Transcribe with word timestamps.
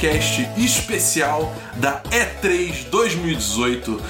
Nerdcast 0.00 0.48
especial 0.56 1.54
da 1.76 2.00
E3 2.10 2.88
2018. 2.88 4.02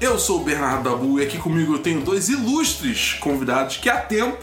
Eu 0.00 0.18
sou 0.18 0.40
o 0.40 0.44
Bernardo 0.44 0.88
Dabu 0.88 1.20
e 1.20 1.22
aqui 1.22 1.36
comigo 1.36 1.74
eu 1.74 1.78
tenho 1.80 2.00
dois 2.00 2.30
ilustres 2.30 3.14
convidados 3.20 3.76
que 3.76 3.90
há 3.90 3.96
tempo 3.96 4.38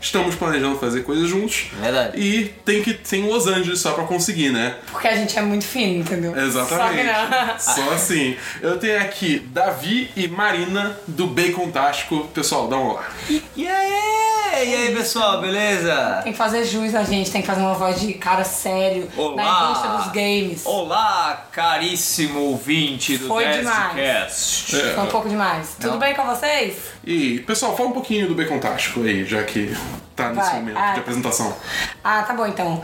estamos 0.00 0.36
planejando 0.36 0.78
fazer 0.78 1.02
coisas 1.02 1.28
juntos. 1.28 1.66
Verdade. 1.80 2.18
E 2.18 2.54
tem 2.64 2.82
que 2.82 2.94
ter 2.94 3.16
em 3.16 3.28
Los 3.28 3.48
Angeles 3.48 3.80
só 3.80 3.92
pra 3.92 4.04
conseguir, 4.04 4.50
né? 4.50 4.76
Porque 4.92 5.08
a 5.08 5.16
gente 5.16 5.36
é 5.36 5.42
muito 5.42 5.64
fino, 5.64 6.00
entendeu? 6.00 6.36
Exatamente. 6.36 6.78
Só 6.78 6.88
que 6.88 7.02
não. 7.02 7.58
Só 7.58 7.90
assim. 7.92 8.36
Eu 8.62 8.78
tenho 8.78 9.00
aqui 9.00 9.40
Davi 9.40 10.10
e 10.16 10.28
Marina 10.28 10.96
do 11.08 11.26
Bacon 11.26 11.70
Tástico. 11.70 12.28
Pessoal, 12.28 12.68
dá 12.68 12.76
um 12.76 12.90
olá. 12.90 13.08
E 13.28 13.66
aí? 13.66 14.33
E 14.56 14.74
aí, 14.74 14.94
pessoal, 14.94 15.40
beleza? 15.40 16.20
Tem 16.22 16.32
que 16.32 16.38
fazer 16.38 16.64
jus 16.64 16.94
a 16.94 17.02
gente, 17.02 17.30
tem 17.30 17.40
que 17.40 17.46
fazer 17.46 17.60
uma 17.60 17.74
voz 17.74 18.00
de 18.00 18.14
cara 18.14 18.44
sério 18.44 19.08
Olá. 19.16 19.34
na 19.36 19.64
indústria 19.64 19.92
dos 19.96 20.06
games. 20.12 20.62
Olá, 20.64 21.48
caríssimo 21.50 22.40
ouvinte 22.40 23.18
do 23.18 23.26
Foi 23.26 23.44
Nerdcast. 23.44 24.76
É. 24.76 24.94
Foi 24.94 25.04
um 25.04 25.08
pouco 25.08 25.28
demais. 25.28 25.76
Tudo 25.80 25.98
bem 25.98 26.14
com 26.14 26.24
vocês? 26.24 26.76
E, 27.04 27.40
pessoal, 27.40 27.76
fala 27.76 27.88
um 27.88 27.92
pouquinho 27.92 28.28
do 28.28 28.34
Bacon 28.34 28.60
Tástico 28.60 29.02
aí, 29.02 29.24
já 29.24 29.42
que 29.42 29.76
tá 30.14 30.30
nesse 30.30 30.50
Vai. 30.50 30.60
momento 30.60 30.78
Ah. 30.78 30.92
de 30.92 31.00
apresentação. 31.00 31.56
Ah, 32.02 32.22
tá 32.22 32.34
bom 32.34 32.46
então. 32.46 32.80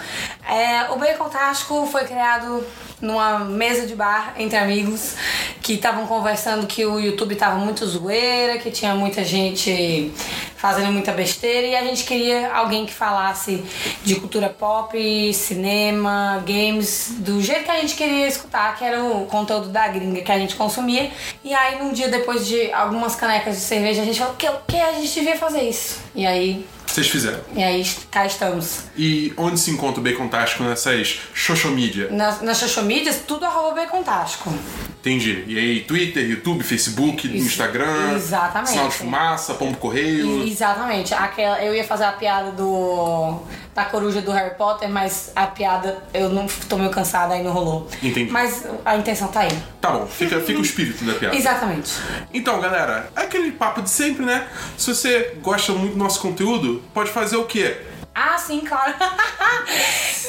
É, 0.49 0.91
o 0.91 0.97
Bacon 0.97 1.29
Tástico 1.29 1.87
foi 1.87 2.05
criado 2.05 2.65
numa 3.01 3.39
mesa 3.41 3.87
de 3.87 3.95
bar 3.95 4.35
entre 4.37 4.59
amigos 4.59 5.15
que 5.63 5.75
estavam 5.75 6.07
conversando 6.07 6.67
que 6.67 6.85
o 6.85 6.99
YouTube 7.01 7.35
tava 7.37 7.57
muito 7.57 7.87
zoeira, 7.87 8.59
que 8.59 8.71
tinha 8.71 8.95
muita 8.95 9.25
gente 9.25 10.13
fazendo 10.57 10.93
muita 10.93 11.13
besteira 11.13 11.67
e 11.69 11.75
a 11.75 11.83
gente 11.83 12.05
queria 12.05 12.53
alguém 12.53 12.85
que 12.85 12.93
falasse 12.93 13.65
de 14.05 14.17
cultura 14.17 14.51
pop, 14.51 15.33
cinema, 15.33 16.43
games, 16.47 17.15
do 17.21 17.41
jeito 17.41 17.65
que 17.65 17.71
a 17.71 17.81
gente 17.81 17.95
queria 17.95 18.27
escutar, 18.29 18.77
que 18.77 18.85
era 18.85 19.03
o 19.03 19.25
conteúdo 19.25 19.71
da 19.71 19.89
gringa 19.89 20.21
que 20.21 20.31
a 20.31 20.39
gente 20.39 20.57
consumia. 20.57 21.11
E 21.43 21.55
aí, 21.55 21.79
num 21.79 21.93
dia 21.95 22.09
depois 22.09 22.47
de 22.47 22.71
algumas 22.73 23.15
canecas 23.17 23.57
de 23.57 23.63
cerveja, 23.63 24.03
a 24.03 24.05
gente 24.05 24.19
falou 24.19 24.35
que 24.35 24.47
o 24.47 24.57
que 24.69 24.79
a 24.79 24.93
gente 24.93 25.15
devia 25.15 25.39
fazer 25.39 25.63
isso. 25.63 26.01
E 26.15 26.27
aí, 26.27 26.67
Vocês 26.91 27.09
fizeram. 27.09 27.39
e 27.55 27.63
aí 27.63 27.89
cá 28.11 28.27
estamos. 28.27 28.81
E 28.97 29.33
onde 29.37 29.61
se 29.61 29.71
encontra 29.71 30.01
o 30.01 30.03
Bacon 30.03 30.27
Tástico 30.27 30.65
nessas 30.65 31.21
social 31.35 31.73
media? 31.73 32.09
Nas, 32.11 32.43
nas 32.43 32.59
social 32.59 32.85
tudo 33.27 33.45
arroba 33.45 33.77
Bacontástico. 33.77 34.53
Entendi. 34.99 35.45
E 35.47 35.57
aí, 35.59 35.81
Twitter, 35.81 36.29
YouTube, 36.29 36.63
Facebook, 36.65 37.27
Isso. 37.27 37.47
Instagram, 37.47 38.15
Exatamente. 38.17 38.71
sinal 38.71 38.89
de 38.89 38.95
fumaça, 38.95 39.55
pombo 39.55 39.79
correio. 39.79 40.43
Exatamente. 40.47 41.15
Aquela, 41.15 41.63
eu 41.65 41.75
ia 41.75 41.85
fazer 41.85 42.05
a 42.05 42.13
piada 42.13 42.51
do 42.53 43.41
da 43.81 43.87
coruja 43.87 44.21
do 44.21 44.31
Harry 44.31 44.55
Potter, 44.57 44.91
mas 44.91 45.33
a 45.35 45.47
piada 45.47 46.03
eu 46.13 46.29
não 46.29 46.47
tô 46.69 46.77
meio 46.77 46.91
cansada 46.91 47.33
aí 47.33 47.43
não 47.43 47.51
rolou. 47.53 47.89
Entendi. 48.03 48.31
Mas 48.31 48.67
a 48.85 48.97
intenção 48.97 49.29
tá 49.29 49.41
aí. 49.41 49.59
Tá 49.81 49.91
bom, 49.91 50.07
fica, 50.07 50.39
fica 50.41 50.59
o 50.59 50.63
espírito 50.63 51.03
da 51.05 51.15
piada. 51.15 51.35
Exatamente. 51.35 51.93
Então, 52.33 52.61
galera, 52.61 53.11
é 53.17 53.23
aquele 53.23 53.53
papo 53.53 53.81
de 53.81 53.89
sempre, 53.89 54.25
né? 54.25 54.47
Se 54.77 54.95
você 54.95 55.35
gosta 55.43 55.73
muito 55.73 55.95
do 55.95 55.99
nosso 55.99 56.21
conteúdo, 56.21 56.83
pode 56.93 57.11
fazer 57.11 57.37
o 57.37 57.45
quê? 57.45 57.79
Ah, 58.23 58.37
sim, 58.37 58.61
claro. 58.61 58.93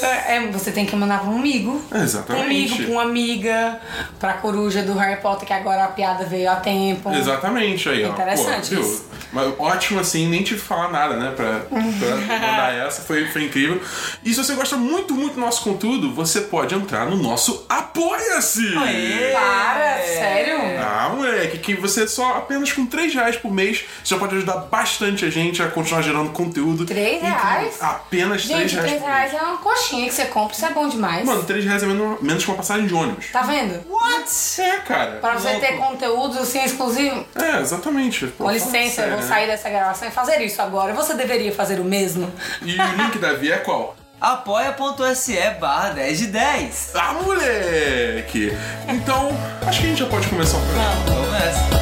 É, 0.02 0.40
você 0.48 0.72
tem 0.72 0.86
que 0.86 0.96
mandar 0.96 1.20
pra 1.20 1.30
um 1.30 1.38
amigo. 1.40 1.84
Exatamente. 1.94 2.26
Pra 2.26 2.38
um 2.38 2.42
amigo, 2.44 2.76
pra 2.78 2.92
uma 2.92 3.02
amiga, 3.04 3.82
pra 4.20 4.34
coruja 4.34 4.82
do 4.82 4.94
Harry 4.94 5.22
Potter, 5.22 5.46
que 5.46 5.54
agora 5.54 5.84
a 5.84 5.88
piada 5.90 6.26
veio 6.26 6.50
a 6.50 6.56
tempo. 6.56 7.14
Exatamente 7.14 7.90
aí, 7.90 8.06
ó. 8.06 8.10
Interessante 8.10 8.76
Pô, 8.76 8.82
viu? 8.82 9.02
Mas 9.34 9.54
ótimo 9.60 10.00
assim, 10.00 10.28
nem 10.28 10.44
tive 10.44 10.60
que 10.60 10.66
falar 10.66 10.90
nada, 10.92 11.16
né? 11.16 11.32
Pra, 11.36 11.60
pra 11.60 11.80
mandar 11.80 12.74
essa, 12.74 13.02
foi, 13.02 13.28
foi 13.28 13.44
incrível. 13.46 13.82
E 14.24 14.34
se 14.34 14.44
você 14.44 14.54
gosta 14.56 14.76
muito, 14.76 15.14
muito 15.14 15.36
do 15.36 15.40
nosso 15.40 15.64
conteúdo, 15.64 16.14
você 16.14 16.42
pode 16.42 16.74
entrar 16.74 17.06
no 17.06 17.16
nosso 17.16 17.66
Apoia-se! 17.70 18.76
Aê! 18.78 19.32
Para, 19.34 19.98
sério? 20.04 20.58
Ah, 20.80 21.12
moleque, 21.16 21.51
que 21.62 21.76
você 21.76 22.08
só 22.08 22.38
apenas 22.38 22.72
com 22.72 22.86
3 22.86 23.14
reais 23.14 23.38
por 23.38 23.52
mês 23.52 23.84
já 24.04 24.18
pode 24.18 24.36
ajudar 24.36 24.58
bastante 24.58 25.24
a 25.26 25.30
gente 25.30 25.62
a 25.62 25.68
continuar 25.70 26.02
gerando 26.02 26.32
conteúdo. 26.32 26.86
Três 26.86 27.18
incrível. 27.18 27.30
reais? 27.38 27.78
Apenas 27.82 28.46
3 28.46 28.62
Gente, 28.62 28.74
reais. 28.76 28.90
3 28.90 29.02
por 29.02 29.08
reais 29.08 29.34
é 29.34 29.42
uma 29.42 29.58
coxinha 29.58 30.08
que 30.08 30.14
você 30.14 30.26
compra, 30.26 30.56
isso 30.56 30.66
é 30.66 30.70
bom 30.72 30.88
demais. 30.90 31.26
Mano, 31.26 31.44
3 31.44 31.64
reais 31.66 31.84
é 31.84 31.86
menos, 31.86 32.22
menos 32.22 32.44
que 32.44 32.50
uma 32.52 32.58
passagem 32.58 32.88
de 32.88 32.94
ônibus. 32.94 33.28
Tá 33.32 33.42
vendo? 33.44 33.82
What? 33.90 34.62
É, 34.62 34.78
cara. 34.80 35.12
Pra 35.22 35.34
você 35.36 35.60
ter 35.60 35.78
conteúdo 35.78 36.40
assim 36.40 36.64
exclusivo. 36.64 37.26
É, 37.36 37.60
exatamente. 37.62 38.28
Pô, 38.28 38.46
Com 38.46 38.52
licença, 38.52 38.96
sério, 38.96 39.12
eu 39.14 39.18
vou 39.18 39.26
né? 39.28 39.34
sair 39.34 39.48
dessa 39.48 39.70
gravação 39.70 40.08
e 40.08 40.12
fazer 40.12 40.42
isso 40.42 40.62
agora. 40.62 40.94
Você 40.94 41.14
deveria 41.14 41.52
fazer 41.52 41.80
o 41.80 41.84
mesmo. 41.84 42.32
E 42.62 42.74
o 42.80 42.96
link 43.04 43.18
da 43.20 43.34
Via 43.34 43.56
é 43.56 43.58
qual? 43.60 43.96
Apoia.se 44.22 45.36
barra 45.60 45.90
10 45.94 46.20
de 46.20 46.28
10. 46.28 46.92
Ah, 46.94 47.14
moleque! 47.14 48.56
Então, 48.88 49.30
acho 49.66 49.80
que 49.80 49.86
a 49.88 49.90
gente 49.90 50.00
já 50.00 50.06
pode 50.06 50.28
começar 50.28 50.60
o 50.60 50.62
programa. 50.62 50.96
Vamos 51.08 51.32
nessa. 51.32 51.81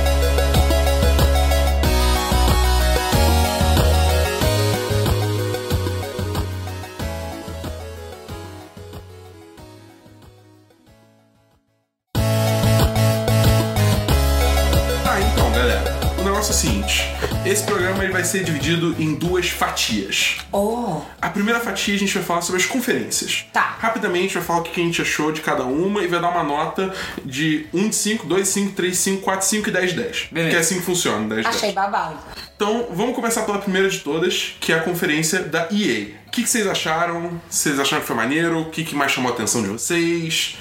Negócio 16.39 16.51
é 16.51 16.55
o 16.55 16.57
seguinte: 16.57 17.03
esse 17.45 17.63
programa 17.63 18.03
ele 18.03 18.13
vai 18.13 18.23
ser 18.23 18.43
dividido 18.43 18.95
em 18.97 19.15
duas 19.15 19.49
fatias. 19.49 20.37
Oh, 20.51 21.01
A 21.21 21.29
primeira 21.29 21.59
fatia 21.59 21.95
a 21.95 21.97
gente 21.97 22.13
vai 22.13 22.23
falar 22.23 22.41
sobre 22.41 22.61
as 22.61 22.67
conferências. 22.67 23.45
Tá. 23.51 23.75
Rapidamente 23.79 24.35
vai 24.35 24.43
falar 24.43 24.59
o 24.59 24.63
que 24.63 24.79
a 24.79 24.83
gente 24.83 25.01
achou 25.01 25.31
de 25.31 25.41
cada 25.41 25.63
uma 25.63 26.01
e 26.01 26.07
vai 26.07 26.19
dar 26.19 26.29
uma 26.29 26.43
nota 26.43 26.93
de 27.25 27.67
1 27.73 27.89
de 27.89 27.95
5, 27.95 28.25
2 28.25 28.43
de 28.43 28.49
5, 28.49 28.73
3 28.73 28.91
de 28.93 28.97
5, 28.97 29.21
4 29.21 29.41
de 29.41 29.45
5 29.47 29.69
e 29.69 29.71
10 29.71 29.89
de 29.91 29.97
10. 29.97 30.27
Beleza. 30.31 30.49
Que 30.49 30.55
é 30.55 30.59
assim 30.59 30.75
que 30.79 30.85
funciona, 30.85 31.27
10 31.27 31.29
de 31.29 31.35
10. 31.43 31.55
achei 31.55 31.71
babado. 31.73 32.17
Então, 32.61 32.87
vamos 32.91 33.15
começar 33.15 33.43
pela 33.43 33.57
primeira 33.57 33.89
de 33.89 33.99
todas, 33.99 34.53
que 34.59 34.73
é 34.73 34.75
a 34.75 34.81
conferência 34.81 35.43
da 35.43 35.69
EA. 35.71 36.19
O 36.27 36.31
que, 36.31 36.43
que 36.43 36.49
vocês 36.49 36.67
acharam? 36.67 37.41
Vocês 37.49 37.79
acharam 37.79 38.01
que 38.01 38.07
foi 38.07 38.15
maneiro? 38.17 38.59
O 38.59 38.65
que, 38.69 38.83
que 38.83 38.93
mais 38.93 39.13
chamou 39.13 39.31
a 39.31 39.33
atenção 39.33 39.61
de 39.63 39.69
vocês? 39.69 40.57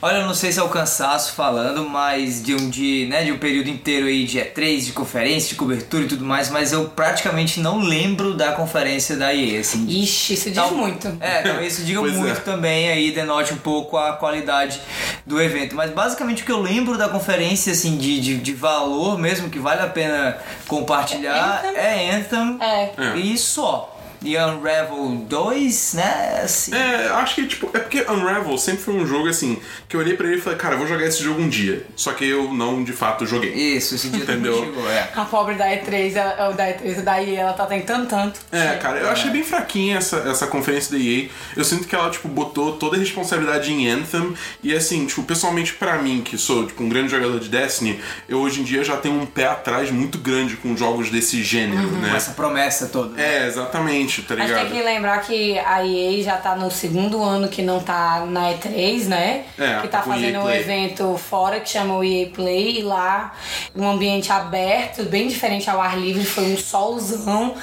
Olha, 0.00 0.16
eu 0.16 0.26
não 0.26 0.34
sei 0.34 0.50
se 0.50 0.58
é 0.58 0.62
o 0.64 0.68
cansaço 0.68 1.34
falando, 1.34 1.88
mas 1.88 2.42
de 2.42 2.56
um 2.56 2.68
dia, 2.68 3.06
né, 3.06 3.22
de 3.22 3.30
um 3.30 3.38
período 3.38 3.68
inteiro 3.70 4.06
aí 4.08 4.24
de 4.24 4.36
E3, 4.40 4.86
de 4.86 4.92
conferência, 4.92 5.50
de 5.50 5.54
cobertura 5.54 6.02
e 6.02 6.08
tudo 6.08 6.24
mais, 6.24 6.50
mas 6.50 6.72
eu 6.72 6.86
praticamente 6.86 7.60
não 7.60 7.78
lembro 7.78 8.34
da 8.34 8.50
conferência 8.50 9.16
da 9.16 9.32
EA, 9.32 9.60
assim. 9.60 9.86
Ixi, 9.86 10.34
isso 10.34 10.46
diz 10.50 10.56
Tal- 10.56 10.72
muito. 10.72 11.06
É, 11.20 11.42
talvez 11.42 11.74
isso 11.74 11.84
diga 11.86 12.00
Pois 12.00 12.14
muito 12.14 12.38
é. 12.38 12.40
também 12.40 12.88
aí, 12.90 13.12
denote 13.12 13.54
um 13.54 13.58
pouco 13.58 13.96
a 13.96 14.14
qualidade 14.14 14.80
do 15.24 15.40
evento. 15.40 15.76
Mas 15.76 15.92
basicamente 15.92 16.42
o 16.42 16.46
que 16.46 16.50
eu 16.50 16.60
lembro 16.60 16.98
da 16.98 17.08
conferência, 17.08 17.72
assim, 17.72 17.96
de, 17.96 18.20
de, 18.20 18.38
de 18.38 18.52
valor 18.54 19.16
mesmo, 19.16 19.48
que 19.50 19.60
vale 19.60 19.82
a 19.82 19.86
pena 19.86 20.36
compartilhar, 20.66 21.41
Anthem. 21.42 21.76
é 21.76 22.10
Anthem 22.14 22.58
É. 22.60 22.90
É. 22.98 23.16
e 23.16 23.36
só. 23.38 23.94
E 24.24 24.36
Unravel 24.36 25.24
2, 25.28 25.94
né? 25.94 26.40
Assim, 26.44 26.74
É, 26.74 27.08
acho 27.08 27.34
que, 27.34 27.46
tipo, 27.46 27.70
é 27.74 27.78
porque 27.80 28.02
Unravel 28.02 28.56
sempre 28.58 28.82
foi 28.82 28.94
um 28.94 29.06
jogo 29.06 29.28
assim, 29.28 29.58
que 29.88 29.96
eu 29.96 30.00
olhei 30.00 30.14
pra 30.16 30.26
ele 30.28 30.36
e 30.38 30.40
falei, 30.40 30.58
cara, 30.58 30.74
eu 30.74 30.78
vou 30.78 30.86
jogar 30.86 31.04
esse 31.06 31.22
jogo 31.22 31.40
um 31.40 31.48
dia. 31.48 31.84
Só 31.96 32.12
que 32.12 32.24
eu 32.24 32.52
não, 32.52 32.82
de 32.84 32.92
fato, 32.92 33.26
joguei. 33.26 33.52
Isso, 33.52 33.94
esse 33.94 34.08
dia 34.08 34.22
Entendeu? 34.22 34.54
também 34.56 34.72
chegou, 34.74 34.90
é. 34.90 35.10
A 35.14 35.24
pobre 35.24 35.54
da 35.54 35.66
E3, 35.66 36.14
ela, 36.14 36.48
ou 36.48 36.54
da 36.54 36.64
E3, 36.68 37.02
daí 37.02 37.34
ela 37.34 37.52
tá 37.52 37.66
tentando 37.66 38.06
tanto. 38.08 38.40
É, 38.52 38.76
cara, 38.76 38.98
eu 39.00 39.10
achei 39.10 39.30
bem 39.30 39.42
fraquinha 39.42 39.98
essa, 39.98 40.16
essa 40.18 40.46
conferência 40.46 40.92
da 40.96 41.02
EA. 41.02 41.28
Eu 41.56 41.64
sinto 41.64 41.86
que 41.88 41.94
ela, 41.94 42.10
tipo, 42.10 42.28
botou 42.28 42.72
toda 42.76 42.96
a 42.96 42.98
responsabilidade 43.00 43.72
em 43.72 43.88
Anthem. 43.88 44.34
E 44.62 44.74
assim, 44.74 45.06
tipo, 45.06 45.22
pessoalmente 45.22 45.72
pra 45.74 45.98
mim, 45.98 46.22
que 46.24 46.36
sou, 46.38 46.66
tipo, 46.66 46.82
um 46.82 46.88
grande 46.88 47.10
jogador 47.10 47.40
de 47.40 47.48
Destiny, 47.48 48.00
eu 48.28 48.38
hoje 48.38 48.60
em 48.60 48.64
dia 48.64 48.84
já 48.84 48.96
tenho 48.96 49.20
um 49.20 49.26
pé 49.26 49.46
atrás 49.46 49.90
muito 49.90 50.18
grande 50.18 50.56
com 50.56 50.76
jogos 50.76 51.10
desse 51.10 51.42
gênero, 51.42 51.88
Com 51.88 51.96
né? 51.96 52.12
essa 52.16 52.32
promessa 52.32 52.86
toda. 52.86 53.14
né? 53.16 53.42
É, 53.42 53.46
exatamente, 53.46 54.11
tá 54.20 54.34
A 54.34 54.36
gente 54.38 54.48
ligado? 54.48 54.68
tem 54.68 54.76
que 54.78 54.82
lembrar 54.82 55.18
que 55.22 55.58
a 55.58 55.82
EA 55.86 56.22
já 56.22 56.36
tá 56.36 56.54
no 56.54 56.70
segundo 56.70 57.22
ano 57.22 57.48
que 57.48 57.62
não 57.62 57.80
tá 57.80 58.24
na 58.28 58.52
E3, 58.52 59.04
né? 59.06 59.44
É, 59.58 59.80
que 59.80 59.88
tá 59.88 59.98
EA 59.98 60.04
fazendo 60.04 60.40
um 60.40 60.50
evento 60.50 61.16
fora 61.16 61.60
que 61.60 61.70
chama 61.70 61.96
o 61.96 62.04
EA 62.04 62.28
Play 62.28 62.80
e 62.80 62.82
lá 62.82 63.32
um 63.74 63.88
ambiente 63.88 64.30
aberto, 64.30 65.04
bem 65.04 65.28
diferente 65.28 65.70
ao 65.70 65.80
ar 65.80 65.98
livre, 65.98 66.24
foi 66.24 66.52
um 66.52 66.56
solzão. 66.58 67.54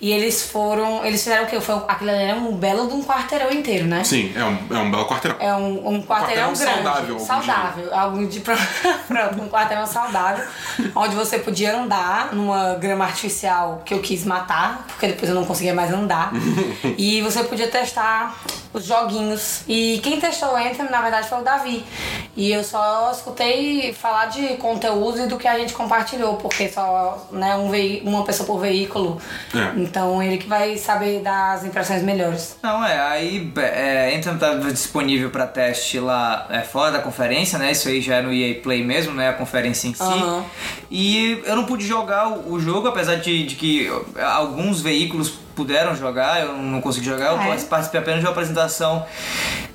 E 0.00 0.10
eles 0.12 0.42
foram. 0.50 1.04
Eles 1.04 1.22
fizeram 1.22 1.44
o 1.44 1.46
quê? 1.46 1.60
Foi, 1.60 1.76
aquilo 1.88 2.10
ali 2.10 2.22
era 2.24 2.36
um 2.38 2.52
belo 2.56 2.86
de 2.88 2.94
um 2.94 3.02
quarteirão 3.02 3.50
inteiro, 3.50 3.86
né? 3.86 4.04
Sim, 4.04 4.32
é 4.36 4.44
um, 4.44 4.76
é 4.76 4.78
um 4.80 4.90
belo 4.90 5.06
quarteirão. 5.06 5.36
É 5.40 5.54
um, 5.54 5.88
um 5.96 6.02
quarteirão, 6.02 6.50
quarteirão 6.50 6.52
grande. 6.52 6.74
saudável, 6.82 7.18
Saudável. 7.20 7.94
Algum 7.94 8.26
de 8.26 8.40
pronto, 8.42 9.42
um 9.42 9.48
quarteirão 9.48 9.86
saudável. 9.86 10.44
onde 10.94 11.14
você 11.14 11.38
podia 11.38 11.76
andar 11.76 12.34
numa 12.34 12.74
grama 12.74 13.04
artificial 13.04 13.82
que 13.84 13.94
eu 13.94 14.00
quis 14.00 14.24
matar, 14.24 14.84
porque 14.88 15.06
depois 15.06 15.28
eu 15.28 15.34
não 15.34 15.44
conseguia 15.44 15.74
mais 15.74 15.90
andar. 15.94 16.32
e 16.98 17.20
você 17.22 17.44
podia 17.44 17.68
testar 17.68 18.36
os 18.74 18.84
joguinhos. 18.84 19.62
E 19.68 20.00
quem 20.02 20.20
testou 20.20 20.50
o 20.50 20.56
Anthem, 20.56 20.90
na 20.90 21.00
verdade, 21.00 21.28
foi 21.28 21.38
o 21.38 21.42
Davi. 21.42 21.84
E 22.36 22.50
eu 22.50 22.64
só 22.64 23.12
escutei 23.12 23.92
falar 23.92 24.26
de 24.26 24.56
conteúdo 24.56 25.20
e 25.20 25.26
do 25.28 25.38
que 25.38 25.46
a 25.46 25.56
gente 25.56 25.72
compartilhou, 25.72 26.36
porque 26.36 26.68
só 26.68 27.28
né, 27.30 27.54
um 27.54 27.70
vei 27.70 28.02
uma 28.04 28.24
pessoa 28.24 28.44
por 28.44 28.58
veículo. 28.58 29.20
É. 29.54 29.80
Então 29.80 30.20
ele 30.20 30.38
que 30.38 30.48
vai 30.48 30.76
saber 30.76 31.20
das 31.20 31.64
impressões 31.64 32.02
melhores. 32.02 32.56
Não, 32.60 32.84
é, 32.84 33.00
aí 33.00 33.52
é, 33.56 34.16
Anthem 34.16 34.36
tá 34.36 34.54
disponível 34.54 35.30
pra 35.30 35.46
teste 35.46 36.00
lá 36.00 36.48
é, 36.50 36.62
fora 36.62 36.90
da 36.90 36.98
conferência, 36.98 37.56
né? 37.58 37.70
Isso 37.70 37.88
aí 37.88 38.00
já 38.00 38.16
é 38.16 38.22
no 38.22 38.32
EA 38.32 38.60
Play 38.60 38.82
mesmo, 38.82 39.14
né? 39.14 39.28
A 39.28 39.34
conferência 39.34 39.86
em 39.86 39.94
si. 39.94 40.02
Aham. 40.02 40.44
E 40.90 41.42
eu 41.46 41.54
não 41.54 41.64
pude 41.64 41.86
jogar 41.86 42.28
o, 42.28 42.54
o 42.54 42.60
jogo, 42.60 42.88
apesar 42.88 43.16
de, 43.16 43.46
de 43.46 43.54
que 43.54 43.88
alguns 44.18 44.80
veículos 44.80 45.43
puderam 45.54 45.94
jogar, 45.94 46.40
eu 46.42 46.56
não 46.58 46.80
consegui 46.80 47.06
jogar, 47.06 47.26
eu 47.32 47.52
É. 47.52 47.56
participei 47.64 48.00
apenas 48.00 48.20
de 48.20 48.26
uma 48.26 48.32
apresentação 48.32 49.04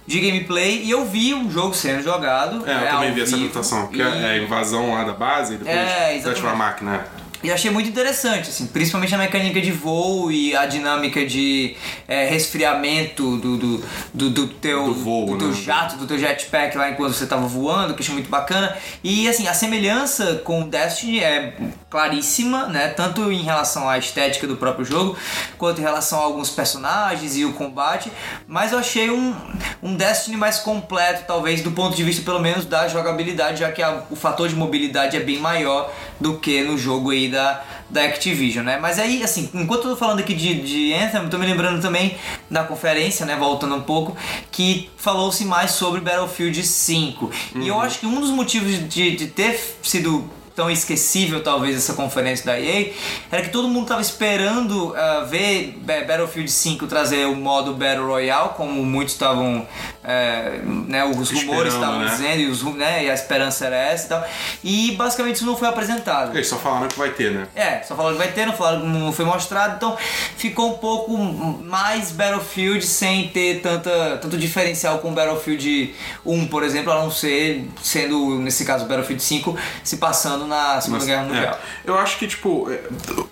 de 0.05 0.19
gameplay 0.19 0.81
e 0.83 0.91
eu 0.91 1.05
vi 1.05 1.33
o 1.33 1.49
jogo 1.51 1.73
sendo 1.73 2.01
jogado. 2.01 2.67
É, 2.67 2.73
eu 2.73 2.77
né, 2.79 2.87
também 2.91 3.11
vi 3.13 3.21
essa 3.21 3.35
vivo. 3.35 3.47
apresentação, 3.49 3.87
que 3.87 3.97
E- 3.97 4.01
é 4.01 4.31
a 4.31 4.37
invasão 4.37 4.93
lá 4.93 5.03
da 5.03 5.13
base 5.13 5.53
e 5.53 5.57
depois 5.57 5.75
É, 5.77 6.15
exatamente. 6.17 6.47
a 6.47 6.55
máquina. 6.55 7.05
E 7.41 7.49
achei 7.51 7.71
muito 7.71 7.87
interessante, 7.87 8.49
assim, 8.49 8.67
principalmente 8.67 9.15
a 9.15 9.17
mecânica 9.17 9.61
de 9.61 9.71
voo 9.71 10.29
e 10.29 10.53
a 10.55 10.65
dinâmica 10.65 11.25
de 11.25 11.75
é, 12.07 12.25
resfriamento 12.27 13.37
do, 13.37 13.57
do, 13.57 13.83
do, 14.13 14.29
do 14.29 14.47
teu 14.47 14.85
Do 14.85 14.93
voo, 14.93 15.37
do 15.37 15.47
né? 15.47 15.53
jato, 15.53 15.95
do 15.95 16.05
teu 16.05 16.19
jetpack 16.19 16.75
lá 16.77 16.89
enquanto 16.89 17.13
você 17.13 17.25
tava 17.25 17.47
voando, 17.47 17.93
que 17.93 18.01
achei 18.01 18.13
muito 18.13 18.29
bacana. 18.29 18.75
E 19.01 19.27
assim, 19.29 19.47
a 19.47 19.53
semelhança 19.53 20.41
com 20.43 20.63
o 20.63 20.67
Destiny 20.67 21.21
é 21.21 21.53
claríssima, 21.89 22.67
né? 22.67 22.89
Tanto 22.89 23.31
em 23.31 23.41
relação 23.41 23.87
à 23.89 23.97
estética 23.97 24.45
do 24.45 24.57
próprio 24.57 24.83
jogo, 24.85 25.17
quanto 25.57 25.79
em 25.79 25.83
relação 25.83 26.19
a 26.19 26.23
alguns 26.23 26.49
personagens 26.49 27.37
e 27.37 27.45
o 27.45 27.53
combate. 27.53 28.11
Mas 28.47 28.73
eu 28.73 28.79
achei 28.79 29.09
um, 29.09 29.33
um 29.81 29.95
Destiny 29.95 30.35
mais 30.35 30.59
completo, 30.59 31.23
talvez, 31.25 31.61
do 31.61 31.71
ponto 31.71 31.95
de 31.95 32.03
vista 32.03 32.21
pelo 32.23 32.39
menos 32.39 32.65
da 32.65 32.87
jogabilidade, 32.89 33.59
já 33.61 33.71
que 33.71 33.81
a- 33.81 34.03
o 34.11 34.15
fator 34.15 34.49
de 34.49 34.55
mobilidade 34.55 35.15
é 35.15 35.21
bem 35.21 35.39
maior 35.39 35.89
do 36.19 36.37
que 36.37 36.63
no 36.63 36.77
jogo 36.77 37.11
aí 37.11 37.28
da, 37.29 37.61
da 37.89 38.03
Activision, 38.03 38.65
né? 38.65 38.77
Mas 38.81 38.99
aí, 38.99 39.23
assim, 39.23 39.49
enquanto 39.53 39.85
eu 39.85 39.91
tô 39.91 39.95
falando 39.97 40.19
aqui 40.19 40.33
de, 40.33 40.61
de 40.61 40.93
Anthem, 40.93 41.27
tô 41.29 41.37
me 41.37 41.45
lembrando 41.45 41.81
também 41.81 42.15
da 42.49 42.63
conferência, 42.63 43.25
né? 43.25 43.35
Voltando 43.35 43.75
um 43.75 43.81
pouco, 43.81 44.15
que 44.51 44.89
falou-se 44.97 45.45
mais 45.45 45.71
sobre 45.71 46.01
Battlefield 46.01 46.61
5. 46.63 47.31
E 47.55 47.67
eu 47.67 47.79
acho 47.79 47.99
que 47.99 48.05
um 48.05 48.19
dos 48.19 48.29
motivos 48.31 48.87
de, 48.89 49.15
de 49.15 49.27
ter 49.27 49.59
sido 49.81 50.29
tão 50.55 50.69
esquecível 50.69 51.41
talvez 51.41 51.73
essa 51.77 51.93
conferência 51.93 52.45
da 52.45 52.59
EA 52.59 52.91
era 53.31 53.43
que 53.43 53.49
todo 53.49 53.69
mundo 53.69 53.87
tava 53.87 54.01
esperando 54.01 54.93
ah, 54.93 55.21
ver 55.29 55.73
Ba- 55.83 56.01
Battlefield 56.05 56.51
5 56.51 56.85
trazer 56.85 57.25
o 57.27 57.35
modo 57.35 57.73
Battle 57.75 58.05
Royale, 58.05 58.49
como 58.57 58.83
muitos 58.83 59.13
estavam, 59.13 59.65
eh, 60.11 60.59
né, 60.87 61.05
os 61.05 61.29
rumores 61.29 61.71
estavam 61.71 61.99
né? 61.99 62.09
dizendo 62.09 62.39
e, 62.41 62.47
os, 62.47 62.63
né, 62.63 63.05
e 63.05 63.11
a 63.11 63.13
esperança 63.13 63.67
era 63.67 63.75
essa 63.75 64.05
e 64.05 64.09
tal. 64.09 64.27
E 64.63 64.91
basicamente 64.93 65.35
isso 65.35 65.45
não 65.45 65.55
foi 65.55 65.67
apresentado. 65.67 66.35
Eles 66.35 66.47
só 66.47 66.57
falaram 66.57 66.87
que 66.87 66.97
vai 66.97 67.11
ter, 67.11 67.31
né? 67.31 67.47
É, 67.55 67.83
só 67.83 67.95
falaram 67.95 68.15
que 68.15 68.23
vai 68.23 68.31
ter, 68.31 68.47
não 68.47 68.53
falaram 68.53 68.79
não 68.87 69.13
foi 69.13 69.23
mostrado, 69.23 69.75
então 69.75 69.95
ficou 70.35 70.73
um 70.73 70.77
pouco 70.79 71.15
mais 71.15 72.11
Battlefield 72.11 72.83
sem 72.83 73.27
ter 73.29 73.61
tanta, 73.61 74.17
tanto 74.17 74.35
diferencial 74.35 74.97
com 74.97 75.13
Battlefield 75.13 75.93
1, 76.25 76.47
por 76.47 76.63
exemplo, 76.63 76.91
a 76.91 76.95
não 76.95 77.11
ser 77.11 77.69
sendo, 77.83 78.39
nesse 78.39 78.65
caso, 78.65 78.85
Battlefield 78.85 79.21
5 79.21 79.55
se 79.83 79.97
passando 79.97 80.47
na 80.47 80.81
Segunda 80.81 80.99
Mas, 80.99 81.07
Guerra 81.07 81.21
é, 81.21 81.25
Mundial. 81.25 81.59
eu 81.85 81.97
acho 81.99 82.17
que, 82.17 82.25
tipo, 82.25 82.67
é, 82.71 82.79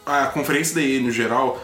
a 0.05 0.27
conferência 0.27 0.75
da 0.75 0.81
EA 0.81 1.01
no 1.01 1.11
geral, 1.11 1.59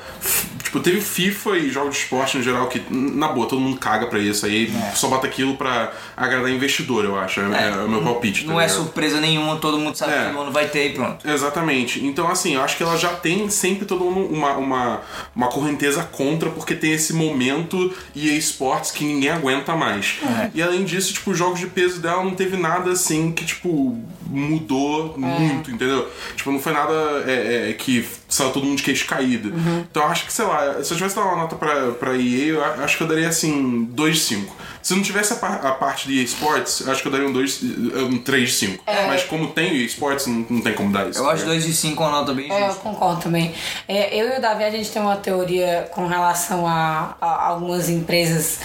tipo, 0.64 0.80
teve 0.80 1.02
FIFA 1.02 1.58
e 1.58 1.70
jogos 1.70 1.96
de 1.96 2.02
esporte 2.02 2.38
no 2.38 2.44
geral 2.44 2.68
que, 2.68 2.84
na 2.90 3.28
boa, 3.28 3.48
todo 3.48 3.62
mundo 3.62 3.78
caga 3.78 4.08
pra 4.08 4.18
isso. 4.18 4.46
Aí 4.48 4.74
É. 4.74 4.96
só 5.04 5.10
bota 5.10 5.28
aquilo 5.28 5.56
pra 5.58 5.92
agradar 6.16 6.50
investidor, 6.50 7.04
eu 7.04 7.20
acho. 7.20 7.42
É, 7.42 7.70
é 7.70 7.72
o 7.84 7.90
meu 7.90 8.02
palpite. 8.02 8.46
tá 8.46 8.52
Não 8.52 8.60
é 8.62 8.68
surpresa 8.70 9.20
nenhuma, 9.20 9.58
todo 9.58 9.78
mundo 9.78 9.96
sabe 9.98 10.14
É. 10.14 10.30
que 10.30 10.36
o 10.36 10.40
ano 10.42 10.52
vai 10.52 10.68
ter 10.68 10.92
e 10.92 10.94
pronto. 10.94 11.28
Exatamente. 11.28 12.04
Então, 12.06 12.28
assim, 12.30 12.56
eu 12.56 12.62
acho 12.64 12.78
que 12.78 12.84
ela 12.84 12.98
já 12.98 13.10
tem 13.10 13.50
sempre 13.50 13.86
toda 13.86 14.04
um- 14.04 14.26
uma, 14.28 14.54
uma, 14.54 15.02
uma 15.36 15.48
correnteza 15.48 16.04
contra, 16.04 16.50
porque 16.50 16.74
tem 16.74 16.94
esse 16.94 17.14
momento 17.14 17.94
EA 18.16 18.38
Sports 18.38 18.92
que 18.92 19.04
ninguém 19.04 19.30
aguenta 19.30 19.76
mais. 19.76 20.16
E 20.54 20.62
além 20.62 20.84
disso, 20.86 21.14
tipo, 21.14 21.32
os 21.32 21.38
jogos 21.38 21.60
de 21.60 21.68
peso 21.68 22.00
dela 22.00 22.24
não 22.24 22.34
teve 22.36 22.56
nada 22.58 22.92
assim 22.92 23.32
que, 23.32 23.44
tipo, 23.46 23.98
mudou 24.26 25.16
muito, 25.18 25.70
entendeu? 25.72 26.10
Tipo, 26.36 26.52
não 26.52 26.60
foi 26.60 26.74
nada 26.74 26.94
é, 27.28 27.70
é, 27.70 27.74
que 27.74 28.08
saiu 28.28 28.52
todo 28.52 28.66
mundo 28.66 28.78
de 28.78 28.84
queixo 28.84 29.06
caído. 29.06 29.54
Então 29.90 30.04
eu 30.04 30.10
acho 30.10 30.26
que, 30.26 30.34
sei 30.34 30.46
lá, 30.46 30.84
se 30.84 30.92
eu 30.92 30.98
tivesse 30.98 31.16
dado 31.16 31.28
uma 31.28 31.38
nota 31.38 31.56
pra, 31.56 31.92
pra 31.92 32.16
EA, 32.16 32.46
eu 32.48 32.64
acho 32.84 32.98
que 32.98 33.04
eu 33.04 33.08
daria 33.08 33.28
assim, 33.28 33.88
2 33.92 34.16
de 34.16 34.22
5. 34.22 34.56
Se 34.84 34.94
não 34.94 35.02
tivesse 35.02 35.34
a, 35.34 35.38
par- 35.38 35.66
a 35.66 35.72
parte 35.72 36.08
de 36.08 36.22
eu 36.82 36.92
acho 36.92 37.02
que 37.02 37.08
eu 37.08 37.12
daria 37.12 37.28
um, 37.28 37.32
2, 37.32 37.64
um 37.64 38.18
3 38.20 38.50
de 38.50 38.56
5. 38.56 38.84
Mas 39.08 39.24
como 39.24 39.48
tem 39.52 39.78
Sports, 39.86 40.28
não, 40.28 40.46
não 40.50 40.62
tem 40.62 40.74
como 40.74 40.92
dar 40.92 41.10
isso. 41.10 41.18
Eu 41.20 41.26
acho 41.30 41.44
ligado? 41.44 41.54
2 41.56 41.66
de 41.66 41.74
5 41.74 42.04
uma 42.04 42.12
nota 42.12 42.34
bem 42.34 42.52
É, 42.52 42.62
eu 42.64 42.66
justa. 42.68 42.82
concordo 42.82 43.22
também. 43.22 43.56
É, 43.88 44.14
eu 44.16 44.30
e 44.34 44.38
o 44.38 44.42
Davi, 44.42 44.64
a 44.66 44.70
gente 44.70 44.92
tem 44.92 45.02
uma 45.02 45.16
teoria 45.16 45.90
com 45.92 46.06
relação 46.06 46.68
a, 46.68 47.16
a 47.22 47.46
algumas 47.48 47.88
empresas 47.90 48.60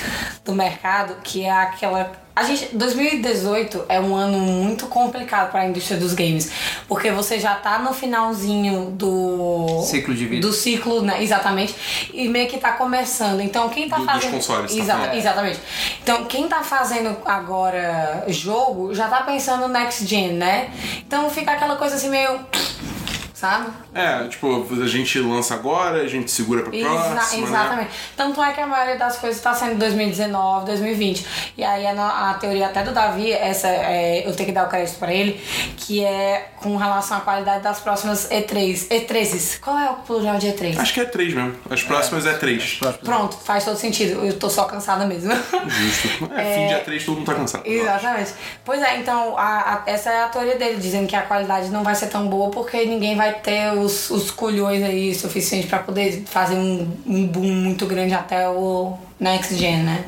do 0.45 0.53
mercado, 0.55 1.17
que 1.23 1.45
é 1.45 1.51
aquela. 1.53 2.11
A 2.39 2.45
gente, 2.45 2.69
2018 2.73 3.87
é 3.89 3.99
um 4.01 4.15
ano 4.15 4.39
muito 4.39 4.87
complicado 4.87 5.51
para 5.51 5.63
a 5.63 5.67
indústria 5.67 5.99
dos 5.99 6.15
games, 6.15 6.53
porque 6.87 7.11
você 7.11 7.41
já 7.41 7.57
tá 7.57 7.81
no 7.81 7.93
finalzinho 7.93 8.93
do 8.93 9.83
Ciclo 9.85 10.15
de 10.15 10.25
vida. 10.25 10.47
do 10.47 10.53
ciclo, 10.53 11.03
né, 11.03 11.21
exatamente, 11.21 11.75
e 12.15 12.29
meio 12.29 12.49
que 12.49 12.57
tá 12.59 12.75
começando. 12.75 13.41
Então 13.41 13.69
quem 13.71 13.89
tá 13.89 13.97
Do- 13.97 14.03
dos 14.05 14.13
fazendo 14.13 14.31
consoles, 14.31 14.73
tá 14.73 14.79
Exata- 14.81 14.99
falando. 15.01 15.17
exatamente. 15.19 15.61
Então 16.01 16.25
quem 16.27 16.47
tá 16.47 16.63
fazendo 16.63 17.17
agora 17.25 18.25
jogo 18.29 18.95
já 18.95 19.09
tá 19.09 19.23
pensando 19.23 19.63
no 19.63 19.69
next 19.69 20.07
gen, 20.07 20.35
né? 20.35 20.71
Então 21.05 21.29
fica 21.29 21.51
aquela 21.51 21.75
coisa 21.75 21.97
assim 21.97 22.09
meio 22.09 22.39
sabe? 23.35 23.67
É, 23.99 24.29
tipo, 24.29 24.67
a 24.83 24.87
gente 24.87 25.19
lança 25.19 25.55
agora, 25.55 26.03
a 26.03 26.09
gente 26.09 26.31
segura 26.31 26.63
pra 26.63 26.75
Exa- 26.77 26.89
próxima, 26.89 27.43
né? 27.43 27.49
exatamente. 27.49 27.91
Tanto 28.17 28.43
é 28.43 28.53
que 28.53 28.61
a 28.61 28.67
maioria 28.67 28.97
das 28.97 29.17
coisas 29.19 29.37
está 29.39 29.55
sendo 29.55 29.77
2019, 29.77 30.67
2020. 30.67 31.27
E 31.57 31.65
aí 31.65 31.87
a, 31.87 32.37
teoria 32.41 32.67
até 32.67 32.83
do 32.83 32.93
Davi, 32.93 33.33
essa 33.33 33.69
é, 33.69 34.27
eu 34.27 34.35
tenho 34.35 34.49
que 34.49 34.55
dar 34.55 34.67
o 34.67 34.69
crédito 34.69 34.99
pra 34.99 35.13
ele, 35.13 35.41
que 35.77 36.05
é 36.05 36.51
com 36.57 36.77
relação 36.77 37.17
à 37.19 37.21
qualidade 37.21 37.63
das 37.63 37.81
próximas 37.81 38.29
E3. 38.31 38.89
E3s. 38.89 39.59
Qual 39.61 39.79
é 39.79 39.91
o 39.91 39.95
plural 39.95 40.39
de 40.39 40.49
E3? 40.49 40.79
Acho 40.79 40.95
que 40.95 41.01
é 41.01 41.05
três 41.05 41.35
mesmo. 41.35 41.57
As 41.71 41.83
próximas 41.83 42.27
é, 42.27 42.35
três. 42.35 42.79
Pronto, 43.05 43.37
faz 43.39 43.65
todo 43.65 43.77
sentido. 43.77 44.25
Eu 44.25 44.39
tô 44.39 44.49
só 44.49 44.65
cansada 44.65 45.05
mesmo. 45.07 45.33
Justo. 45.67 46.09
É, 46.39 46.55
fim 46.55 46.67
de 46.69 46.75
E3 46.99 47.05
todo 47.05 47.17
mundo 47.17 47.27
tá 47.27 47.35
cansado. 47.35 47.63
Exatamente. 47.67 48.33
Pois 48.65 48.83
é, 48.83 48.99
então 48.99 49.37
a- 49.37 49.43
a- 49.75 49.83
essa 49.91 50.11
é 50.11 50.23
a 50.25 50.29
teoria 50.29 50.57
dele, 50.57 50.77
dizendo 50.77 51.07
que 51.09 51.17
a 51.17 51.23
qualidade 51.23 51.69
não 51.71 51.83
vai 51.83 51.95
ser 51.95 52.07
tão 52.09 52.29
boa 52.29 52.51
porque 52.51 52.85
ninguém 52.85 53.17
vai 53.17 53.33
ter 53.35 53.73
os, 53.73 53.88
os 54.11 54.31
culhões 54.31 54.83
aí 54.83 55.15
suficiente 55.15 55.67
pra 55.67 55.79
poder 55.79 56.23
fazer 56.27 56.55
um, 56.55 56.89
um 57.07 57.27
boom 57.27 57.51
muito 57.53 57.87
grande 57.87 58.15
até 58.15 58.49
o 58.49 58.97
next 59.19 59.55
gen, 59.57 59.79
né? 59.83 60.05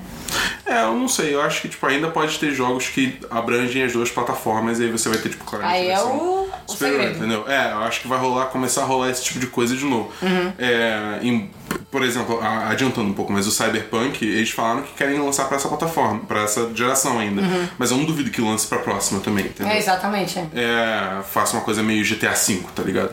É, 0.65 0.83
eu 0.85 0.95
não 0.95 1.09
sei. 1.09 1.35
Eu 1.35 1.43
acho 1.43 1.61
que 1.63 1.69
tipo, 1.69 1.85
ainda 1.87 2.09
pode 2.09 2.39
ter 2.39 2.53
jogos 2.53 2.87
que 2.89 3.19
abrangem 3.31 3.83
as 3.83 3.93
duas 3.93 4.11
plataformas 4.11 4.79
e 4.79 4.85
aí 4.85 4.91
você 4.91 5.09
vai 5.09 5.19
ter, 5.19 5.31
tipo, 5.31 5.45
claramente 5.45 5.75
Aí 5.77 5.87
é 5.89 5.95
versão 5.95 6.17
o- 6.17 6.51
o 6.69 6.73
superior, 6.73 6.99
segredo. 7.01 7.19
entendeu? 7.19 7.45
É, 7.49 7.73
eu 7.73 7.79
acho 7.79 8.01
que 8.01 8.07
vai 8.09 8.19
rolar, 8.19 8.47
começar 8.47 8.83
a 8.83 8.85
rolar 8.85 9.11
esse 9.11 9.25
tipo 9.25 9.41
de 9.41 9.49
coisa 9.49 9.75
de 9.77 9.85
novo. 9.85 10.13
Uhum. 10.23 10.53
É, 10.59 11.19
em- 11.23 11.51
por 11.91 12.03
exemplo, 12.03 12.41
a- 12.41 12.69
adiantando 12.69 13.09
um 13.09 13.13
pouco, 13.13 13.33
mas 13.33 13.47
o 13.47 13.51
Cyberpunk, 13.51 14.25
eles 14.25 14.51
falaram 14.51 14.83
que 14.83 14.93
querem 14.95 15.19
lançar 15.19 15.47
pra 15.49 15.57
essa 15.57 15.69
plataforma, 15.69 16.21
pra 16.21 16.43
essa 16.43 16.71
geração 16.75 17.19
ainda. 17.19 17.43
Mas 17.79 17.91
eu 17.91 17.97
não 17.97 18.05
duvido 18.05 18.31
que 18.31 18.41
lance 18.41 18.67
pra 18.67 18.79
próxima 18.79 19.21
também, 19.21 19.47
entendeu? 19.47 19.67
Uhum. 19.67 19.73
É, 19.73 19.79
exatamente. 19.79 20.39
é. 20.39 20.47
é, 20.55 21.23
faça 21.23 21.57
uma 21.57 21.63
coisa 21.63 21.83
meio 21.83 22.05
GTA 22.05 22.33
V, 22.33 22.63
tá 22.75 22.83
ligado? 22.83 23.11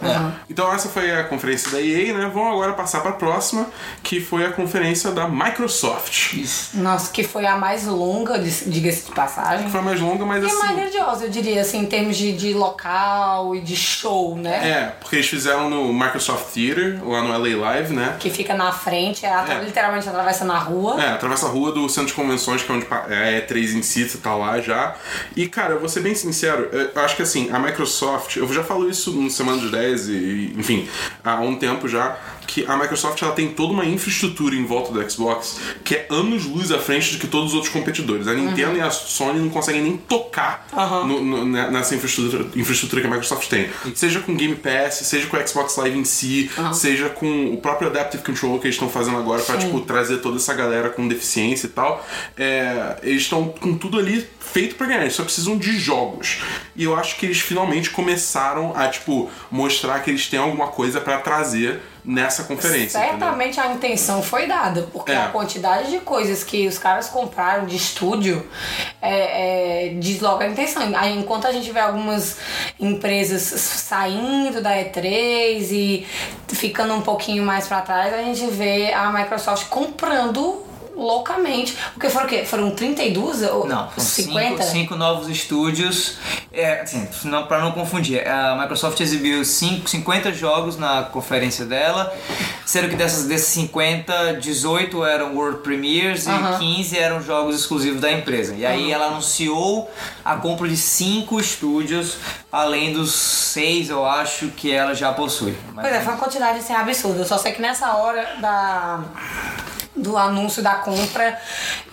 Então 0.50 0.72
essa 0.74 0.90
foi 0.90 1.12
a 1.12 1.24
conferência 1.24 1.72
da 1.72 1.82
EA, 1.82 2.14
né? 2.18 2.32
Vamos 2.34 2.54
agora 2.54 2.74
passar 2.74 3.02
pra 3.02 3.14
próxima, 3.14 3.68
que 4.04 4.20
foi 4.22 4.46
a 4.46 4.52
conferência 4.52 5.12
da 5.12 5.28
Microsoft. 5.28 6.34
Isso. 6.34 6.78
Nossa, 6.78 7.12
que 7.12 7.24
foi 7.24 7.46
a 7.46 7.58
mais 7.58 7.86
longa, 7.86 8.38
de- 8.40 8.70
diga-se 8.70 9.06
de 9.06 9.12
passagem. 9.12 9.70
Foi 9.70 9.82
mais 9.82 10.00
longa, 10.00 10.26
mas 10.26 10.44
E 10.44 10.48
assim. 10.48 10.58
mais 10.58 10.76
grandiosa, 10.78 11.26
eu 11.26 11.30
diria, 11.30 11.62
assim, 11.62 11.80
em 11.80 11.86
termos 11.86 12.16
de, 12.18 12.32
de 12.34 12.54
local 12.54 13.56
e 13.56 13.62
de 13.62 13.76
show, 13.76 14.36
né? 14.36 14.70
É, 14.70 14.86
porque 15.00 15.16
eles 15.18 15.28
fizeram 15.28 15.70
no 15.70 15.92
Microsoft 15.94 16.54
Theater, 16.54 17.00
lá 17.06 17.22
no 17.22 17.30
LA 17.38 17.56
Live, 17.58 17.94
né? 17.94 18.16
Que 18.20 18.30
fica 18.30 18.54
na 18.54 18.67
frente, 18.72 19.26
é, 19.26 19.34
atra- 19.34 19.56
É. 19.56 19.64
literalmente 19.64 20.08
atravessa 20.08 20.46
na 20.46 20.58
rua. 20.58 21.02
É, 21.02 21.10
atravessa 21.14 21.46
a 21.46 21.50
rua 21.50 21.72
do 21.72 21.88
centro 21.90 22.08
de 22.10 22.14
convenções, 22.14 22.62
que 22.64 22.72
é 22.72 22.76
onde 22.76 22.88
é 23.10 23.40
E3 23.48 23.76
em 23.76 23.82
si, 23.82 24.08
você 24.08 24.18
tá 24.18 24.34
lá 24.36 24.60
já. 24.62 24.96
E, 25.36 25.48
cara, 25.48 25.74
eu 25.74 25.80
vou 25.80 25.90
ser 25.90 26.02
bem 26.02 26.16
sincero, 26.16 26.70
eu 26.72 27.02
acho 27.02 27.16
que 27.16 27.22
assim, 27.22 27.50
a 27.52 27.60
Microsoft, 27.60 28.36
eu 28.38 28.52
já 28.54 28.64
falo 28.64 28.90
isso 28.90 29.12
no 29.12 29.30
Semana 29.30 29.60
dos 29.62 29.72
10 29.72 30.10
e, 30.10 30.54
enfim, 30.58 30.88
há 31.24 31.36
um 31.42 31.56
tempo 31.56 31.88
já. 31.88 32.18
Que 32.48 32.66
a 32.66 32.76
Microsoft 32.78 33.22
ela 33.22 33.34
tem 33.34 33.50
toda 33.50 33.74
uma 33.74 33.86
infraestrutura 33.86 34.56
em 34.56 34.66
volta 34.66 34.92
do 34.92 35.12
Xbox 35.12 35.60
que 35.84 35.94
é 35.96 36.08
anos 36.10 36.46
luz 36.46 36.72
à 36.72 36.80
frente 36.80 37.14
do 37.14 37.20
que 37.20 37.28
todos 37.28 37.50
os 37.50 37.54
outros 37.54 37.72
competidores. 37.74 38.28
A 38.28 38.34
Nintendo 38.34 38.72
Uhum. 38.72 38.78
e 38.78 38.82
a 38.82 38.90
Sony 38.90 39.40
não 39.40 39.50
conseguem 39.50 39.82
nem 39.82 39.98
tocar 39.98 40.66
no- 41.06 41.22
no- 41.22 41.46
ne- 41.46 41.70
nessa 41.70 41.94
infraestrutura, 41.96 42.48
infraestrutura 42.56 43.02
que 43.02 43.08
a 43.08 43.12
Microsoft 43.12 43.48
tem. 43.50 43.70
Seja 43.94 44.22
com 44.22 44.36
Game 44.36 44.56
Pass, 44.56 44.96
seja 44.96 45.28
com 45.28 45.38
o 45.38 45.48
Xbox 45.48 45.76
Live 45.76 45.98
em 46.00 46.06
si, 46.06 46.50
seja 46.74 47.10
com 47.10 47.54
o 47.54 47.58
próprio 47.58 47.90
Adaptive 47.90 48.24
Control 48.24 48.58
que 48.60 48.68
eles 48.68 48.76
estão 48.76 48.90
fazendo 48.90 49.18
agora 49.18 49.42
Sim. 49.42 49.58
tipo, 49.60 49.82
trazer 49.82 50.18
toda 50.18 50.38
essa 50.38 50.54
galera 50.54 50.90
com 50.90 51.08
deficiência 51.08 51.68
e 51.68 51.70
tal. 51.70 52.06
É, 52.38 52.98
eles 53.04 53.24
estão 53.24 53.50
com 53.50 53.78
tudo 53.78 54.00
ali 54.00 54.26
feito 54.40 54.76
pra 54.76 54.88
ganhar, 54.88 55.02
eles 55.02 55.14
só 55.14 55.24
precisam 55.24 55.58
de 55.58 55.78
jogos. 55.78 56.38
E 56.76 56.84
eu 56.86 56.96
acho 56.96 57.18
que 57.18 57.26
eles 57.26 57.40
finalmente 57.40 57.90
começaram 57.90 58.74
a, 58.76 58.88
tipo, 58.88 59.30
mostrar 59.52 60.00
que 60.00 60.10
eles 60.10 60.28
têm 60.28 60.40
alguma 60.40 60.68
coisa 60.68 61.02
pra 61.02 61.18
trazer 61.18 61.82
nessa 62.08 62.46
conferência. 62.46 62.98
entendeu? 62.98 63.20
Certamente 63.20 63.60
a 63.60 63.68
intenção 63.74 64.24
foi 64.24 64.48
dada, 64.48 64.88
porque 64.94 65.12
É. 65.12 65.18
a 65.18 65.28
quantidade 65.28 65.92
de 65.92 66.00
coisas 66.00 66.42
que 66.44 66.66
os 66.66 66.78
caras 66.80 67.10
compraram 67.10 67.66
de 67.66 67.76
estúdio 67.76 68.48
é, 69.02 69.88
é, 69.88 69.94
diz 70.00 70.22
logo 70.22 70.42
a 70.42 70.48
intenção. 70.48 70.84
Aí, 70.96 71.18
enquanto 71.20 71.46
a 71.46 71.52
gente 71.52 71.70
vê 71.72 71.80
algumas 71.82 72.38
empresas 72.80 73.42
saindo 73.42 74.62
da 74.62 74.72
E3 74.78 75.70
e 75.72 76.08
ficando 76.48 76.94
um 76.94 77.02
pouquinho 77.02 77.44
mais 77.44 77.68
pra 77.68 77.82
trás, 77.82 78.14
a 78.14 78.24
gente 78.24 78.46
vê 78.48 78.94
a 78.94 79.12
Microsoft 79.12 79.68
comprando 79.68 80.66
loucamente. 80.98 81.78
Porque 81.94 82.10
foram 82.10 82.26
o 82.26 82.30
quê? 82.30 82.44
Foram 82.46 82.72
32 82.72 83.44
ou 83.44 83.68
Não, 83.68 83.90
são 83.92 84.04
50? 84.04 84.64
cinco, 84.64 84.64
cinco 84.64 84.96
novos 84.96 85.30
estúdios. 85.30 86.16
É, 86.52 86.82
assim, 86.82 87.08
não, 87.26 87.46
pra 87.46 87.60
não 87.60 87.72
confundir, 87.72 88.28
a 88.28 88.56
Microsoft 88.60 89.00
exibiu 89.00 89.46
cinco, 89.46 89.88
50 89.88 90.34
jogos 90.34 90.78
na 90.78 91.04
conferência 91.04 91.66
dela, 91.66 92.12
sendo 92.66 92.90
que 92.90 92.96
dessas, 92.96 93.26
desses 93.28 93.48
50, 93.50 94.34
18 94.42 95.06
eram 95.06 95.36
World 95.36 95.60
Premiers 95.60 96.26
Aham. 96.28 96.56
e 96.56 96.76
15 96.78 96.98
eram 96.98 97.22
jogos 97.22 97.56
exclusivos 97.60 98.02
da 98.02 98.12
empresa. 98.12 98.56
E 98.56 98.66
aí 98.66 98.92
ela 98.92 99.06
anunciou 99.08 99.90
a 100.26 100.36
compra 100.36 100.68
de 100.68 100.78
cinco 100.78 101.40
estúdios, 101.40 102.18
além 102.52 102.92
dos 102.94 103.14
seis, 103.14 103.90
eu 103.90 104.04
acho, 104.06 104.48
que 104.50 104.72
ela 104.72 104.96
já 104.96 105.12
possui. 105.14 105.56
Mas- 105.74 105.86
Pois 105.86 105.96
é, 105.96 106.02
foi 106.02 106.14
uma 106.14 106.20
quantidade 106.20 106.58
assim, 106.60 106.74
absurda. 106.74 107.20
Eu 107.20 107.26
só 107.26 107.38
sei 107.38 107.52
que 107.52 107.62
nessa 107.62 107.94
hora 107.96 108.36
da, 108.42 109.02
do 109.98 110.16
anúncio 110.18 110.62
da 110.64 110.76
compra, 110.76 111.38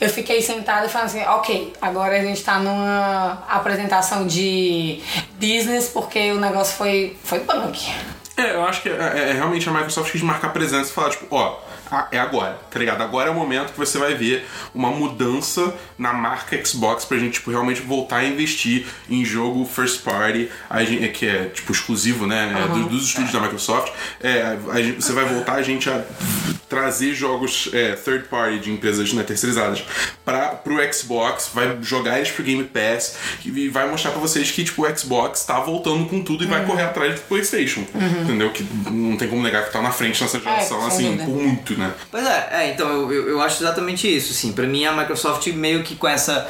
eu 0.01 0.09
fiquei 0.09 0.43
sentada 0.43 0.87
e 0.87 0.89
falando 0.89 1.07
assim, 1.07 1.23
ok, 1.25 1.73
agora 1.81 2.17
a 2.19 2.23
gente 2.23 2.43
tá 2.43 2.59
numa 2.59 3.43
apresentação 3.49 4.27
de 4.27 5.01
business 5.41 5.89
porque 5.89 6.33
o 6.33 6.41
negócio 6.41 6.77
foi, 6.77 7.17
foi 7.25 7.41
punk. 7.41 7.91
É, 8.37 8.55
eu 8.55 8.65
acho 8.65 8.83
que 8.83 8.89
é, 8.89 8.93
é- 8.93 9.31
é 9.31 9.33
realmente 9.33 9.69
a 9.69 9.73
Microsoft 9.73 10.11
quis 10.11 10.21
marcar 10.23 10.53
presença 10.53 10.91
e 10.91 10.93
falar, 10.93 11.11
tipo, 11.11 11.27
ó, 11.35 11.57
é 12.11 12.19
agora, 12.19 12.59
tá 12.71 12.79
ligado? 12.79 13.03
Agora 13.03 13.29
é 13.29 13.33
o 13.33 13.35
momento 13.35 13.73
que 13.73 13.79
você 13.79 13.99
vai 13.99 14.15
ver 14.15 14.47
uma 14.75 14.91
mudança 14.91 15.75
na 15.99 16.13
marca 16.13 16.63
Xbox 16.65 17.05
pra 17.05 17.19
gente, 17.19 17.35
tipo, 17.35 17.51
realmente 17.51 17.81
voltar 17.81 18.17
a 18.19 18.25
investir 18.25 18.87
em 19.09 19.25
jogo 19.25 19.65
first 19.65 20.03
party, 20.03 20.49
gente- 20.85 21.09
que 21.09 21.27
é, 21.27 21.45
tipo, 21.47 21.73
exclusivo, 21.73 22.27
né, 22.27 22.53
é, 22.65 22.69
do- 22.69 22.89
dos 22.89 23.05
estúdios 23.07 23.33
da 23.33 23.41
Microsoft. 23.41 23.93
É, 24.23 24.57
gente- 24.83 25.03
você 25.03 25.13
vai 25.13 25.25
voltar 25.25 25.55
a 25.55 25.63
gente 25.63 25.89
a 25.91 26.03
trazer 26.69 27.15
jogos 27.15 27.69
é, 27.73 27.93
third 27.93 28.25
party 28.29 28.59
de 28.59 28.71
empresas 28.73 29.13
né, 29.13 29.23
terceirizadas 29.23 29.85
para 30.25 30.49
pro 30.49 30.77
Xbox, 30.93 31.51
vai 31.55 31.77
jogar 31.83 32.17
eles 32.17 32.31
pro 32.31 32.43
Game 32.43 32.65
Pass 32.65 33.17
e 33.45 33.69
vai 33.69 33.89
mostrar 33.89 34.11
pra 34.11 34.21
vocês 34.21 34.51
que, 34.51 34.65
tipo, 34.65 34.85
o 34.87 34.99
Xbox 34.99 35.45
tá 35.45 35.61
voltando 35.61 36.07
com 36.09 36.23
tudo 36.23 36.43
e 36.43 36.47
vai 36.47 36.65
correr 36.65 36.83
atrás 36.85 37.15
do 37.15 37.21
PlayStation. 37.27 37.85
Entendeu? 38.23 38.51
Que 38.51 38.65
não 38.91 39.17
tem 39.17 39.29
como 39.29 39.43
negar 39.43 39.65
que 39.67 39.73
tá 39.73 39.81
na 39.83 39.91
frente 39.93 40.21
nessa 40.23 40.41
geração, 40.41 40.79
sem 40.91 41.15
assim, 41.15 41.19
por 41.25 41.37
muito, 41.37 41.75
né? 41.79 41.84
Pois 42.11 42.27
é, 42.27 42.49
é, 42.53 42.71
então 42.71 42.89
eu, 42.89 43.13
eu, 43.13 43.29
eu 43.31 43.41
acho 43.43 43.63
exatamente 43.63 44.07
isso, 44.15 44.33
assim, 44.33 44.53
pra 44.53 44.67
mim 44.67 44.85
a 44.85 44.93
Microsoft 44.93 45.47
meio 45.49 45.83
que 45.83 45.97
com 45.97 46.09
essa 46.09 46.47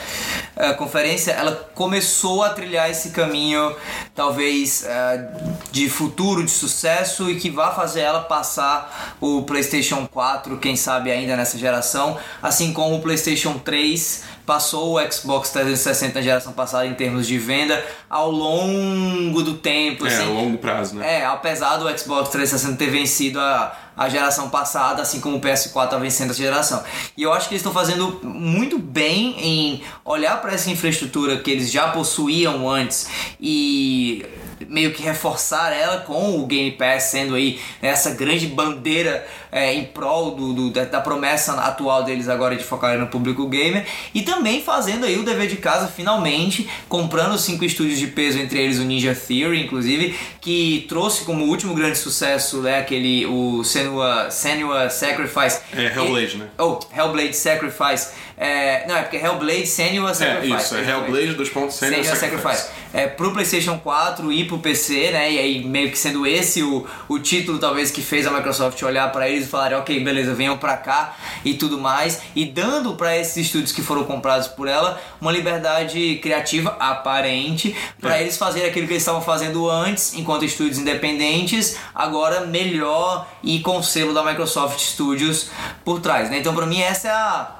eh, 0.57 0.73
conferência, 0.75 1.33
ela 1.33 1.53
começou 1.75 2.43
a 2.43 2.51
trilhar 2.51 2.89
esse 2.91 3.11
caminho, 3.11 3.75
talvez, 4.15 4.85
eh, 4.87 5.25
de 5.73 5.89
futuro, 5.89 6.45
de 6.45 6.51
sucesso 6.51 7.31
e 7.31 7.37
que 7.37 7.51
vá 7.51 7.71
fazer 7.73 8.01
ela 8.01 8.21
passar 8.21 9.17
o 9.21 9.43
PlayStation 9.43 10.07
4, 10.07 10.59
quem 10.59 10.77
sabe 10.77 11.11
ainda 11.11 11.37
nessa 11.37 11.59
geração, 11.59 12.17
assim 12.43 12.73
como 12.73 12.97
o 12.97 13.01
PlayStation 13.03 13.59
3 13.59 14.23
passou 14.47 14.99
o 14.99 15.13
Xbox 15.13 15.51
360 15.51 16.15
na 16.19 16.23
geração 16.23 16.53
passada 16.53 16.87
em 16.87 16.93
termos 16.95 17.27
de 17.27 17.39
venda 17.39 17.83
ao 18.11 18.31
longo 18.31 19.43
do 19.43 19.55
tempo, 19.55 20.07
É, 20.07 20.09
assim, 20.09 20.23
a 20.23 20.27
longo 20.27 20.59
prazo, 20.59 20.97
né? 20.97 21.21
é, 21.21 21.25
apesar 21.25 21.79
do 21.79 21.99
Xbox 21.99 22.29
360 22.29 22.77
ter 22.77 22.91
vencido 22.91 23.41
a, 23.41 23.75
a 23.97 24.09
geração 24.09 24.51
passada, 24.51 25.03
assim 25.03 25.21
como 25.21 25.37
o 25.37 25.41
PS4 25.41 25.89
tá 25.89 25.99
vencendo 25.99 26.31
essa 26.31 26.43
geração. 26.43 26.83
E 27.17 27.23
eu 27.23 27.33
acho 27.33 27.49
que 27.49 27.55
eles 27.55 27.61
estão 27.61 27.73
fazendo 27.73 28.21
muito 28.23 28.79
bem 28.79 29.37
em 29.39 29.83
olhar 30.05 30.41
para 30.41 30.53
essa 30.53 30.71
infraestrutura 30.71 31.39
que 31.39 31.51
eles 31.51 31.71
já 31.71 31.89
possuíam 31.89 32.69
antes 32.69 33.09
e 33.41 34.25
meio 34.69 34.93
que 34.93 35.03
reforçar 35.03 35.73
ela 35.73 35.99
com 35.99 36.41
o 36.41 36.47
Game 36.47 36.73
Pass 36.73 37.05
sendo 37.05 37.35
aí 37.35 37.61
essa 37.83 38.11
grande 38.11 38.47
bandeira 38.47 39.27
é, 39.55 39.73
em 39.73 39.85
prol 39.85 40.33
do, 40.33 40.53
do- 40.53 40.71
da, 40.71 41.01
promessa 41.01 41.53
atual 41.55 42.03
deles 42.03 42.29
agora 42.29 42.57
de 42.57 42.65
focar 42.65 42.99
no 42.99 43.07
público 43.07 43.47
gamer 43.47 43.87
e 44.13 44.23
também 44.23 44.61
fazendo 44.61 45.07
aí 45.07 45.17
o 45.17 45.23
dever 45.23 45.47
de 45.47 45.57
casa 45.57 45.87
finalmente 45.87 46.69
comprando 46.89 47.39
cinco 47.39 47.65
estúdios 47.65 47.99
de 48.01 48.09
peso 48.09 48.39
entre 48.41 48.59
eles 48.61 48.79
o 48.81 48.83
Ninja 48.83 49.15
Theory 49.15 49.63
inclusive 49.63 50.13
que 50.41 50.85
trouxe 50.89 51.25
como 51.25 51.45
último 51.45 51.73
grande 51.73 51.97
sucesso 51.97 52.59
né, 52.63 52.81
aquele 52.81 53.25
o 53.27 53.63
Senua, 53.63 54.29
Senua 54.31 54.91
Sacrifice 54.91 55.61
É, 55.73 55.87
Hellblade, 55.87 56.37
né? 56.37 56.47
Oh, 56.59 56.81
Hellblade 56.95 57.37
Sacrifice. 57.37 58.09
É, 58.37 58.85
não, 58.89 58.97
é 58.97 59.03
porque 59.03 59.17
Hellblade 59.17 59.67
Senua 59.69 60.11
É, 60.11 60.15
Sacrifice. 60.15 60.65
isso, 60.65 60.75
é 60.77 60.91
Hellblade 60.91 61.37
2.0 61.37 61.71
Senua 61.71 62.05
Sacrifice. 62.17 62.65
É, 62.93 63.07
pro 63.07 63.31
PlayStation 63.33 63.79
4 63.79 64.33
e 64.33 64.45
pro 64.45 64.59
PC, 64.59 65.11
né? 65.13 65.33
E 65.33 65.39
aí 65.39 65.65
meio 65.65 65.91
que 65.91 65.97
sendo 65.99 66.27
esse 66.27 66.63
o, 66.63 66.85
o 67.09 67.19
título 67.21 67.59
talvez 67.59 67.91
que 67.93 68.03
fez 68.03 68.27
a 68.27 68.31
Microsoft 68.33 68.81
olhar 68.83 69.11
pra 69.13 69.29
eles 69.29 69.44
e 69.45 69.47
falarem, 69.47 69.79
ok, 69.79 70.03
beleza, 70.03 70.35
venham 70.35 70.59
pra 70.59 70.77
cá 70.77 71.15
e 71.45 71.55
tudo 71.55 71.79
mais, 71.79 72.21
e 72.35 72.45
dando 72.45 72.95
pra 72.95 73.17
esses 73.17 73.37
estúdios 73.37 73.73
que 73.73 73.83
foram 73.83 74.05
comprados 74.05 74.49
por 74.49 74.67
ela 74.69 75.01
uma 75.21 75.31
liberdade 75.33 76.19
criativa 76.23 76.77
aparente 76.81 77.77
pra 78.01 78.19
É. 78.19 78.23
eles 78.23 78.37
fazerem 78.37 78.69
aquilo 78.69 78.87
que 78.87 78.93
eles 78.95 79.03
estavam 79.03 79.23
fazendo 79.23 79.69
antes, 79.71 80.15
enquanto 80.15 80.45
estúdios 80.45 80.79
independentes, 80.79 81.77
agora 81.95 82.47
melhor 82.47 83.27
e 83.43 83.61
com 83.61 83.79
o 83.79 83.83
selo 83.83 84.13
da 84.13 84.23
Microsoft 84.25 84.81
Studios 84.81 85.49
por 85.85 86.01
trás, 86.01 86.31
né? 86.31 86.39
Então 86.39 86.55
pra 86.55 86.67
mim 86.67 86.81
essa 86.81 87.09
é 87.09 87.13
a 87.13 87.51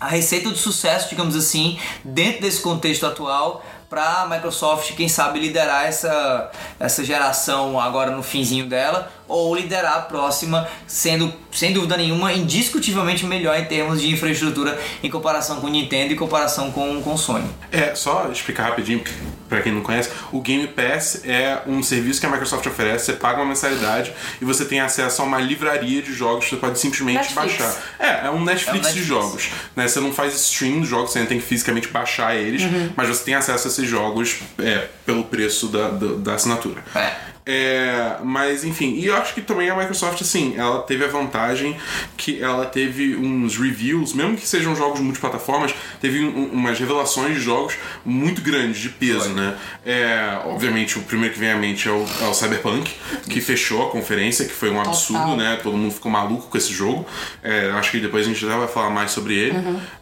a 0.00 0.08
receita 0.08 0.50
de 0.50 0.58
sucesso, 0.58 1.08
digamos 1.08 1.34
assim, 1.34 1.78
dentro 2.04 2.42
desse 2.42 2.60
contexto 2.60 3.06
atual 3.06 3.64
para 3.88 4.22
a 4.22 4.28
Microsoft, 4.28 4.92
quem 4.96 5.08
sabe 5.08 5.38
liderar 5.38 5.86
essa, 5.86 6.50
essa 6.78 7.02
geração 7.04 7.80
agora 7.80 8.10
no 8.10 8.22
finzinho 8.22 8.66
dela 8.66 9.10
ou 9.28 9.54
liderar 9.54 9.94
a 9.96 10.00
próxima, 10.00 10.68
sendo 10.86 11.32
sem 11.52 11.72
dúvida 11.72 11.96
nenhuma 11.96 12.32
indiscutivelmente 12.32 13.24
melhor 13.24 13.56
em 13.58 13.64
termos 13.64 14.00
de 14.00 14.10
infraestrutura 14.10 14.78
em 15.02 15.10
comparação 15.10 15.60
com 15.60 15.68
Nintendo 15.68 16.10
e 16.12 16.14
em 16.14 16.18
comparação 16.18 16.70
com 16.72 17.00
com 17.02 17.16
Sony. 17.16 17.48
É, 17.70 17.94
só 17.94 18.28
explicar 18.30 18.64
rapidinho 18.64 19.02
pra 19.48 19.60
quem 19.62 19.72
não 19.72 19.82
conhece, 19.82 20.10
o 20.32 20.40
Game 20.40 20.66
Pass 20.66 21.22
é 21.24 21.62
um 21.66 21.82
serviço 21.82 22.18
que 22.20 22.26
a 22.26 22.30
Microsoft 22.30 22.66
oferece, 22.66 23.06
você 23.06 23.12
paga 23.12 23.38
uma 23.40 23.46
mensalidade 23.46 24.12
e 24.40 24.44
você 24.44 24.64
tem 24.64 24.80
acesso 24.80 25.22
a 25.22 25.24
uma 25.24 25.38
livraria 25.38 26.02
de 26.02 26.12
jogos 26.12 26.44
que 26.44 26.50
você 26.50 26.56
pode 26.56 26.78
simplesmente 26.78 27.18
Netflix. 27.34 27.58
baixar. 27.58 27.82
É, 28.00 28.26
é 28.26 28.30
um 28.30 28.42
Netflix, 28.44 28.66
É 28.66 28.90
um 28.90 28.92
de 28.92 29.00
Netflix. 29.00 29.06
jogos. 29.06 29.48
Né? 29.76 29.86
Você 29.86 30.00
não 30.00 30.12
faz 30.12 30.34
stream 30.34 30.80
dos 30.80 30.88
jogos, 30.88 31.12
você 31.12 31.18
ainda 31.18 31.28
tem 31.28 31.38
que 31.38 31.46
fisicamente 31.46 31.88
baixar 31.88 32.34
eles, 32.34 32.62
mas 32.96 33.08
você 33.08 33.24
tem 33.24 33.34
acesso 33.34 33.68
a 33.68 33.70
esses 33.70 33.88
jogos 33.88 34.38
é, 34.58 34.88
pelo 35.06 35.24
preço 35.24 35.68
da, 35.68 35.88
da, 35.90 36.06
da 36.16 36.34
assinatura. 36.34 36.82
É. 36.94 37.33
É, 37.46 38.16
mas 38.22 38.64
enfim, 38.64 38.94
e 38.94 39.04
eu 39.06 39.16
acho 39.16 39.34
que 39.34 39.42
também 39.42 39.68
a 39.68 39.76
Microsoft, 39.76 40.20
assim, 40.22 40.54
ela 40.56 40.80
teve 40.82 41.04
a 41.04 41.08
vantagem 41.08 41.76
que 42.16 42.42
ela 42.42 42.64
teve 42.64 43.16
uns 43.16 43.56
reviews, 43.58 44.14
mesmo 44.14 44.34
que 44.36 44.46
sejam 44.46 44.74
jogos 44.74 45.00
multiplataformas, 45.00 45.74
teve 46.00 46.24
um- 46.24 46.46
umas 46.52 46.78
revelações 46.78 47.34
de 47.34 47.40
jogos 47.42 47.74
muito 48.04 48.40
grandes, 48.40 48.80
de 48.80 48.88
peso, 48.88 49.24
Foi. 49.26 49.32
né? 49.34 49.56
É, 49.84 50.38
obviamente, 50.46 50.98
o 50.98 51.02
primeiro 51.02 51.34
que 51.34 51.40
vem 51.40 51.50
à 51.52 51.56
mente 51.56 51.86
é 51.86 51.92
o, 51.92 52.04
é 52.22 52.28
o 52.28 52.32
Cyberpunk, 52.34 52.90
que 53.28 53.40
fechou 53.42 53.88
a 53.88 53.90
conferência, 53.90 54.44
que 54.46 54.52
foi 54.52 54.70
um 54.70 54.80
absurdo, 54.80 55.20
Total. 55.22 55.36
né? 55.36 55.58
Todo 55.62 55.76
mundo 55.76 55.92
ficou 55.92 56.10
maluco 56.10 56.48
com 56.48 56.56
esse 56.56 56.72
jogo. 56.72 57.06
É, 57.42 57.70
acho 57.72 57.90
que 57.90 58.00
depois 58.00 58.24
a 58.24 58.28
gente 58.28 58.40
já 58.40 58.56
vai 58.56 58.68
falar 58.68 58.88
mais 58.90 59.10
sobre 59.10 59.34
ele. 59.34 59.54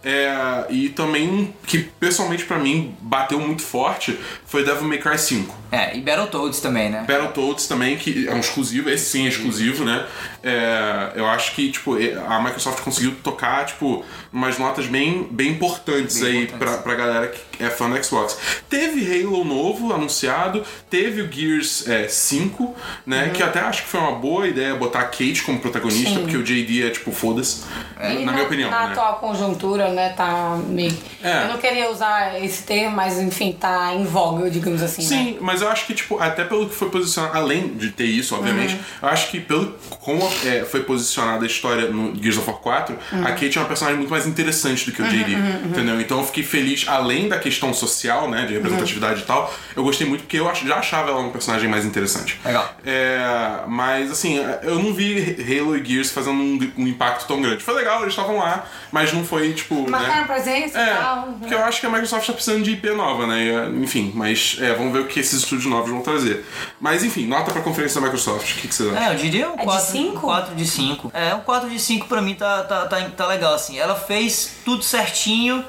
É, 0.04 0.66
e 0.70 0.88
também 0.90 1.28
um 1.28 1.52
que, 1.66 1.78
pessoalmente, 1.98 2.44
pra 2.44 2.58
mim, 2.58 2.94
bateu 3.00 3.40
muito 3.40 3.62
forte 3.62 4.16
foi 4.46 4.64
Devil 4.64 4.86
May 4.86 4.98
Cry 4.98 5.18
5. 5.18 5.54
É, 5.72 5.96
e 5.96 6.00
Battletoads 6.00 6.60
também, 6.60 6.90
né? 6.90 7.04
Battletoads 7.32 7.66
também, 7.66 7.96
que 7.96 8.28
é 8.28 8.34
um 8.34 8.40
exclusivo, 8.40 8.90
esse 8.90 9.10
sim 9.10 9.24
é 9.24 9.28
exclusivo, 9.28 9.84
né? 9.84 10.06
É, 10.42 11.12
eu 11.14 11.26
acho 11.26 11.54
que, 11.54 11.70
tipo, 11.70 11.96
a 12.28 12.40
Microsoft 12.40 12.82
conseguiu 12.82 13.14
tocar, 13.22 13.64
tipo, 13.64 14.04
umas 14.32 14.58
notas 14.58 14.86
bem, 14.86 15.28
bem 15.30 15.50
importantes 15.50 16.20
Bem 16.20 16.28
aí 16.28 16.42
importantes. 16.44 16.74
Pra, 16.74 16.78
pra 16.78 16.94
galera 16.94 17.28
que 17.28 17.62
é 17.62 17.70
fã 17.70 17.88
do 17.88 18.02
Xbox. 18.02 18.36
Teve 18.68 19.24
Halo 19.24 19.44
novo 19.44 19.92
anunciado, 19.92 20.64
teve 20.90 21.22
o 21.22 21.30
Gears 21.30 21.86
é, 21.88 22.08
5, 22.08 22.74
né? 23.06 23.30
Que 23.32 23.42
até 23.42 23.60
acho 23.60 23.82
que 23.82 23.88
foi 23.88 24.00
uma 24.00 24.12
boa 24.12 24.48
ideia 24.48 24.74
botar 24.74 25.00
a 25.00 25.04
Kate 25.04 25.42
como 25.44 25.60
protagonista, 25.60 26.10
Sim. 26.10 26.20
porque 26.22 26.36
o 26.36 26.42
JD 26.42 26.86
é, 26.86 26.90
tipo, 26.90 27.12
foda-se. 27.12 27.62
E 28.00 28.24
na 28.24 28.32
minha 28.32 28.44
opinião, 28.44 28.70
na 28.70 28.86
né? 28.86 28.92
atual 28.92 29.16
conjuntura, 29.20 29.90
né, 29.90 30.10
tá 30.10 30.58
meio... 30.66 30.96
É. 31.22 31.44
Eu 31.44 31.48
não 31.48 31.58
queria 31.58 31.88
usar 31.90 32.42
esse 32.42 32.64
termo, 32.64 32.96
mas 32.96 33.18
enfim, 33.18 33.52
tá 33.52 33.94
em 33.94 34.04
voga, 34.04 34.50
digamos 34.50 34.82
assim, 34.82 35.02
né? 35.02 35.08
Sim, 35.08 35.38
mas 35.40 35.62
eu 35.62 35.68
acho 35.68 35.86
que, 35.86 35.94
tipo, 35.94 36.18
até 36.18 36.44
pelo 36.44 36.68
que 36.68 36.74
foi 36.74 36.90
posicionado, 36.90 37.36
além 37.36 37.74
de 37.74 37.90
ter 37.90 38.06
isso, 38.06 38.34
obviamente, 38.34 38.76
eu 39.00 39.08
acho 39.08 39.30
que 39.30 39.38
pelo 39.40 39.72
como 40.00 40.31
é, 40.44 40.64
foi 40.64 40.82
posicionada 40.82 41.44
a 41.44 41.46
história 41.46 41.88
no 41.88 42.14
Gears 42.20 42.38
of 42.38 42.48
War 42.50 42.58
4, 42.58 42.98
a 43.24 43.32
Kate 43.32 43.56
é 43.56 43.60
uma 43.60 43.68
personagem 43.68 43.98
muito 43.98 44.10
mais 44.10 44.26
interessante 44.26 44.86
do 44.86 44.92
que 44.92 45.02
o 45.02 45.04
JD, 45.06 45.32
entendeu? 45.66 46.00
Então 46.00 46.18
eu 46.18 46.24
fiquei 46.26 46.42
feliz, 46.42 46.86
além 46.88 47.28
da 47.28 47.38
questão 47.38 47.72
social, 47.74 48.28
né, 48.30 48.46
de 48.46 48.54
representatividade 48.54 49.20
e 49.22 49.24
tal, 49.24 49.52
eu 49.76 49.82
gostei 49.82 50.06
muito 50.06 50.22
porque 50.22 50.38
eu 50.38 50.50
já 50.54 50.76
achava 50.76 51.10
ela 51.10 51.20
um 51.20 51.30
personagem 51.30 51.68
mais 51.68 51.84
interessante. 51.84 52.38
Legal. 52.44 52.74
É, 52.84 53.60
mas, 53.66 54.10
assim, 54.10 54.38
eu 54.62 54.76
não 54.78 54.92
vi 54.92 55.36
Halo 55.40 55.76
e 55.76 55.84
Gears 55.84 56.10
fazendo 56.10 56.40
um, 56.40 56.72
um 56.78 56.86
impacto 56.86 57.26
tão 57.26 57.40
grande. 57.40 57.62
Foi 57.62 57.74
legal, 57.74 58.02
eles 58.02 58.12
estavam 58.12 58.38
lá, 58.38 58.64
mas 58.90 59.12
não 59.12 59.24
foi, 59.24 59.52
tipo, 59.52 59.88
Marcaram 59.88 60.22
né... 60.22 60.26
presença 60.26 60.78
e 60.78 60.82
É, 60.82 60.94
tal. 60.94 61.36
porque 61.38 61.54
eu 61.54 61.62
acho 61.64 61.80
que 61.80 61.86
a 61.86 61.90
Microsoft 61.90 62.26
tá 62.26 62.32
precisando 62.32 62.62
de 62.62 62.72
IP 62.72 62.90
nova, 62.90 63.26
né? 63.26 63.44
E, 63.44 63.50
é, 63.50 63.68
Enfim, 63.82 64.12
mas 64.14 64.56
é, 64.60 64.72
vamos 64.74 64.92
ver 64.92 65.00
o 65.00 65.06
que 65.06 65.20
esses 65.20 65.40
estúdios 65.40 65.66
novos 65.66 65.90
vão 65.90 66.00
trazer. 66.00 66.44
Mas 66.80 67.04
enfim, 67.04 67.26
nota 67.26 67.50
pra 67.52 67.62
conferência 67.62 68.00
da 68.00 68.06
Microsoft. 68.06 68.50
O 68.52 68.54
que, 68.60 68.68
que 68.68 68.74
você 68.74 68.88
acha? 68.90 69.04
É, 69.04 69.12
eu 69.12 69.16
diria 69.16 69.48
um 69.50 69.56
de 69.56 69.64
4, 69.64 69.92
cinco? 69.92 70.21
4 70.26 70.54
de 70.54 70.66
5. 70.66 71.10
É, 71.14 71.34
um 71.34 71.40
4 71.40 71.68
de 71.70 71.78
5 71.78 72.06
pra 72.06 72.20
mim 72.22 72.34
tá, 72.34 72.62
tá, 72.62 72.86
tá, 72.86 73.00
tá 73.16 73.26
legal, 73.26 73.54
assim. 73.54 73.78
Ela 73.78 73.94
fez 73.94 74.56
tudo 74.64 74.82
certinho, 74.82 75.64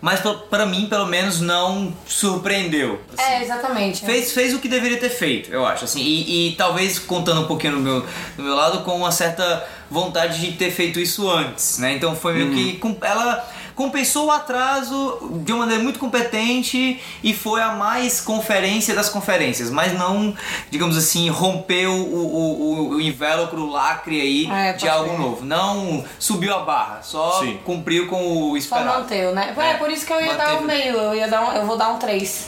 mas 0.00 0.20
pra- 0.50 0.64
mim, 0.66 0.86
pelo 0.86 1.06
menos, 1.06 1.40
não 1.40 1.92
surpreendeu. 2.06 3.00
assim. 3.16 3.22
É, 3.32 3.42
exatamente. 3.42 4.04
Fez, 4.04 4.32
fez 4.32 4.54
o 4.54 4.58
que 4.58 4.68
deveria 4.68 4.98
ter 4.98 5.10
feito, 5.10 5.50
eu 5.52 5.64
acho, 5.66 5.84
assim, 5.84 6.00
e, 6.00 6.48
e 6.50 6.54
talvez 6.56 6.98
contando 6.98 7.42
um 7.42 7.46
pouquinho 7.46 7.74
do 7.74 7.80
meu, 7.80 8.00
do 8.36 8.42
meu 8.42 8.54
lado 8.54 8.80
com 8.80 8.96
uma 8.96 9.12
certa 9.12 9.66
vontade 9.90 10.40
de 10.40 10.52
ter 10.52 10.70
feito 10.70 10.98
isso 10.98 11.30
antes, 11.30 11.78
né? 11.78 11.94
Então 11.94 12.16
foi 12.16 12.34
meio 12.34 12.52
que 12.52 12.78
com- 12.78 12.96
ela 13.02 13.46
compensou 13.74 14.26
o 14.26 14.30
atraso 14.30 15.18
de 15.44 15.52
uma 15.52 15.60
maneira 15.60 15.82
muito 15.82 15.98
competente 15.98 17.00
e 17.22 17.34
foi 17.34 17.60
a 17.60 17.72
mais 17.72 18.20
conferência 18.20 18.94
das 18.94 19.08
conferências, 19.08 19.70
mas 19.70 19.92
não, 19.92 20.34
digamos 20.70 20.96
assim, 20.96 21.28
rompeu 21.28 21.92
o, 21.92 22.14
o, 22.14 22.62
o, 22.62 22.88
o 22.96 23.00
invólucro, 23.00 23.62
o 23.62 23.70
lacre 23.70 24.20
aí 24.20 24.50
É, 24.50 24.72
de 24.74 24.88
algo 24.88 25.08
crer. 25.10 25.18
novo. 25.18 25.44
Não 25.44 26.04
subiu 26.18 26.54
a 26.54 26.60
barra, 26.60 27.00
só 27.02 27.40
Sim. 27.40 27.58
cumpriu 27.64 28.06
com 28.06 28.50
o 28.50 28.50
Só 28.52 28.56
esperado. 28.56 29.00
manteu, 29.00 29.34
né? 29.34 29.54
É, 29.56 29.70
É, 29.70 29.74
por 29.74 29.90
isso 29.90 30.06
que 30.06 30.12
eu 30.12 30.20
ia 30.20 30.34
dar 30.34 30.56
um 30.56 30.60
manteve. 30.62 30.66
meio, 30.82 30.96
eu 30.96 31.14
ia 31.14 31.28
dar 31.28 31.42
um, 31.48 31.52
eu 31.52 31.66
vou 31.66 31.76
dar 31.76 31.88
um 31.90 31.98
3. 31.98 32.46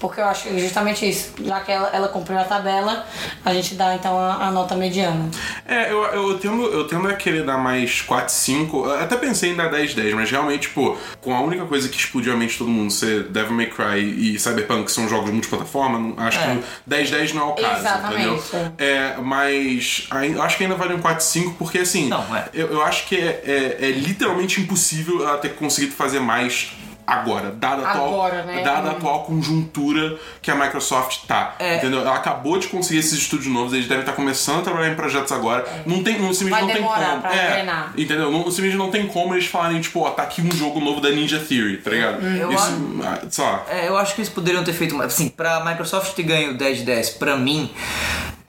Porque 0.00 0.18
eu 0.20 0.24
acho 0.24 0.48
que 0.48 0.58
justamente 0.58 1.08
isso. 1.08 1.32
Já 1.44 1.60
que 1.60 1.70
ela, 1.70 1.88
ela 1.92 2.08
cumpriu 2.08 2.38
a 2.38 2.44
tabela, 2.44 3.06
a 3.44 3.52
gente 3.52 3.74
dá 3.74 3.94
então 3.94 4.18
a, 4.18 4.46
a 4.46 4.50
nota 4.50 4.74
mediana. 4.74 5.30
É, 5.68 5.92
eu, 5.92 6.02
eu, 6.06 6.38
tendo, 6.38 6.64
eu 6.64 6.86
tendo 6.88 7.06
a 7.06 7.12
querer 7.14 7.44
dar 7.44 7.58
mais 7.58 8.00
4, 8.02 8.32
5. 8.32 8.86
eu 8.86 9.00
Até 9.00 9.16
pensei 9.16 9.50
em 9.50 9.56
dar 9.56 9.68
10, 9.70 9.94
10, 9.94 10.14
mas 10.14 10.30
realmente, 10.30 10.62
tipo, 10.68 10.96
com 11.20 11.34
a 11.36 11.40
única 11.42 11.66
coisa 11.66 11.88
que 11.88 11.98
explodiu 11.98 12.32
a 12.32 12.36
mente 12.36 12.52
de 12.52 12.58
todo 12.58 12.70
mundo 12.70 12.90
ser 12.90 13.24
Devil 13.24 13.52
May 13.52 13.66
Cry 13.66 14.00
e 14.34 14.38
Cyberpunk, 14.38 14.84
que 14.84 14.92
são 14.92 15.08
jogos 15.08 15.30
multiplataforma, 15.30 16.14
acho 16.16 16.38
É. 16.38 16.56
que 16.56 16.62
10, 16.86 17.10
10 17.10 17.32
não 17.34 17.42
é 17.42 17.44
o 17.44 17.54
caso, 17.54 17.80
Exatamente. 17.80 18.22
entendeu? 18.22 18.72
É, 18.78 19.16
mas 19.22 20.08
acho 20.42 20.56
que 20.56 20.62
ainda 20.64 20.76
vale 20.76 20.94
um 20.94 21.00
4, 21.00 21.22
5, 21.24 21.54
porque 21.58 21.78
assim, 21.78 22.08
Não, 22.08 22.24
é. 22.34 22.48
eu, 22.54 22.68
eu 22.68 22.82
acho 22.82 23.06
que 23.06 23.16
é, 23.16 23.42
é, 23.44 23.86
é 23.86 23.90
literalmente 23.90 24.60
impossível 24.60 25.22
ela 25.28 25.36
ter 25.36 25.50
conseguido 25.50 25.92
fazer 25.92 26.20
mais. 26.20 26.72
Agora, 27.12 27.50
dada 27.50 27.82
a 27.86 27.90
atual, 27.90 28.06
Agora, 28.08 28.42
né? 28.44 28.62
dada 28.62 28.88
a 28.88 28.92
atual 28.92 29.24
conjuntura 29.24 30.16
que 30.40 30.50
a 30.50 30.54
Microsoft 30.54 31.26
tá. 31.26 31.54
É. 31.58 31.76
Entendeu? 31.76 32.00
Ela 32.00 32.14
acabou 32.16 32.58
de 32.58 32.68
conseguir 32.68 33.00
esses 33.00 33.12
estúdios 33.18 33.52
novos, 33.52 33.72
eles 33.72 33.86
devem 33.86 34.00
estar 34.02 34.12
começando 34.12 34.60
a 34.60 34.62
trabalhar 34.62 34.90
em 34.92 34.94
projetos 34.94 35.32
agora. 35.32 35.64
Não 35.86 36.02
tem, 36.02 36.18
não, 36.20 36.32
simplesmente 36.32 36.50
Vai 36.50 36.62
não 36.62 36.68
tem 36.68 36.82
como. 37.10 37.20
pra 37.22 37.34
é, 37.34 37.64
entendeu? 37.96 38.30
Não, 38.30 38.44
simplesmente 38.50 38.76
não 38.76 38.90
tem 38.90 39.06
como 39.06 39.34
eles 39.34 39.46
falarem, 39.46 39.80
tipo, 39.80 40.00
ó, 40.00 40.10
tá 40.10 40.22
aqui 40.22 40.40
um 40.42 40.50
jogo 40.52 40.80
novo 40.80 41.00
da 41.00 41.10
Ninja 41.10 41.38
Theory, 41.40 41.78
tá 41.78 41.90
ligado? 41.90 42.24
Eu 42.26 42.52
Isso, 42.52 42.62
acho- 42.62 43.42
ah, 43.42 43.42
lá. 43.42 43.64
É, 43.70 43.88
eu 43.88 43.96
acho 43.96 44.14
que 44.14 44.20
eles 44.20 44.30
poderiam 44.30 44.62
ter 44.64 44.72
feito 44.72 44.94
mais. 44.94 45.12
Assim, 45.12 45.28
pra 45.28 45.64
Microsoft 45.64 46.14
ter 46.14 46.22
ganho 46.22 46.52
o 46.52 46.54
10 46.58 46.78
de 46.78 46.84
10, 46.84 47.10
pra 47.10 47.36
mim, 47.36 47.70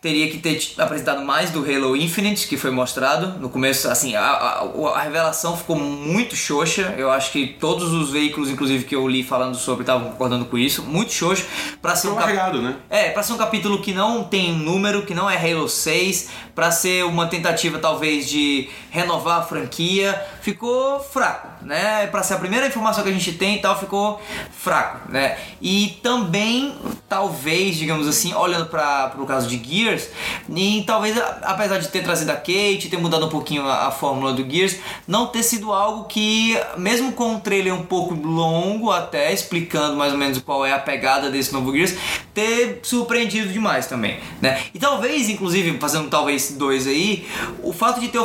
teria 0.01 0.31
que 0.31 0.39
ter 0.39 0.55
t- 0.59 0.81
apresentado 0.81 1.23
mais 1.23 1.51
do 1.51 1.59
Halo 1.59 1.95
Infinite, 1.95 2.47
que 2.47 2.57
foi 2.57 2.71
mostrado 2.71 3.39
no 3.39 3.49
começo. 3.49 3.87
Assim, 3.87 4.15
a, 4.15 4.23
a, 4.25 4.63
a 4.95 4.99
revelação 5.01 5.55
ficou 5.55 5.75
muito 5.75 6.35
xoxa. 6.35 6.95
Eu 6.97 7.11
acho 7.11 7.31
que 7.31 7.45
todos 7.59 7.93
os 7.93 8.09
veículos, 8.09 8.49
inclusive, 8.49 8.83
que 8.83 8.95
eu 8.95 9.07
li 9.07 9.21
falando 9.23 9.55
sobre, 9.55 9.83
estavam 9.83 10.09
concordando 10.09 10.45
com 10.45 10.57
isso. 10.57 10.81
Muito 10.81 11.13
xoxo. 11.13 11.45
Pra 11.79 11.95
ser 11.95 12.07
um 12.07 12.15
cap- 12.15 12.57
né? 12.57 12.75
é, 12.89 13.09
pra 13.11 13.21
ser 13.21 13.33
um 13.33 13.37
capítulo 13.37 13.79
que 13.79 13.93
não 13.93 14.23
tem 14.23 14.51
número, 14.53 15.03
que 15.05 15.13
não 15.13 15.29
é 15.29 15.37
Halo 15.37 15.69
6, 15.69 16.29
pra 16.55 16.71
ser 16.71 17.05
uma 17.05 17.27
tentativa 17.27 17.77
talvez 17.77 18.27
de 18.27 18.69
renovar 18.89 19.39
a 19.39 19.43
franquia, 19.43 20.19
ficou 20.41 20.99
fraco, 20.99 21.47
né? 21.63 22.07
Pra 22.07 22.23
ser 22.23 22.35
a 22.35 22.37
primeira 22.37 22.67
informação 22.67 23.03
que 23.03 23.09
a 23.09 23.13
gente 23.13 23.33
tem 23.33 23.55
e 23.55 23.61
tal, 23.61 23.77
ficou 23.79 24.21
fraco, 24.51 25.11
né? 25.11 25.37
E 25.61 25.99
também, 26.01 26.75
talvez, 27.07 27.75
digamos 27.75 28.07
assim, 28.07 28.33
olhando 28.33 28.65
para 28.67 29.09
pro 29.09 29.25
caso 29.25 29.47
de 29.47 29.61
Gears, 29.63 30.09
e 30.49 30.83
talvez, 30.85 31.17
apesar 31.43 31.77
de 31.79 31.87
ter 31.87 32.03
trazido 32.03 32.31
a 32.31 32.35
Kate, 32.35 32.89
ter 32.89 32.97
mudado 32.97 33.25
um 33.25 33.29
pouquinho 33.29 33.63
a, 33.65 33.87
a 33.87 33.91
fórmula 33.91 34.33
do 34.33 34.49
Gears, 34.49 34.77
não 35.07 35.27
ter 35.27 35.43
sido 35.43 35.71
algo 35.71 36.05
que, 36.05 36.57
mesmo 36.77 37.11
com 37.13 37.33
um 37.33 37.39
trailer 37.39 37.73
um 37.73 37.83
pouco 37.83 38.13
longo 38.13 38.91
até, 38.91 39.31
explicando 39.31 39.95
mais 39.95 40.11
ou 40.13 40.17
menos 40.17 40.39
qual 40.39 40.65
é 40.65 40.73
a 40.73 40.79
pegada 40.79 41.29
desse 41.29 41.53
novo 41.53 41.71
Gears, 41.71 41.95
ter 42.33 42.79
surpreendido 42.83 43.51
demais 43.51 43.87
também, 43.87 44.19
né? 44.41 44.61
E 44.73 44.79
talvez, 44.79 45.29
inclusive, 45.29 45.77
fazendo 45.79 46.09
talvez 46.09 46.51
dois 46.51 46.87
aí, 46.87 47.27
o 47.61 47.73
fato 47.73 47.99
de 47.99 48.07
ter 48.07 48.21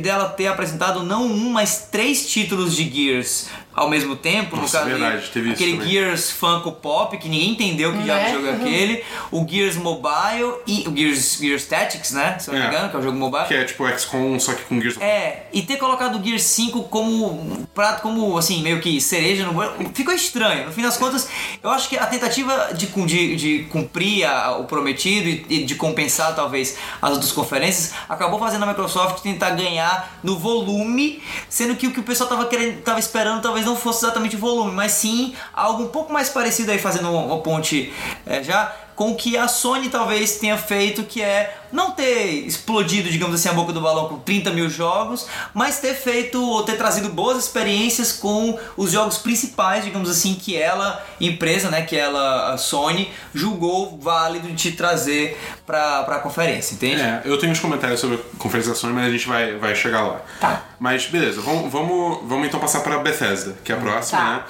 dela 0.00 0.28
ter 0.28 0.46
apresentado 0.46 1.02
não 1.02 1.26
um, 1.26 1.50
mas 1.50 1.88
três 1.90 2.28
títulos 2.28 2.65
de 2.74 2.90
Gears 2.90 3.46
ao 3.76 3.90
mesmo 3.90 4.16
tempo, 4.16 4.56
Nossa, 4.56 4.80
no 4.80 4.84
caso 4.86 4.98
verdade, 4.98 5.30
teve 5.30 5.46
isso 5.50 5.54
aquele 5.62 5.76
também. 5.76 5.90
Gears 5.92 6.30
Funko 6.30 6.72
Pop, 6.72 7.16
que 7.18 7.28
ninguém 7.28 7.50
entendeu 7.50 7.92
que 7.92 8.06
já 8.06 8.16
Né? 8.16 8.32
jogo 8.32 8.46
é 8.46 8.52
aquele, 8.52 9.04
o 9.30 9.46
Gears 9.46 9.76
Mobile 9.76 10.54
e 10.66 10.88
o 10.88 10.96
Gears, 10.96 11.38
Gears 11.40 11.66
Tactics, 11.66 12.12
né? 12.12 12.38
Se 12.38 12.48
eu 12.48 12.54
não 12.54 12.60
me 12.60 12.66
É. 12.66 12.70
engano, 12.70 12.88
que 12.88 12.96
é 12.96 12.98
o 12.98 13.02
jogo 13.02 13.18
mobile. 13.18 13.44
Que 13.46 13.54
é 13.54 13.64
tipo 13.64 13.86
XCOM, 13.86 14.40
só 14.40 14.54
que 14.54 14.62
com 14.64 14.80
Gears. 14.80 14.96
É, 15.00 15.42
e 15.52 15.60
ter 15.62 15.76
colocado 15.76 16.18
o 16.18 16.24
Gear 16.24 16.38
5 16.40 16.84
como 16.84 17.26
um 17.26 17.66
prato, 17.74 18.00
como 18.02 18.36
assim, 18.38 18.62
meio 18.62 18.80
que 18.80 18.98
cereja 19.00 19.44
no 19.44 19.52
bolo, 19.52 19.72
ficou 19.92 20.14
estranho. 20.14 20.64
No 20.66 20.72
fim 20.72 20.80
das 20.82 20.96
contas, 20.96 21.28
eu 21.62 21.68
acho 21.70 21.88
que 21.90 21.98
a 21.98 22.06
tentativa 22.06 22.70
de, 22.74 22.86
de, 22.86 23.36
de 23.36 23.58
cumprir 23.70 24.24
a- 24.24 24.56
o 24.56 24.64
prometido 24.64 25.28
e, 25.28 25.44
e 25.50 25.64
de 25.64 25.74
compensar 25.74 26.34
talvez 26.34 26.76
as 27.02 27.10
outras 27.10 27.30
conferências 27.32 27.92
acabou 28.08 28.38
fazendo 28.38 28.62
a 28.62 28.66
Microsoft 28.66 29.20
tentar 29.22 29.50
ganhar 29.50 30.18
no 30.22 30.38
volume, 30.38 31.22
sendo 31.48 31.74
que 31.76 31.86
o 31.86 31.92
que 31.92 32.00
o 32.00 32.02
pessoal 32.02 32.28
tava 32.28 32.46
querendo, 32.46 32.80
tava 32.82 32.98
esperando 32.98 33.42
talvez 33.42 33.65
não 33.66 33.76
fosse 33.76 34.04
exatamente 34.04 34.36
o 34.36 34.38
volume, 34.38 34.72
mas 34.72 34.92
sim 34.92 35.34
algo 35.52 35.84
um 35.84 35.88
pouco 35.88 36.12
mais 36.12 36.28
parecido 36.28 36.70
aí, 36.70 36.78
fazendo 36.78 37.10
uma 37.10 37.38
ponte 37.40 37.92
é, 38.24 38.42
já 38.42 38.74
com 38.96 39.10
o 39.12 39.14
que 39.14 39.36
a 39.36 39.46
Sony 39.46 39.90
talvez 39.90 40.38
tenha 40.38 40.56
feito, 40.56 41.04
que 41.04 41.20
é 41.22 41.54
não 41.70 41.90
ter 41.90 42.46
explodido, 42.46 43.10
digamos 43.10 43.34
assim, 43.34 43.48
a 43.48 43.52
boca 43.52 43.70
do 43.72 43.80
balão 43.80 44.08
com 44.08 44.18
30 44.18 44.50
mil 44.52 44.70
jogos, 44.70 45.26
mas 45.52 45.78
ter 45.80 45.94
feito 45.94 46.42
ou 46.42 46.62
ter 46.62 46.76
trazido 46.78 47.10
boas 47.10 47.36
experiências 47.36 48.12
com 48.12 48.58
os 48.76 48.90
jogos 48.90 49.18
principais, 49.18 49.84
digamos 49.84 50.08
assim, 50.08 50.34
que 50.34 50.56
ela, 50.56 51.04
empresa, 51.20 51.68
né, 51.70 51.82
que 51.82 51.94
ela, 51.94 52.54
a 52.54 52.56
Sony, 52.58 53.10
julgou 53.34 53.98
válido 54.00 54.48
de 54.48 54.54
te 54.54 54.72
trazer 54.72 55.38
pra, 55.66 56.02
pra 56.04 56.18
conferência, 56.20 56.74
entende? 56.74 57.02
É, 57.02 57.20
eu 57.26 57.36
tenho 57.38 57.52
uns 57.52 57.60
comentários 57.60 58.00
sobre 58.00 58.16
a 58.16 58.38
conferência 58.38 58.72
da 58.72 58.78
Sony, 58.78 58.94
mas 58.94 59.08
a 59.08 59.10
gente 59.10 59.28
vai, 59.28 59.56
vai 59.58 59.74
chegar 59.74 60.02
lá. 60.06 60.20
Tá. 60.40 60.62
Mas 60.80 61.04
beleza, 61.06 61.42
vamos, 61.42 61.70
vamos, 61.70 62.20
vamos 62.26 62.46
então 62.48 62.58
passar 62.58 62.80
pra 62.80 62.98
Bethesda, 63.00 63.54
que 63.62 63.72
é 63.72 63.74
a 63.74 63.78
próxima, 63.78 64.18
Tá. 64.18 64.32
né? 64.32 64.42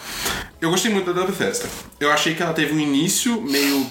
Eu 0.60 0.70
gostei 0.70 0.90
muito 0.90 1.12
da 1.12 1.24
Bethesda. 1.24 1.68
Eu 1.98 2.12
achei 2.12 2.34
que 2.34 2.42
ela 2.42 2.52
teve 2.54 2.72
um 2.74 2.80
início 2.80 3.40
meio 3.42 3.86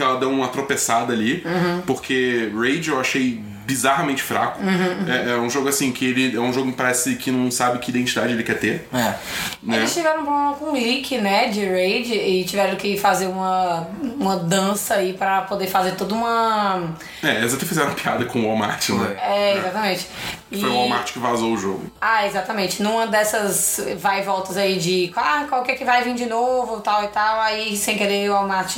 que 0.00 0.04
ela 0.06 0.18
deu 0.18 0.30
uma 0.30 0.48
tropeçada 0.48 1.12
ali, 1.12 1.42
Uhum. 1.44 1.82
porque 1.86 2.50
Rage 2.54 2.88
eu 2.90 2.98
achei 2.98 3.42
bizarramente 3.66 4.20
fraco. 4.22 4.60
Uhum. 4.60 5.12
É, 5.12 5.32
é 5.32 5.36
um 5.36 5.48
jogo 5.48 5.68
assim 5.68 5.92
que 5.92 6.04
ele 6.04 6.36
é 6.36 6.40
um 6.40 6.52
jogo 6.52 6.70
que 6.72 6.76
parece 6.76 7.14
que 7.14 7.30
não 7.30 7.50
sabe 7.52 7.78
que 7.78 7.90
identidade 7.90 8.32
ele 8.32 8.42
quer 8.42 8.58
ter. 8.58 8.88
É. 8.92 9.14
Né? 9.62 9.76
Eles 9.76 9.94
tiveram 9.94 10.22
um 10.22 10.24
problema 10.24 10.54
com 10.54 10.72
leak, 10.72 11.18
né, 11.18 11.48
de 11.48 11.64
raid 11.64 12.12
e 12.12 12.44
tiveram 12.44 12.74
que 12.76 12.96
fazer 12.96 13.26
uma, 13.26 13.86
uma 14.18 14.36
dança 14.36 14.94
aí 14.94 15.12
pra 15.12 15.42
poder 15.42 15.68
fazer 15.68 15.92
toda 15.92 16.14
uma. 16.14 16.94
É, 17.22 17.36
eles 17.36 17.54
até 17.54 17.64
fizeram 17.64 17.92
piada 17.94 18.24
com 18.24 18.40
o 18.40 18.46
Walmart, 18.48 18.88
né? 18.88 19.16
É, 19.22 19.58
exatamente. 19.58 20.08
Que 20.50 20.58
foi 20.60 20.68
o 20.68 20.72
E- 20.72 20.76
Walmart 20.76 21.12
que 21.12 21.18
vazou 21.20 21.52
o 21.52 21.56
jogo. 21.56 21.82
Ah, 22.00 22.26
exatamente. 22.26 22.82
Numa 22.82 23.06
dessas 23.06 23.80
vai 23.98 24.20
e 24.20 24.22
voltas 24.24 24.56
aí 24.56 24.78
de 24.78 25.12
ah, 25.16 25.46
qual 25.48 25.62
que 25.62 25.70
é 25.70 25.74
que 25.76 25.84
vai 25.84 26.02
vir 26.02 26.14
de 26.14 26.26
novo, 26.26 26.80
tal 26.80 27.04
e 27.04 27.08
tal, 27.08 27.40
aí 27.40 27.76
sem 27.76 27.96
querer 27.96 28.28
o 28.28 28.34
Walmart, 28.34 28.76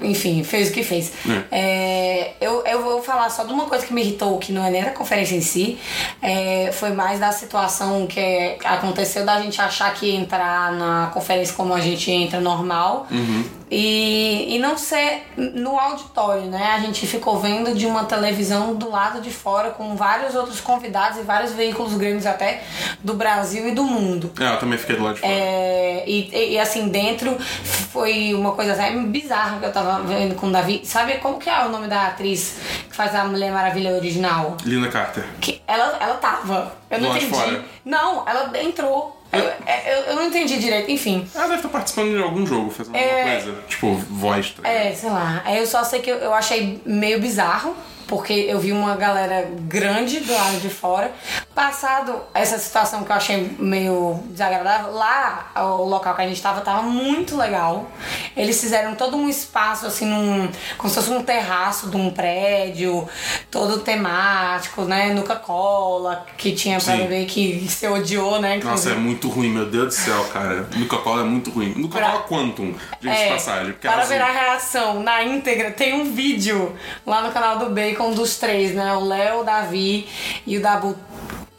enfim, 0.00 0.42
fez 0.44 0.68
o 0.70 0.72
que 0.72 0.82
fez. 0.82 1.12
É, 1.50 2.32
eu, 2.40 2.64
eu 2.64 2.82
vou 2.82 3.02
falar 3.02 3.28
só 3.30 3.44
de 3.44 3.52
uma 3.52 3.66
coisa 3.66 3.84
que 3.84 3.92
me 3.92 4.00
irritou, 4.00 4.38
que 4.38 4.52
não 4.52 4.64
é 4.64 4.70
nem 4.70 4.84
da 4.84 4.90
conferência 4.90 5.34
em 5.34 5.40
si, 5.40 5.78
é, 6.22 6.70
foi 6.72 6.90
mais 6.92 7.18
da 7.18 7.32
situação 7.32 8.06
que 8.06 8.20
é- 8.20 8.58
aconteceu 8.64 9.24
da 9.24 9.40
gente 9.40 9.60
achar 9.60 9.92
que 9.94 10.14
entrar 10.14 10.72
na 10.72 11.10
conferência 11.12 11.54
como 11.54 11.74
a 11.74 11.80
gente 11.80 12.10
entra 12.10 12.40
normal. 12.40 13.06
E, 13.72 14.56
e 14.56 14.58
não 14.58 14.76
ser 14.76 15.22
no 15.36 15.78
auditório, 15.78 16.42
né? 16.46 16.72
A 16.74 16.80
gente 16.80 17.06
ficou 17.06 17.38
vendo 17.38 17.72
de 17.72 17.86
uma 17.86 18.04
televisão 18.04 18.74
do 18.74 18.90
lado 18.90 19.20
de 19.20 19.30
fora 19.30 19.70
com 19.70 19.94
vários 19.94 20.34
outros 20.34 20.59
convidados 20.60 21.18
e 21.18 21.22
vários 21.22 21.52
veículos 21.52 21.94
grandes 21.94 22.26
até 22.26 22.62
do 23.02 23.14
Brasil 23.14 23.68
e 23.68 23.72
do 23.72 23.84
mundo. 23.84 24.30
É, 24.38 24.54
eu 24.54 24.58
também 24.58 24.78
fiquei 24.78 24.96
do 24.96 25.02
lado 25.02 25.14
de 25.14 25.20
fora. 25.20 25.32
É, 25.32 26.04
e, 26.06 26.52
e, 26.52 26.58
assim, 26.58 26.88
dentro 26.88 27.36
foi 27.92 28.34
uma 28.34 28.52
coisa 28.52 28.72
até 28.72 28.90
bizarra 28.92 29.58
que 29.58 29.66
eu 29.66 29.72
tava 29.72 30.02
vendo 30.04 30.34
com 30.34 30.48
o 30.48 30.50
Davi. 30.52 30.82
Sabe 30.84 31.14
como 31.14 31.38
que 31.38 31.48
é 31.48 31.64
o 31.64 31.68
nome 31.68 31.88
da 31.88 32.08
atriz 32.08 32.58
que 32.88 32.96
faz 32.96 33.14
a 33.14 33.24
Mulher 33.24 33.52
Maravilha 33.52 33.92
original? 33.92 34.56
Linda 34.64 34.88
Carter. 34.88 35.24
Que 35.40 35.60
ela, 35.66 35.96
ela 36.00 36.14
tava. 36.14 36.72
Eu 36.90 36.98
Do 36.98 37.04
não 37.06 37.16
entendi. 37.16 37.32
fora. 37.32 37.64
Não, 37.84 38.28
ela 38.28 38.50
entrou. 38.62 39.20
Eu, 39.32 39.44
eu, 39.44 40.02
eu 40.08 40.16
não 40.16 40.24
entendi 40.26 40.58
direito, 40.58 40.90
enfim. 40.90 41.28
Ela 41.34 41.44
deve 41.44 41.56
estar 41.56 41.68
participando 41.68 42.10
de 42.10 42.22
algum 42.22 42.44
jogo, 42.44 42.68
fazendo 42.70 42.96
alguma 42.96 43.24
coisa. 43.24 43.54
Tipo, 43.68 43.94
voz. 44.10 44.50
Tá? 44.50 44.68
É, 44.68 44.92
sei 44.92 45.08
lá. 45.10 45.42
Aí 45.44 45.58
eu 45.58 45.66
só 45.66 45.84
sei 45.84 46.00
que 46.00 46.10
eu, 46.10 46.16
eu 46.16 46.34
achei 46.34 46.82
meio 46.84 47.20
bizarro, 47.20 47.76
porque 48.10 48.32
eu 48.32 48.58
vi 48.58 48.72
uma 48.72 48.96
galera 48.96 49.48
grande 49.60 50.18
do 50.20 50.32
lado 50.34 50.58
de 50.60 50.68
fora. 50.68 51.12
Passado 51.54 52.20
essa 52.34 52.58
situação 52.58 53.04
que 53.04 53.12
eu 53.12 53.16
achei 53.16 53.54
meio 53.58 54.20
desagradável, 54.30 54.92
lá 54.92 55.50
o 55.56 55.84
local 55.84 56.14
que 56.16 56.22
a 56.22 56.26
gente 56.28 56.42
tava 56.42 56.60
tava 56.60 56.82
muito 56.82 57.36
legal. 57.36 57.88
Eles 58.36 58.60
fizeram 58.60 58.94
todo 58.96 59.16
um 59.16 59.28
espaço, 59.28 59.86
assim, 59.86 60.06
num, 60.06 60.48
como 60.76 60.88
se 60.90 60.96
fosse 60.96 61.10
um 61.10 61.22
terraço 61.22 61.88
de 61.88 61.96
um 61.96 62.10
prédio, 62.10 63.08
todo 63.50 63.78
temático, 63.80 64.82
né? 64.82 65.12
Nuca-Cola, 65.14 66.26
que 66.36 66.52
tinha 66.52 66.80
pra 66.80 66.94
Sim. 66.94 67.02
beber 67.02 67.26
que 67.26 67.68
você 67.68 67.88
odiou, 67.88 68.40
né? 68.40 68.56
Nossa, 68.56 68.66
inclusive. 68.66 68.94
é 68.94 68.98
muito 68.98 69.28
ruim, 69.28 69.50
meu 69.50 69.66
Deus 69.66 69.86
do 69.88 69.92
céu, 69.94 70.24
cara. 70.32 70.68
Nuka-Cola 70.74 71.22
é 71.22 71.24
muito 71.24 71.50
ruim. 71.50 71.74
Nuka-Cola 71.76 72.10
Pra- 72.20 72.28
Quantum, 72.28 72.74
diga-se 73.00 73.24
de 73.24 73.30
passagem. 73.30 73.70
é 73.70 73.72
para 73.88 74.02
azul. 74.02 74.08
ver 74.16 74.22
a 74.22 74.30
reação 74.32 75.00
na 75.02 75.22
íntegra, 75.22 75.70
tem 75.70 75.94
um 75.94 76.12
vídeo 76.12 76.74
lá 77.06 77.20
no 77.22 77.30
canal 77.32 77.58
do 77.58 77.70
Bacon 77.70 77.99
dos 78.08 78.36
três, 78.36 78.74
né? 78.74 78.94
O 78.94 79.04
Léo, 79.04 79.40
o 79.40 79.44
Davi 79.44 80.08
e 80.46 80.56
o 80.56 80.62
Dabu 80.62 80.96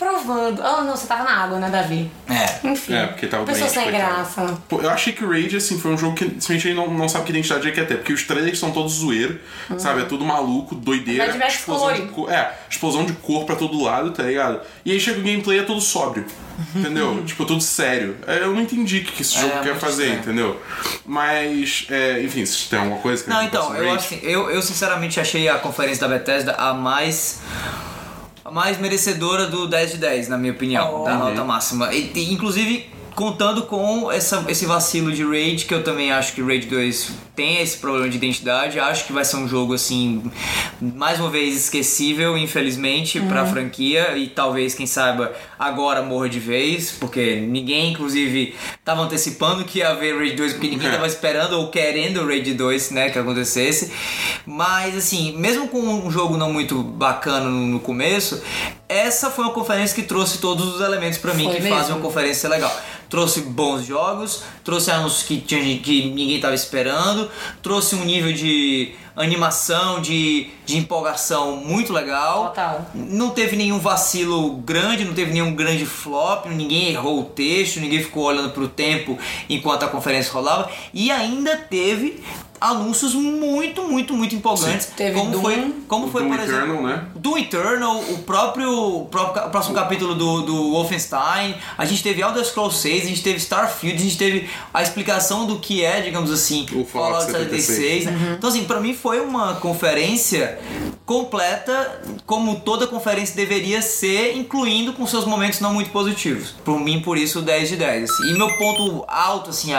provando. 0.01 0.59
Oh, 0.63 0.81
não, 0.83 0.95
você 0.97 1.05
tava 1.05 1.23
na 1.23 1.43
água, 1.43 1.59
né, 1.59 1.69
Davi? 1.69 2.09
É. 2.27 2.67
Enfim. 2.67 2.93
É, 2.93 3.05
porque 3.07 3.27
tava 3.27 3.45
Pessoa 3.45 3.67
doente, 3.69 3.73
sem 3.83 3.91
coitado. 3.91 4.13
graça. 4.13 4.57
Pô, 4.67 4.81
eu 4.81 4.89
achei 4.89 5.13
que 5.13 5.23
o 5.23 5.29
Rage, 5.29 5.57
assim, 5.57 5.79
foi 5.79 5.91
um 5.91 5.97
jogo 5.97 6.15
que 6.15 6.25
simplesmente 6.25 6.67
ele 6.69 6.75
não, 6.75 6.91
não 6.91 7.07
sabe 7.07 7.25
que 7.25 7.31
identidade 7.31 7.67
é 7.67 7.71
que 7.71 7.79
é 7.79 7.83
ter, 7.85 7.97
porque 7.97 8.13
os 8.13 8.23
trailers 8.23 8.57
são 8.57 8.71
todos 8.71 8.93
zoeiro, 8.93 9.39
sabe? 9.77 10.01
É 10.01 10.05
tudo 10.05 10.25
maluco, 10.25 10.73
doideira, 10.75 11.33
Max 11.37 11.53
explosão 11.55 11.93
de 11.93 12.01
cor. 12.07 12.31
É, 12.31 12.51
explosão 12.69 13.05
de 13.05 13.13
cor 13.13 13.45
pra 13.45 13.55
todo 13.55 13.81
lado, 13.81 14.11
tá 14.11 14.23
ligado? 14.23 14.61
E 14.83 14.91
aí 14.91 14.99
chega 14.99 15.19
o 15.19 15.23
gameplay 15.23 15.59
é 15.59 15.63
todo 15.63 15.79
sóbrio. 15.79 16.25
Entendeu? 16.75 17.23
tipo, 17.25 17.43
tudo 17.45 17.61
sério. 17.61 18.17
É, 18.27 18.39
Eu 18.39 18.53
não 18.53 18.61
entendi 18.61 18.99
o 18.99 19.03
que 19.03 19.21
esse 19.21 19.35
É, 19.37 19.41
jogo 19.41 19.53
quer 19.61 19.69
muito 19.69 19.79
fazer, 19.79 20.03
estranho. 20.03 20.19
entendeu? 20.21 20.61
Mas, 21.05 21.87
é, 21.89 22.21
enfim, 22.21 22.45
se 22.45 22.69
tem 22.69 22.77
alguma 22.79 22.99
coisa 22.99 23.23
que 23.23 23.29
Não, 23.29 23.37
a 23.37 23.41
gente 23.41 23.49
então, 23.49 23.75
eu, 23.75 23.93
assim, 23.93 24.19
eu, 24.21 24.49
eu 24.49 24.61
sinceramente 24.61 25.19
achei 25.19 25.47
a 25.49 25.55
conferência 25.57 26.07
da 26.07 26.15
Bethesda 26.15 26.53
a 26.53 26.73
mais. 26.73 27.39
A 28.43 28.51
mais 28.51 28.77
merecedora 28.79 29.47
do 29.47 29.67
10 29.67 29.91
de 29.91 29.97
10, 29.97 30.27
na 30.27 30.37
minha 30.37 30.53
opinião, 30.53 31.01
Oh. 31.01 31.05
da 31.05 31.15
nota 31.15 31.43
máxima. 31.43 31.93
E, 31.93 32.11
e, 32.15 32.33
inclusive, 32.33 32.89
contando 33.15 33.63
com 33.63 34.11
essa, 34.11 34.43
esse 34.47 34.65
vacilo 34.65 35.11
de 35.11 35.23
Raid, 35.23 35.65
que 35.65 35.73
eu 35.73 35.83
também 35.83 36.11
acho 36.11 36.33
que 36.33 36.41
Raid 36.41 36.67
2 36.67 37.11
tem 37.35 37.61
esse 37.61 37.77
problema 37.77 38.07
de 38.09 38.17
identidade, 38.17 38.79
acho 38.79 39.05
que 39.05 39.13
vai 39.13 39.25
ser 39.25 39.37
um 39.37 39.47
jogo, 39.47 39.73
assim, 39.73 40.23
mais 40.79 41.19
uma 41.19 41.29
vez 41.29 41.55
esquecível, 41.55 42.37
infelizmente, 42.37 43.19
pra 43.19 43.45
franquia, 43.45 44.17
e 44.17 44.27
talvez, 44.27 44.73
quem 44.75 44.85
saiba, 44.85 45.33
agora 45.57 46.01
morra 46.01 46.29
de 46.29 46.39
vez, 46.39 46.91
porque 46.91 47.35
ninguém, 47.35 47.91
inclusive, 47.91 48.55
tava 48.83 49.01
antecipando 49.01 49.63
que 49.63 49.79
ia 49.79 49.89
haver 49.89 50.15
Raid 50.17 50.35
2, 50.35 50.53
porque 50.53 50.67
ninguém 50.67 50.87
É. 50.87 50.91
tava 50.91 51.07
esperando 51.07 51.53
ou 51.53 51.69
querendo 51.69 52.21
o 52.21 52.25
Raid 52.27 52.53
2, 52.53 52.91
né, 52.91 53.09
que 53.09 53.17
acontecesse. 53.19 53.91
Mas 54.45 54.95
assim, 54.95 55.35
mesmo 55.37 55.67
com 55.67 55.79
um 55.79 56.09
jogo 56.11 56.37
não 56.37 56.51
muito 56.51 56.81
bacana 56.81 57.45
no, 57.49 57.65
no 57.67 57.79
começo, 57.79 58.41
essa 58.91 59.31
foi 59.31 59.45
uma 59.45 59.53
conferência 59.53 59.95
que 59.95 60.03
trouxe 60.03 60.37
todos 60.39 60.75
os 60.75 60.81
elementos 60.81 61.17
pra 61.17 61.33
mim 61.33 61.45
Foi 61.45 61.55
que 61.55 61.61
mesmo. 61.61 61.77
fazem 61.77 61.95
uma 61.95 62.01
conferência 62.01 62.49
legal. 62.49 62.75
Trouxe 63.09 63.41
bons 63.41 63.85
jogos, 63.85 64.43
trouxe 64.63 64.91
anúncios 64.91 65.23
que, 65.23 65.39
tinha, 65.39 65.79
que 65.79 66.09
ninguém 66.11 66.39
tava 66.39 66.55
esperando, 66.55 67.29
trouxe 67.61 67.95
um 67.95 68.05
nível 68.05 68.31
de 68.31 68.93
animação, 69.15 70.01
de, 70.01 70.49
de 70.65 70.77
empolgação 70.77 71.57
muito 71.57 71.91
legal. 71.91 72.47
Total. 72.49 72.85
Não 72.93 73.31
teve 73.31 73.55
nenhum 73.55 73.79
vacilo 73.79 74.53
grande, 74.57 75.03
não 75.03 75.13
teve 75.13 75.31
nenhum 75.31 75.53
grande 75.53 75.85
flop, 75.85 76.45
ninguém 76.45 76.89
errou 76.89 77.19
o 77.19 77.25
texto, 77.25 77.79
ninguém 77.79 78.01
ficou 78.01 78.23
olhando 78.23 78.51
pro 78.51 78.67
tempo 78.67 79.17
enquanto 79.49 79.83
a 79.83 79.87
conferência 79.87 80.31
rolava. 80.31 80.69
E 80.93 81.11
ainda 81.11 81.57
teve 81.57 82.23
anúncios 82.61 83.13
muito, 83.15 83.81
muito, 83.83 84.13
muito 84.13 84.35
empolgantes. 84.35 84.85
Sim. 84.85 84.91
Teve 84.95 85.17
como 85.17 85.31
Doom. 85.31 85.41
foi, 85.41 85.73
como 85.87 86.11
foi 86.11 86.21
Doom 86.21 86.29
por 86.31 86.39
exemplo, 86.39 86.63
Eternal, 86.75 86.83
né? 86.83 87.05
do 87.15 87.37
Eternal, 87.37 87.97
o 87.99 88.17
próprio, 88.19 89.07
próprio- 89.11 89.47
o 89.47 89.49
próximo 89.49 89.73
capítulo 89.75 90.13
do, 90.13 90.41
do 90.43 90.71
Wolfenstein, 90.71 91.55
a 91.77 91.85
gente 91.85 92.03
teve 92.03 92.21
Elder 92.21 92.45
Scrolls 92.45 92.77
6, 92.77 93.03
a 93.05 93.07
gente 93.07 93.23
teve 93.23 93.37
Starfield, 93.39 93.97
a 93.97 94.03
gente 94.05 94.17
teve 94.17 94.49
a 94.73 94.81
explicação 94.83 95.45
do 95.47 95.57
que 95.59 95.83
é, 95.83 96.01
digamos 96.01 96.31
assim, 96.31 96.67
O 96.73 96.85
Fallout 96.85 97.25
76. 97.25 98.05
né? 98.05 98.35
Então 98.37 98.49
assim, 98.49 98.63
pra 98.65 98.79
mim 98.79 98.93
foi 98.93 99.19
uma 99.19 99.55
conferência 99.55 100.59
completa, 101.05 101.99
como 102.25 102.61
toda 102.61 102.87
conferência 102.87 103.35
deveria 103.35 103.81
ser, 103.81 104.37
incluindo 104.37 104.93
com 104.93 105.05
seus 105.05 105.25
momentos 105.25 105.59
não 105.59 105.73
muito 105.73 105.89
positivos. 105.89 106.51
Por 106.63 106.79
mim, 106.79 107.01
por 107.01 107.17
isso, 107.17 107.41
10 107.41 107.69
de 107.69 107.75
10. 107.75 108.09
assim. 108.09 108.29
E 108.29 108.33
meu 108.37 108.47
ponto 108.57 109.03
alto, 109.07 109.49
assim, 109.49 109.71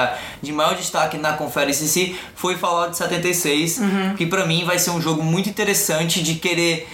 de 0.43 0.53
maior 0.53 0.75
destaque 0.75 1.17
na 1.17 1.33
conferência 1.35 1.85
em 1.85 1.89
si, 1.89 2.17
foi 2.35 2.57
Fallout 2.73 2.97
76, 2.97 3.81
que 4.17 4.25
pra 4.25 4.47
mim 4.47 4.65
vai 4.65 4.79
ser 4.79 4.91
um 4.91 5.01
jogo 5.01 5.23
muito 5.23 5.47
interessante 5.49 6.23
de 6.23 6.37
querer 6.37 6.89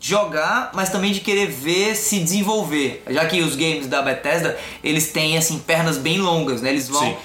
jogar, 0.00 0.70
mas 0.74 0.90
também 0.90 1.12
de 1.12 1.20
querer 1.20 1.46
ver 1.48 1.96
se 1.96 2.20
desenvolver. 2.20 3.02
Já 3.10 3.24
que 3.26 3.40
os 3.40 3.56
games 3.56 3.86
da 3.88 4.00
Bethesda, 4.02 4.56
eles 4.82 5.08
têm 5.10 5.36
assim 5.36 5.58
pernas 5.58 5.98
bem 5.98 6.18
longas, 6.18 6.62
né? 6.62 6.70
Eles 6.70 6.88
vão 6.88 7.00
Sim. 7.02 7.16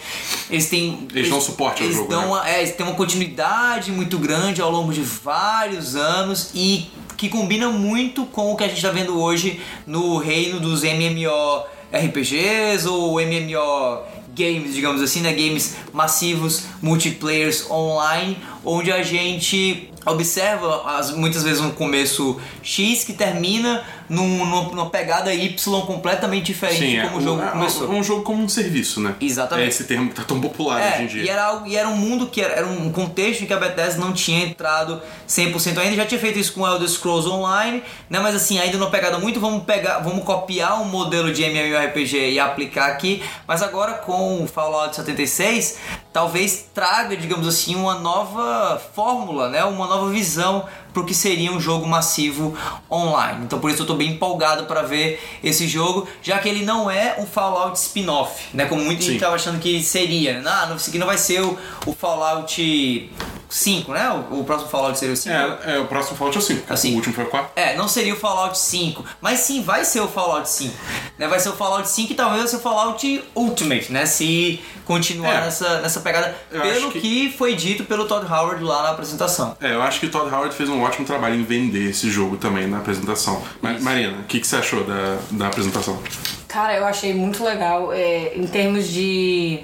eles 0.50 0.69
têm 0.69 1.08
Eles 1.13 1.30
dão 1.30 1.39
suporte 1.39 1.82
ao 1.82 1.86
eles 1.88 1.98
jogo, 1.98 2.10
dão 2.10 2.22
né? 2.22 2.28
uma- 2.28 2.50
é, 2.50 2.60
eles 2.62 2.76
têm 2.76 2.86
uma 2.86 2.95
continuidade 2.95 3.91
muito 3.91 4.17
grande 4.17 4.60
ao 4.62 4.72
longo 4.72 4.91
de 4.91 5.02
vários 5.02 5.95
anos 5.95 6.50
e 6.56 6.89
que 7.15 7.30
combina 7.30 7.69
muito 7.69 8.26
com 8.26 8.54
o 8.54 8.56
que 8.56 8.63
a 8.63 8.67
gente 8.67 8.78
está 8.78 8.91
vendo 8.91 9.19
hoje 9.22 9.62
no 9.86 10.17
reino 10.17 10.60
dos 10.60 10.84
MMORPGs 10.84 12.88
ou 12.88 13.19
MMO 13.19 14.00
games, 14.39 14.73
digamos 14.73 15.02
assim, 15.02 15.19
né? 15.19 15.34
Games 15.34 15.75
massivos, 15.93 16.63
multiplayers 16.82 17.69
online, 17.69 18.38
onde 18.63 18.91
a 18.91 19.02
gente 19.04 19.91
observa 20.06 20.84
as, 20.98 21.12
muitas 21.12 21.43
vezes 21.43 21.62
um 21.62 21.72
começo 21.72 22.39
X 22.63 23.04
que 23.04 23.13
termina 23.13 23.84
num, 24.10 24.43
numa, 24.45 24.89
pegada 24.89 25.34
Y 25.34 25.82
completamente 25.86 26.45
diferente 26.48 26.80
Sim, 26.80 26.89
de 26.91 26.98
é, 26.98 27.04
como 27.04 27.17
o 27.17 27.22
jogo 27.22 27.41
é, 27.43 27.48
começou. 27.52 27.88
é 27.88 27.95
um 27.95 28.04
jogo 28.04 28.24
como 28.24 28.41
um 28.43 28.50
serviço, 28.50 29.00
né? 29.02 29.15
Exatamente. 29.22 29.65
É 29.65 29.69
esse 29.69 29.84
termo 29.84 30.10
que 30.10 30.15
tá 30.15 30.24
tão 30.24 30.41
popular 30.41 30.82
É, 30.82 30.95
hoje 30.95 31.04
em 31.04 31.08
dia. 31.08 31.24
e 31.24 31.30
era, 31.30 31.43
algo- 31.43 31.67
e 31.67 31.76
era 31.76 31.88
um 31.88 31.95
mundo 31.95 32.28
que 32.28 32.41
era, 32.41 32.54
era 32.56 32.65
um 32.67 32.91
contexto 32.91 33.43
em 33.43 33.45
que 33.45 33.54
a 33.54 33.58
Bethesda 33.58 34.00
não 34.00 34.12
tinha 34.13 34.45
entrado 34.45 35.00
100% 35.28 35.78
ainda, 35.78 35.95
já 35.95 36.06
tinha 36.06 36.19
feito 36.19 36.39
isso 36.39 36.54
com 36.54 36.65
Elder 36.65 36.88
Scrolls 36.89 37.28
Online, 37.30 37.84
né, 38.10 38.19
mas 38.19 38.34
assim, 38.36 38.58
ainda 38.58 38.78
não 38.78 38.89
pegada 38.89 39.19
muito, 39.19 39.39
vamos 39.39 39.63
pegar, 39.63 40.00
vamos 40.00 40.24
copiar 40.24 40.82
um 40.82 40.86
modelo 40.86 41.32
de 41.32 41.43
MMORPG 41.43 42.32
e 42.32 42.39
aplicar 42.39 42.88
aqui, 42.88 43.22
mas 43.48 43.62
agora 43.62 43.93
com 43.93 44.43
o 44.43 44.48
Fallout 44.48 44.95
76, 44.95 45.78
talvez 46.12 46.65
traga, 46.74 47.15
digamos 47.15 47.48
assim, 47.48 47.76
uma 47.76 47.95
nova 48.00 48.82
fórmula, 48.95 49.50
né, 49.50 49.63
uma 49.63 49.88
nova 49.88 50.10
visão 50.10 50.65
pro 50.91 51.06
que 51.06 51.13
seria 51.13 51.52
um 51.52 51.60
jogo 51.60 51.88
massivo 51.88 52.58
online. 52.89 53.45
Então 53.45 53.60
por 53.60 53.69
isso 53.69 53.84
eu 53.84 53.86
tô 53.86 53.93
bem 53.93 54.12
empolgado 54.12 54.65
para 54.65 54.82
ver 54.82 55.22
esse 55.43 55.67
jogo, 55.67 56.08
já 56.22 56.39
que 56.39 56.50
ele 56.50 56.65
não 56.65 56.89
é 56.89 57.15
um 57.19 57.26
Fallout 57.26 57.78
spin-off, 57.78 58.48
né, 58.54 58.65
como 58.65 58.84
muita 58.84 59.04
gente 59.04 59.19
tava 59.19 59.36
achando 59.36 59.60
que 59.60 59.84
seria, 59.84 60.41
né? 60.41 60.50
Ah, 60.50 60.65
não, 60.67 60.76
isso 60.76 60.89
aqui 60.89 60.98
não 60.98 61.08
vai 61.08 61.17
ser 61.17 61.41
o, 61.41 61.58
o 61.86 61.93
Fallout 61.93 63.10
5, 63.49 63.91
né? 63.93 64.09
O, 64.31 64.41
o 64.41 64.43
próximo 64.43 64.69
Fallout 64.69 64.97
seria 64.99 65.13
o 65.13 65.17
5. 65.17 65.35
É, 65.35 65.75
é, 65.75 65.79
o 65.79 65.85
próximo 65.85 66.15
Fallout 66.15 66.38
é 66.38 66.39
o 66.39 66.43
5. 66.43 66.71
Assim. 66.73 66.93
O 66.93 66.95
último 66.97 67.15
foi 67.15 67.23
o 67.23 67.27
4. 67.27 67.51
É, 67.55 67.75
não 67.75 67.88
seria 67.88 68.13
o 68.13 68.17
Fallout 68.17 68.57
5, 68.57 69.03
mas 69.19 69.39
sim, 69.39 69.62
vai 69.63 69.83
ser 69.83 70.01
o 70.01 70.07
Fallout 70.07 70.47
5. 70.47 70.73
Né? 71.17 71.27
Vai 71.27 71.39
ser 71.39 71.49
o 71.49 71.53
Fallout 71.53 71.89
5 71.89 72.12
e 72.12 72.15
talvez 72.15 72.41
vai 72.41 72.47
ser 72.49 72.55
o 72.57 72.59
Fallout 72.59 73.23
Ultimate, 73.35 73.91
né? 73.91 74.05
Se 74.05 74.62
continuar 74.85 75.33
É. 75.33 75.41
nessa, 75.41 75.81
nessa 75.81 75.99
pegada, 76.01 76.35
Eu 76.51 76.62
pelo 76.62 76.91
que... 76.91 76.99
que- 77.01 77.35
foi 77.38 77.55
dito 77.55 77.83
pelo 77.85 78.05
Todd 78.05 78.25
Howard 78.31 78.63
lá 78.63 78.83
na 78.83 78.89
apresentação. 78.91 79.55
É, 79.62 79.73
eu 79.73 79.81
acho 79.81 79.99
que 79.99 80.05
o 80.05 80.09
Todd 80.12 80.33
Howard 80.33 80.53
fez 80.55 80.69
um 80.69 80.81
ótimo 80.81 81.05
trabalho 81.05 81.35
em 81.35 81.43
vender 81.43 81.89
esse 81.89 82.09
jogo 82.09 82.38
também 82.38 82.67
na 82.67 82.77
apresentação. 82.77 83.41
Ma- 83.62 83.79
Marina, 83.79 84.19
o 84.19 84.23
que, 84.23 84.39
que 84.39 84.47
você 84.47 84.55
achou 84.57 84.83
da, 84.83 85.17
da 85.31 85.47
apresentação? 85.47 86.01
Cara, 86.49 86.73
eu 86.75 86.83
achei 86.83 87.13
muito 87.13 87.43
legal. 87.43 87.93
é, 87.93 88.33
em 88.35 88.47
termos 88.47 88.88
de. 88.88 89.62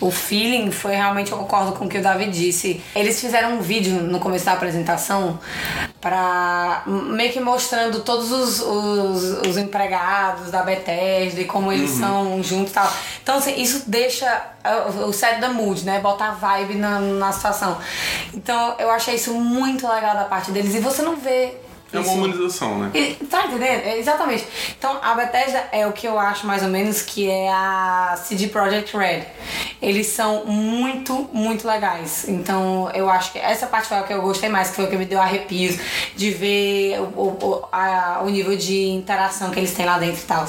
O 0.00 0.12
feeling 0.12 0.70
foi 0.70 0.94
realmente, 0.94 1.32
eu 1.32 1.38
concordo 1.38 1.72
com 1.72 1.86
o 1.86 1.88
que 1.88 1.98
o 1.98 2.02
David 2.02 2.30
disse. 2.30 2.80
Eles 2.94 3.20
fizeram 3.20 3.56
um 3.56 3.60
vídeo 3.60 3.94
no 3.94 4.20
começo 4.20 4.44
da 4.44 4.52
apresentação 4.52 5.40
pra 6.00 6.84
meio 6.86 7.32
que 7.32 7.40
mostrando 7.40 7.98
todos 8.02 8.30
os, 8.30 8.60
os, 8.60 9.48
os 9.48 9.56
empregados 9.56 10.52
da 10.52 10.62
Bethesda 10.62 11.40
e 11.40 11.44
como 11.44 11.72
eles 11.72 11.90
são 11.90 12.40
juntos 12.40 12.70
e 12.70 12.74
tal. 12.74 12.92
Então, 13.20 13.38
assim, 13.38 13.60
isso 13.60 13.82
deixa 13.88 14.46
uh, 14.64 15.06
o 15.06 15.12
set 15.12 15.40
da 15.40 15.48
mood, 15.48 15.84
né? 15.84 15.98
Botar 15.98 16.30
vibe 16.30 16.74
na, 16.74 17.00
na 17.00 17.32
situação. 17.32 17.76
Então, 18.32 18.76
eu 18.78 18.92
achei 18.92 19.16
isso 19.16 19.34
muito 19.34 19.88
legal 19.88 20.14
da 20.14 20.26
parte 20.26 20.52
deles. 20.52 20.72
E 20.76 20.78
você 20.78 21.02
não 21.02 21.16
vê. 21.16 21.56
É 21.92 21.98
uma 21.98 22.12
humanização, 22.12 22.78
né? 22.78 22.90
e- 22.94 23.14
Tá 23.30 23.46
entendendo? 23.46 23.62
É, 23.86 23.98
Exatamente. 23.98 24.46
Então, 24.78 24.98
a 25.02 25.14
Bethesda 25.14 25.64
é 25.72 25.86
o 25.86 25.92
que 25.92 26.06
eu 26.06 26.18
acho 26.18 26.46
mais 26.46 26.62
ou 26.62 26.68
menos 26.68 27.00
que 27.02 27.30
é 27.30 27.50
a 27.50 28.18
CD 28.22 28.48
Projekt 28.48 28.96
Red. 28.96 29.22
Eles 29.80 30.06
são 30.08 30.44
muito, 30.44 31.28
muito 31.32 31.66
legais. 31.66 32.26
Então, 32.28 32.90
eu 32.94 33.08
acho 33.08 33.32
que 33.32 33.38
essa 33.38 33.66
parte 33.66 33.88
foi 33.88 33.96
a 33.98 34.02
que 34.02 34.12
eu 34.12 34.20
gostei 34.22 34.48
mais, 34.48 34.70
que 34.70 34.76
foi 34.76 34.84
o 34.84 34.88
que 34.88 34.96
me 34.96 35.04
deu 35.04 35.20
arrepios 35.20 35.78
de 36.16 36.30
ver 36.30 37.00
o, 37.00 37.04
o, 37.28 37.64
a- 37.72 38.20
o 38.22 38.28
nível 38.28 38.56
de 38.56 38.88
interação 38.90 39.50
que 39.50 39.58
eles 39.60 39.72
têm 39.72 39.86
lá 39.86 39.98
dentro 39.98 40.20
e 40.20 40.26
tal. 40.26 40.46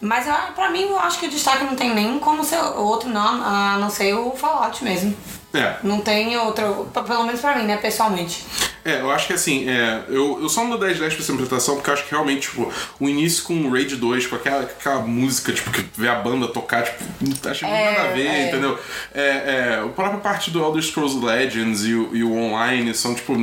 Mas, 0.00 0.26
pra 0.54 0.70
mim, 0.70 0.82
eu 0.82 0.98
acho 0.98 1.18
que 1.18 1.26
o 1.26 1.30
destaque 1.30 1.64
não 1.64 1.74
tem 1.76 1.94
nem 1.94 2.18
como 2.18 2.44
ser 2.44 2.58
outro, 2.58 3.08
não, 3.08 3.42
a 3.44 3.76
não 3.78 3.88
ser 3.90 4.14
o 4.14 4.30
Fallout 4.32 4.82
mesmo. 4.84 5.14
É. 5.54 5.76
Não 5.82 6.00
tem 6.00 6.36
outro, 6.38 6.88
pelo 6.92 7.24
menos 7.24 7.40
pra 7.40 7.56
mim, 7.56 7.64
né, 7.64 7.76
pessoalmente. 7.76 8.44
É, 8.86 9.00
eu 9.00 9.10
acho 9.10 9.26
que 9.26 9.32
assim, 9.32 9.68
é, 9.68 10.02
eu, 10.08 10.38
eu 10.42 10.48
só 10.48 10.62
não 10.62 10.70
dou 10.70 10.78
10 10.78 10.98
10 10.98 11.14
pra 11.14 11.22
essa 11.22 11.32
apresentação 11.32 11.74
porque 11.76 11.90
eu 11.90 11.94
acho 11.94 12.04
que 12.04 12.10
realmente, 12.10 12.48
tipo, 12.48 12.72
o 13.00 13.08
início 13.08 13.42
com 13.44 13.54
o 13.54 13.70
Raid 13.72 13.96
2, 13.96 14.26
com 14.26 14.36
aquela, 14.36 14.62
aquela 14.62 15.00
música, 15.00 15.52
tipo, 15.52 15.70
que 15.70 15.84
vê 15.96 16.08
a 16.08 16.14
banda 16.14 16.46
tocar, 16.48 16.84
tipo, 16.84 17.02
achei 17.48 17.68
muito 17.68 17.80
É, 17.80 17.90
nada 17.96 18.08
a 18.08 18.12
ver, 18.12 18.26
é. 18.26 18.48
entendeu? 18.48 18.78
É, 19.14 19.20
é, 19.22 19.80
a 19.84 19.88
própria 19.88 20.18
parte 20.20 20.50
do 20.50 20.62
Elder 20.62 20.82
Scrolls 20.82 21.18
Legends 21.24 21.84
e 21.84 21.94
o, 21.94 22.16
e 22.16 22.22
o 22.22 22.32
online 22.36 22.94
são, 22.94 23.14
tipo, 23.14 23.34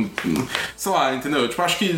sei 0.76 0.92
lá, 0.92 1.14
entendeu? 1.14 1.48
Tipo, 1.48 1.62
acho 1.62 1.78
que 1.78 1.92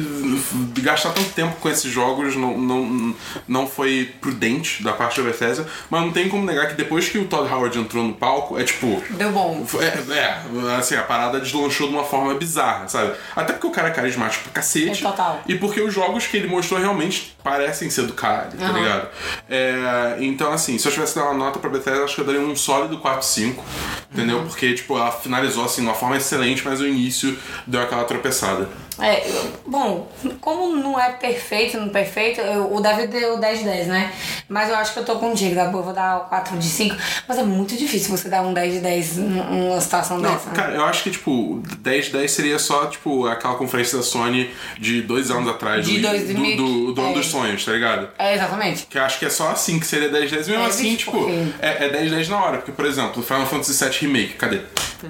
gastar 0.81 1.11
tanto 1.13 1.31
tempo 1.31 1.57
com 1.61 1.69
esses 1.69 1.91
jogos 1.91 2.37
não, 2.37 2.59
não, 2.59 3.15
não 3.47 3.67
foi 3.67 4.13
prudente 4.21 4.83
da 4.83 4.93
parte 4.93 5.21
da 5.21 5.27
Bethesda, 5.29 5.67
mas 5.91 6.01
não 6.03 6.13
tem 6.13 6.29
como 6.29 6.45
negar 6.45 6.69
que 6.69 6.75
depois 6.75 7.09
que 7.09 7.19
o 7.19 7.27
Todd 7.27 7.51
Howard 7.53 7.79
entrou 7.79 8.03
no 8.05 8.15
palco, 8.15 8.59
é 8.59 8.65
tipo, 8.65 9.03
Deu 9.11 9.31
bom. 9.31 9.65
é, 9.81 10.15
é, 10.19 10.77
assim, 10.77 10.97
a 10.97 11.03
parada 11.03 11.41
deslanchou 11.41 11.89
de 11.89 11.95
uma 11.95 12.05
forma 12.05 12.35
bizarra, 12.35 12.89
sabe? 12.89 13.13
Até 13.37 13.53
porque 13.53 13.67
o 13.67 13.71
cara 13.71 13.89
é 13.89 13.91
carismático 13.91 14.45
pra 14.45 14.53
cacete. 14.55 15.05
É 15.05 15.09
total. 15.09 15.43
E 15.47 15.55
porque 15.57 15.81
os 15.81 15.93
jogos 15.93 16.27
que 16.27 16.39
ele 16.39 16.49
mostrou 16.49 16.81
realmente 16.81 17.36
parecem 17.51 17.89
ser 17.89 18.03
do 18.07 18.13
caralho, 18.13 18.51
tá 18.59 18.65
Aham. 18.67 18.79
ligado? 18.81 19.09
É, 19.49 20.17
então, 20.19 20.53
assim, 20.53 20.77
se 20.79 20.89
eu 20.89 20.93
tivesse 20.93 21.15
dado 21.15 21.27
uma 21.27 21.35
nota 21.35 21.61
pra 21.61 21.71
Bethesda, 21.71 22.03
acho 22.03 22.17
que 22.17 22.21
eu 22.23 22.25
daria 22.25 22.41
um 22.41 22.57
sólido 22.57 22.99
4-5, 22.99 23.55
entendeu? 24.13 24.39
Uhum. 24.39 24.47
Porque, 24.49 24.75
tipo, 24.75 24.97
ela 24.99 25.13
finalizou, 25.13 25.65
assim, 25.65 25.83
de 25.83 25.87
uma 25.87 25.95
forma 25.95 26.17
excelente, 26.17 26.63
mas 26.65 26.81
o 26.81 26.87
início 26.87 27.39
deu 27.65 27.81
aquela 27.81 28.03
tropeçada. 28.03 28.69
É, 28.99 29.31
bom, 29.67 30.11
como 30.41 30.75
não 30.75 30.99
é 30.99 31.11
perfeito, 31.13 31.77
não 31.79 31.91
perfeito, 31.91 32.41
eu, 32.41 32.75
o 32.75 32.81
David 32.81 33.09
deu 33.09 33.39
10 33.39 33.59
de 33.59 33.65
10, 33.67 33.87
né? 33.89 34.11
Mas 34.49 34.71
eu 34.71 34.75
acho 34.77 34.95
que 34.95 34.99
eu 35.01 35.05
tô 35.05 35.17
contigo, 35.17 35.55
da 35.55 35.67
boa, 35.67 35.81
eu 35.83 35.85
vou 35.85 35.93
dar 35.93 36.21
4 36.31 36.57
de 36.57 36.67
5. 36.67 36.97
Mas 37.29 37.37
é 37.39 37.43
muito 37.43 37.77
difícil 37.77 38.11
você 38.17 38.31
dar 38.31 38.41
um 38.41 38.55
10 38.55 38.73
de 38.73 38.81
10 38.81 39.19
num- 39.19 39.69
numa 39.69 39.81
situação 39.83 40.19
Não, 40.19 40.33
dessa. 40.33 40.49
né? 40.49 40.57
cara, 40.57 40.75
eu 40.75 40.85
acho 40.85 41.03
que, 41.03 41.11
tipo, 41.11 41.63
10 41.81 42.09
10 42.09 42.31
seria 42.31 42.59
só, 42.59 42.87
tipo, 42.87 43.27
aquela 43.27 43.55
conferência 43.57 43.99
da 43.99 44.03
Sony 44.05 44.51
de 44.79 45.03
dois 45.03 45.31
anos 45.31 45.47
atrás. 45.51 45.85
De 45.85 45.99
do, 46.01 46.09
2000, 46.09 46.57
do, 46.57 46.87
do, 46.87 46.93
do 46.95 47.01
ano 47.03 47.11
é. 47.11 47.15
dos 47.15 47.27
sonhos, 47.39 47.65
tá 47.65 47.73
ligado? 47.73 48.09
É, 48.19 48.35
exatamente. 48.35 48.87
Que 48.87 48.99
eu 48.99 49.03
acho 49.05 49.19
que 49.19 49.27
é 49.27 49.31
só 49.31 49.51
assim 49.51 49.79
que 49.79 49.87
seria 49.87 50.09
10 50.09 50.31
10 50.31 50.49
mesmo 50.49 50.63
É, 50.63 50.67
assim, 50.67 50.97
tipo, 50.97 51.13
porque- 51.13 51.33
é, 51.61 51.85
é 51.85 51.89
10 51.89 52.11
10 52.11 52.29
na 52.29 52.39
hora. 52.43 52.59
Porque, 52.59 52.73
por 52.73 52.85
exemplo, 52.87 53.23
Final 53.23 53.47
Fantasy 53.47 53.85
VII 53.85 53.99
Remake, 54.01 54.35
cadê? 54.35 54.59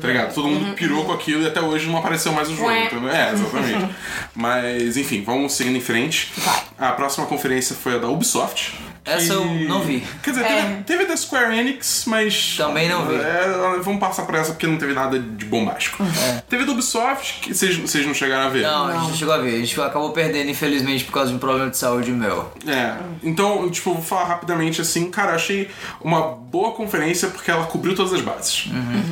Tá 0.00 0.08
ligado? 0.08 0.34
Todo 0.34 0.48
mundo 0.48 0.74
pirou 0.74 1.04
com 1.04 1.12
aquilo 1.12 1.42
e 1.42 1.46
até 1.46 1.60
hoje 1.60 1.86
não 1.86 1.98
apareceu 1.98 2.32
mais 2.32 2.48
o 2.50 2.56
jogo. 2.56 2.70
Entendeu? 2.70 3.08
É, 3.10 3.32
exatamente. 3.32 3.94
Mas, 4.34 4.96
enfim, 4.96 5.22
vamos 5.24 5.52
seguindo 5.52 5.76
em 5.76 5.80
frente. 5.80 6.32
A 6.78 6.92
próxima 6.92 7.26
conferência 7.26 7.74
foi 7.76 7.94
a 7.94 7.98
da 7.98 8.08
Ubisoft. 8.08 8.74
Essa 9.06 9.34
eu 9.34 9.44
não 9.44 9.80
vi. 9.82 10.02
Quer 10.22 10.30
dizer, 10.30 10.44
É. 10.44 10.62
teve, 10.62 10.82
teve 10.84 11.04
da 11.06 11.16
Square 11.16 11.56
Enix, 11.58 12.04
mas. 12.06 12.54
Também 12.56 12.88
não 12.88 13.06
vi. 13.06 13.14
É, 13.14 13.78
vamos 13.82 14.00
passar 14.00 14.24
por 14.24 14.34
essa 14.34 14.52
porque 14.52 14.66
não 14.66 14.76
teve 14.78 14.92
nada 14.92 15.18
de 15.18 15.44
bombástico. 15.44 16.04
Teve 16.48 16.64
da 16.64 16.72
Ubisoft, 16.72 17.40
que 17.40 17.54
vocês 17.54 18.06
não 18.06 18.14
chegaram 18.14 18.46
a 18.46 18.48
ver. 18.48 18.62
Não, 18.62 18.86
a 18.86 18.92
gente 18.92 19.00
Não. 19.02 19.08
não 19.10 19.16
chegou 19.16 19.34
a 19.34 19.38
ver. 19.38 19.54
A 19.54 19.58
gente 19.58 19.80
acabou 19.80 20.10
perdendo, 20.10 20.50
infelizmente, 20.50 21.04
por 21.04 21.12
causa 21.12 21.30
de 21.30 21.36
um 21.36 21.38
problema 21.38 21.70
de 21.70 21.76
saúde 21.76 22.10
meu. 22.10 22.50
É, 22.66 22.96
então, 23.22 23.68
tipo, 23.70 23.92
vou 23.94 24.02
falar 24.02 24.24
rapidamente 24.24 24.80
assim, 24.80 25.10
cara, 25.10 25.32
achei 25.34 25.70
uma 26.00 26.22
boa 26.22 26.72
conferência 26.72 27.28
porque 27.28 27.50
ela 27.50 27.66
cobriu 27.66 27.94
todas 27.94 28.12
as 28.12 28.20
bases. 28.20 28.66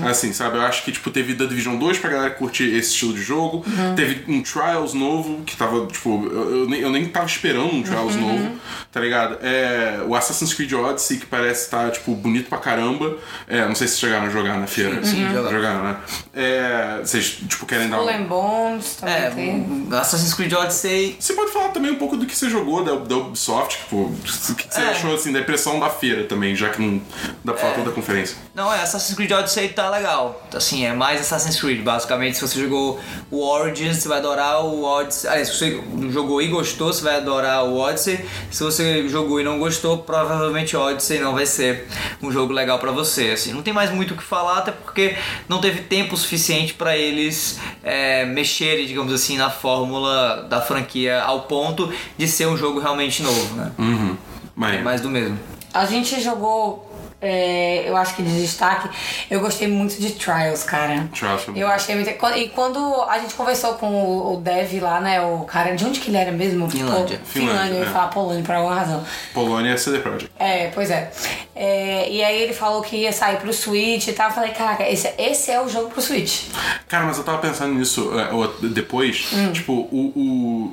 Assim, 0.09 0.33
sabe? 0.33 0.57
Eu 0.57 0.63
acho 0.63 0.83
que, 0.85 0.93
tipo, 0.93 1.11
teve 1.11 1.35
The 1.35 1.47
Division 1.47 1.77
2 1.77 1.99
pra 1.99 2.11
galera 2.11 2.31
que 2.31 2.39
curte 2.39 2.65
esse 2.65 2.91
estilo 2.91 3.13
de 3.15 3.23
jogo, 3.23 3.65
teve 3.97 4.25
um 4.29 4.43
Trials 4.43 4.93
novo, 4.95 5.43
que 5.45 5.57
tava, 5.57 5.87
tipo, 5.87 6.27
eu, 6.33 6.59
eu 6.63 6.69
nem, 6.69 6.81
eu 6.81 6.91
nem 6.91 7.05
tava 7.07 7.27
esperando 7.27 7.73
um 7.75 7.83
Trials 7.83 8.17
novo, 8.17 8.51
tá 8.93 9.01
ligado? 9.01 9.39
É, 9.43 9.84
o 10.07 10.15
Assassin's 10.15 10.53
Creed 10.55 10.73
Odyssey, 10.73 11.19
que 11.19 11.27
parece 11.27 11.65
estar, 11.65 11.91
tipo, 11.91 12.15
bonito 12.15 12.49
pra 12.49 12.59
caramba. 12.59 13.17
É, 13.49 13.67
não 13.67 13.75
sei 13.75 13.87
se 13.87 13.95
vocês 13.95 14.01
chegaram 14.01 14.27
a 14.27 14.31
jogar 14.31 14.59
na 14.59 14.67
feira. 14.67 15.05
Sim, 15.05 15.27
jogaram. 15.29 15.51
jogaram, 15.51 15.85
né? 15.85 15.97
É, 16.35 16.99
vocês, 17.03 17.39
tipo, 17.49 17.67
querem 17.67 17.89
dar 17.89 18.03
um... 18.03 18.09
and 18.09 18.23
Bones 18.25 18.97
também 18.97 19.15
É, 19.15 19.31
tem. 19.31 19.89
Assassin's 19.93 20.35
Creed 20.35 20.53
Odyssey. 20.53 21.17
Você 21.19 21.33
pode 21.35 21.53
falar 21.53 21.69
também 21.69 21.91
um 21.93 21.97
pouco 21.97 22.17
do 22.17 22.27
que 22.27 22.37
você 22.37 22.51
jogou 22.51 22.85
da, 22.85 22.95
da 22.97 23.17
Ubisoft, 23.17 23.79
tipo, 23.79 23.97
o 23.97 24.55
que 24.57 24.67
você 24.73 24.81
É. 24.81 24.89
achou 24.91 25.15
assim 25.15 25.33
da 25.33 25.41
impressão 25.41 25.79
da 25.81 25.89
feira 25.91 26.25
também, 26.25 26.55
já 26.57 26.69
que 26.71 26.81
não 26.83 27.01
dá 27.45 27.53
pra 27.53 27.61
falar 27.63 27.75
toda 27.75 27.91
a 27.91 27.93
conferência. 27.93 28.37
Não, 28.55 28.73
é, 28.73 28.81
Assassin's 28.83 29.15
Creed 29.17 29.31
Odyssey 29.33 29.69
tá 29.71 29.89
legal. 29.91 30.43
Assim, 30.55 30.85
é 30.85 30.93
mais 30.93 31.21
Assassin's 31.21 31.61
Creed. 31.61 31.83
Basicamente, 31.83 32.37
se 32.37 32.41
você 32.47 32.61
jogou 32.61 33.01
o 33.31 33.41
Origins, 33.45 33.97
você 33.99 34.09
vai 34.09 34.19
adorar 34.19 34.65
o 34.65 34.83
Odyssey. 34.85 35.29
Aliás, 35.31 35.49
se 35.49 35.59
você 35.59 35.83
jogou 36.11 36.41
e 36.43 36.49
gostou, 36.49 36.93
você 36.93 37.03
vai 37.03 37.17
adorar 37.17 37.65
o 37.65 37.77
Odyssey. 37.79 38.25
Se 38.51 38.63
você 38.63 39.09
jogou 39.09 39.41
e 39.41 39.45
não 39.45 39.59
gostou, 39.59 39.74
provavelmente 39.79 40.77
o 40.77 40.81
Odyssey 40.81 41.19
não 41.19 41.33
vai 41.33 41.47
ser 41.47 41.87
um 42.23 42.31
jogo 42.31 42.53
legal 42.53 42.79
pra 42.79 42.91
você. 42.91 43.31
Assim, 43.31 43.53
não 43.53 43.63
tem 43.63 43.73
mais 43.73 43.91
muito 43.91 44.15
o 44.15 44.17
que 44.17 44.23
falar, 44.23 44.59
até 44.59 44.73
porque 44.73 45.17
não 45.49 45.61
teve 45.61 45.83
tempo 45.83 46.17
suficiente 46.17 46.75
pra 46.75 46.97
eles 46.97 47.59
é, 47.83 48.25
mexerem, 48.25 48.87
digamos 48.87 49.13
assim, 49.13 49.37
na 49.37 49.51
fórmula 49.51 50.47
da 50.49 50.61
franquia 50.61 51.23
ao 51.23 51.43
ponto 51.43 51.93
de 52.17 52.29
ser 52.29 52.47
um 52.47 52.57
jogo 52.57 52.79
realmente 52.81 53.23
novo, 53.23 53.55
né? 53.57 53.73
Uhum. 53.79 54.17
Mas, 54.55 54.75
É 54.77 54.83
mais 54.83 55.01
do 55.01 55.11
mesmo. 55.11 55.39
A 55.73 55.85
gente 55.87 56.21
jogou, 56.23 56.94
é, 57.25 57.89
eu 57.89 57.97
acho 57.97 58.15
que 58.17 58.23
de 58.23 58.41
destaque, 58.41 58.89
eu 59.31 59.41
gostei 59.41 59.67
muito 59.69 60.01
de 60.01 60.13
Trials, 60.13 60.63
cara. 60.63 61.09
Trials 61.13 61.43
foi 61.43 61.55
Eu 61.57 61.69
achei 61.69 61.95
muito. 61.95 62.11
E 62.37 62.49
quando 62.51 63.03
a 63.09 63.19
gente 63.19 63.35
conversou 63.35 63.75
com 63.75 63.87
o, 63.89 64.35
o 64.35 64.37
Dev 64.41 64.81
lá, 64.83 65.01
né? 65.01 65.21
O 65.21 65.41
cara, 65.41 65.75
de 65.75 65.85
onde 65.85 66.01
que 66.01 66.11
ele 66.11 66.17
era 66.17 66.33
mesmo? 66.33 66.71
Finlândia. 66.71 67.19
Pô, 67.19 67.25
Finlândia, 67.27 67.59
eu 67.59 67.61
ia 67.61 67.69
Finlândia, 67.71 67.89
é. 67.89 67.93
falar 67.93 68.09
Polônia 68.09 68.43
por 68.45 68.55
alguma 68.55 68.75
razão. 68.75 69.05
Polônia 69.33 69.73
é 69.73 69.77
CD 69.77 69.99
Projekt. 69.99 70.31
É, 70.39 70.69
pois 70.75 70.91
é. 70.91 71.11
É, 71.57 72.11
E 72.11 72.23
aí 72.23 72.43
ele 72.43 72.53
falou 72.53 72.83
que 72.83 72.97
ia 72.97 73.13
sair 73.13 73.37
pro 73.39 73.53
Switch 73.53 74.09
e 74.09 74.13
tal. 74.13 74.29
Eu 74.29 74.35
falei, 74.35 74.51
caraca, 74.51 74.89
esse, 74.89 75.13
esse 75.19 75.51
é 75.51 75.61
o 75.61 75.69
jogo 75.69 75.91
pro 75.91 76.01
Switch. 76.03 76.49
Cara, 76.89 77.05
mas 77.07 77.17
eu 77.19 77.25
tava 77.25 77.39
pensando 77.39 77.75
nisso 77.75 78.11
é, 78.19 78.69
depois. 78.69 79.29
Hum. 79.33 79.53
Tipo, 79.53 79.73
o, 79.73 80.13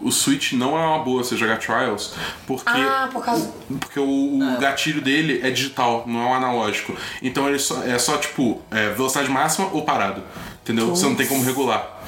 o, 0.02 0.08
o 0.08 0.12
Switch 0.12 0.54
não 0.54 0.78
é 0.78 0.86
uma 0.86 1.00
boa 1.00 1.24
você 1.24 1.36
jogar 1.38 1.58
Trials, 1.60 2.14
porque. 2.48 2.70
Ah, 2.70 3.10
por 3.12 3.24
causa- 3.24 3.52
Porque 3.80 4.00
o, 4.00 4.40
o 4.56 4.58
gatilho 4.60 5.02
dele 5.02 5.42
é 5.44 5.50
digital, 5.52 6.04
não 6.08 6.22
é 6.22 6.26
um 6.26 6.34
analógico. 6.44 6.96
Então 7.22 7.48
ele 7.48 7.60
só, 7.60 7.84
é 7.84 7.98
só, 8.00 8.18
tipo, 8.18 8.62
é, 8.72 8.90
velocidade 8.90 9.30
máxima 9.30 9.70
ou 9.72 9.84
parado. 9.84 10.22
Entendeu? 10.64 10.90
Você 10.90 11.06
não 11.06 11.16
tem 11.16 11.28
como 11.28 11.44
regular. 11.44 12.00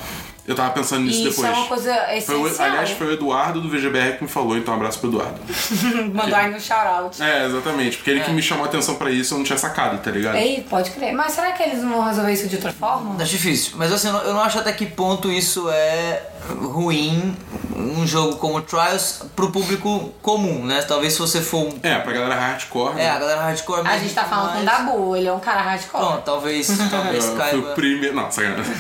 Eu 0.46 0.56
tava 0.56 0.72
pensando 0.72 1.04
nisso 1.06 1.22
isso 1.26 1.30
depois. 1.42 1.48
é 1.48 1.52
uma 1.58 1.68
coisa 1.68 1.96
Foi 2.26 2.36
o- 2.36 2.46
essencial. 2.48 2.68
aliás, 2.70 2.90
foi 2.92 3.08
o 3.08 3.12
Eduardo 3.14 3.62
do 3.62 3.70
VGBR 3.70 4.18
que 4.18 4.26
me 4.26 4.30
falou, 4.30 4.58
então 4.58 4.74
um 4.74 4.78
abraço 4.78 5.00
pro 5.00 5.08
Eduardo. 5.08 5.40
Mandou 6.14 6.36
aí 6.36 6.52
no 6.52 6.60
shout-out. 6.60 7.24
É, 7.24 7.46
exatamente. 7.46 7.96
Porque 7.96 8.12
ele 8.12 8.20
que 8.20 8.32
me 8.32 8.42
chamou 8.42 8.66
a 8.66 8.68
atenção 8.68 8.96
pra 8.96 9.10
isso, 9.10 9.34
eu 9.34 9.38
não 9.38 9.46
tinha 9.46 9.58
sacado, 9.58 10.04
tá 10.04 10.12
ligado? 10.12 10.36
Ei, 10.36 10.60
pode 10.70 10.92
crer. 10.92 11.14
Mas 11.14 11.32
será 11.32 11.54
que 11.54 11.64
eles 11.64 11.82
não 11.82 11.92
vão 11.94 12.04
resolver 12.04 12.34
isso 12.34 12.50
de 12.50 12.56
outra 12.56 12.74
forma? 12.74 13.16
Acho 13.24 13.32
difícil, 13.32 13.76
mas 13.78 13.90
assim, 13.94 14.08
eu 14.08 14.14
não, 14.14 14.22
eu 14.22 14.34
não 14.34 14.42
acho 14.42 14.60
até 14.60 14.74
que 14.74 14.86
ponto 14.86 15.32
isso 15.32 15.70
é 15.70 16.22
ruim 16.62 17.34
um 17.76 18.06
jogo 18.08 18.36
como 18.38 18.62
Trials 18.62 19.22
pro 19.36 19.52
público 19.52 20.14
comum, 20.22 20.66
né? 20.66 20.82
Talvez 20.82 21.14
se 21.14 21.20
você 21.20 21.42
for 21.42 21.66
um. 21.68 21.80
É, 21.84 21.98
pra 22.00 22.14
galera 22.14 22.36
hardcore. 22.36 22.92
É, 22.94 22.96
né? 23.04 23.10
a 23.10 23.20
galera 23.20 23.42
hardcore 23.42 23.80
A 23.80 23.84
mesmo 23.84 24.00
gente 24.00 24.14
tá 24.14 24.24
falando 24.26 24.54
com 24.54 24.62
o 24.62 24.66
Dabu, 24.66 25.16
ele 25.16 25.28
é 25.28 25.34
um 25.34 25.40
cara 25.40 25.62
hardcore. 25.62 26.04
Pronto, 26.06 26.22
talvez, 26.24 26.68
talvez 26.90 27.30
caiba. 27.30 27.72
o 27.72 27.76
primeiro. 27.76 28.16
Não, 28.16 28.30
sacanagem. 28.32 28.74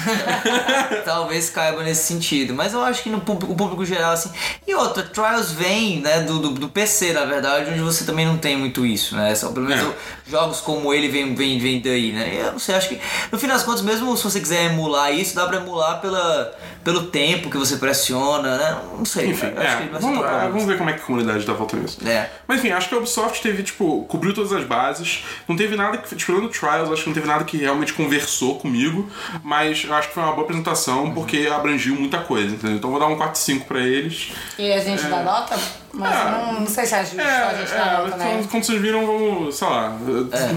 talvez 1.05 1.49
caiba 1.49 1.83
nesse 1.83 2.03
sentido. 2.05 2.53
Mas 2.53 2.73
eu 2.73 2.81
acho 2.83 3.01
que 3.03 3.09
no 3.09 3.21
público, 3.21 3.51
o 3.53 3.55
público 3.55 3.85
geral, 3.85 4.13
assim. 4.13 4.31
E 4.67 4.73
outra, 4.75 5.03
Trials 5.03 5.51
vem, 5.51 5.99
né, 6.01 6.21
do, 6.21 6.39
do, 6.39 6.49
do 6.51 6.69
PC, 6.69 7.13
na 7.13 7.25
verdade, 7.25 7.71
onde 7.71 7.79
você 7.81 8.03
também 8.05 8.25
não 8.25 8.37
tem 8.37 8.55
muito 8.57 8.85
isso, 8.85 9.15
né? 9.15 9.33
Só, 9.35 9.49
pelo 9.51 9.67
menos 9.67 9.83
É. 9.83 9.87
o- 9.87 9.93
jogos 10.29 10.59
como 10.61 10.93
ele 10.93 11.07
vem, 11.09 11.35
vem, 11.35 11.59
vem 11.59 11.81
daí, 11.81 12.11
né? 12.11 12.33
E 12.33 12.37
eu 12.37 12.51
não 12.53 12.59
sei, 12.59 12.75
acho 12.75 12.89
que 12.89 12.99
no 13.31 13.37
fim 13.37 13.47
das 13.47 13.63
contas, 13.63 13.81
mesmo 13.81 14.15
se 14.17 14.23
você 14.23 14.39
quiser 14.39 14.65
emular 14.71 15.11
isso, 15.13 15.35
dá 15.35 15.45
pra 15.45 15.57
emular 15.57 15.99
pela, 16.01 16.53
pelo 16.83 17.07
tempo 17.07 17.49
que 17.49 17.57
você 17.57 17.77
pressiona, 17.77 18.57
né? 18.57 18.77
Não 18.97 19.05
sei. 19.05 19.27
Enfim, 19.27 19.47
é, 19.47 19.89
vamos, 19.99 20.25
é, 20.25 20.47
vamos 20.49 20.65
ver 20.65 20.77
como 20.77 20.89
é 20.89 20.93
que 20.93 21.01
a 21.01 21.05
comunidade 21.05 21.45
tá 21.45 21.53
voltando 21.53 21.81
nisso. 21.81 22.07
É. 22.07 22.29
Mas 22.47 22.59
enfim, 22.59 22.71
acho 22.71 22.89
que 22.89 22.95
a 22.95 22.97
Ubisoft 22.97 23.41
teve, 23.41 23.63
tipo, 23.63 24.05
cobriu 24.05 24.33
todas 24.33 24.51
as 24.53 24.63
bases. 24.63 25.23
Não 25.47 25.55
teve 25.55 25.75
nada 25.75 25.97
que. 25.97 26.15
Tipo, 26.15 26.33
no 26.33 26.49
Trials, 26.49 26.91
acho 26.91 27.03
que 27.03 27.09
não 27.09 27.13
teve 27.13 27.27
nada 27.27 27.43
que 27.43 27.57
realmente 27.57 27.93
conversou 27.93 28.59
comigo. 28.59 29.09
Mas 29.43 29.83
eu 29.83 29.93
acho 29.93 30.09
que 30.09 30.13
foi 30.13 30.23
uma 30.23 30.33
boa 30.33 30.43
apresentação 30.43 31.13
porque 31.13 31.49
abrangiu 31.53 31.95
muita 31.95 32.19
coisa, 32.19 32.53
entendeu? 32.55 32.77
Então 32.77 32.89
vou 32.89 32.99
dar 32.99 33.07
um 33.07 33.17
4-5 33.17 33.65
pra 33.65 33.79
eles. 33.79 34.31
E 34.57 34.71
a 34.71 34.79
gente 34.79 35.03
dá 35.03 35.23
nota, 35.23 35.57
mas 35.93 36.11
É. 36.13 36.31
não, 36.31 36.53
não 36.61 36.67
sei 36.67 36.85
se 36.85 36.95
é 36.95 36.99
justo 37.05 37.21
É, 37.21 37.23
a 37.43 37.53
gente 37.53 37.71
é, 37.73 38.47
como 38.49 38.63
vocês 38.63 38.81
viram, 38.81 39.05
vamos, 39.05 39.55
sei 39.55 39.67
lá. 39.67 39.95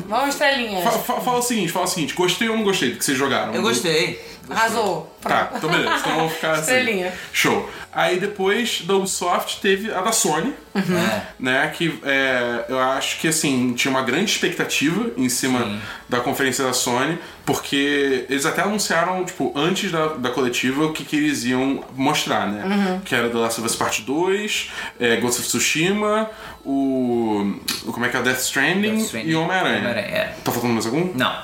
Vamos 0.08 0.28
estrelinhas. 0.30 0.82
Fa- 0.84 0.90
fa- 0.92 1.20
Fala 1.20 1.38
o 1.38 1.42
seguinte, 1.42 1.70
fala 1.72 1.84
o 1.84 1.88
seguinte, 1.88 2.14
gostei 2.14 2.48
ou 2.48 2.56
não 2.56 2.64
gostei 2.64 2.90
do 2.90 2.98
que 2.98 3.04
vocês 3.04 3.16
jogaram? 3.18 3.54
Eu 3.54 3.62
gostei. 3.62 4.36
Arrasou. 4.48 5.12
Tá, 5.20 5.50
então 5.56 5.68
beleza, 5.68 5.96
então 5.98 6.14
vamos 6.16 6.32
ficar 6.34 6.52
assim. 6.52 6.60
Estrelinha. 6.60 7.12
Show. 7.32 7.68
Aí 7.92 8.20
depois 8.20 8.82
da 8.82 8.94
Ubisoft 8.94 9.60
teve 9.60 9.92
a 9.92 10.00
da 10.02 10.12
Sony, 10.12 10.54
É. 10.74 11.20
né? 11.40 11.72
Que 11.76 11.98
é, 12.04 12.66
eu 12.68 12.78
acho 12.78 13.18
que 13.18 13.26
assim, 13.26 13.72
tinha 13.74 13.90
uma 13.90 14.02
grande 14.02 14.30
expectativa 14.30 15.10
em 15.16 15.28
cima 15.28 15.80
da 16.08 16.20
conferência 16.20 16.64
da 16.64 16.72
Sony, 16.72 17.18
porque 17.44 18.26
eles 18.28 18.46
até 18.46 18.62
anunciaram, 18.62 19.24
tipo, 19.24 19.52
antes 19.56 19.90
da, 19.90 20.08
da 20.14 20.30
coletiva 20.30 20.84
o 20.86 20.92
que, 20.92 21.04
que 21.04 21.16
eles 21.16 21.44
iam 21.44 21.82
mostrar, 21.94 22.46
né? 22.48 23.00
Que 23.04 23.14
era 23.14 23.28
The 23.28 23.36
Last 23.38 23.60
of 23.60 23.66
Us 23.68 23.74
Part 23.76 24.02
2, 24.02 24.70
é, 25.00 25.16
Ghost 25.16 25.40
of 25.40 25.48
Tsushima, 25.48 26.30
o. 26.64 27.56
o- 27.86 27.92
Como 27.92 28.04
é 28.06 28.08
que 28.08 28.16
é? 28.16 28.22
Death 28.22 28.38
Stranding, 28.40 28.90
Death 28.96 29.00
Stranding. 29.06 29.30
e 29.30 29.34
Homem-Aranha. 29.34 29.78
Homem-Aranha, 29.78 30.06
é. 30.06 30.36
Tá 30.44 30.52
faltando 30.52 30.74
mais 30.74 30.86
algum? 30.86 31.12
Não. 31.14 31.36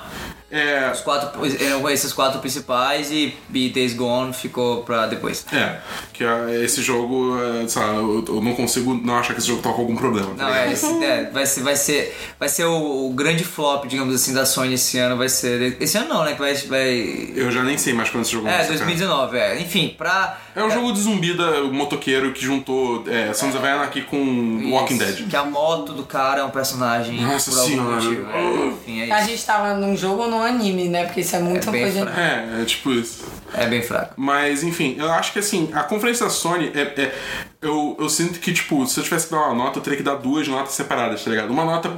É. 0.53 0.91
Os 0.93 1.01
quatro, 1.01 1.29
eram 1.59 1.89
esses 1.89 2.13
quatro 2.13 2.39
principais 2.39 3.09
e, 3.11 3.35
e 3.53 3.69
Days 3.69 3.93
Gone 3.95 4.31
ficou 4.33 4.83
pra 4.83 5.07
depois. 5.07 5.45
É, 5.51 5.77
que 6.13 6.23
é, 6.23 6.63
esse 6.63 6.81
jogo, 6.83 7.35
é, 7.39 7.65
lá, 7.79 7.87
eu, 7.95 8.23
eu 8.27 8.41
não 8.41 8.53
consigo 8.53 8.93
não 8.93 9.17
achar 9.17 9.33
que 9.33 9.39
esse 9.39 9.47
jogo 9.47 9.61
tá 9.63 9.71
com 9.71 9.81
algum 9.81 9.95
problema. 9.95 10.27
tá 10.35 10.43
Não, 10.43 10.53
é, 10.53 10.71
esse- 10.71 11.03
é, 11.03 11.29
vai 11.31 11.45
ser, 11.45 11.61
vai 11.61 11.75
ser, 11.75 12.17
vai 12.39 12.49
ser 12.49 12.65
o, 12.65 13.07
o 13.07 13.13
grande 13.13 13.43
flop, 13.43 13.85
digamos 13.87 14.13
assim, 14.13 14.33
da 14.33 14.45
Sony 14.45 14.75
esse 14.75 14.97
ano. 14.99 15.17
Vai 15.17 15.29
ser. 15.29 15.75
Esse 15.81 15.97
ano 15.97 16.09
não, 16.09 16.23
né? 16.23 16.33
Que 16.33 16.39
vai. 16.39 16.53
vai 16.53 17.31
Eu 17.35 17.51
já 17.51 17.63
nem 17.63 17.77
sei 17.77 17.93
mais 17.93 18.09
quando 18.11 18.23
esse 18.23 18.33
jogo 18.33 18.45
vai 18.45 18.53
é, 18.53 18.57
sacar. 18.59 18.77
2019, 18.77 19.37
é. 19.37 19.59
Enfim, 19.59 19.95
pra. 19.97 20.37
É 20.55 20.63
um 20.63 20.69
jogo 20.69 20.93
de 20.93 21.01
zumbi 21.01 21.33
da 21.33 21.63
motoqueiro 21.63 22.31
que 22.31 22.43
juntou 22.45 23.03
é, 23.07 23.33
Sons 23.33 23.55
of 23.55 23.65
Anarchy 23.65 24.03
com 24.03 24.69
Walking 24.71 24.97
Isso, 24.97 25.03
Dead. 25.05 25.27
Que 25.29 25.35
a 25.35 25.43
moto 25.45 25.93
do 25.93 26.03
cara 26.03 26.41
é 26.41 26.43
um 26.43 26.51
personagem 26.51 27.19
Nossa 27.21 27.49
por 27.49 27.59
algum 27.59 27.71
senhora. 27.71 27.95
motivo. 27.95 28.27
É, 28.31 28.67
enfim, 28.67 29.01
é 29.01 29.11
A 29.11 29.19
isso. 29.21 29.29
gente 29.29 29.45
tava 29.45 29.73
num 29.73 29.97
jogo 29.97 30.21
ou 30.23 30.29
num 30.29 30.42
anime, 30.43 30.87
né? 30.89 31.05
Porque 31.05 31.21
isso 31.21 31.35
é 31.35 31.39
muita 31.39 31.69
É 31.69 31.71
bem 31.71 31.81
coisa. 31.83 32.01
fraco. 32.05 32.19
É, 32.19 32.61
é 32.61 32.65
tipo 32.65 32.91
isso. 32.91 33.23
É 33.53 33.65
bem 33.67 33.81
fraco. 33.81 34.13
Mas, 34.17 34.63
enfim, 34.63 34.95
eu 34.97 35.11
acho 35.11 35.31
que 35.33 35.39
assim, 35.39 35.69
a 35.73 35.83
conferência 35.83 36.25
da 36.25 36.31
Sony 36.31 36.71
é. 36.73 36.81
é- 37.01 37.15
eu, 37.61 37.95
eu 37.97 38.09
sinto 38.09 38.39
que, 38.39 38.51
tipo, 38.51 38.85
se 38.85 38.99
eu 38.99 39.03
tivesse 39.05 39.27
que 39.27 39.31
dar 39.33 39.39
uma 39.47 39.53
nota, 39.55 39.79
eu 39.79 39.83
teria 39.83 39.95
que 39.97 40.03
dar 40.03 40.15
duas 40.15 40.45
notas 40.49 40.73
separadas, 40.73 41.23
tá 41.23 41.29
ligado? 41.29 41.49
Uma 41.49 41.63
nota 41.63 41.87
por, 41.87 41.97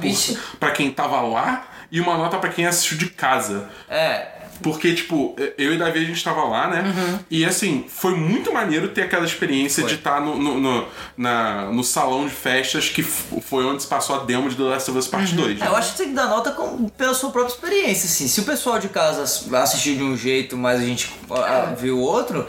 pra 0.60 0.70
quem 0.70 0.92
tava 0.92 1.20
lá 1.22 1.66
e 1.90 2.00
uma 2.00 2.16
nota 2.16 2.38
pra 2.38 2.50
quem 2.50 2.66
assistiu 2.66 2.96
de 2.96 3.06
casa. 3.10 3.68
É. 3.88 4.28
Porque, 4.62 4.94
tipo, 4.94 5.36
eu 5.58 5.74
e 5.74 5.78
Davi 5.78 5.98
a 6.00 6.04
gente 6.04 6.22
tava 6.22 6.42
lá, 6.44 6.68
né? 6.68 7.20
E 7.30 7.44
assim, 7.44 7.84
foi 7.88 8.14
muito 8.14 8.52
maneiro 8.52 8.88
ter 8.88 9.02
aquela 9.02 9.24
experiência 9.24 9.82
Foi. 9.82 9.90
de 9.92 9.98
estar 9.98 10.20
no, 10.20 10.36
no, 10.36 10.58
no, 10.60 10.88
na, 11.16 11.66
no 11.66 11.84
salão 11.84 12.26
de 12.26 12.34
festas 12.34 12.88
que 12.88 13.02
foi 13.02 13.64
onde 13.64 13.82
se 13.82 13.88
passou 13.88 14.16
a 14.16 14.24
demo 14.24 14.48
de 14.48 14.56
The 14.56 14.62
Last 14.62 14.90
of 14.90 14.98
Us 14.98 15.08
Part 15.08 15.34
2. 15.34 15.60
É, 15.60 15.66
eu 15.66 15.76
acho 15.76 15.92
que 15.92 15.98
tem 15.98 16.08
que 16.08 16.14
dar 16.14 16.26
nota 16.28 16.50
com- 16.52 16.88
pela 16.88 17.14
sua 17.14 17.30
própria 17.30 17.52
experiência, 17.54 18.06
assim. 18.06 18.28
Se 18.28 18.40
o 18.40 18.44
pessoal 18.44 18.78
de 18.78 18.88
casa 18.88 19.22
ass- 19.22 19.52
assistiu 19.52 19.96
de 19.96 20.02
um 20.02 20.16
jeito, 20.16 20.56
mas 20.56 20.80
a 20.80 20.84
gente 20.84 21.10
ó, 21.28 21.74
viu 21.74 21.98
outro, 21.98 22.46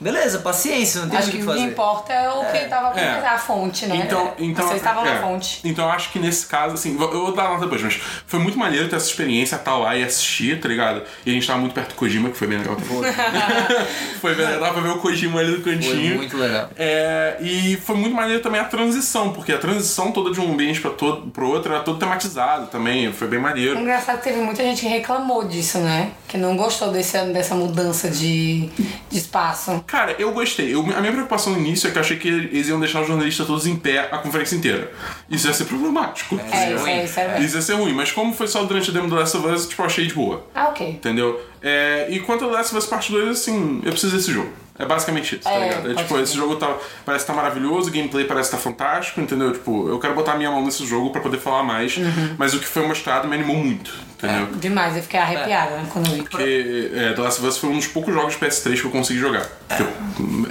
beleza, 0.00 0.38
paciência, 0.38 1.00
não 1.02 1.08
tem 1.08 1.18
Acho 1.18 1.30
que 1.30 1.36
o 1.38 1.40
o 1.40 1.42
que 1.42 1.46
que 1.52 1.52
fazer. 1.58 1.70
importa 1.72 2.12
é 2.12 2.28
o 2.30 2.44
que 2.52 2.58
tava 2.68 2.90
com 2.92 2.98
É. 2.98 3.26
a 3.26 3.38
fonte, 3.38 3.86
né? 3.86 3.96
Então, 4.04 4.34
então, 4.38 4.64
Vocês 4.66 4.78
estavam 4.80 5.06
é. 5.06 5.14
na 5.14 5.20
fonte. 5.20 5.60
Então 5.64 5.84
eu 5.84 5.90
acho 5.90 6.10
que 6.12 6.18
nesse 6.18 6.46
caso, 6.46 6.74
assim, 6.74 6.92
eu 6.92 6.98
vou 7.10 7.32
dar 7.34 7.46
a 7.46 7.48
nota 7.50 7.62
depois, 7.62 7.82
mas 7.82 8.00
foi 8.26 8.38
muito 8.38 8.58
maneiro 8.58 8.88
ter 8.88 8.96
essa 8.96 9.06
experiência, 9.08 9.56
estar 9.56 9.76
lá 9.76 9.96
e 9.96 10.04
assistir, 10.04 10.60
tá 10.60 10.68
ligado? 10.68 11.02
E 11.24 11.30
a 11.30 11.32
gente 11.34 11.47
tava 11.48 11.60
muito 11.60 11.72
perto 11.74 11.88
do 11.88 11.94
Kojima, 11.94 12.30
que 12.30 12.36
foi 12.36 12.46
bem 12.46 12.58
legal 12.58 12.76
também. 12.76 13.12
foi 14.20 14.34
bem 14.34 14.46
legal, 14.46 14.60
dá 14.60 14.70
pra 14.70 14.80
ver 14.82 14.90
o 14.90 14.98
Kojima 14.98 15.40
ali 15.40 15.50
no 15.56 15.62
Foi 15.62 15.74
cantinho. 15.74 16.16
muito 16.16 16.36
legal. 16.36 16.70
É, 16.76 17.36
e 17.40 17.76
foi 17.76 17.96
muito 17.96 18.14
maneiro 18.14 18.42
também 18.42 18.60
a 18.60 18.64
transição, 18.64 19.32
porque 19.32 19.52
a 19.52 19.58
transição 19.58 20.12
toda 20.12 20.30
de 20.30 20.40
um 20.40 20.52
ambiente 20.52 20.80
pra 20.80 20.90
todo, 20.90 21.30
pro 21.30 21.48
outro 21.48 21.72
era 21.72 21.82
todo 21.82 21.98
tematizado 21.98 22.66
também, 22.68 23.12
foi 23.12 23.28
bem 23.28 23.40
maneiro. 23.40 23.78
Engraçado 23.78 24.18
que 24.18 24.24
teve 24.24 24.40
muita 24.40 24.62
gente 24.62 24.80
que 24.82 24.88
reclamou 24.88 25.44
disso, 25.46 25.78
né? 25.78 26.12
Que 26.28 26.36
não 26.36 26.56
gostou 26.58 26.92
desse, 26.92 27.18
dessa 27.32 27.54
mudança 27.54 28.08
de, 28.10 28.66
de 29.10 29.18
espaço. 29.18 29.82
Cara, 29.86 30.14
eu 30.18 30.30
gostei. 30.32 30.74
Eu- 30.74 30.80
a 30.94 31.00
minha 31.00 31.10
preocupação 31.12 31.54
no 31.54 31.58
início 31.58 31.88
é 31.88 31.90
que 31.90 31.96
eu 31.96 32.02
achei 32.02 32.18
que 32.18 32.28
eles 32.28 32.68
iam 32.68 32.78
deixar 32.78 33.00
os 33.00 33.08
jornalistas 33.08 33.46
todos 33.46 33.66
em 33.66 33.74
pé 33.76 34.08
a 34.12 34.18
conferência 34.18 34.54
inteira. 34.54 34.92
Isso 35.30 35.46
ia 35.46 35.54
ser 35.54 35.64
problemático. 35.64 36.38
É, 36.52 36.74
isso 36.74 36.86
é, 36.86 37.04
isso 37.04 37.20
é. 37.20 37.40
Isso 37.40 37.56
ia 37.56 37.62
ser 37.62 37.74
ruim, 37.74 37.94
mas 37.94 38.12
como 38.12 38.32
foi 38.34 38.46
só 38.46 38.62
durante 38.64 38.90
a 38.90 38.92
demo 38.92 39.08
do 39.08 39.14
Last 39.14 39.36
of 39.38 39.46
Us, 39.48 39.66
tipo, 39.66 39.80
eu 39.80 39.86
achei 39.86 40.06
de 40.06 40.12
boa. 40.14 40.44
Ah, 40.54 40.68
ok. 40.68 40.86
Entendeu? 40.90 41.40
É, 41.62 42.06
e 42.10 42.20
quanto 42.20 42.44
ao 42.44 42.50
Last 42.50 42.72
of 42.76 42.84
Us 42.84 42.86
Part 42.88 43.10
2, 43.10 43.30
assim, 43.30 43.80
eu 43.84 43.90
preciso 43.90 44.14
desse 44.14 44.30
jogo. 44.30 44.52
É 44.78 44.84
basicamente 44.86 45.34
isso, 45.34 45.44
tá 45.44 45.50
É, 45.52 45.68
ligado? 45.68 45.90
É, 45.90 45.94
tipo, 45.94 46.16
ser. 46.16 46.22
esse 46.22 46.34
jogo 46.36 46.54
tá, 46.56 46.76
parece 47.04 47.24
que 47.24 47.30
tá 47.32 47.36
maravilhoso, 47.36 47.88
o 47.88 47.92
gameplay 47.92 48.24
parece 48.24 48.50
que 48.50 48.56
tá 48.56 48.62
fantástico, 48.62 49.20
entendeu? 49.20 49.52
Tipo, 49.52 49.88
eu 49.88 49.98
quero 49.98 50.14
botar 50.14 50.36
minha 50.36 50.50
mão 50.50 50.64
nesse 50.64 50.86
jogo 50.86 51.10
pra 51.10 51.20
poder 51.20 51.38
falar 51.38 51.62
mais, 51.64 51.96
Uhum. 51.96 52.36
mas 52.38 52.54
o 52.54 52.60
que 52.60 52.66
foi 52.66 52.86
mostrado 52.86 53.26
me 53.26 53.34
animou 53.34 53.56
muito, 53.56 53.92
entendeu? 54.16 54.46
Demais, 54.54 54.96
eu 54.96 55.02
fiquei 55.02 55.18
arrepiada 55.18 55.82
quando 55.92 56.06
eu 56.06 56.12
vi. 56.14 56.22
Porque 56.22 56.90
é, 56.94 57.12
The 57.12 57.20
Last 57.20 57.40
of 57.40 57.48
Us 57.48 57.58
foi 57.58 57.70
um 57.70 57.76
dos 57.76 57.88
poucos 57.88 58.14
jogos 58.14 58.34
de 58.34 58.38
PS3 58.38 58.80
que 58.80 58.86
eu 58.86 58.90
consegui 58.92 59.18
jogar. 59.18 59.46
Que 59.76 59.82
eu- 59.82 59.92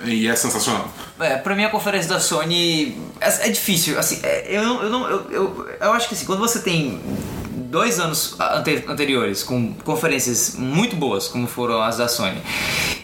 e 0.05 0.27
é 0.27 0.35
sensacional. 0.35 0.91
É, 1.19 1.37
pra 1.37 1.55
mim 1.55 1.63
a 1.63 1.69
conferência 1.69 2.09
da 2.09 2.19
Sony 2.19 2.97
é, 3.21 3.47
é 3.47 3.49
difícil, 3.49 3.97
assim, 3.97 4.19
é, 4.23 4.45
eu 4.49 4.61
não, 4.63 4.83
eu, 4.83 4.89
não 4.89 5.09
eu, 5.09 5.31
eu, 5.31 5.69
eu 5.81 5.93
acho 5.93 6.09
que 6.09 6.13
assim, 6.15 6.25
quando 6.25 6.39
você 6.39 6.59
tem 6.59 7.01
dois 7.69 7.99
anos 7.99 8.36
ante- 8.39 8.86
anteriores 8.88 9.43
com 9.43 9.73
conferências 9.84 10.56
muito 10.58 10.95
boas, 10.95 11.27
como 11.27 11.47
foram 11.47 11.82
as 11.82 11.97
da 11.97 12.08
Sony, 12.08 12.41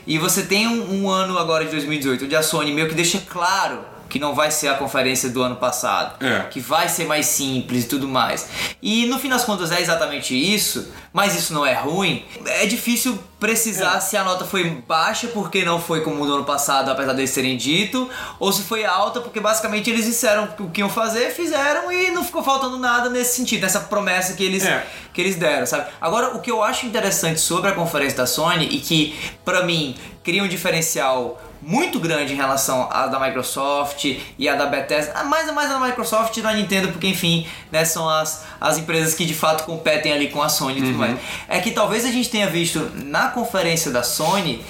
e 0.08 0.17
você 0.17 0.43
tem 0.43 0.67
um, 0.67 1.04
um 1.04 1.10
ano 1.10 1.38
agora 1.38 1.65
de 1.65 1.71
2018 1.71 2.26
onde 2.26 2.36
a 2.36 2.43
Sony 2.43 2.71
meio 2.73 2.88
que 2.89 2.95
deixa 2.95 3.19
claro 3.30 3.80
que 4.13 4.19
não 4.19 4.36
vai 4.36 4.52
ser 4.52 4.67
a 4.67 4.76
conferência 4.76 5.28
do 5.28 5.41
ano 5.41 5.56
passado, 5.56 6.23
É. 6.23 6.41
que 6.52 6.60
vai 6.60 6.88
ser 6.88 7.06
mais 7.08 7.26
simples 7.26 7.86
e 7.86 7.88
tudo 7.88 8.08
mais. 8.08 8.47
E 8.80 9.08
no 9.08 9.17
fim 9.17 9.28
das 9.28 9.43
contas 9.43 9.71
é 9.71 9.82
exatamente 9.82 10.36
isso, 10.36 10.88
mas 11.12 11.36
isso 11.36 11.52
não 11.52 11.65
é 11.65 11.73
ruim. 11.73 12.23
É 12.45 12.67
difícil 12.67 13.17
precisar 13.39 13.99
se 14.02 14.15
a 14.15 14.23
nota 14.23 14.45
foi 14.45 14.69
baixa 14.88 15.28
porque 15.30 15.65
não 15.65 15.82
foi 15.82 16.02
como 16.02 16.23
no 16.28 16.32
ano 16.36 16.43
passado, 16.45 16.91
apesar 16.91 17.13
deles 17.13 17.34
terem 17.34 17.58
dito, 17.58 18.08
ou 18.39 18.54
se 18.54 18.62
foi 18.62 18.86
alta 18.86 19.19
porque 19.19 19.39
basicamente 19.39 19.89
eles 19.89 20.06
disseram 20.06 20.47
o 20.60 20.69
que 20.69 20.82
iam 20.82 20.89
fazer, 20.91 21.32
fizeram 21.32 21.91
e 21.91 22.12
não 22.12 22.23
ficou 22.23 22.43
faltando 22.43 22.78
nada 22.78 23.10
nesse 23.10 23.36
sentido, 23.36 23.62
nessa 23.62 23.80
promessa 23.80 24.34
que 24.34 24.43
eles, 24.43 24.63
É. 24.63 24.86
que 25.12 25.19
eles 25.21 25.36
deram, 25.38 25.65
sabe? 25.65 25.88
Agora, 25.99 26.36
o 26.36 26.39
que 26.39 26.52
eu 26.52 26.62
acho 26.62 26.86
interessante 26.86 27.39
sobre 27.41 27.71
a 27.71 27.73
conferência 27.73 28.17
da 28.19 28.28
Sony 28.28 28.65
e 28.65 28.80
que, 28.80 29.19
pra 29.43 29.63
mim, 29.63 29.95
cria 30.23 30.43
um 30.43 30.47
diferencial 30.47 31.41
muito 31.65 31.99
grande 31.99 32.34
em 32.34 32.36
relação 32.36 32.89
à 32.91 33.08
da 33.08 33.19
Microsoft 33.19 34.06
e 34.38 34.49
à 34.49 34.56
da 34.56 34.65
Bethesda, 34.65 35.13
ah, 35.15 35.23
mais 35.23 35.52
mais 35.54 35.71
a 35.71 35.80
da 35.80 35.86
Microsoft 35.88 36.36
e 36.38 36.41
da 36.41 36.54
Nintendo, 36.54 36.89
porque 36.89 37.08
enfim, 37.08 37.47
né, 37.71 37.86
são 37.86 38.08
as, 38.10 38.43
as 38.60 38.78
empresas 38.78 39.13
que 39.13 39.26
de 39.26 39.34
fato 39.34 39.63
competem 39.63 40.12
ali 40.12 40.30
com 40.30 40.41
a 40.41 40.49
Sony 40.49 40.80
e 40.80 40.82
tudo 40.84 40.97
mais. 40.97 41.17
É 41.47 41.60
que 41.60 41.71
talvez 41.71 42.06
a 42.06 42.12
gente 42.12 42.30
tenha 42.30 42.47
visto 42.49 42.91
na 42.95 43.30
conferência 43.30 43.91
da 43.91 44.04
Sony 44.04 44.63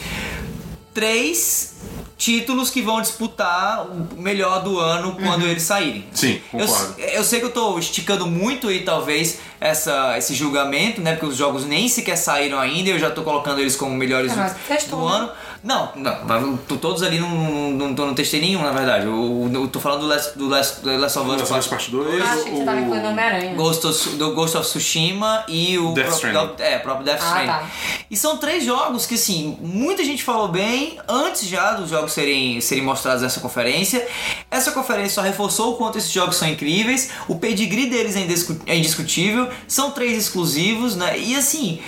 três 0.94 1.74
títulos 2.18 2.70
que 2.70 2.82
vão 2.82 3.02
disputar 3.02 3.86
o 3.86 4.22
melhor 4.22 4.64
do 4.64 4.80
ano 4.80 5.16
quando 5.22 5.46
eles 5.46 5.64
saírem. 5.64 6.06
Sim, 6.14 6.40
Eu, 6.54 6.66
concordo. 6.68 6.96
eu 7.02 7.24
sei 7.24 7.40
que 7.40 7.46
eu 7.48 7.52
tô 7.52 7.78
esticando 7.78 8.26
muito 8.28 8.70
aí, 8.70 8.82
talvez, 8.86 9.40
essa, 9.64 10.18
esse 10.18 10.34
julgamento, 10.36 11.00
né? 11.02 11.14
Porque 11.14 11.26
os 11.28 11.38
jogos 11.38 11.66
nem 11.66 11.88
sequer 11.88 12.18
saíram 12.18 12.60
ainda 12.60 12.90
e 12.90 12.92
eu 12.92 13.00
já 13.00 13.10
tô 13.10 13.22
colocando 13.24 13.60
eles 13.62 13.76
como 13.78 13.96
melhores 13.96 14.32
É, 14.32 14.36
do, 14.36 14.42
mas 14.42 14.56
testou, 14.68 15.00
do 15.00 15.06
né? 15.10 15.16
ano. 15.16 15.30
Não, 15.64 15.94
não, 15.96 16.58
tô- 16.58 16.76
todos 16.76 17.02
ali 17.04 17.18
não, 17.20 17.30
não, 17.30 17.72
não, 17.72 17.90
não 18.08 18.14
testei 18.14 18.42
nenhum, 18.42 18.62
na 18.62 18.72
verdade. 18.72 19.06
Eu, 19.06 19.50
eu 19.54 19.68
tô 19.70 19.80
falando 19.80 20.02
do 20.02 20.08
Last, 20.08 20.38
do 20.38 20.50
Last, 20.50 20.82
do 20.82 20.98
Last 20.98 21.18
of 21.18 21.30
Us 21.30 21.38
Last 21.38 21.54
of 21.54 21.60
Us 21.60 21.68
Parte 21.68 21.90
2, 21.92 22.22
Ah, 22.22 22.26
achei 22.34 22.44
que 22.44 22.50
você 22.58 22.66
tava 22.66 22.82
incluindo 22.82 23.08
o... 23.08 23.10
Homem-Aranha. 23.12 23.54
Ghost 23.56 23.88
of, 23.88 24.10
do 24.18 24.34
Ghost 24.34 24.58
of 24.58 24.68
Tsushima 24.68 25.46
e 25.48 25.78
o 25.80 25.94
Death 25.94 26.20
próprio, 26.20 26.56
é, 26.66 26.80
próprio 26.80 27.06
Death 27.06 27.20
Ah, 27.22 27.26
Stranding. 27.28 27.48
tá. 27.48 27.64
E 28.12 28.18
são 28.18 28.36
três 28.36 28.66
jogos 28.66 29.06
que, 29.06 29.16
assim, 29.16 29.58
muita 29.62 30.04
gente 30.04 30.22
falou 30.22 30.50
bem 30.50 31.00
antes 31.08 31.48
já 31.48 31.72
dos 31.72 31.90
jogos 31.90 32.12
serem, 32.12 32.60
serem 32.60 32.84
mostrados 32.84 33.22
nessa 33.22 33.40
conferência. 33.40 34.06
Essa 34.52 34.74
conferência 34.74 35.12
só 35.16 35.22
reforçou 35.22 35.72
o 35.72 35.78
quanto 35.78 35.98
esses 35.98 36.12
jogos 36.12 36.36
são 36.36 36.50
incríveis. 36.50 37.12
O 37.30 37.36
pedigree 37.40 37.86
deles 37.90 38.18
é, 38.18 38.20
indiscu- 38.20 38.60
é 38.68 38.76
indiscutível. 38.76 39.48
São 39.68 39.92
três 39.92 40.18
exclusivos, 40.18 40.96
né? 40.96 41.18
E, 41.18 41.36
assim, 41.36 41.82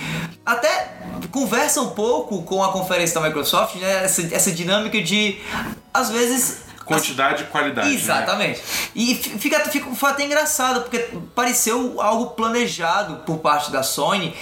até 0.44 0.96
conversa 1.30 1.80
um 1.80 1.90
pouco 1.90 2.42
com 2.42 2.62
a 2.62 2.72
conferência 2.72 3.20
da 3.20 3.26
Microsoft, 3.26 3.76
né? 3.76 4.04
Essa, 4.04 4.34
essa 4.34 4.52
dinâmica 4.52 5.00
de, 5.02 5.38
às 5.92 6.10
vezes, 6.10 6.65
Quantidade 6.86 7.42
e 7.42 7.46
qualidade. 7.46 7.88
né? 7.88 7.94
Exatamente. 7.94 8.62
E 8.94 9.14
fi- 9.14 9.38
fica, 9.38 9.60
fica, 9.68 9.90
foi 9.94 10.10
até 10.10 10.24
engraçado, 10.24 10.82
porque 10.82 10.98
pareceu 11.34 12.00
algo 12.00 12.26
planejado 12.30 13.16
por 13.26 13.38
parte 13.38 13.70
da 13.72 13.82
Sony, 13.82 14.34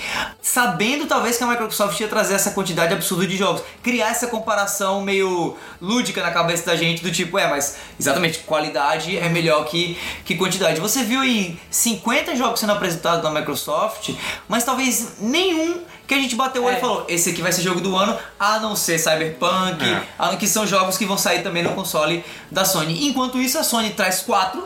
sabendo 0.42 1.06
talvez 1.06 1.36
que 1.36 1.44
a 1.44 1.46
Microsoft 1.46 1.98
ia 2.00 2.08
trazer 2.08 2.34
essa 2.34 2.50
quantidade 2.50 2.92
absurda 2.92 3.26
de 3.26 3.36
jogos. 3.36 3.62
Criar 3.82 4.08
essa 4.10 4.26
comparação 4.26 5.00
meio 5.02 5.56
lúdica 5.80 6.22
na 6.22 6.30
cabeça 6.30 6.66
da 6.66 6.76
gente, 6.76 7.02
do 7.02 7.10
tipo, 7.10 7.38
é, 7.38 7.48
mas 7.48 7.76
exatamente, 7.98 8.40
qualidade 8.40 9.16
é 9.16 9.28
melhor 9.28 9.64
que, 9.64 9.98
que 10.24 10.34
quantidade. 10.34 10.80
Você 10.80 11.02
viu 11.02 11.20
aí 11.20 11.58
50 11.70 12.36
jogos 12.36 12.60
sendo 12.60 12.72
apresentados 12.72 13.22
na 13.24 13.30
Microsoft, 13.40 14.10
mas 14.48 14.64
talvez 14.64 15.14
nenhum 15.20 15.82
que 16.06 16.14
a 16.14 16.18
gente 16.18 16.34
bateu 16.36 16.62
o 16.62 16.66
olho 16.66 16.74
É. 16.74 16.78
e 16.78 16.80
falou, 16.80 17.04
esse 17.08 17.30
aqui 17.30 17.40
vai 17.40 17.50
ser 17.52 17.62
jogo 17.62 17.80
do 17.80 17.96
ano, 17.96 18.16
a 18.38 18.58
não 18.60 18.76
ser 18.76 18.98
Cyberpunk, 18.98 19.82
É. 19.84 20.02
a- 20.18 20.36
que 20.36 20.46
são 20.46 20.66
jogos 20.66 20.98
que 20.98 21.06
vão 21.06 21.16
sair 21.16 21.42
também 21.42 21.62
no 21.62 21.70
console 21.74 22.24
da 22.50 22.64
Sony. 22.64 23.06
Enquanto 23.06 23.38
isso, 23.40 23.58
a 23.58 23.64
Sony 23.64 23.90
traz 23.90 24.20
quatro, 24.20 24.62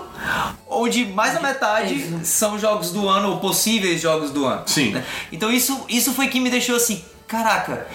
onde 0.69 1.05
mais 1.07 1.35
da 1.35 1.41
metade 1.41 2.25
são 2.27 2.59
jogos 2.59 2.91
do 2.91 3.09
ano, 3.09 3.31
ou 3.31 3.37
possíveis 3.39 4.01
jogos 4.01 4.31
do 4.31 4.45
ano. 4.47 4.63
Sim. 4.67 4.91
né? 4.91 5.05
Então 5.31 5.51
isso, 5.53 5.85
isso 5.89 6.13
foi 6.13 6.29
que 6.29 6.41
me 6.41 6.51
deixou 6.51 6.75
assim, 6.77 7.05
caraca, 7.27 7.87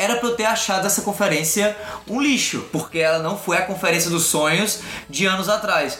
era 0.00 0.16
pra 0.16 0.30
eu 0.30 0.34
ter 0.34 0.46
achado 0.46 0.86
essa 0.86 1.02
conferência 1.02 1.76
um 2.08 2.20
lixo, 2.20 2.64
porque 2.72 2.98
ela 2.98 3.18
não 3.18 3.36
foi 3.36 3.58
a 3.58 3.62
conferência 3.62 4.08
dos 4.08 4.24
sonhos 4.24 4.80
de 5.08 5.26
anos 5.26 5.48
atrás. 5.48 5.98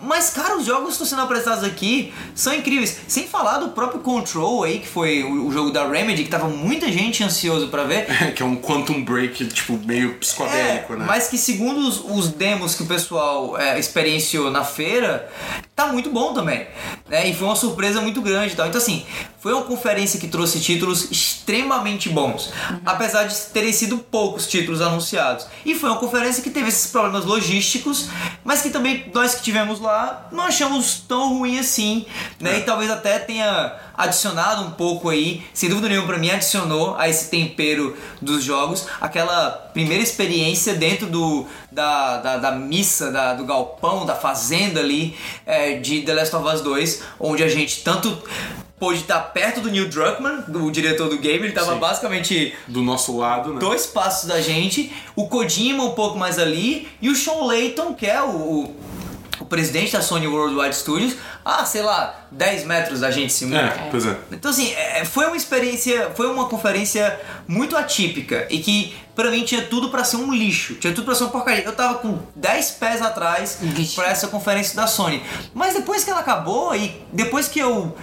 Mas, 0.00 0.30
cara, 0.30 0.56
os 0.56 0.64
jogos 0.64 0.86
que 0.86 0.92
estão 0.92 1.06
sendo 1.06 1.22
apresentados 1.22 1.62
aqui 1.62 2.14
são 2.34 2.54
incríveis. 2.54 2.96
Sem 3.06 3.26
falar 3.26 3.58
do 3.58 3.68
próprio 3.68 4.00
Control 4.00 4.64
aí, 4.64 4.78
que 4.78 4.88
foi 4.88 5.22
o, 5.22 5.52
jogo 5.52 5.70
da 5.70 5.86
Remedy, 5.86 6.24
que 6.24 6.30
tava 6.30 6.48
muita 6.48 6.90
gente 6.90 7.22
ansioso 7.22 7.68
pra 7.68 7.84
ver. 7.84 8.06
que 8.34 8.42
é 8.42 8.46
um 8.46 8.56
Quantum 8.56 9.04
Break, 9.04 9.44
tipo, 9.46 9.78
meio 9.84 10.14
psicodélico, 10.14 10.94
É, 10.94 10.96
né? 10.96 11.04
Mas 11.06 11.28
que 11.28 11.36
segundo 11.36 11.86
os, 11.86 12.00
os 12.00 12.28
demos 12.28 12.74
que 12.74 12.82
o 12.82 12.86
pessoal 12.86 13.58
é, 13.58 13.78
experienciou 13.78 14.50
na 14.50 14.64
feira, 14.64 15.30
tá 15.74 15.86
muito 15.86 16.10
bom 16.10 16.34
também. 16.34 16.66
Né? 17.08 17.28
E 17.28 17.34
foi 17.34 17.46
uma 17.46 17.56
surpresa 17.56 18.00
muito 18.00 18.20
grande 18.20 18.52
e 18.52 18.56
tal. 18.56 18.66
Então, 18.66 18.80
assim, 18.80 19.04
foi 19.40 19.52
uma 19.52 19.62
conferência 19.62 20.20
que 20.20 20.28
trouxe 20.28 20.60
títulos 20.60 21.10
extremamente 21.10 22.08
bons. 22.08 22.52
Apesar 22.84 23.24
de 23.24 23.34
terem 23.52 23.72
sido 23.72 23.98
poucos 23.98 24.46
títulos 24.46 24.80
anunciados. 24.80 25.46
E 25.64 25.74
foi 25.74 25.90
uma 25.90 25.98
conferência 25.98 26.42
que 26.42 26.50
teve 26.50 26.68
esses 26.68 26.90
problemas 26.90 27.24
logísticos, 27.24 28.08
mas 28.44 28.62
que 28.62 28.70
também 28.70 29.10
nós 29.12 29.34
que 29.34 29.42
tivemos 29.42 29.80
lá 29.80 30.28
não 30.30 30.44
achamos 30.44 31.00
tão 31.08 31.38
ruim 31.38 31.58
assim. 31.58 32.06
Né? 32.38 32.58
E 32.58 32.62
talvez 32.62 32.90
até 32.90 33.18
tenha 33.18 33.76
adicionado 33.96 34.62
um 34.62 34.70
pouco 34.70 35.08
aí, 35.08 35.42
sem 35.52 35.68
dúvida 35.68 35.88
nenhuma 35.88 36.06
pra 36.06 36.18
mim 36.18 36.30
adicionou 36.30 36.96
a 36.96 37.08
esse 37.08 37.30
tempero 37.30 37.96
dos 38.20 38.42
jogos, 38.42 38.86
aquela 39.00 39.50
primeira 39.50 40.02
experiência 40.02 40.74
dentro 40.74 41.06
do 41.06 41.46
da, 41.70 42.18
da, 42.18 42.36
da 42.36 42.52
missa, 42.52 43.10
da, 43.10 43.34
do 43.34 43.44
galpão, 43.44 44.04
da 44.04 44.14
fazenda 44.14 44.80
ali 44.80 45.16
é, 45.46 45.76
de 45.76 46.02
The 46.02 46.14
Last 46.14 46.36
of 46.36 46.46
Us 46.46 46.60
2, 46.60 47.02
onde 47.18 47.42
a 47.42 47.48
gente 47.48 47.82
tanto 47.82 48.22
pôde 48.82 48.98
estar 48.98 49.20
perto 49.20 49.60
do 49.60 49.70
Neil 49.70 49.88
Druckmann, 49.88 50.42
do 50.48 50.68
diretor 50.68 51.08
do 51.08 51.16
game, 51.16 51.44
ele 51.44 51.52
tava 51.52 51.74
Sim. 51.74 51.78
basicamente 51.78 52.52
Do 52.66 52.82
nosso 52.82 53.16
lado, 53.16 53.54
né? 53.54 53.60
dois 53.60 53.86
passos 53.86 54.28
da 54.28 54.40
gente, 54.40 54.92
o 55.14 55.28
Kojima 55.28 55.84
um 55.84 55.92
pouco 55.92 56.18
mais 56.18 56.36
ali 56.36 56.88
e 57.00 57.08
o 57.08 57.14
Sean 57.14 57.44
Layton, 57.44 57.94
que 57.94 58.06
é 58.06 58.20
o, 58.20 58.26
o, 58.26 58.76
o 59.42 59.44
presidente 59.44 59.92
da 59.92 60.00
Sony 60.00 60.28
Worldwide 60.28 60.76
Studios, 60.76 61.14
ah, 61.44 61.64
sei 61.64 61.82
lá, 61.82 62.26
10 62.30 62.64
metros 62.64 63.00
da 63.00 63.10
gente 63.10 63.32
se 63.32 63.52
É, 63.52 63.88
pois 63.90 64.06
é. 64.06 64.16
então 64.30 64.50
assim, 64.52 64.72
é, 64.72 65.04
foi 65.04 65.26
uma 65.26 65.36
experiência, 65.36 66.12
foi 66.14 66.28
uma 66.30 66.48
conferência 66.48 67.20
muito 67.48 67.76
atípica 67.76 68.46
e 68.48 68.60
que 68.60 68.94
pra 69.16 69.30
mim 69.32 69.44
tinha 69.44 69.62
tudo 69.62 69.88
pra 69.88 70.04
ser 70.04 70.16
um 70.16 70.32
lixo, 70.32 70.74
tinha 70.76 70.92
tudo 70.94 71.04
pra 71.04 71.14
ser 71.16 71.24
uma 71.24 71.30
porcaria. 71.30 71.64
Eu 71.64 71.74
tava 71.74 71.98
com 71.98 72.20
10 72.36 72.70
pés 72.72 73.02
atrás 73.02 73.58
Vixe. 73.60 73.96
pra 73.96 74.08
essa 74.08 74.28
conferência 74.28 74.76
da 74.76 74.86
Sony. 74.86 75.20
Mas 75.52 75.74
depois 75.74 76.04
que 76.04 76.10
ela 76.10 76.20
acabou 76.20 76.74
e 76.76 77.02
depois 77.12 77.48
que 77.48 77.58
eu 77.58 77.96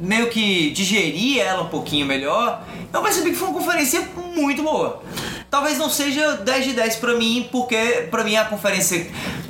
meio 0.00 0.28
que 0.28 0.70
digeri 0.72 1.40
ela 1.40 1.62
um 1.62 1.68
pouquinho 1.68 2.04
melhor, 2.04 2.62
eu 2.92 3.02
percebi 3.02 3.30
que 3.30 3.36
foi 3.36 3.48
uma 3.48 3.58
conferência 3.58 4.06
muito 4.34 4.62
boa. 4.62 5.02
Talvez 5.50 5.78
não 5.78 5.88
seja 5.88 6.32
10 6.36 6.64
de 6.66 6.72
10 6.74 6.96
pra 6.96 7.14
mim, 7.14 7.48
porque 7.50 8.08
pra 8.10 8.22
mim 8.22 8.36
a 8.36 8.44
conferência 8.44 9.06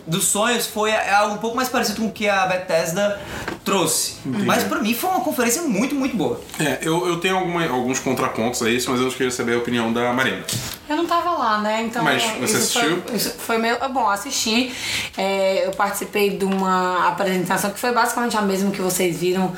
dos 0.06 0.24
sonhos 0.24 0.66
foi 0.66 0.94
algo 0.94 1.34
um 1.34 1.38
pouco 1.38 1.56
mais 1.56 1.68
parecido 1.68 2.00
com 2.02 2.08
o 2.08 2.12
que 2.12 2.28
a 2.28 2.46
Bethesda 2.46 3.20
trouxe. 3.64 4.16
Mas 4.24 4.62
pra 4.64 4.80
mim 4.80 4.92
foi 4.94 5.10
uma 5.10 5.20
conferência 5.20 5.62
muito, 5.62 5.94
muito 5.94 6.16
boa. 6.16 6.40
É, 6.60 6.78
eu, 6.82 7.06
eu 7.08 7.18
tenho 7.20 7.36
alguma- 7.36 7.64
alguns 7.66 7.98
contrapontos 7.98 8.62
a 8.62 8.68
isso, 8.70 8.90
mas 8.90 9.00
eu 9.00 9.10
queria 9.10 9.30
saber 9.30 9.54
a 9.54 9.58
opinião 9.58 9.92
da 9.92 10.12
Marina. 10.12 10.42
Eu 10.88 10.96
não 10.96 11.06
tava 11.06 11.30
lá, 11.30 11.58
né? 11.58 11.82
Então. 11.82 12.04
Mas 12.04 12.22
você 12.22 12.44
isso 12.44 12.56
assistiu? 12.56 13.02
Foi, 13.02 13.16
isso 13.16 13.30
foi 13.38 13.58
meio. 13.58 13.76
Bom, 13.90 14.08
assisti. 14.08 14.72
É, 15.16 15.66
eu 15.66 15.72
participei 15.72 16.30
de 16.30 16.44
uma 16.44 17.08
apresentação 17.08 17.70
que 17.70 17.78
foi 17.78 17.92
basicamente 17.92 18.36
a 18.36 18.42
mesma 18.42 18.70
que 18.70 18.82
vocês 18.82 19.18
viram. 19.18 19.52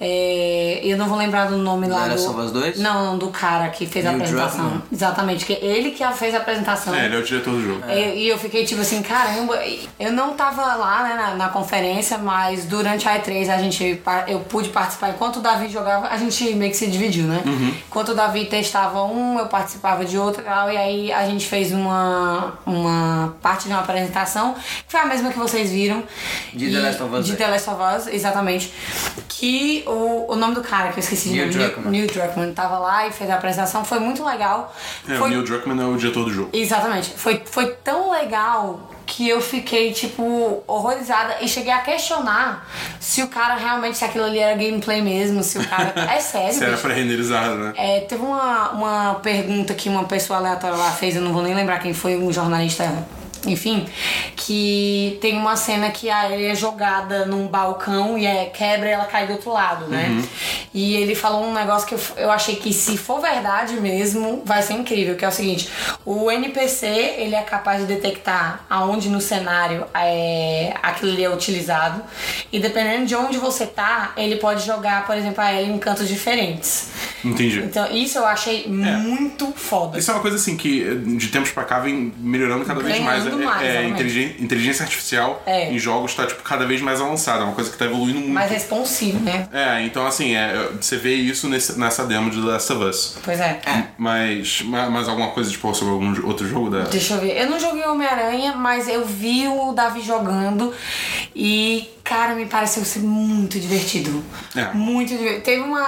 É, 0.00 0.80
eu 0.82 0.96
não 0.96 1.06
vou 1.06 1.16
lembrar 1.16 1.46
do 1.46 1.56
nome 1.56 1.86
lá. 1.86 2.04
The 2.04 2.08
Last 2.10 2.26
do, 2.26 2.30
of 2.32 2.40
Us 2.40 2.52
2? 2.52 2.78
Não, 2.80 3.04
não, 3.06 3.18
do 3.18 3.28
cara 3.28 3.68
que 3.68 3.86
fez 3.86 4.04
a 4.06 4.10
apresentação. 4.10 4.68
Druckmann. 4.68 4.82
Exatamente, 4.92 5.44
que 5.44 5.52
ele 5.52 5.92
que 5.92 6.04
fez 6.14 6.34
a 6.34 6.38
apresentação. 6.38 6.94
É, 6.94 7.06
ele 7.06 7.16
é 7.16 7.18
o 7.18 7.22
diretor 7.22 7.52
do 7.52 7.62
jogo. 7.62 7.84
É, 7.88 8.16
E 8.16 8.28
eu 8.28 8.38
fiquei 8.38 8.64
tipo 8.64 8.80
assim, 8.80 9.02
caramba, 9.02 9.58
eu 9.98 10.12
não 10.12 10.34
tava 10.34 10.62
lá 10.74 11.02
né, 11.04 11.14
na, 11.14 11.34
na 11.36 11.48
conferência, 11.48 12.18
mas 12.18 12.64
durante 12.64 13.08
a 13.08 13.20
E3 13.20 13.48
a 13.48 13.58
gente, 13.58 14.02
eu 14.26 14.40
pude 14.40 14.70
participar. 14.70 15.10
Enquanto 15.10 15.36
o 15.36 15.40
Davi 15.40 15.68
jogava, 15.68 16.08
a 16.08 16.16
gente 16.16 16.52
meio 16.54 16.70
que 16.70 16.76
se 16.76 16.86
dividiu, 16.88 17.26
né? 17.26 17.42
Enquanto 17.86 18.10
o 18.10 18.14
Davi 18.14 18.46
testava 18.46 19.04
um, 19.04 19.38
eu 19.38 19.46
participava 19.46 20.04
de 20.04 20.18
outro 20.18 20.42
e 20.42 20.44
tal, 20.44 20.71
e 20.72 20.76
aí 20.76 21.12
a 21.12 21.24
gente 21.26 21.46
fez 21.46 21.72
uma, 21.72 22.54
uma 22.66 23.36
parte 23.42 23.64
de 23.64 23.70
uma 23.70 23.80
apresentação, 23.80 24.54
que 24.54 24.84
foi 24.88 25.00
a 25.00 25.06
mesma 25.06 25.30
que 25.30 25.38
vocês 25.38 25.70
viram. 25.70 26.02
De 26.54 26.66
E- 26.66 26.72
The 26.72 26.78
Last 26.80 27.02
of 27.02 27.14
Us, 27.14 27.26
De. 27.26 27.36
The 27.36 27.46
Last 27.48 27.70
of 27.70 27.80
Us, 27.98 28.06
exatamente. 28.08 28.72
Que 29.28 29.84
o, 29.86 30.32
o 30.32 30.36
nome 30.36 30.54
do 30.54 30.62
cara, 30.62 30.90
que 30.92 30.98
eu 30.98 31.02
esqueci 31.02 31.30
Neil 31.30 31.48
de 31.50 31.58
nome, 31.58 31.68
Druckmann. 31.70 31.90
Neil 31.90 32.06
Druckmann, 32.06 32.52
tava 32.54 32.78
lá 32.78 33.06
e 33.06 33.12
fez 33.12 33.28
a 33.30 33.34
apresentação, 33.34 33.84
foi 33.84 33.98
muito 33.98 34.24
legal. 34.24 34.74
É, 35.08 35.14
foi 35.16 35.28
o 35.28 35.30
Neil 35.30 35.44
Druckmann 35.44 35.80
é 35.80 35.84
o 35.84 35.96
diretor 35.96 36.24
do 36.24 36.32
jogo. 36.32 36.50
Exatamente. 36.52 37.10
Foi, 37.16 37.42
foi 37.44 37.66
tão 37.84 38.10
legal 38.10 38.88
que 39.06 39.28
eu 39.28 39.40
fiquei, 39.40 39.92
tipo, 39.92 40.62
horrorizada 40.66 41.36
e 41.40 41.48
cheguei 41.48 41.72
a 41.72 41.80
questionar 41.80 42.66
se 43.00 43.22
o 43.22 43.28
cara 43.28 43.56
realmente, 43.56 43.98
se 43.98 44.04
aquilo 44.04 44.24
ali 44.24 44.38
era 44.38 44.54
gameplay 44.56 45.02
mesmo, 45.02 45.42
se 45.42 45.58
o 45.58 45.68
cara. 45.68 45.92
É 46.12 46.20
sério, 46.20 46.52
Se 46.54 46.62
era 46.62 46.72
bicho. 46.72 46.82
pré-renderizado, 46.82 47.54
né? 47.56 47.72
É, 47.76 48.00
teve 48.00 48.22
uma, 48.22 48.70
uma 48.70 49.14
pergunta 49.16 49.74
que 49.74 49.88
uma 49.88 50.04
pessoa 50.04 50.38
aleatória 50.38 50.76
lá 50.76 50.90
fez, 50.90 51.16
eu 51.16 51.22
não 51.22 51.32
vou 51.32 51.42
nem 51.42 51.54
lembrar 51.54 51.78
quem 51.78 51.92
foi, 51.94 52.16
um 52.16 52.32
jornalista, 52.32 52.84
enfim, 53.46 53.86
que 54.36 55.18
tem 55.20 55.36
uma 55.36 55.56
cena 55.56 55.90
que 55.90 56.08
a 56.10 56.30
Ellie 56.30 56.46
é 56.46 56.54
jogada 56.54 57.26
num 57.26 57.46
balcão 57.46 58.16
e 58.16 58.26
é, 58.26 58.46
quebra 58.46 58.88
e 58.88 58.92
ela 58.92 59.04
cai 59.04 59.26
do 59.26 59.34
outro 59.34 59.52
lado, 59.52 59.86
né? 59.86 60.22
E 60.74 60.94
ele 60.96 61.14
falou 61.14 61.44
um 61.44 61.52
negócio 61.52 61.86
que 61.86 61.94
eu, 61.94 62.00
eu 62.16 62.30
achei 62.30 62.56
que 62.56 62.72
se 62.72 62.96
for 62.96 63.20
verdade 63.20 63.74
mesmo, 63.80 64.42
vai 64.44 64.62
ser 64.62 64.74
incrível, 64.74 65.16
que 65.16 65.24
é 65.24 65.28
o 65.28 65.32
seguinte, 65.32 65.68
o 66.04 66.30
NPC, 66.30 66.86
ele 67.18 67.34
é 67.34 67.42
capaz 67.42 67.80
de 67.80 67.86
detectar 67.86 68.64
aonde 68.70 69.08
no 69.08 69.20
cenário 69.20 69.84
é, 69.94 70.74
aquilo 70.82 71.12
ali 71.12 71.24
é 71.24 71.30
utilizado 71.30 72.02
e 72.52 72.58
dependendo 72.58 73.06
de 73.06 73.14
onde 73.14 73.38
você 73.38 73.66
tá, 73.66 74.12
ele 74.16 74.36
pode 74.36 74.64
jogar, 74.64 75.06
por 75.06 75.16
exemplo, 75.16 75.42
a 75.42 75.52
Ellie 75.52 75.72
em 75.72 75.78
cantos 75.78 76.08
diferentes. 76.08 76.90
Entendi. 77.24 77.60
Então, 77.60 77.90
isso 77.92 78.18
eu 78.18 78.26
achei 78.26 78.66
muito 78.66 79.52
foda. 79.52 79.98
Isso 79.98 80.10
é 80.10 80.14
uma 80.14 80.20
coisa 80.20 80.36
assim 80.36 80.56
que 80.56 80.94
de 81.16 81.28
tempos 81.28 81.50
pra 81.50 81.64
cá 81.64 81.78
vem 81.78 82.12
melhorando 82.18 82.64
cada 82.64 82.80
vez 82.80 82.98
mais. 83.00 83.24
Ganhando 83.36 83.42
É- 83.42 83.46
mais, 83.54 83.62
é, 83.68 83.88
inteligência, 83.88 84.36
inteligência 84.42 84.82
artificial 84.84 85.42
É. 85.46 85.72
em 85.72 85.78
jogos 85.78 86.14
tá 86.14 86.26
tipo, 86.26 86.42
cada 86.42 86.66
vez 86.66 86.80
mais 86.80 87.00
avançada, 87.00 87.40
é 87.40 87.44
uma 87.44 87.54
coisa 87.54 87.70
que 87.70 87.76
tá 87.78 87.84
evoluindo 87.84 88.18
muito. 88.20 88.32
Mais 88.32 88.50
responsivo, 88.50 89.18
né? 89.20 89.48
É, 89.52 89.82
então 89.84 90.06
assim, 90.06 90.34
é, 90.34 90.68
você 90.80 90.96
vê 90.96 91.14
isso 91.14 91.48
nesse- 91.48 91.78
nessa 91.78 92.04
demo 92.04 92.30
de 92.30 92.40
The 92.40 92.46
Last 92.46 92.72
of 92.72 92.84
Us. 92.84 93.16
Pois 93.24 93.40
é. 93.40 93.60
Mas, 93.98 94.62
ma- 94.62 94.88
mais 94.90 95.08
alguma 95.08 95.28
coisa 95.30 95.50
tipo, 95.50 95.72
sobre 95.74 95.92
algum 95.92 96.26
outro 96.26 96.46
jogo 96.48 96.70
da. 96.70 96.80
Deixa 96.84 97.14
eu 97.14 97.20
ver. 97.20 97.36
Eu 97.40 97.50
não 97.50 97.58
joguei 97.58 97.84
Homem-Aranha, 97.84 98.54
mas 98.56 98.88
eu 98.88 99.04
vi 99.04 99.46
o 99.48 99.72
Davi 99.72 100.00
jogando 100.02 100.72
e 101.34 101.88
cara, 102.04 102.34
me 102.34 102.46
pareceu 102.46 102.84
ser 102.84 103.00
muito 103.00 103.58
divertido. 103.58 104.22
É. 104.56 104.72
Muito 104.74 105.16
divertido. 105.16 105.42
Teve 105.42 105.62
uma. 105.62 105.82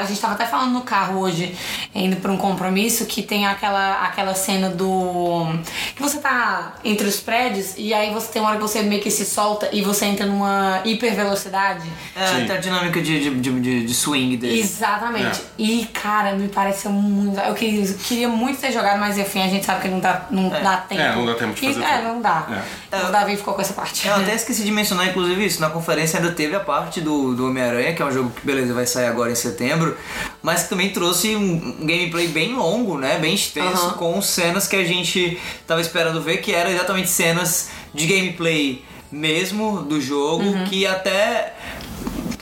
A 0.00 0.04
gente 0.04 0.20
tava 0.20 0.34
até 0.34 0.46
falando 0.46 0.72
no 0.72 0.82
carro 0.82 1.20
hoje, 1.20 1.54
indo 1.94 2.16
pra 2.16 2.30
um 2.32 2.36
compromisso, 2.36 3.06
que 3.06 3.22
tem 3.22 3.46
aquela, 3.46 4.02
aquela 4.02 4.34
cena 4.34 4.68
do. 4.70 5.46
que 5.94 6.02
você 6.02 6.18
tá 6.18 6.74
entre 6.84 7.06
os 7.06 7.20
prédios 7.20 7.74
e 7.76 7.92
aí 7.92 8.12
você 8.12 8.32
tem 8.32 8.40
uma 8.42 8.50
hora 8.50 8.58
que 8.58 8.62
você 8.62 8.82
meio 8.82 9.02
que 9.02 9.10
se 9.10 9.24
solta 9.24 9.68
e 9.72 9.82
você 9.82 10.06
entra 10.06 10.26
numa 10.26 10.80
hipervelocidade. 10.84 11.86
É, 12.14 12.26
Sim. 12.26 12.50
a 12.52 12.56
dinâmica 12.56 13.00
de, 13.02 13.20
de, 13.20 13.40
de, 13.40 13.60
de- 13.60 13.86
de 13.86 13.94
swing 13.94 14.36
dele. 14.36 14.60
Exatamente. 14.60 15.40
É. 15.40 15.44
E, 15.58 15.84
cara, 15.86 16.32
me 16.34 16.48
pareceu 16.48 16.90
muito. 16.90 17.38
Eu 17.40 17.54
queria, 17.54 17.86
queria 17.94 18.28
muito 18.28 18.60
ter 18.60 18.72
jogado, 18.72 18.98
mas 18.98 19.18
enfim, 19.18 19.42
a 19.42 19.48
gente 19.48 19.64
sabe 19.64 19.82
que 19.82 19.88
não 19.88 20.00
dá, 20.00 20.26
não 20.30 20.48
dá 20.48 20.78
tempo. 20.78 21.00
É, 21.00 21.14
não 21.14 21.26
dá 21.26 21.34
tempo 21.34 21.54
de 21.54 21.64
E- 21.66 21.74
fazer 21.74 21.84
É, 21.84 21.96
tudo. 21.98 22.08
não 22.08 22.20
dá. 22.22 22.46
É. 22.92 22.96
O 23.06 23.12
Davi 23.12 23.36
ficou 23.36 23.54
com 23.54 23.60
essa 23.60 23.72
parte. 23.74 24.06
Eu 24.06 24.14
até 24.14 24.34
esqueci 24.34 24.62
de 24.64 24.70
mencionar, 24.72 25.06
inclusive, 25.08 25.44
isso. 25.44 25.55
Na 25.58 25.70
conferência 25.70 26.18
ainda 26.18 26.32
teve 26.32 26.54
a 26.54 26.60
parte 26.60 27.00
do, 27.00 27.34
do 27.34 27.46
Homem-Aranha, 27.46 27.94
que 27.94 28.02
é 28.02 28.04
um 28.04 28.10
jogo 28.12 28.30
que, 28.30 28.44
beleza, 28.46 28.72
vai 28.74 28.86
sair 28.86 29.06
agora 29.06 29.30
em 29.30 29.34
setembro, 29.34 29.96
mas 30.42 30.64
que 30.64 30.68
também 30.68 30.90
trouxe 30.90 31.34
um, 31.36 31.76
gameplay 31.80 32.28
bem 32.28 32.54
longo, 32.54 32.98
né? 32.98 33.18
Bem 33.18 33.34
extenso, 33.34 33.86
Aham. 33.86 33.92
com 33.94 34.20
cenas 34.22 34.66
que 34.68 34.76
a 34.76 34.84
gente 34.84 35.38
tava 35.66 35.80
esperando 35.80 36.20
ver, 36.22 36.38
que 36.38 36.52
eram 36.52 36.70
exatamente 36.70 37.08
cenas 37.08 37.68
de 37.94 38.06
gameplay 38.06 38.84
mesmo 39.10 39.82
do 39.82 40.00
jogo, 40.00 40.42
Uhum. 40.44 40.64
que 40.64 40.86
até 40.86 41.54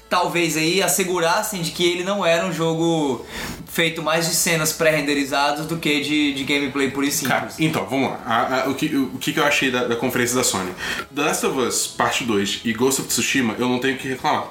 talvez 0.08 0.56
aí 0.56 0.82
assegurassem 0.82 1.60
de 1.62 1.70
que 1.72 1.84
ele 1.84 2.04
não 2.04 2.24
era 2.24 2.46
um 2.46 2.52
jogo 2.52 3.24
feito 3.74 4.00
mais 4.02 4.28
de 4.28 4.34
cenas 4.36 4.72
pré-renderizadas 4.72 5.66
do 5.66 5.76
que 5.76 6.00
de, 6.00 6.32
de 6.32 6.44
gameplay 6.44 6.90
puro 6.92 7.04
e 7.06 7.10
Cara, 7.10 7.48
então, 7.58 7.84
vamos 7.86 8.08
lá. 8.10 8.20
A- 8.24 8.62
a- 8.62 8.68
o, 8.70 8.74
que, 8.74 8.86
o 8.94 9.18
que 9.18 9.36
eu 9.36 9.44
achei 9.44 9.70
da, 9.70 9.84
da 9.88 9.96
conferência 9.96 10.36
da 10.36 10.44
Sony? 10.44 10.70
The 11.14 11.22
Last 11.22 11.44
of 11.46 11.58
Us 11.58 11.86
Parte 11.88 12.22
2 12.24 12.60
e 12.64 12.72
Ghost 12.72 13.00
of 13.00 13.08
Tsushima, 13.10 13.56
eu 13.58 13.68
não 13.68 13.78
tenho 13.80 13.96
o 13.96 13.98
que 13.98 14.06
reclamar. 14.08 14.46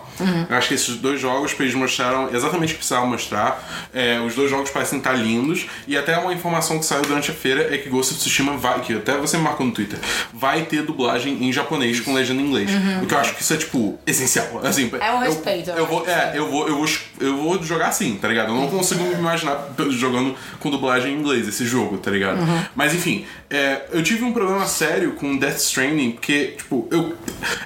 Eu 0.49 0.57
acho 0.57 0.67
que 0.67 0.73
esses 0.73 0.95
dois 0.95 1.19
jogos, 1.19 1.55
eles 1.59 1.73
mostraram 1.73 2.29
exatamente 2.33 2.71
o 2.71 2.73
que 2.73 2.79
precisavam 2.79 3.07
mostrar. 3.07 3.89
É, 3.93 4.19
os 4.19 4.35
dois 4.35 4.49
jogos 4.49 4.69
parecem 4.69 4.97
estar 4.97 5.13
lindos. 5.13 5.67
E 5.87 5.97
até 5.97 6.17
uma 6.17 6.33
informação 6.33 6.79
que 6.79 6.85
saiu 6.85 7.01
durante 7.03 7.31
a 7.31 7.33
feira 7.33 7.73
é 7.73 7.77
que 7.77 7.89
Ghost 7.89 8.13
of 8.13 8.21
Tsushima 8.21 8.57
vai, 8.57 8.79
que 8.81 8.95
até 8.95 9.17
você 9.17 9.37
me 9.37 9.43
marcou 9.43 9.65
no 9.65 9.71
Twitter, 9.71 9.99
vai 10.33 10.63
ter 10.63 10.83
dublagem 10.83 11.43
em 11.43 11.51
japonês 11.51 11.99
com 11.99 12.13
legenda 12.13 12.41
em 12.41 12.45
inglês. 12.45 12.69
O 13.01 13.05
que 13.05 13.13
eu 13.13 13.17
acho 13.17 13.35
que 13.35 13.41
isso 13.41 13.53
é, 13.53 13.57
tipo, 13.57 13.99
essencial. 14.05 14.61
Assim, 14.63 14.91
É 14.99 15.11
um 15.11 15.19
respeito, 15.19 15.69
eu 15.69 15.77
Eu, 15.77 15.85
vou, 15.87 16.07
é, 16.07 16.31
eu 16.35 16.49
vou, 16.49 16.67
eu 16.67 16.75
vou, 16.77 16.87
eu 17.19 17.37
vou 17.37 17.63
jogar 17.63 17.87
assim, 17.87 18.15
tá 18.15 18.27
ligado? 18.27 18.49
Eu 18.49 18.55
não 18.55 18.67
consigo 18.67 19.03
me 19.03 19.13
imaginar 19.13 19.69
jogando 19.89 20.35
com 20.59 20.69
dublagem 20.69 21.13
em 21.13 21.19
inglês 21.19 21.47
esse 21.47 21.65
jogo, 21.65 21.97
tá 21.97 22.09
ligado? 22.09 22.39
Mas 22.75 22.93
enfim, 22.93 23.25
é, 23.49 23.83
eu 23.91 24.01
tive 24.01 24.23
um 24.23 24.33
problema 24.33 24.65
sério 24.65 25.13
com 25.13 25.37
Death 25.37 25.57
Stranding, 25.57 26.11
porque, 26.11 26.55
tipo, 26.57 26.87
eu. 26.91 27.15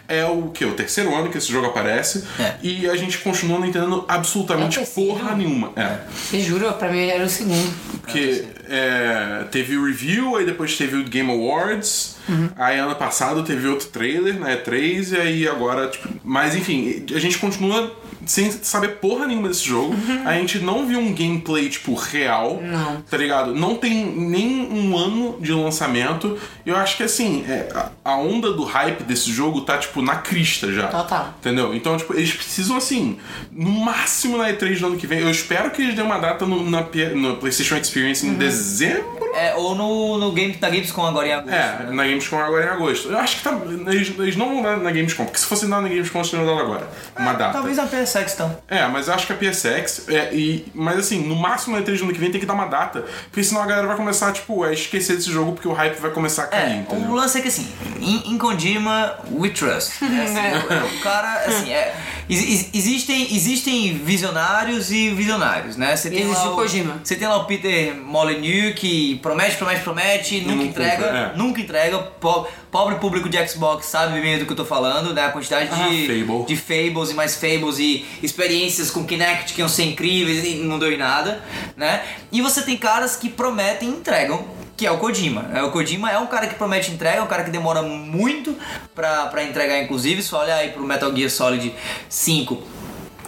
É 0.07 0.25
o 0.25 0.49
que? 0.49 0.65
O 0.65 0.73
terceiro 0.73 1.15
ano 1.15 1.29
que 1.29 1.37
esse 1.37 1.51
jogo 1.51 1.67
aparece 1.67 2.23
É. 2.39 2.46
e 2.61 2.89
a 2.89 2.95
gente 2.95 3.17
continua 3.19 3.59
não 3.59 3.67
entendendo 3.67 4.05
absolutamente 4.07 4.79
É 4.79 4.85
porra 4.85 5.35
nenhuma. 5.35 5.71
É. 5.75 5.99
Te 6.29 6.41
juro, 6.41 6.71
pra 6.73 6.91
mim 6.91 7.07
era 7.07 7.23
o 7.23 7.29
segundo. 7.29 7.73
Porque 8.01 8.45
é, 8.69 9.45
teve 9.51 9.77
o 9.77 9.85
review, 9.85 10.35
aí 10.35 10.45
depois 10.45 10.77
teve 10.77 10.97
o 10.97 11.03
Game 11.03 11.29
Awards, 11.31 12.17
aí 12.55 12.77
ano 12.77 12.95
passado 12.95 13.43
teve 13.43 13.67
outro 13.67 13.87
trailer 13.87 14.39
na 14.39 14.49
E3, 14.49 15.13
e 15.13 15.17
aí 15.17 15.47
agora, 15.47 15.87
tipo. 15.87 16.07
Mas 16.23 16.55
enfim, 16.55 17.05
a 17.13 17.19
gente 17.19 17.37
continua 17.37 17.95
sem 18.27 18.51
saber 18.51 18.97
porra 18.97 19.25
nenhuma 19.27 19.47
desse 19.47 19.63
jogo. 19.65 19.95
A 20.25 20.33
gente 20.33 20.59
não 20.59 20.85
viu 20.85 20.99
um 20.99 21.13
gameplay, 21.13 21.69
tipo, 21.69 21.93
real. 21.95 22.59
Não. 22.61 23.01
Tá 23.01 23.17
ligado? 23.17 23.55
Não 23.55 23.75
tem 23.75 24.05
nem 24.05 24.67
um 24.71 24.97
ano 24.97 25.37
de 25.39 25.51
lançamento. 25.53 26.37
Eu 26.65 26.75
acho 26.75 26.97
que 26.97 27.03
assim, 27.03 27.43
é, 27.47 27.69
a- 27.73 27.89
a 28.03 28.15
onda 28.17 28.51
do 28.53 28.63
hype 28.63 29.03
desse 29.03 29.31
jogo 29.31 29.61
tá, 29.61 29.77
tipo, 29.77 30.01
na 30.01 30.15
crista 30.17 30.71
já. 30.71 30.87
Total. 30.87 31.33
Entendeu? 31.39 31.73
Então, 31.73 31.95
tipo, 31.97 32.13
eles 32.13 32.31
precisam, 32.33 32.75
assim, 32.77 33.17
no 33.51 33.69
máximo 33.71 34.37
na 34.37 34.49
E3 34.49 34.79
do 34.79 34.87
ano 34.87 34.97
que 34.97 35.07
vem. 35.07 35.19
Eu 35.19 35.31
espero 35.31 35.71
que 35.71 35.81
eles 35.81 35.95
dêem 35.95 36.05
uma 36.05 36.17
data 36.19 36.45
no, 36.45 36.69
na, 36.69 36.85
no 37.15 37.37
PlayStation 37.37 37.75
Experience 37.77 38.25
Uhum. 38.25 38.33
em 38.33 38.35
dezembro. 38.35 39.17
É, 39.35 39.53
ou 39.55 39.75
no, 39.75 40.17
no 40.17 40.31
game, 40.31 40.57
na 40.59 40.67
Gamescom 40.69 41.05
agora 41.05 41.27
em 41.27 41.31
agosto. 41.33 41.53
É, 41.53 41.83
né? 41.83 41.89
na 41.91 42.03
Gamescom 42.05 42.39
agora 42.39 42.65
em 42.65 42.69
agosto. 42.69 43.09
Eu 43.09 43.17
acho 43.19 43.37
que 43.37 43.43
tá, 43.43 43.55
eles, 43.87 44.11
eles 44.17 44.35
não 44.35 44.49
vão 44.49 44.63
dar 44.63 44.77
na 44.77 44.89
Gamescom, 44.91 45.25
porque 45.25 45.37
se 45.39 45.45
fosse 45.45 45.67
dar 45.67 45.79
na 45.81 45.87
Gamescom, 45.87 46.19
eles 46.19 46.31
teriam 46.31 46.47
dado 46.47 46.59
agora. 46.59 46.87
Uma 47.15 47.33
data. 47.33 47.53
Talvez 47.53 47.77
na 47.77 47.85
PSX 48.17 48.33
então. 48.33 48.57
É, 48.67 48.85
mas 48.87 49.07
eu 49.07 49.13
acho 49.13 49.27
que 49.27 49.33
a 49.33 49.35
PSX. 49.35 50.07
É, 50.09 50.33
e, 50.33 50.65
mas 50.73 50.97
assim, 50.99 51.19
no 51.23 51.35
máximo 51.35 51.75
na 51.75 51.81
E3 51.83 51.97
do 51.97 52.03
ano 52.05 52.13
que 52.13 52.19
vem 52.19 52.31
tem 52.31 52.39
que 52.39 52.45
dar 52.45 52.53
uma 52.53 52.67
data. 52.67 53.05
Porque 53.29 53.43
senão 53.43 53.61
a 53.61 53.65
galera 53.65 53.87
vai 53.87 53.95
começar, 53.95 54.31
tipo, 54.33 54.63
a 54.63 54.73
esquecer 54.73 55.15
desse 55.15 55.31
jogo 55.31 55.53
porque 55.53 55.67
o 55.67 55.73
hype 55.73 55.95
vai 55.99 56.11
começar 56.11 56.43
a 56.43 56.47
cair, 56.47 56.71
É, 56.71 56.75
entendeu? 56.77 57.09
o 57.09 57.15
lance 57.15 57.37
é 57.37 57.41
que 57.41 57.47
assim, 57.47 57.67
em, 57.99 58.31
em 58.33 58.37
Kojima, 58.37 59.17
we 59.31 59.49
trust. 59.49 59.93
É, 60.07 60.23
assim, 60.23 60.93
o, 60.93 60.97
o 60.97 60.99
cara, 61.01 61.33
assim, 61.45 61.71
é, 61.71 61.95
ex- 62.29 62.41
ex- 62.49 62.69
existem, 62.73 63.35
existem 63.35 63.93
visionários 63.97 64.91
e 64.91 65.09
visionários, 65.11 65.75
né? 65.77 65.95
Você 65.95 66.09
tem 66.09 66.21
Existe 66.21 66.45
lá 66.45 66.51
o 66.51 66.55
Kojima. 66.55 66.99
Você 67.03 67.15
tem 67.15 67.27
lá 67.27 67.37
o 67.37 67.45
Peter 67.45 67.95
Molyneux 67.95 68.73
que 68.75 69.15
promete, 69.21 69.55
promete, 69.57 69.81
promete, 69.81 70.39
nunca 70.41 70.55
não 70.55 70.63
entrega, 70.63 71.05
é. 71.05 71.37
nunca 71.37 71.61
entrega. 71.61 71.97
Po- 71.99 72.47
pobre 72.71 72.95
público 72.95 73.29
de 73.29 73.47
Xbox 73.47 73.85
sabe 73.85 74.19
bem 74.21 74.37
do 74.37 74.45
que 74.45 74.51
eu 74.51 74.55
tô 74.55 74.65
falando, 74.65 75.13
né? 75.13 75.25
A 75.25 75.29
quantidade 75.31 75.67
de, 75.69 75.73
Ah, 75.73 76.25
Fable. 76.25 76.45
de 76.45 76.55
Fables 76.57 77.09
e 77.11 77.13
mais 77.13 77.35
Fables 77.35 77.79
e 77.79 78.05
experiências 78.21 78.91
com 78.91 79.05
Kinect 79.05 79.53
que 79.53 79.61
iam 79.61 79.69
ser 79.69 79.83
incríveis 79.83 80.43
e 80.45 80.55
não 80.55 80.77
deu 80.77 80.91
em 80.91 80.97
nada, 80.97 81.41
né? 81.75 82.03
E 82.31 82.41
você 82.41 82.61
tem 82.61 82.75
caras 82.77 83.15
que 83.15 83.29
prometem 83.29 83.89
e 83.89 83.91
entregam. 83.93 84.56
Que 84.77 84.85
é 84.85 84.91
o 84.91 84.99
Kojima. 84.99 85.49
É, 85.53 85.63
O 85.63 85.71
Kojima 85.71 86.11
é 86.11 86.19
um 86.19 86.27
cara 86.27 86.45
que 86.45 86.53
promete 86.53 86.91
entrega, 86.91 87.17
é 87.17 87.21
um 87.23 87.27
cara 87.27 87.43
que 87.43 87.49
demora 87.49 87.81
muito 87.81 88.55
pra, 88.93 89.43
entregar, 89.43 89.81
inclusive. 89.81 90.21
Só 90.21 90.41
olha 90.41 90.53
aí 90.53 90.69
pro 90.69 90.83
Metal 90.83 91.13
Gear 91.15 91.31
Solid 91.31 91.73
5 92.07 92.77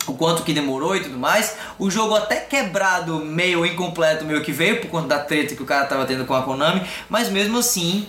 o 0.08 0.14
quanto 0.14 0.44
que 0.44 0.54
demorou 0.54 0.96
e 0.96 1.02
tudo 1.02 1.18
mais. 1.18 1.56
O 1.78 1.90
jogo 1.90 2.16
até 2.16 2.38
quebrado, 2.38 3.24
meio 3.24 3.66
incompleto, 3.66 4.26
meio 4.26 4.42
que 4.42 4.52
veio 4.52 4.82
por 4.82 4.90
conta 4.90 5.08
da 5.08 5.20
treta 5.20 5.56
que 5.56 5.64
o 5.64 5.66
cara 5.66 5.86
tava 5.86 6.06
tendo 6.06 6.26
com 6.26 6.34
a 6.34 6.42
Konami, 6.42 6.82
mas 7.08 7.30
mesmo 7.30 7.60
assim 7.60 8.08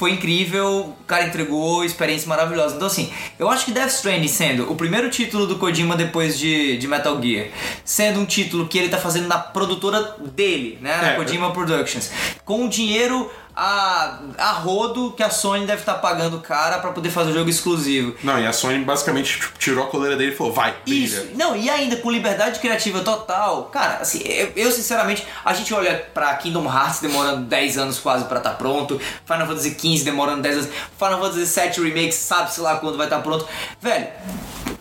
foi 0.00 0.12
incrível, 0.12 0.96
o 0.98 1.04
cara 1.06 1.26
entregou, 1.26 1.84
experiência 1.84 2.26
maravilhosa. 2.26 2.74
Então 2.74 2.86
assim, 2.86 3.12
eu 3.38 3.50
acho 3.50 3.66
que 3.66 3.70
Death 3.70 3.90
Stranding 3.90 4.28
sendo 4.28 4.72
o 4.72 4.74
primeiro 4.74 5.10
título 5.10 5.46
do 5.46 5.56
Kojima 5.58 5.94
depois 5.94 6.38
de, 6.38 6.78
de 6.78 6.88
Metal 6.88 7.20
Gear, 7.22 7.48
sendo 7.84 8.18
um 8.18 8.24
título 8.24 8.66
que 8.66 8.78
ele 8.78 8.88
tá 8.88 8.96
fazendo 8.96 9.28
na 9.28 9.36
produtora 9.36 10.16
dele, 10.34 10.78
né, 10.80 10.96
na 10.96 11.08
É. 11.10 11.16
Kojima 11.16 11.52
Productions, 11.52 12.10
com 12.46 12.64
o 12.64 12.68
dinheiro 12.70 13.30
a, 13.62 14.18
a 14.38 14.52
rodo 14.52 15.12
que 15.12 15.22
a 15.22 15.28
Sony 15.28 15.66
deve 15.66 15.80
estar 15.80 15.96
pagando 15.96 16.38
o 16.38 16.40
cara 16.40 16.78
pra 16.78 16.92
poder 16.92 17.10
fazer 17.10 17.32
o 17.32 17.34
jogo 17.34 17.50
exclusivo. 17.50 18.14
Não, 18.24 18.40
e 18.40 18.46
a 18.46 18.54
Sony 18.54 18.82
basicamente 18.82 19.38
tipo, 19.38 19.58
tirou 19.58 19.84
a 19.84 19.88
coleira 19.88 20.16
dele 20.16 20.32
e 20.32 20.34
falou: 20.34 20.50
vai, 20.50 20.74
brilha. 20.82 21.04
Isso, 21.04 21.28
não, 21.34 21.54
e 21.54 21.68
ainda 21.68 21.96
com 21.96 22.10
liberdade 22.10 22.58
criativa 22.58 23.00
total. 23.00 23.64
Cara, 23.64 23.98
assim, 23.98 24.22
eu, 24.24 24.50
eu, 24.56 24.72
sinceramente, 24.72 25.26
a 25.44 25.52
gente 25.52 25.74
olha 25.74 25.94
pra 26.14 26.34
Kingdom 26.36 26.64
Hearts 26.64 27.00
demorando 27.00 27.44
10 27.44 27.76
anos 27.76 27.98
quase 27.98 28.24
pra 28.24 28.38
estar 28.38 28.54
pronto, 28.54 28.98
Final 29.26 29.46
Fantasy 29.46 29.76
XV 29.78 30.04
demorando 30.04 30.40
10 30.40 30.56
anos, 30.56 30.70
Final 30.98 31.20
Fantasy 31.20 31.60
VII 31.60 31.84
Remake 31.84 32.12
sabe-se 32.12 32.62
lá 32.62 32.76
quando 32.76 32.96
vai 32.96 33.08
estar 33.08 33.18
pronto. 33.18 33.46
Velho. 33.78 34.08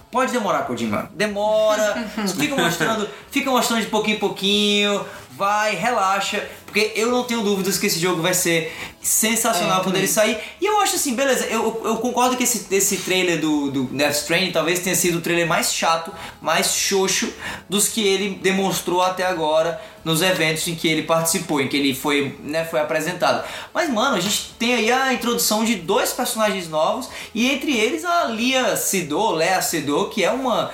Pode 0.09 0.31
demorar, 0.31 0.63
Kojima. 0.63 1.11
Demora, 1.13 2.09
fica 2.35 2.55
mostrando, 2.55 3.07
fica 3.29 3.51
mostrando 3.51 3.81
de 3.81 3.87
pouquinho 3.87 4.15
em 4.15 4.19
pouquinho, 4.19 5.05
vai, 5.37 5.75
relaxa, 5.75 6.43
porque 6.69 6.93
eu 6.95 7.09
não 7.11 7.23
tenho 7.23 7.41
dúvidas 7.41 7.79
que 7.79 7.87
esse 7.87 7.99
jogo 7.99 8.21
vai 8.21 8.33
ser 8.33 8.71
sensacional 9.01 9.81
É, 9.81 9.83
quando 9.83 9.95
ele 9.95 10.07
sair. 10.07 10.37
E 10.61 10.65
eu 10.65 10.79
acho 10.81 10.95
assim, 10.95 11.15
beleza, 11.15 11.45
eu, 11.45 11.81
eu 11.83 11.97
concordo 11.97 12.37
que 12.37 12.43
esse, 12.43 12.67
esse 12.73 12.97
trailer 12.97 13.41
do, 13.41 13.71
do 13.71 13.83
Death 13.85 14.15
Stranding 14.15 14.51
talvez 14.51 14.79
tenha 14.79 14.95
sido 14.95 15.17
o 15.17 15.21
trailer 15.21 15.47
mais 15.47 15.73
chato, 15.73 16.11
mais 16.39 16.67
xoxo 16.73 17.33
dos 17.67 17.87
que 17.87 18.05
ele 18.05 18.35
demonstrou 18.35 19.01
até 19.01 19.25
agora 19.25 19.81
nos 20.03 20.21
eventos 20.21 20.67
em 20.67 20.75
que 20.75 20.87
ele 20.87 21.03
participou, 21.03 21.59
em 21.59 21.67
que 21.67 21.75
ele 21.75 21.93
foi, 21.93 22.37
né, 22.43 22.63
foi 22.65 22.79
apresentado. 22.79 23.43
Mas, 23.73 23.89
mano, 23.89 24.15
a 24.15 24.19
gente 24.19 24.51
tem 24.57 24.75
aí 24.75 24.91
a 24.91 25.13
introdução 25.13 25.65
de 25.65 25.75
dois 25.75 26.13
personagens 26.13 26.69
novos 26.69 27.09
e 27.33 27.49
entre 27.49 27.75
eles 27.75 28.05
a 28.05 28.25
Lia 28.25 28.75
Seydoux, 28.75 29.35
Lea 29.35 29.61
Seydoux, 29.61 30.13
que 30.13 30.23
é 30.23 30.31
uma 30.31 30.71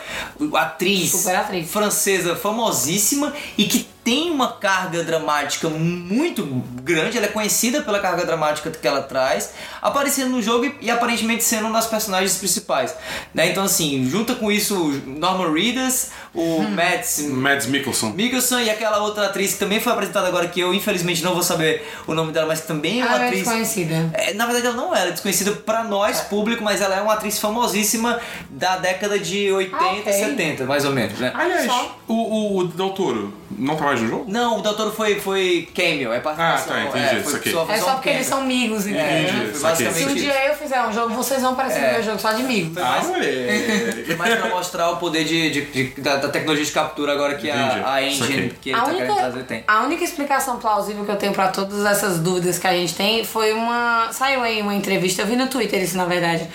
atriz, 0.53 1.25
atriz. 1.27 1.71
francesa 1.71 2.35
famosíssima 2.35 3.33
e 3.57 3.65
que 3.65 3.95
tem 4.05 4.29
uma 4.29 4.53
carga 4.53 5.03
dramática 5.03 5.67
muito 5.85 6.43
grande, 6.81 7.17
ela 7.17 7.27
é 7.27 7.29
conhecida 7.29 7.81
pela 7.81 7.99
carga 7.99 8.25
dramática 8.25 8.69
que 8.71 8.87
ela 8.87 9.01
traz, 9.01 9.51
aparecendo 9.81 10.29
no 10.31 10.41
jogo 10.41 10.65
e, 10.65 10.75
e 10.81 10.91
aparentemente 10.91 11.43
sendo 11.43 11.65
uma 11.67 11.73
das 11.75 11.87
personagens 11.87 12.35
principais. 12.37 12.93
Né? 13.33 13.49
Então, 13.49 13.63
assim, 13.63 14.07
junta 14.09 14.35
com 14.35 14.51
isso 14.51 14.75
o 14.75 14.91
Norman 15.09 15.51
Reedus, 15.53 16.07
o 16.33 16.63
Mads 16.63 17.19
Mads 17.29 17.67
Mikkelsen. 17.67 18.11
Mikkelsen 18.13 18.65
e 18.65 18.69
aquela 18.69 18.97
outra 18.99 19.25
atriz 19.27 19.53
que 19.53 19.59
também 19.59 19.79
foi 19.79 19.91
apresentada 19.93 20.27
agora, 20.27 20.47
que 20.47 20.59
eu 20.59 20.73
infelizmente 20.73 21.23
não 21.23 21.33
vou 21.33 21.43
saber 21.43 21.85
o 22.07 22.13
nome 22.13 22.31
dela, 22.31 22.47
mas 22.47 22.61
que 22.61 22.67
também 22.67 23.01
é 23.01 23.05
uma 23.05 23.15
Ela 23.15 23.23
é 23.23 23.27
atriz. 23.27 23.43
desconhecida. 23.43 24.09
É, 24.13 24.33
na 24.33 24.45
verdade, 24.45 24.67
ela 24.67 24.75
não 24.75 24.95
era 24.95 25.11
desconhecida 25.11 25.51
pra 25.51 25.83
nós, 25.83 26.21
público, 26.21 26.63
mas 26.63 26.81
ela 26.81 26.95
é 26.95 27.01
uma 27.01 27.13
atriz 27.13 27.39
famosíssima 27.39 28.19
da 28.49 28.77
década 28.77 29.17
de 29.19 29.51
80, 29.51 29.77
Ah, 29.83 29.93
ok. 29.93 30.13
70, 30.13 30.65
mais 30.65 30.85
ou 30.85 30.91
menos, 30.91 31.19
né? 31.19 31.31
Aliás, 31.33 31.65
Só. 31.65 31.97
o, 32.07 32.13
o, 32.13 32.57
o 32.59 32.67
Del 32.67 32.89
Toro 32.89 33.33
não 33.57 33.75
tá 33.75 33.85
mais 33.85 34.01
no 34.01 34.07
jogo? 34.07 34.25
Não, 34.27 34.59
o 34.59 34.61
Doutor 34.61 34.93
foi, 34.93 35.19
foi 35.19 35.67
cameo, 35.75 36.11
é 36.13 36.19
participação. 36.19 36.73
Ah, 36.75 36.79
tá, 36.79 36.99
entendi, 36.99 37.15
é, 37.19 37.23
foi 37.23 37.31
saquei. 37.33 37.51
É 37.69 37.77
só 37.79 37.93
porque 37.93 38.09
eles 38.09 38.25
são 38.27 38.39
amigos, 38.41 38.85
entendeu? 38.87 39.01
É, 39.05 39.21
Entendi, 39.23 39.57
saquei. 39.57 39.61
basicamente 39.61 39.97
Se 40.03 40.05
um 40.09 40.15
dia 40.15 40.47
eu 40.47 40.55
fizer 40.55 40.81
um 40.83 40.93
jogo, 40.93 41.13
vocês 41.15 41.41
vão 41.41 41.51
aparecer 41.51 41.79
no 41.81 41.85
É. 41.87 41.93
meu 41.93 42.03
jogo 42.03 42.19
só 42.19 42.31
de 42.33 42.41
amigos. 42.43 42.77
Ah, 42.77 42.81
mais- 42.89 43.07
moleque. 43.07 44.15
Mais 44.17 44.35
pra 44.39 44.49
mostrar 44.49 44.89
o 44.91 44.97
poder 44.97 45.23
de, 45.23 45.49
de- 45.51 45.65
de- 45.91 46.01
da, 46.01 46.17
da 46.17 46.29
tecnologia 46.29 46.65
de 46.65 46.71
captura 46.71 47.11
agora 47.13 47.35
que 47.35 47.47
Entendi, 47.49 47.79
a, 47.83 47.93
a 47.93 48.03
engine 48.03 48.49
que 48.61 48.69
ele 48.69 48.77
A 48.77 48.81
tá 48.81 48.87
única, 48.91 49.43
tem. 49.47 49.63
a 49.67 49.83
única 49.83 50.03
explicação 50.03 50.57
plausível 50.57 51.03
que 51.05 51.11
eu 51.11 51.15
tenho 51.17 51.33
pra 51.33 51.47
todas 51.49 51.85
essas 51.85 52.19
dúvidas 52.19 52.57
que 52.59 52.67
a 52.67 52.71
gente 52.73 52.93
tem 52.95 53.23
foi 53.23 53.53
uma. 53.53 54.09
Saiu 54.11 54.41
aí 54.41 54.61
uma 54.61 54.73
entrevista, 54.73 55.21
eu 55.21 55.25
vi 55.27 55.35
no 55.35 55.47
Twitter 55.47 55.81
isso 55.81 55.97
na 55.97 56.05
verdade. 56.05 56.47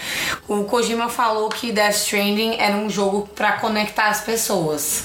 O 0.48 0.64
Kojima 0.64 1.09
falou 1.09 1.48
que 1.48 1.70
Death 1.72 1.94
Stranding 1.96 2.57
era 2.59 2.74
um 2.76 2.88
jogo 2.88 3.28
pra 3.34 3.53
conectar 3.53 4.07
as 4.09 4.20
pessoas. 4.20 5.05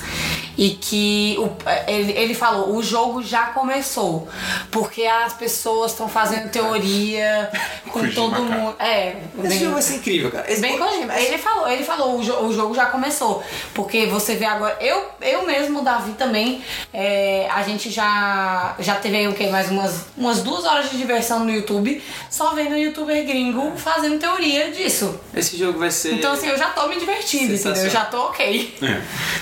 E 0.58 0.70
que 0.72 1.36
o, 1.40 1.50
ele, 1.90 2.12
ele 2.14 2.34
falou, 2.34 2.76
o 2.76 2.82
jogo 2.84 3.22
já 3.22 3.48
começou. 3.48 4.28
Porque 4.72 5.04
as 5.06 5.34
pessoas 5.34 5.92
estão 5.92 6.08
fazendo 6.08 6.50
teoria 6.50 7.50
com 7.92 8.00
Kojima, 8.00 8.14
todo 8.14 8.42
mundo. 8.44 8.76
É, 8.80 9.16
Esse 9.40 9.48
bem- 9.48 9.60
jogo 9.60 9.74
vai 9.74 9.82
ser 9.82 9.96
incrível, 9.96 10.32
cara. 10.32 10.50
Esse 10.52 10.62
Bem 10.62 10.78
jogo- 10.78 10.90
Kojima. 10.90 11.20
Ele 11.20 11.38
falou, 11.38 11.68
ele 11.68 11.84
falou, 11.84 12.20
o, 12.20 12.24
jo- 12.24 12.40
o 12.46 12.54
jogo 12.54 12.74
já 12.74 12.86
começou. 12.86 13.44
Porque 13.74 14.06
você 14.06 14.36
vê 14.36 14.46
agora. 14.46 14.78
Eu, 14.80 15.06
eu 15.22 15.46
mesmo, 15.46 15.82
Davi, 15.82 16.14
também. 16.14 16.64
é, 16.94 17.48
a 17.52 17.62
gente 17.64 17.90
já, 17.90 18.76
já 18.80 18.96
teve 18.96 19.18
aí 19.18 19.28
o 19.28 19.34
quê? 19.34 19.48
Mais 19.48 19.70
umas, 19.70 20.06
umas 20.18 20.42
duas 20.42 20.64
horas 20.66 20.90
de 20.90 20.98
diversão 20.98 21.44
no 21.44 21.52
YouTube, 21.52 22.02
só 22.30 22.54
vendo 22.54 22.76
youtuber 22.78 23.26
gringo 23.26 23.74
fazendo 23.78 24.18
teoria 24.20 24.72
disso. 24.72 25.20
Esse 25.34 25.58
jogo 25.58 25.80
vai 25.80 25.92
ser. 25.92 26.14
Então, 26.14 26.32
assim, 26.34 26.48
eu 26.48 26.58
já 26.58 26.70
tô 26.70 26.88
me 26.88 26.98
divertindo, 27.00 27.54
entendeu? 27.54 27.84
Eu 27.84 27.90
já 27.90 28.06
tô 28.06 28.18
ok. 28.28 28.78
É. 28.82 29.02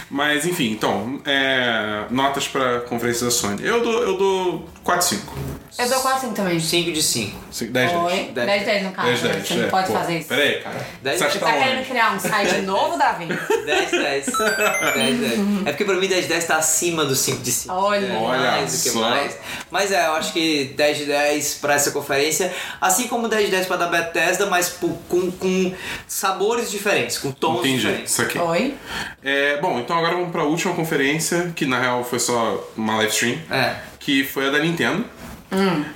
Mas 0.10 0.46
enfim, 0.46 0.72
então, 0.72 1.03
é, 1.26 2.06
notas 2.10 2.48
pra 2.48 2.82
conferência 2.82 3.26
da 3.26 3.32
Sony. 3.32 3.66
Eu 3.66 3.82
dou, 3.82 4.04
eu 4.04 4.18
dou 4.18 4.70
4 4.84 5.08
5. 5.08 5.34
Eu 5.76 5.90
dou 5.90 6.00
quase 6.02 6.18
assim 6.28 6.34
também. 6.36 6.60
5 6.60 6.92
de 6.92 7.02
5. 7.02 7.40
10 7.60 7.72
10. 7.72 7.92
Oi? 7.94 8.32
10. 8.32 8.34
10 8.36 8.66
10 8.66 8.84
no 8.84 8.92
caso. 8.92 9.08
10 9.08 9.22
né? 9.24 9.30
10. 9.34 9.48
Você 9.48 9.54
não 9.56 9.64
é, 9.64 9.68
pode 9.68 9.88
pô, 9.88 9.94
fazer 9.94 10.18
isso. 10.20 10.28
Pera 10.30 10.42
aí, 10.44 10.62
cara. 10.62 10.88
10 11.02 11.20
Você 11.20 11.40
tá 11.40 11.46
tá 11.48 11.54
querendo 11.54 11.88
criar 11.88 12.12
um 12.14 12.20
site 12.20 12.62
novo, 12.62 12.98
Davi? 12.98 13.26
10, 13.26 13.92
10. 13.92 14.26
10, 14.26 15.20
10. 15.20 15.66
É 15.66 15.72
porque 15.72 15.84
pra 15.84 15.96
mim 15.96 16.08
10, 16.08 16.28
10 16.28 16.46
tá 16.46 16.58
acima 16.58 17.06
do 17.06 17.16
5 17.16 17.42
de 17.42 17.52
5. 17.52 17.74
Olha. 17.74 18.06
É 18.06 18.18
Olha 18.18 18.52
mais 18.52 18.72
do 18.84 18.84
que 18.84 18.98
mais. 19.00 19.38
Mas 19.72 19.92
é, 19.92 20.06
eu 20.06 20.14
acho 20.14 20.32
que 20.32 20.66
10 20.78 20.98
de 20.98 21.06
10 21.06 21.56
pra 21.56 21.74
essa 21.74 21.90
conferência. 21.90 22.54
Assim 22.80 23.08
como 23.08 23.28
10 23.28 23.46
de 23.46 23.52
10 23.52 23.66
pra 23.66 23.78
da 23.78 23.88
Bethesda, 23.88 24.46
mas 24.46 24.70
com, 24.70 25.32
com 25.32 25.74
sabores 26.08 26.70
diferentes, 26.70 27.18
com 27.18 27.32
tons 27.32 27.62
Entendi, 27.62 27.78
diferentes. 27.78 28.12
isso 28.12 28.22
aqui. 28.22 28.38
Oi? 28.38 28.76
É, 29.24 29.58
bom, 29.58 29.80
então 29.80 29.98
agora 29.98 30.14
vamos 30.14 30.32
pra 30.32 30.44
última 30.44 30.76
conferência, 30.76 31.52
que 31.56 31.66
na 31.66 31.80
real 31.80 32.04
foi 32.04 32.20
só 32.20 32.64
uma 32.78 32.98
live 32.98 33.12
stream, 33.12 33.40
É. 33.50 33.76
que 34.04 34.24
foi 34.24 34.48
a 34.48 34.52
da 34.52 34.60
Nintendo. 34.60 35.06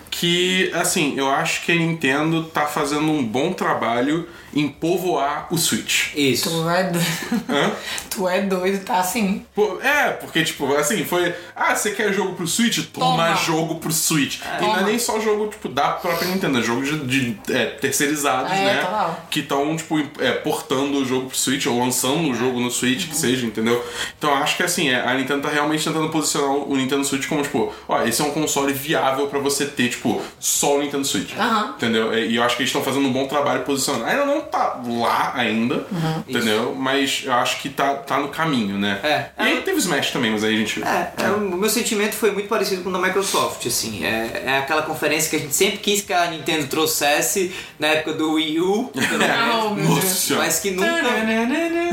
Que, 0.09 0.71
assim, 0.73 1.15
eu 1.17 1.29
acho 1.29 1.63
que 1.63 1.71
a 1.71 1.75
Nintendo 1.75 2.43
tá 2.43 2.65
fazendo 2.65 3.11
um 3.11 3.23
bom 3.23 3.53
trabalho 3.53 4.27
em 4.53 4.67
povoar 4.69 5.47
o 5.51 5.57
Switch. 5.57 6.13
Isso. 6.15 6.49
Tu 6.49 6.69
é 6.69 6.83
doido. 6.83 7.05
Hã? 7.49 7.71
tu 8.09 8.27
é 8.27 8.41
doido, 8.41 8.83
tá 8.83 8.99
assim. 8.99 9.45
Pô, 9.53 9.79
é, 9.81 10.11
porque, 10.11 10.43
tipo, 10.43 10.73
assim, 10.75 11.03
foi. 11.05 11.33
Ah, 11.55 11.75
você 11.75 11.91
quer 11.91 12.11
jogo 12.13 12.33
pro 12.33 12.47
Switch? 12.47 12.79
Toma, 12.93 13.27
Toma. 13.27 13.35
jogo 13.35 13.75
pro 13.75 13.91
Switch. 13.91 14.39
E 14.59 14.61
não 14.61 14.77
é 14.79 14.83
nem 14.83 14.97
só 14.99 15.19
jogo, 15.19 15.47
tipo, 15.47 15.69
da 15.69 15.89
própria 15.89 16.27
Nintendo, 16.29 16.59
é 16.59 16.61
jogo 16.61 16.81
de, 16.83 16.97
de, 17.35 17.53
é, 17.53 17.65
terceirizados, 17.65 18.51
É, 18.51 18.55
né? 18.65 18.81
total. 18.81 19.25
Que 19.29 19.39
estão, 19.41 19.75
tipo, 19.75 19.99
é, 20.19 20.31
portando 20.31 20.99
o 20.99 21.05
jogo 21.05 21.27
pro 21.27 21.37
Switch 21.37 21.65
ou 21.67 21.79
lançando 21.79 22.29
o 22.29 22.33
jogo 22.33 22.59
no 22.59 22.71
Switch, 22.71 23.03
Uhum. 23.03 23.09
que 23.09 23.15
seja, 23.17 23.45
entendeu? 23.45 23.83
Então 24.17 24.29
eu 24.31 24.37
acho 24.37 24.55
que, 24.57 24.63
assim, 24.63 24.89
é, 24.89 25.01
a 25.01 25.13
Nintendo 25.13 25.41
tá 25.43 25.49
realmente 25.49 25.83
tentando 25.83 26.09
posicionar 26.09 26.49
o 26.51 26.75
Nintendo 26.75 27.03
Switch 27.03 27.27
como, 27.27 27.41
tipo, 27.43 27.73
ó, 27.87 28.03
esse 28.03 28.21
é 28.21 28.25
um 28.25 28.31
console 28.31 28.73
viável 28.73 29.27
pra 29.27 29.39
você 29.39 29.65
ter, 29.65 29.89
tipo, 29.89 30.21
só 30.39 30.77
o 30.77 30.81
Nintendo 30.81 31.05
Switch. 31.05 31.33
Aham. 31.37 31.73
Entendeu? 31.77 32.17
E 32.17 32.35
eu 32.35 32.43
acho 32.43 32.55
que 32.55 32.61
eles 32.63 32.69
estão 32.69 32.83
fazendo 32.83 33.07
um 33.07 33.11
bom 33.11 33.27
trabalho 33.27 33.61
posicionando. 33.63 34.05
Ainda 34.05 34.25
não 34.25 34.36
tá 34.41 34.81
lá 34.85 35.33
ainda, 35.35 35.85
Uhum. 35.91 36.23
entendeu? 36.27 36.75
Mas 36.75 37.23
eu 37.25 37.33
acho 37.33 37.61
que 37.61 37.69
tá, 37.69 37.95
tá 37.95 38.17
no 38.19 38.29
caminho, 38.29 38.77
né? 38.77 38.99
É. 39.03 39.25
E 39.43 39.47
aí 39.47 39.61
teve 39.61 39.77
Smash 39.79 40.11
também, 40.11 40.31
mas 40.31 40.43
aí 40.43 40.55
a 40.55 40.57
gente. 40.57 40.81
É, 40.83 41.11
é, 41.17 41.29
o 41.31 41.39
meu 41.39 41.69
sentimento 41.69 42.15
foi 42.15 42.31
muito 42.31 42.47
parecido 42.47 42.83
com 42.83 42.89
o 42.89 42.93
da 42.93 42.99
Microsoft, 42.99 43.65
assim. 43.65 44.03
É, 44.05 44.43
é 44.45 44.57
aquela 44.59 44.81
conferência 44.83 45.29
que 45.29 45.35
a 45.35 45.39
gente 45.39 45.55
sempre 45.55 45.77
quis 45.77 46.01
que 46.01 46.13
a 46.13 46.29
Nintendo 46.29 46.67
trouxesse 46.67 47.51
na 47.79 47.88
época 47.88 48.13
do 48.13 48.33
Wii 48.33 48.59
U, 48.59 48.91
pelo 48.93 49.75
menos. 49.75 49.99
Deus. 49.99 50.03
senhora. 50.05 50.45
mas 50.45 50.59
que 50.59 50.71
nunca, 50.71 50.88
é, 50.88 51.91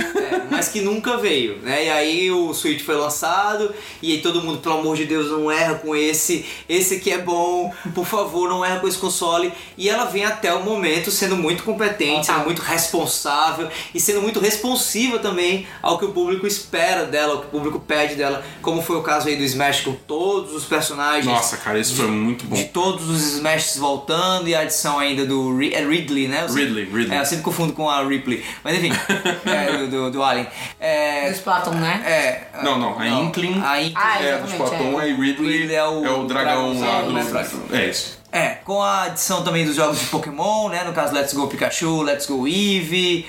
mas 0.65 0.69
que 0.69 0.81
nunca 0.81 1.17
veio, 1.19 1.59
né? 1.63 1.87
E 1.87 1.91
aí 1.91 2.31
o 2.31 2.55
Switch 2.55 2.83
foi 2.83 2.95
lançado 2.95 3.73
e 4.01 4.13
aí 4.13 4.23
todo 4.23 4.43
mundo, 4.43 4.59
pelo 4.59 4.79
amor 4.79 4.97
de 4.97 5.05
Deus, 5.05 5.31
não 5.31 5.51
erra 5.51 5.75
com 5.75 5.95
esse, 5.95 6.45
esse 6.69 6.95
aqui 6.95 7.11
é 7.11 7.19
bom, 7.19 7.73
por 7.95 8.07
favor, 8.07 8.49
não 8.49 8.65
erra 8.65 8.81
com 8.81 8.89
esse 8.89 8.97
console. 8.99 9.53
E 9.77 9.89
ela 9.89 10.05
vem 10.07 10.25
até 10.25 10.55
o 10.55 10.63
momento 10.65 11.11
sendo 11.11 11.37
muito 11.37 11.63
competente, 11.63 12.27
sendo 12.27 12.41
muito 12.41 12.63
responsável 12.63 13.69
e 13.95 14.01
sendo 14.01 14.23
muito 14.23 14.41
responsiva 14.41 15.19
também 15.19 15.67
ao 15.83 15.99
que 15.99 16.05
o 16.07 16.13
público 16.13 16.47
espera 16.47 17.05
dela, 17.05 17.35
ao 17.35 17.41
que 17.41 17.47
o 17.47 17.51
público 17.51 17.81
pede 17.81 18.15
dela, 18.15 18.45
como 18.63 18.81
foi 18.83 18.97
o 18.97 19.03
caso 19.03 19.29
aí 19.29 19.37
do 19.37 19.43
Smash 19.43 19.83
com 19.83 19.93
todos 19.93 20.55
os 20.55 20.65
personagens. 20.65 21.27
Nossa, 21.27 21.57
cara, 21.59 21.79
isso 21.79 21.95
foi 21.95 22.07
muito 22.07 22.45
bom. 22.47 22.57
De 22.57 22.65
todos 22.65 23.09
os 23.09 23.35
Smashes 23.35 23.77
voltando 23.77 24.49
e 24.49 24.55
a 24.55 24.61
adição 24.61 24.99
ainda 24.99 25.27
do 25.27 25.61
é 25.63 25.85
Ridley, 25.85 26.29
né? 26.29 26.47
Sempre- 26.49 26.65
Ridley, 26.65 26.85
Ridley. 26.85 27.19
É, 27.19 27.21
eu 27.21 27.27
sempre 27.27 27.45
confundo 27.45 27.73
com 27.73 27.89
a 27.91 28.03
Ripley. 28.03 28.43
Mas 28.63 28.77
enfim, 28.79 28.93
é, 29.45 29.77
do, 29.79 29.89
do, 29.89 30.11
do 30.11 30.23
Alien. 30.23 30.47
É, 30.81 31.29
Do 31.31 31.35
Splatoon, 31.37 31.75
né? 31.75 32.03
é, 32.05 32.63
Não, 32.63 32.79
não, 32.79 32.99
a 32.99 33.07
Inkling. 33.09 33.63
A 33.65 33.81
Inkling. 33.81 33.95
Ah, 33.97 34.23
é, 34.23 34.29
é. 34.29 35.01
aí 35.01 35.13
Ridley, 35.15 35.59
Ridley 35.59 35.75
é 35.75 35.85
o 35.85 36.25
dragão 36.27 36.79
lá 36.79 36.87
dragão, 36.87 37.13
do. 37.13 37.19
é, 37.19 37.23
Metroid. 37.25 37.51
É 37.73 37.87
isso. 37.87 38.25
É, 38.35 38.57
com 38.65 38.83
a 38.83 39.05
adição 39.05 39.45
também 39.45 39.65
dos 39.65 39.77
jogos 39.77 40.01
de 40.01 40.07
Pokémon, 40.07 40.69
né? 40.69 40.83
No 40.83 40.93
caso, 40.93 41.15
Let's 41.15 41.33
Go 41.33 41.47
Pikachu, 41.47 42.03
Let's 42.03 42.27
Go 42.27 42.49
Eevee. 42.49 43.25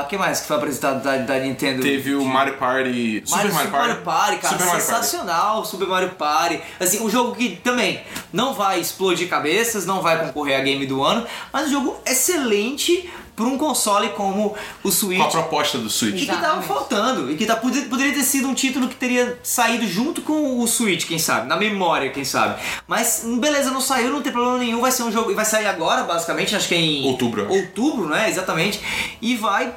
O 0.00 0.04
que 0.06 0.16
mais 0.16 0.40
que 0.40 0.46
foi 0.46 0.56
apresentado 0.56 1.02
da, 1.02 1.18
da 1.18 1.38
Nintendo? 1.38 1.82
Teve 1.82 2.14
o 2.14 2.24
Mario 2.24 2.56
Party. 2.56 3.22
Super 3.26 3.52
Mario 3.52 3.70
Party. 3.70 4.00
Party, 4.02 4.36
cara, 4.38 4.54
Super 4.54 4.66
Mario 4.66 4.86
Party. 4.86 5.04
sensacional, 5.04 5.62
Super 5.66 5.86
Mario 5.86 6.08
Party. 6.10 6.62
Assim, 6.80 7.04
um 7.04 7.10
jogo 7.10 7.34
que 7.34 7.56
também 7.56 8.00
não 8.32 8.54
vai 8.54 8.80
explodir 8.80 9.28
cabeças, 9.28 9.84
não 9.84 10.00
vai 10.00 10.24
concorrer 10.24 10.58
a 10.58 10.62
game 10.62 10.86
do 10.86 11.04
ano, 11.04 11.26
mas 11.52 11.66
um 11.68 11.72
jogo 11.72 11.96
excelente 12.06 13.10
para 13.36 13.44
um 13.44 13.58
console 13.58 14.08
como 14.10 14.56
o 14.82 14.90
Switch. 14.90 15.18
Com 15.18 15.24
a 15.24 15.28
proposta 15.30 15.76
do 15.78 15.86
E 15.86 15.90
Switch. 15.90 16.20
que 16.20 16.26
tava 16.26 16.38
Exatamente. 16.38 16.66
faltando. 16.66 17.30
E 17.30 17.36
que 17.36 17.44
tá, 17.44 17.54
poderia, 17.54 17.88
poderia 17.88 18.14
ter 18.14 18.22
sido 18.22 18.48
um 18.48 18.54
título 18.54 18.88
que 18.88 18.96
teria 18.96 19.38
saído 19.42 19.86
junto 19.86 20.22
com 20.22 20.58
o 20.60 20.66
Switch, 20.66 21.06
quem 21.06 21.18
sabe? 21.18 21.46
Na 21.46 21.56
memória, 21.56 22.10
quem 22.10 22.24
sabe? 22.24 22.60
Mas, 22.88 23.22
hum, 23.24 23.38
beleza, 23.38 23.70
não 23.70 23.80
saiu, 23.80 24.10
não 24.10 24.22
tem 24.22 24.32
problema 24.32 24.56
nenhum. 24.58 24.80
Vai 24.80 24.90
ser 24.90 25.02
um 25.02 25.12
jogo. 25.12 25.34
Vai 25.34 25.44
sair 25.44 25.66
agora, 25.66 26.02
basicamente, 26.04 26.56
acho 26.56 26.66
que 26.66 26.74
é 26.74 26.78
em. 26.80 27.04
Outubro. 27.06 27.46
Outubro, 27.48 28.08
né? 28.08 28.28
Exatamente. 28.30 28.80
E 29.20 29.36
vai. 29.36 29.72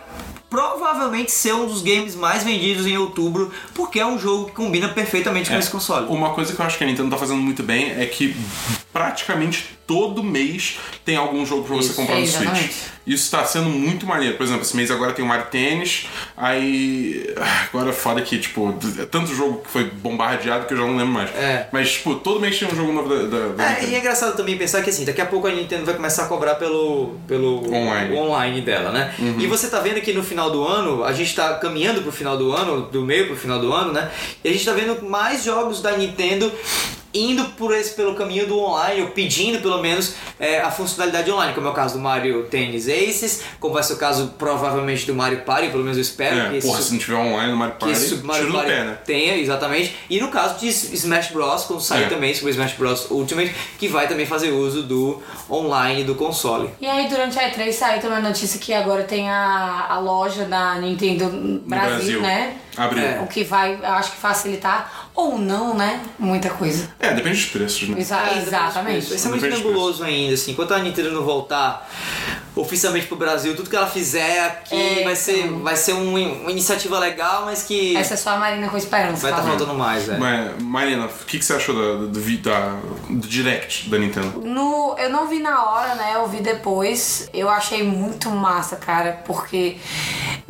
Provavelmente 0.50 1.32
ser 1.32 1.54
um 1.54 1.68
dos 1.68 1.84
games 1.84 2.16
mais 2.16 2.44
vendidos 2.44 2.88
em 2.88 2.98
outubro, 2.98 3.52
porque 3.76 4.00
é 4.00 4.06
um 4.06 4.18
jogo 4.18 4.46
que 4.48 4.54
combina 4.54 4.90
perfeitamente 4.90 5.48
com 5.48 5.56
esse 5.56 5.70
console. 5.70 6.08
Uma 6.08 6.32
coisa 6.32 6.52
que 6.56 6.60
eu 6.60 6.66
acho 6.66 6.76
que 6.76 6.84
a 6.84 6.88
Nintendo 6.88 7.08
tá 7.12 7.18
fazendo 7.18 7.40
muito 7.40 7.62
bem 7.62 7.92
é 7.92 8.04
que 8.08 8.36
praticamente 8.92 9.78
todo 9.90 10.22
mês 10.24 10.78
tem 11.04 11.16
algum 11.16 11.44
jogo 11.44 11.64
pra 11.64 11.76
você 11.78 11.94
comprar 11.94 12.18
no 12.18 12.22
É, 12.22 12.28
Switch. 12.28 12.72
Isso 13.08 13.32
tá 13.32 13.44
sendo 13.44 13.72
muito 13.72 14.06
maneiro. 14.06 14.38
Por 14.38 14.44
exemplo, 14.44 14.62
esse 14.62 14.76
mês 14.76 14.92
agora 14.92 15.14
tem 15.14 15.26
o 15.26 15.28
Mario 15.28 15.48
Tênis, 15.48 16.06
aí. 16.38 17.28
ah, 17.38 17.66
Agora 17.74 17.92
foda 17.92 18.22
que, 18.22 18.38
tipo, 18.38 18.78
é 19.00 19.06
tanto 19.06 19.34
jogo 19.34 19.62
que 19.64 19.70
foi 19.72 19.86
bombardeado 19.86 20.68
que 20.68 20.74
eu 20.76 20.78
já 20.78 20.84
não 20.86 20.96
lembro 20.96 21.14
mais. 21.14 21.32
É. 21.36 21.68
Mas, 21.72 21.94
tipo, 21.94 22.14
todo 22.16 22.40
mês 22.40 22.60
tem 22.60 22.68
um 22.68 22.76
jogo 22.76 22.92
novo 22.94 23.10
da, 23.10 23.16
da, 23.24 23.48
da 23.48 23.64
É, 23.64 23.70
Nintendo. 23.70 23.92
e 23.92 23.96
é 23.96 24.00
engraçado 24.00 24.38
também 24.38 24.56
pensar 24.60 24.84
que 24.84 24.92
assim, 24.92 25.06
daqui 25.06 25.22
a 25.22 25.26
pouco 25.26 25.48
a 25.48 25.52
Nintendo 25.52 25.86
vai 25.86 25.96
começar 25.96 26.26
a 26.26 26.28
cobrar 26.28 26.54
pelo, 26.56 27.16
pelo 27.28 27.66
Online. 27.74 28.14
Uhum. 28.16 28.22
online 28.30 28.62
dela, 28.62 28.92
né? 28.92 29.16
E 29.40 29.48
você 29.48 29.70
tá 29.70 29.80
vendo 29.80 30.02
que 30.02 30.14
no 30.14 30.22
final 30.24 30.52
do 30.52 30.64
ano, 30.64 31.04
a 31.04 31.12
gente 31.12 31.34
tá 31.34 31.56
caminhando 31.56 32.04
pro 32.04 32.12
final 32.12 32.38
do 32.38 32.52
ano, 32.52 32.84
do 32.92 33.02
meio 33.02 33.26
pro 33.26 33.36
final 33.36 33.60
do 33.60 33.74
ano, 33.74 33.92
né? 33.92 34.12
E 34.44 34.50
a 34.50 34.52
gente 34.52 34.64
tá 34.64 34.74
vendo 34.74 35.02
mais 35.10 35.44
jogos 35.44 35.82
da 35.82 35.98
Nintendo 35.98 36.52
indo 37.14 37.44
por 37.58 37.74
esse, 37.76 37.94
pelo 37.96 38.16
caminho 38.16 38.48
do 38.48 38.60
online, 38.60 39.02
ou 39.02 39.08
pedindo 39.10 39.60
pelo 39.62 39.82
menos 39.82 40.14
é, 40.40 40.62
a 40.62 40.70
funcionalidade 40.70 41.32
online, 41.32 41.54
como 41.54 41.68
é 41.68 41.70
o 41.70 41.74
caso 41.74 41.96
do 41.96 42.00
Mario 42.00 42.44
Tennis 42.46 42.88
Aces, 42.88 43.44
como 43.60 43.74
vai 43.74 43.84
ser 43.84 43.94
o 43.94 43.98
caso 43.98 44.34
provavelmente 44.38 45.06
do 45.06 45.14
Mario 45.16 45.42
Party, 45.42 45.70
pelo 45.70 45.84
menos 45.84 45.98
eu 45.98 46.02
espero 46.02 46.38
É, 46.40 46.50
que 46.50 46.58
esse 46.58 46.68
porra, 46.68 46.82
se 46.82 46.92
não 46.92 47.00
tiver 47.00 47.16
online 47.18 47.52
no 47.52 47.58
Mario 47.58 47.74
que 47.76 47.80
Party, 47.80 47.94
esse 47.96 48.10
Super 48.10 48.26
Mario 48.26 48.52
Party 48.54 48.68
pé, 48.70 48.84
né? 48.84 48.98
tenha, 49.06 49.36
exatamente. 49.38 49.96
E 50.10 50.20
no 50.20 50.28
caso 50.30 50.60
de 50.60 50.68
Smash 50.68 51.28
Bros, 51.32 51.64
quando 51.66 51.82
sair 51.82 52.04
É. 52.04 52.08
também 52.08 52.34
Super 52.34 52.50
Smash 52.52 52.74
Bros 52.74 53.08
Ultimate, 53.10 53.56
que 53.78 53.88
vai 53.88 54.08
também 54.08 54.26
fazer 54.26 54.52
uso 54.52 54.84
do 54.84 55.22
online 55.50 56.04
do 56.04 56.16
console. 56.16 56.70
E 56.80 56.86
aí, 56.88 57.08
durante 57.10 57.38
a 57.40 57.50
E3 57.52 57.72
saiu 57.72 58.02
também 58.02 58.18
a 58.20 58.22
notícia 58.22 58.60
que 58.60 58.74
agora 58.74 59.04
tem 59.04 59.30
a, 59.30 59.88
a 59.90 60.00
loja 60.00 60.46
da 60.46 60.76
Nintendo 60.76 61.30
Brasil, 61.66 61.90
Brasil. 62.20 62.22
né? 62.22 62.58
Abriu. 62.78 63.04
É. 63.04 63.20
O 63.22 63.28
que 63.28 63.44
vai, 63.44 63.74
eu 63.76 63.86
acho 63.94 64.12
que 64.12 64.18
facilitar. 64.18 64.99
Ou 65.20 65.38
não, 65.38 65.76
né? 65.76 66.02
Muita 66.18 66.50
coisa. 66.50 66.90
É, 67.00 67.14
depende 67.14 67.38
dos 67.42 67.46
preços, 67.50 67.88
né? 67.90 68.00
Exa- 68.00 68.30
É, 68.30 68.38
exatamente. 68.38 69.08
Vai 69.10 69.18
ser 69.18 69.30
muito 69.30 69.46
nebuloso 69.48 70.04
ainda, 70.04 70.34
assim. 70.34 70.52
Enquanto 70.52 70.74
a 70.74 70.80
Nintendo 70.80 71.12
não 71.12 71.24
voltar 71.24 71.90
oficialmente 72.56 73.08
pro 73.08 73.16
Brasil, 73.16 73.56
tudo 73.56 73.70
que 73.70 73.76
ela 73.76 73.88
fizer 73.88 74.40
aqui 74.46 74.76
É, 74.76 75.04
vai 75.04 75.16
ser, 75.16 75.46
então. 75.46 75.60
vai 75.60 75.76
ser 75.76 75.94
um- 75.94 76.42
uma 76.42 76.52
iniciativa 76.52 77.00
legal, 77.00 77.46
mas 77.46 77.64
que 77.64 77.96
Essa 77.96 78.16
é 78.16 78.18
só 78.18 78.32
a 78.32 78.38
Marina 78.38 78.68
com 78.68 78.76
esperança. 78.78 79.22
vai 79.22 79.32
estar 79.32 79.44
falando. 79.44 79.58
faltando 79.60 79.78
mais, 79.80 80.10
é. 80.10 80.18
Mas, 80.18 80.62
Marina, 80.62 81.06
o 81.06 81.26
que, 81.26 81.40
que 81.40 81.46
você 81.46 81.54
achou 81.54 81.76
da, 81.76 82.06
do, 82.08 82.38
da- 82.38 82.80
do 83.10 83.28
Direct 83.28 83.90
da 83.90 83.98
Nintendo? 83.98 84.42
No, 84.42 84.96
eu 84.98 85.10
não 85.10 85.28
vi 85.28 85.40
na 85.40 85.64
hora, 85.72 85.96
né? 85.96 86.14
Eu 86.16 86.28
vi 86.28 86.42
depois. 86.42 87.30
Eu 87.34 87.50
achei 87.50 87.84
muito 87.84 88.30
massa, 88.30 88.76
cara, 88.76 89.22
porque 89.26 89.78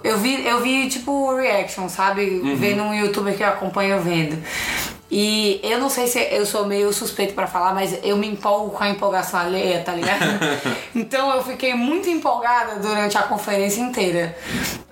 eu 0.03 0.17
vi, 0.17 0.45
eu 0.47 0.61
vi 0.61 0.89
tipo 0.89 1.35
reaction, 1.35 1.87
sabe? 1.89 2.39
Vendo 2.55 2.81
um 2.83 2.93
youtuber 2.93 3.35
que 3.35 3.43
eu 3.43 3.47
acompanho 3.47 3.99
vendo. 4.01 4.41
E 5.11 5.59
eu 5.63 5.79
não 5.79 5.89
sei 5.89 6.05
se 6.07 6.19
eu 6.19 6.45
sou 6.45 6.65
meio 6.67 6.93
suspeito 6.93 7.33
pra 7.33 7.47
falar, 7.47 7.73
mas 7.73 7.97
eu 8.03 8.15
me 8.15 8.27
empolgo 8.27 8.69
com 8.71 8.83
a 8.83 8.89
empolgação 8.89 9.39
alheia, 9.39 9.81
tá 9.81 9.91
ligado? 9.93 10.19
então 10.95 11.31
eu 11.35 11.43
fiquei 11.43 11.73
muito 11.73 12.07
empolgada 12.09 12.75
durante 12.75 13.17
a 13.17 13.23
conferência 13.23 13.81
inteira. 13.81 14.37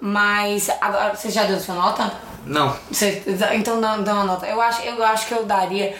Mas 0.01 0.70
agora, 0.82 1.15
você 1.15 1.30
já 1.30 1.43
deu 1.43 1.59
sua 1.59 1.76
nota? 1.76 2.11
Não. 2.45 2.76
Você- 2.89 3.22
então 3.53 3.80
dá, 3.80 3.97
dá 3.97 4.13
uma 4.15 4.24
nota. 4.24 4.47
Eu 4.47 4.59
acho, 4.61 4.82
eu 4.84 5.03
acho 5.03 5.28
que 5.28 5.34
eu 5.34 5.45
daria. 5.45 5.95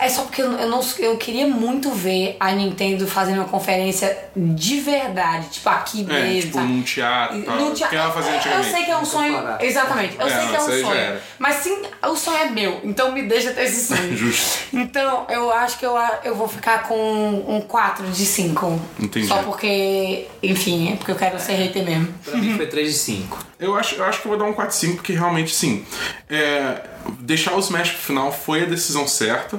É 0.00 0.08
só 0.08 0.22
porque 0.22 0.40
eu, 0.40 0.52
eu 0.52 0.68
não, 0.68 0.80
eu 0.98 1.16
queria 1.16 1.46
muito 1.46 1.90
ver 1.90 2.36
a 2.38 2.52
Nintendo 2.52 3.06
fazendo 3.06 3.38
uma 3.38 3.48
conferência 3.48 4.16
de 4.36 4.80
verdade, 4.80 5.48
tipo 5.48 5.68
aqui 5.68 6.06
É, 6.08 6.22
mesmo. 6.22 6.50
tipo, 6.52 6.60
num 6.60 6.82
teatro, 6.82 7.42
tal, 7.42 7.56
Num 7.56 7.74
tea- 7.74 7.88
que 7.88 7.96
ela 7.96 8.12
fazia 8.12 8.30
Eu 8.32 8.36
antigamente. 8.36 8.70
sei 8.70 8.84
que 8.84 8.90
é 8.90 8.96
um 8.96 9.04
sonho. 9.04 9.38
Exatamente, 9.60 10.16
eu 10.18 10.26
É, 10.26 10.30
sei 10.30 10.48
que 10.48 10.56
é 10.56 10.60
um 10.60 10.82
sonho. 10.82 11.20
Mas 11.38 11.56
sim, 11.56 11.82
o 12.04 12.16
sonho 12.16 12.38
é 12.38 12.50
meu, 12.50 12.80
então 12.84 13.12
me 13.12 13.22
deixa 13.22 13.50
ter 13.52 13.64
esse 13.64 13.86
sonho. 13.94 14.14
Justo. 14.16 14.58
Então, 14.72 15.26
eu 15.28 15.52
acho 15.52 15.78
que 15.78 15.84
eu, 15.86 15.94
eu 16.24 16.34
vou 16.36 16.46
ficar 16.48 16.84
com 16.86 17.44
um 17.48 17.60
4 17.60 18.06
de 18.08 18.24
5. 18.24 18.80
Entendi. 19.00 19.26
Só 19.26 19.42
porque, 19.42 20.28
enfim, 20.42 20.92
é 20.92 20.96
porque 20.96 21.10
eu 21.10 21.16
quero 21.16 21.38
ser 21.40 21.54
hater 21.54 21.84
mesmo. 21.84 22.14
Pra 22.24 22.36
mim 22.36 22.56
foi 22.56 22.66
3 22.66 22.92
de 22.92 22.98
5. 22.98 23.38
Eu 23.58 23.76
acho, 23.76 23.94
eu 23.96 24.04
acho 24.04 24.20
que 24.20 24.26
eu 24.26 24.30
vou 24.30 24.38
dar 24.38 24.44
um 24.46 24.54
4-5, 24.54 24.94
porque 24.96 25.12
realmente, 25.12 25.54
sim. 25.54 25.84
é, 26.28 26.80
deixar 27.20 27.54
o 27.54 27.58
Smash 27.60 27.90
pro 27.90 27.98
final 28.00 28.32
foi 28.32 28.62
a 28.62 28.66
decisão 28.66 29.06
certa. 29.06 29.58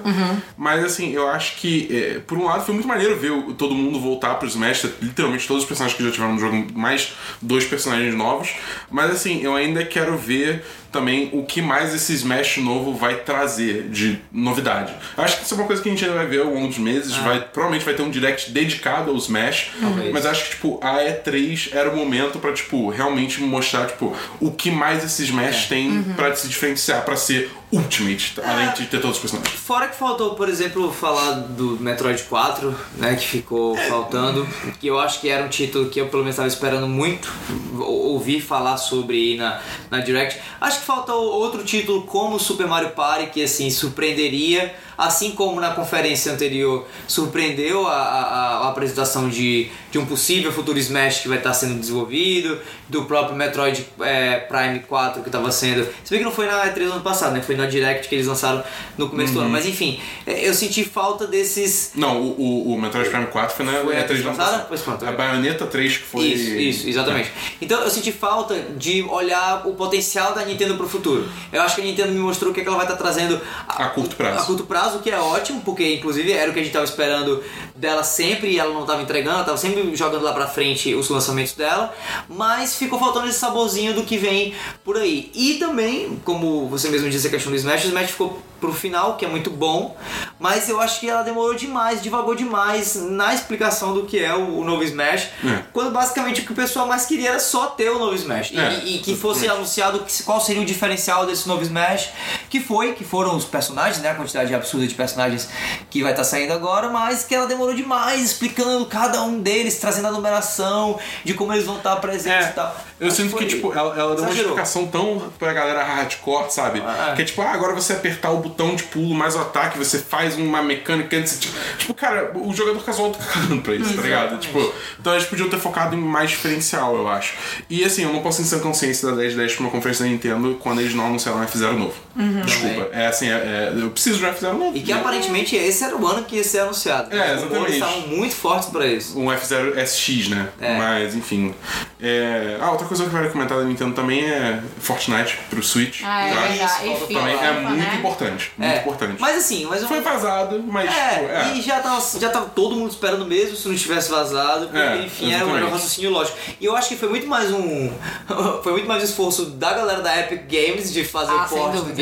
Mas, 0.57 0.83
assim, 0.83 1.11
eu 1.11 1.27
acho 1.29 1.55
que, 1.57 1.87
é, 1.91 2.19
por 2.19 2.37
um 2.37 2.45
lado, 2.45 2.65
foi 2.65 2.73
muito 2.73 2.87
maneiro 2.87 3.17
ver 3.17 3.31
o- 3.31 3.53
todo 3.53 3.73
mundo 3.75 3.99
voltar 3.99 4.35
pro 4.35 4.47
Smash. 4.47 4.87
Literalmente 5.01 5.47
todos 5.47 5.63
os 5.63 5.67
personagens 5.67 5.97
que 5.97 6.03
já 6.05 6.11
tiveram 6.11 6.33
no 6.33 6.39
jogo, 6.39 6.67
mais 6.73 7.13
dois 7.41 7.65
personagens 7.65 8.13
novos. 8.15 8.49
Mas, 8.89 9.11
assim, 9.11 9.41
eu 9.41 9.55
ainda 9.55 9.83
quero 9.85 10.17
ver 10.17 10.63
também 10.93 11.29
o 11.33 11.43
que 11.43 11.61
mais 11.61 11.93
esse 11.93 12.13
Smash 12.13 12.57
novo 12.57 12.93
vai 12.93 13.15
trazer 13.15 13.89
de 13.89 14.19
novidade. 14.31 14.93
Acho 15.17 15.37
que 15.37 15.43
isso 15.43 15.53
é 15.53 15.57
uma 15.57 15.67
coisa 15.67 15.81
que 15.81 15.89
a 15.89 15.91
gente 15.91 16.05
ainda 16.05 16.15
vai 16.15 16.27
ver 16.27 16.41
ao 16.41 16.53
longo 16.53 16.67
dos 16.67 16.77
meses. 16.77 17.13
Vai, 17.15 17.41
provavelmente 17.41 17.83
vai 17.83 17.93
ter 17.95 18.03
um 18.03 18.09
direct 18.09 18.51
dedicado 18.51 19.11
ao 19.11 19.17
Smash. 19.17 19.71
Mas 20.13 20.25
acho 20.25 20.45
que, 20.45 20.49
tipo, 20.51 20.79
a 20.81 20.99
E3 20.99 21.69
era 21.73 21.89
o 21.89 21.97
momento 21.97 22.39
pra, 22.39 22.53
tipo, 22.53 22.89
realmente 22.89 23.41
mostrar, 23.41 23.87
tipo, 23.87 24.15
o 24.39 24.51
que 24.51 24.71
mais 24.71 25.03
esse 25.03 25.23
Smash 25.23 25.67
tem 25.67 26.03
pra 26.15 26.33
se 26.35 26.47
diferenciar, 26.47 27.03
pra 27.03 27.17
ser 27.17 27.49
Ultimate, 27.77 28.33
tá? 28.35 28.43
além 28.49 28.71
de 28.73 28.85
ter 28.85 29.01
todos 29.01 29.17
os 29.17 29.21
personagens. 29.21 29.55
Fora 29.59 29.87
que 29.87 29.95
faltou, 29.95 30.35
por 30.35 30.47
exemplo, 30.47 30.91
falar 30.91 31.31
do 31.33 31.77
Metroid 31.79 32.21
4, 32.23 32.75
né, 32.97 33.15
que 33.15 33.25
ficou 33.27 33.75
faltando, 33.75 34.47
que 34.79 34.87
eu 34.87 34.99
acho 34.99 35.19
que 35.19 35.29
era 35.29 35.43
um 35.43 35.49
título 35.49 35.89
que 35.89 35.99
eu 35.99 36.07
pelo 36.07 36.21
menos 36.23 36.35
estava 36.35 36.47
esperando 36.47 36.87
muito 36.87 37.31
ou- 37.79 38.13
ouvir 38.13 38.41
falar 38.41 38.77
sobre 38.77 39.15
aí 39.17 39.37
na, 39.37 39.59
na 39.89 39.99
Direct. 39.99 40.39
Acho 40.61 40.79
que 40.81 40.85
falta 40.85 41.13
outro 41.13 41.63
título 41.63 42.03
como 42.03 42.39
Super 42.39 42.67
Mario 42.67 42.89
Party, 42.91 43.27
que 43.31 43.43
assim, 43.43 43.69
surpreenderia, 43.71 44.75
assim 44.97 45.31
como 45.31 45.59
na 45.59 45.71
conferência 45.71 46.31
anterior 46.31 46.85
surpreendeu 47.07 47.87
a, 47.87 47.93
a- 47.95 48.57
a 48.65 48.69
apresentação 48.69 49.27
de, 49.29 49.69
de 49.91 49.97
um 49.97 50.05
possível 50.05 50.51
futuro 50.51 50.77
Smash 50.77 51.19
que 51.21 51.27
vai 51.27 51.39
estar 51.39 51.53
sendo 51.53 51.79
desenvolvido, 51.79 52.59
do 52.87 53.05
próprio 53.05 53.35
Metroid 53.35 53.85
é, 54.01 54.37
Prime 54.41 54.79
4 54.81 55.23
que 55.23 55.29
estava 55.29 55.51
sendo. 55.51 55.87
Se 56.03 56.11
bem 56.11 56.19
que 56.19 56.25
não 56.25 56.31
foi 56.31 56.45
na 56.45 56.63
E3 56.67 56.85
do 56.85 56.91
ano 56.93 57.01
passado, 57.01 57.33
né? 57.33 57.41
Foi 57.41 57.55
na 57.55 57.62
Direct 57.67 58.07
que 58.07 58.15
eles 58.15 58.27
lançaram 58.27 58.63
no 58.97 59.09
começo 59.09 59.33
do 59.33 59.39
ano. 59.39 59.49
Mas 59.49 59.65
enfim, 59.65 59.99
é, 60.25 60.47
eu 60.47 60.53
senti 60.53 60.83
falta 60.83 61.27
desses. 61.27 61.91
Não, 61.95 62.21
o, 62.21 62.39
o, 62.39 62.73
o 62.73 62.81
Metroid 62.81 63.09
Prime 63.09 63.27
4 63.27 63.55
foi 63.55 63.65
na 63.65 63.71
Foi 63.73 63.97
a 63.97 64.07
E3 64.07 64.07
do 64.07 64.13
ano 64.13 64.23
passada? 64.23 64.51
passado. 64.51 64.65
Pois 64.67 64.81
pronto. 64.81 65.05
A 65.05 65.11
Bayonetta 65.11 65.65
3 65.65 65.97
que 65.97 66.03
foi... 66.03 66.25
Isso, 66.25 66.55
isso, 66.55 66.89
exatamente. 66.89 67.31
Então 67.61 67.81
eu 67.81 67.89
senti 67.89 68.11
falta 68.11 68.55
de 68.77 69.01
olhar 69.03 69.67
o 69.67 69.73
potencial 69.73 70.33
da 70.33 70.43
Nintendo 70.45 70.75
pro 70.75 70.87
futuro. 70.87 71.29
Eu 71.51 71.61
acho 71.61 71.75
que 71.75 71.81
a 71.81 71.85
Nintendo 71.85 72.11
me 72.11 72.19
mostrou 72.19 72.51
o 72.51 72.53
que, 72.53 72.61
é 72.61 72.63
que 72.63 72.69
ela 72.69 72.77
vai 72.77 72.85
estar 72.85 72.97
trazendo 72.97 73.39
A 73.67 73.85
curto 73.89 74.15
prazo. 74.15 74.39
A 74.39 74.45
curto 74.45 74.63
prazo, 74.63 74.97
o 74.97 75.01
que 75.01 75.09
é 75.09 75.19
ótimo, 75.19 75.61
porque 75.61 75.95
inclusive 75.95 76.31
era 76.31 76.49
o 76.49 76.53
que 76.53 76.59
a 76.59 76.63
gente 76.63 76.73
tava 76.73 76.85
esperando 76.85 77.43
dela 77.75 78.03
sempre 78.03 78.49
e 78.51 78.59
ela 78.59 78.73
não 78.73 78.85
tava 78.85 79.01
entregando, 79.01 79.37
ela 79.37 79.45
tava 79.45 79.57
sempre 79.57 79.95
jogando 79.95 80.23
lá 80.23 80.33
pra 80.33 80.47
frente 80.47 80.93
os 80.93 81.09
lançamentos 81.09 81.53
dela, 81.53 81.93
mas 82.29 82.75
ficou 82.75 82.99
faltando 82.99 83.27
esse 83.27 83.39
saborzinho 83.39 83.93
do 83.93 84.03
que 84.03 84.17
vem 84.17 84.53
por 84.83 84.97
aí. 84.97 85.31
E 85.33 85.55
também, 85.55 86.19
como 86.23 86.67
você 86.67 86.89
mesmo 86.89 87.09
disse 87.09 87.27
a 87.27 87.29
questão 87.29 87.51
Smash, 87.57 87.85
o 87.85 87.87
Smash 87.87 88.11
ficou 88.11 88.39
pro 88.63 88.73
final, 88.73 89.17
que 89.17 89.25
é 89.25 89.27
muito 89.27 89.49
bom, 89.49 89.97
mas 90.39 90.69
eu 90.69 90.79
acho 90.79 91.01
que 91.01 91.09
ela 91.09 91.21
demorou 91.21 91.53
demais, 91.53 91.99
devagou 91.99 92.33
demais 92.33 92.95
na 92.95 93.33
explicação 93.33 93.93
do 93.93 94.03
que 94.05 94.17
é 94.23 94.33
o, 94.33 94.59
o 94.59 94.63
novo 94.63 94.83
Smash, 94.85 95.27
É. 95.43 95.63
quando 95.73 95.91
basicamente 95.91 96.39
o 96.39 96.45
que 96.45 96.53
o 96.53 96.55
pessoal 96.55 96.87
mais 96.87 97.05
queria 97.05 97.31
era 97.31 97.39
só 97.39 97.65
ter 97.67 97.89
o 97.89 97.99
novo 97.99 98.15
Smash. 98.15 98.51
E- 98.51 98.57
É, 98.59 98.73
e, 98.85 98.99
que 98.99 99.17
fosse 99.17 99.49
anunciado 99.49 99.99
que- 99.99 100.23
qual 100.23 100.39
seria 100.39 100.61
o 100.61 100.65
diferencial 100.65 101.25
desse 101.25 101.45
novo 101.45 101.61
Smash, 101.61 102.09
que 102.49 102.61
foi, 102.61 102.93
que 102.93 103.03
foram 103.03 103.35
os 103.35 103.43
personagens, 103.43 103.99
né? 104.01 104.11
A 104.11 104.15
quantidade 104.15 104.55
absurda 104.55 104.87
de 104.87 104.93
personagens 104.95 105.49
que 105.89 106.01
vai 106.01 106.11
estar 106.13 106.23
saindo 106.23 106.53
agora, 106.53 106.87
mas 106.89 107.25
que 107.25 107.35
ela 107.35 107.45
demorou 107.47 107.73
demais 107.73 108.21
explicando 108.23 108.85
cada 108.85 109.21
um 109.23 109.41
deles, 109.41 109.77
trazendo 109.77 110.07
a 110.07 110.11
numeração 110.11 110.97
de 111.25 111.33
como 111.33 111.51
eles 111.53 111.65
vão 111.65 111.77
estar 111.77 111.97
presentes 111.97 112.45
É, 112.47 112.49
e 112.49 112.53
tal. 112.53 112.75
eu 112.97 113.07
Acho 113.07 113.17
sinto 113.17 113.31
que, 113.35 113.37
foi- 113.39 113.45
tipo, 113.47 113.73
ela, 113.73 113.93
ela 113.99 114.15
deu 114.15 114.23
uma 114.23 114.33
explicação 114.33 114.87
tão 114.87 115.31
pra 115.37 115.51
galera 115.51 115.83
hardcore, 115.83 116.49
sabe? 116.49 116.81
Ah. 116.85 117.11
Que 117.15 117.23
é 117.23 117.25
tipo, 117.25 117.41
ah, 117.41 117.51
agora 117.51 117.73
você 117.73 117.91
apertar 117.93 118.31
o 118.31 118.37
botão 118.37 118.52
de 118.75 118.83
pulo 118.83 119.13
mais 119.13 119.35
o 119.35 119.39
ataque, 119.39 119.77
você 119.77 119.99
faz 119.99 120.35
uma 120.37 120.61
mecânica 120.61 121.17
antes. 121.17 121.39
Tipo, 121.39 121.57
tipo, 121.77 121.93
cara, 121.93 122.31
o 122.35 122.53
jogador 122.53 122.83
casual 122.83 123.11
tá 123.13 123.23
cagando 123.23 123.61
pra 123.61 123.75
isso, 123.75 123.93
tá 123.95 124.01
ligado? 124.01 124.39
Tipo, 124.39 124.73
então 124.99 125.13
eles 125.13 125.25
podiam 125.25 125.49
ter 125.49 125.59
focado 125.59 125.95
em 125.95 125.99
mais 125.99 126.29
diferencial, 126.29 126.95
eu 126.95 127.07
acho. 127.07 127.35
E 127.69 127.83
assim, 127.83 128.03
eu 128.03 128.13
não 128.13 128.21
posso 128.21 128.43
sem 128.43 128.59
consciência 128.59 129.09
da 129.09 129.15
1010 129.15 129.55
pra 129.55 129.63
uma 129.63 129.71
conferência 129.71 130.05
da 130.05 130.11
Nintendo 130.11 130.57
quando 130.59 130.81
eles 130.81 130.93
não 130.93 131.07
anunciaram 131.07 131.39
um 131.39 131.45
F0 131.45 131.71
novo. 131.73 131.93
Desculpa. 132.15 132.89
É 132.93 133.07
assim, 133.07 133.27
é, 133.27 133.31
é- 133.33 133.73
eu 133.75 133.89
preciso 133.89 134.19
de 134.19 134.25
um 134.25 134.29
F0 134.29 134.53
novo. 134.53 134.77
E 134.77 134.81
que 134.81 134.91
aparentemente 134.91 135.55
esse 135.55 135.83
era 135.83 135.95
o 135.95 136.07
ano 136.07 136.23
que 136.23 136.35
ia 136.35 136.43
ser 136.43 136.59
anunciado. 136.59 137.15
É, 137.15 137.33
exatamente. 137.33 137.73
estavam 137.73 138.01
muito 138.07 138.35
fortes 138.35 138.69
pra 138.69 138.85
isso. 138.85 139.17
um 139.19 139.31
F0 139.31 139.77
SX, 139.77 140.29
né? 140.29 140.49
É. 140.61 140.77
Mas, 140.77 141.15
enfim. 141.15 141.53
É... 142.01 142.57
Ah, 142.61 142.71
outra 142.71 142.85
coisa 142.87 143.03
que 143.03 143.09
eu 143.09 143.13
quero 143.19 143.31
comentar 143.31 143.57
da 143.57 143.63
Nintendo 143.63 143.93
também 143.95 144.23
é 144.25 144.59
Fortnite 144.79 145.37
pro 145.49 145.63
Switch. 145.63 146.01
Ah, 146.03 146.27
é 146.27 146.31
eu 146.33 146.37
acho. 146.39 146.47
verdade. 146.49 146.63
isso, 146.89 147.03
Enfim, 147.03 147.13
Também 147.13 147.33
é 147.35 147.37
FIFA, 147.37 147.53
muito 147.61 147.77
né? 147.77 147.95
importante. 147.97 148.51
Muito 148.57 148.71
É, 148.73 148.77
importante. 148.79 149.15
Mas 149.21 149.37
assim, 149.37 149.65
mas 149.65 149.81
eu- 149.81 149.87
Foi 149.87 150.01
vazado, 150.01 150.61
mas. 150.67 150.89
tipo, 150.89 151.01
É, 151.01 151.49
é. 151.53 151.57
e 151.57 151.61
já 151.61 151.79
tava, 151.79 152.19
já 152.19 152.29
tava 152.29 152.45
todo 152.47 152.75
mundo 152.75 152.91
esperando 152.91 153.25
mesmo 153.25 153.55
se 153.55 153.67
não 153.67 153.75
tivesse 153.75 154.09
vazado, 154.11 154.65
porque 154.67 154.77
É, 154.79 155.03
enfim, 155.05 155.25
era 155.33 155.35
um, 155.35 155.47
exatamente. 155.47 155.57
era 155.57 155.65
um 155.65 155.71
raciocínio 155.71 156.09
lógico. 156.11 156.37
E 156.59 156.65
eu 156.65 156.75
acho 156.75 156.89
que 156.89 156.95
foi 156.97 157.09
muito 157.09 157.27
mais 157.27 157.51
um. 157.51 157.91
foi 158.63 158.71
muito 158.73 158.87
mais 158.87 159.01
um 159.01 159.05
esforço 159.05 159.45
da 159.45 159.73
galera 159.73 160.01
da 160.01 160.19
Epic 160.19 160.41
Games 160.49 160.91
de 160.91 161.03
fazer 161.03 161.31
Ah, 161.31 161.45
o 161.45 161.47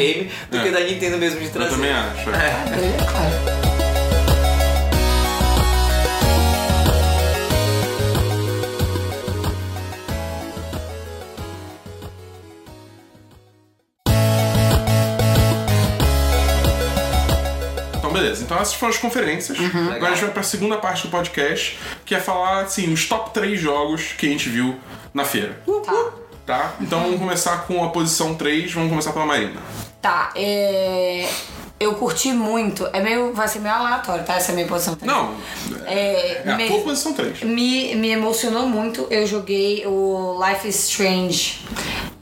porte 0.02 0.32
do 0.50 0.58
É. 0.58 0.64
que 0.64 0.70
da 0.72 0.80
Nintendo 0.82 1.18
mesmo 1.18 1.40
de 1.40 1.46
Eu 1.46 1.52
trazer. 1.52 1.72
também 1.72 1.92
acho. 1.92 2.30
é. 2.30 2.34
É, 2.34 2.98
claro. 3.12 3.62
Então, 17.98 18.12
beleza. 18.12 18.44
Então, 18.44 18.58
essas 18.58 18.74
foram 18.74 18.92
as 18.94 18.98
conferências. 19.00 19.58
Uhum. 19.60 19.92
Agora 19.92 20.08
a 20.12 20.16
gente 20.16 20.24
vai 20.26 20.32
pra 20.34 20.44
segunda 20.44 20.78
parte 20.78 21.04
do 21.04 21.10
podcast, 21.12 21.78
que 22.06 22.16
é 22.16 22.20
falar, 22.20 22.62
assim, 22.62 22.92
os 22.92 23.08
top 23.08 23.32
3 23.32 23.60
jogos 23.60 24.14
que 24.18 24.26
a 24.26 24.30
gente 24.30 24.50
viu 24.50 24.76
na 25.14 25.24
feira. 25.24 25.60
Tá. 25.86 26.12
Tá? 26.46 26.74
Então, 26.82 27.00
vamos 27.02 27.20
começar 27.20 27.66
com 27.68 27.84
a 27.84 27.90
posição 27.90 28.34
3. 28.36 28.74
Vamos 28.74 28.90
começar 28.90 29.14
pela 29.14 29.26
Marina. 29.26 29.60
Tá, 30.02 30.32
é. 30.36 31.28
Eu 31.80 31.96
curti 31.96 32.32
muito. 32.32 32.88
É 32.94 33.00
meio. 33.02 33.34
Vai 33.34 33.48
ser 33.48 33.60
meio 33.60 33.74
aleatório, 33.74 34.24
tá? 34.24 34.36
Essa 34.36 34.52
é 34.52 34.54
a 34.54 34.56
minha 34.56 34.68
posição. 34.68 34.96
três. 34.96 35.12
Não. 35.12 35.34
É, 35.86 36.42
É 36.46 36.52
a 36.52 36.56
me- 36.56 36.68
tua 36.68 36.80
posição 36.82 37.14
3. 37.14 37.42
me, 37.42 37.96
me 37.96 38.10
emocionou 38.12 38.68
muito. 38.68 39.08
Eu 39.10 39.26
joguei 39.26 39.84
o 39.88 40.40
Life 40.48 40.68
is 40.68 40.90
Strange 40.90 41.60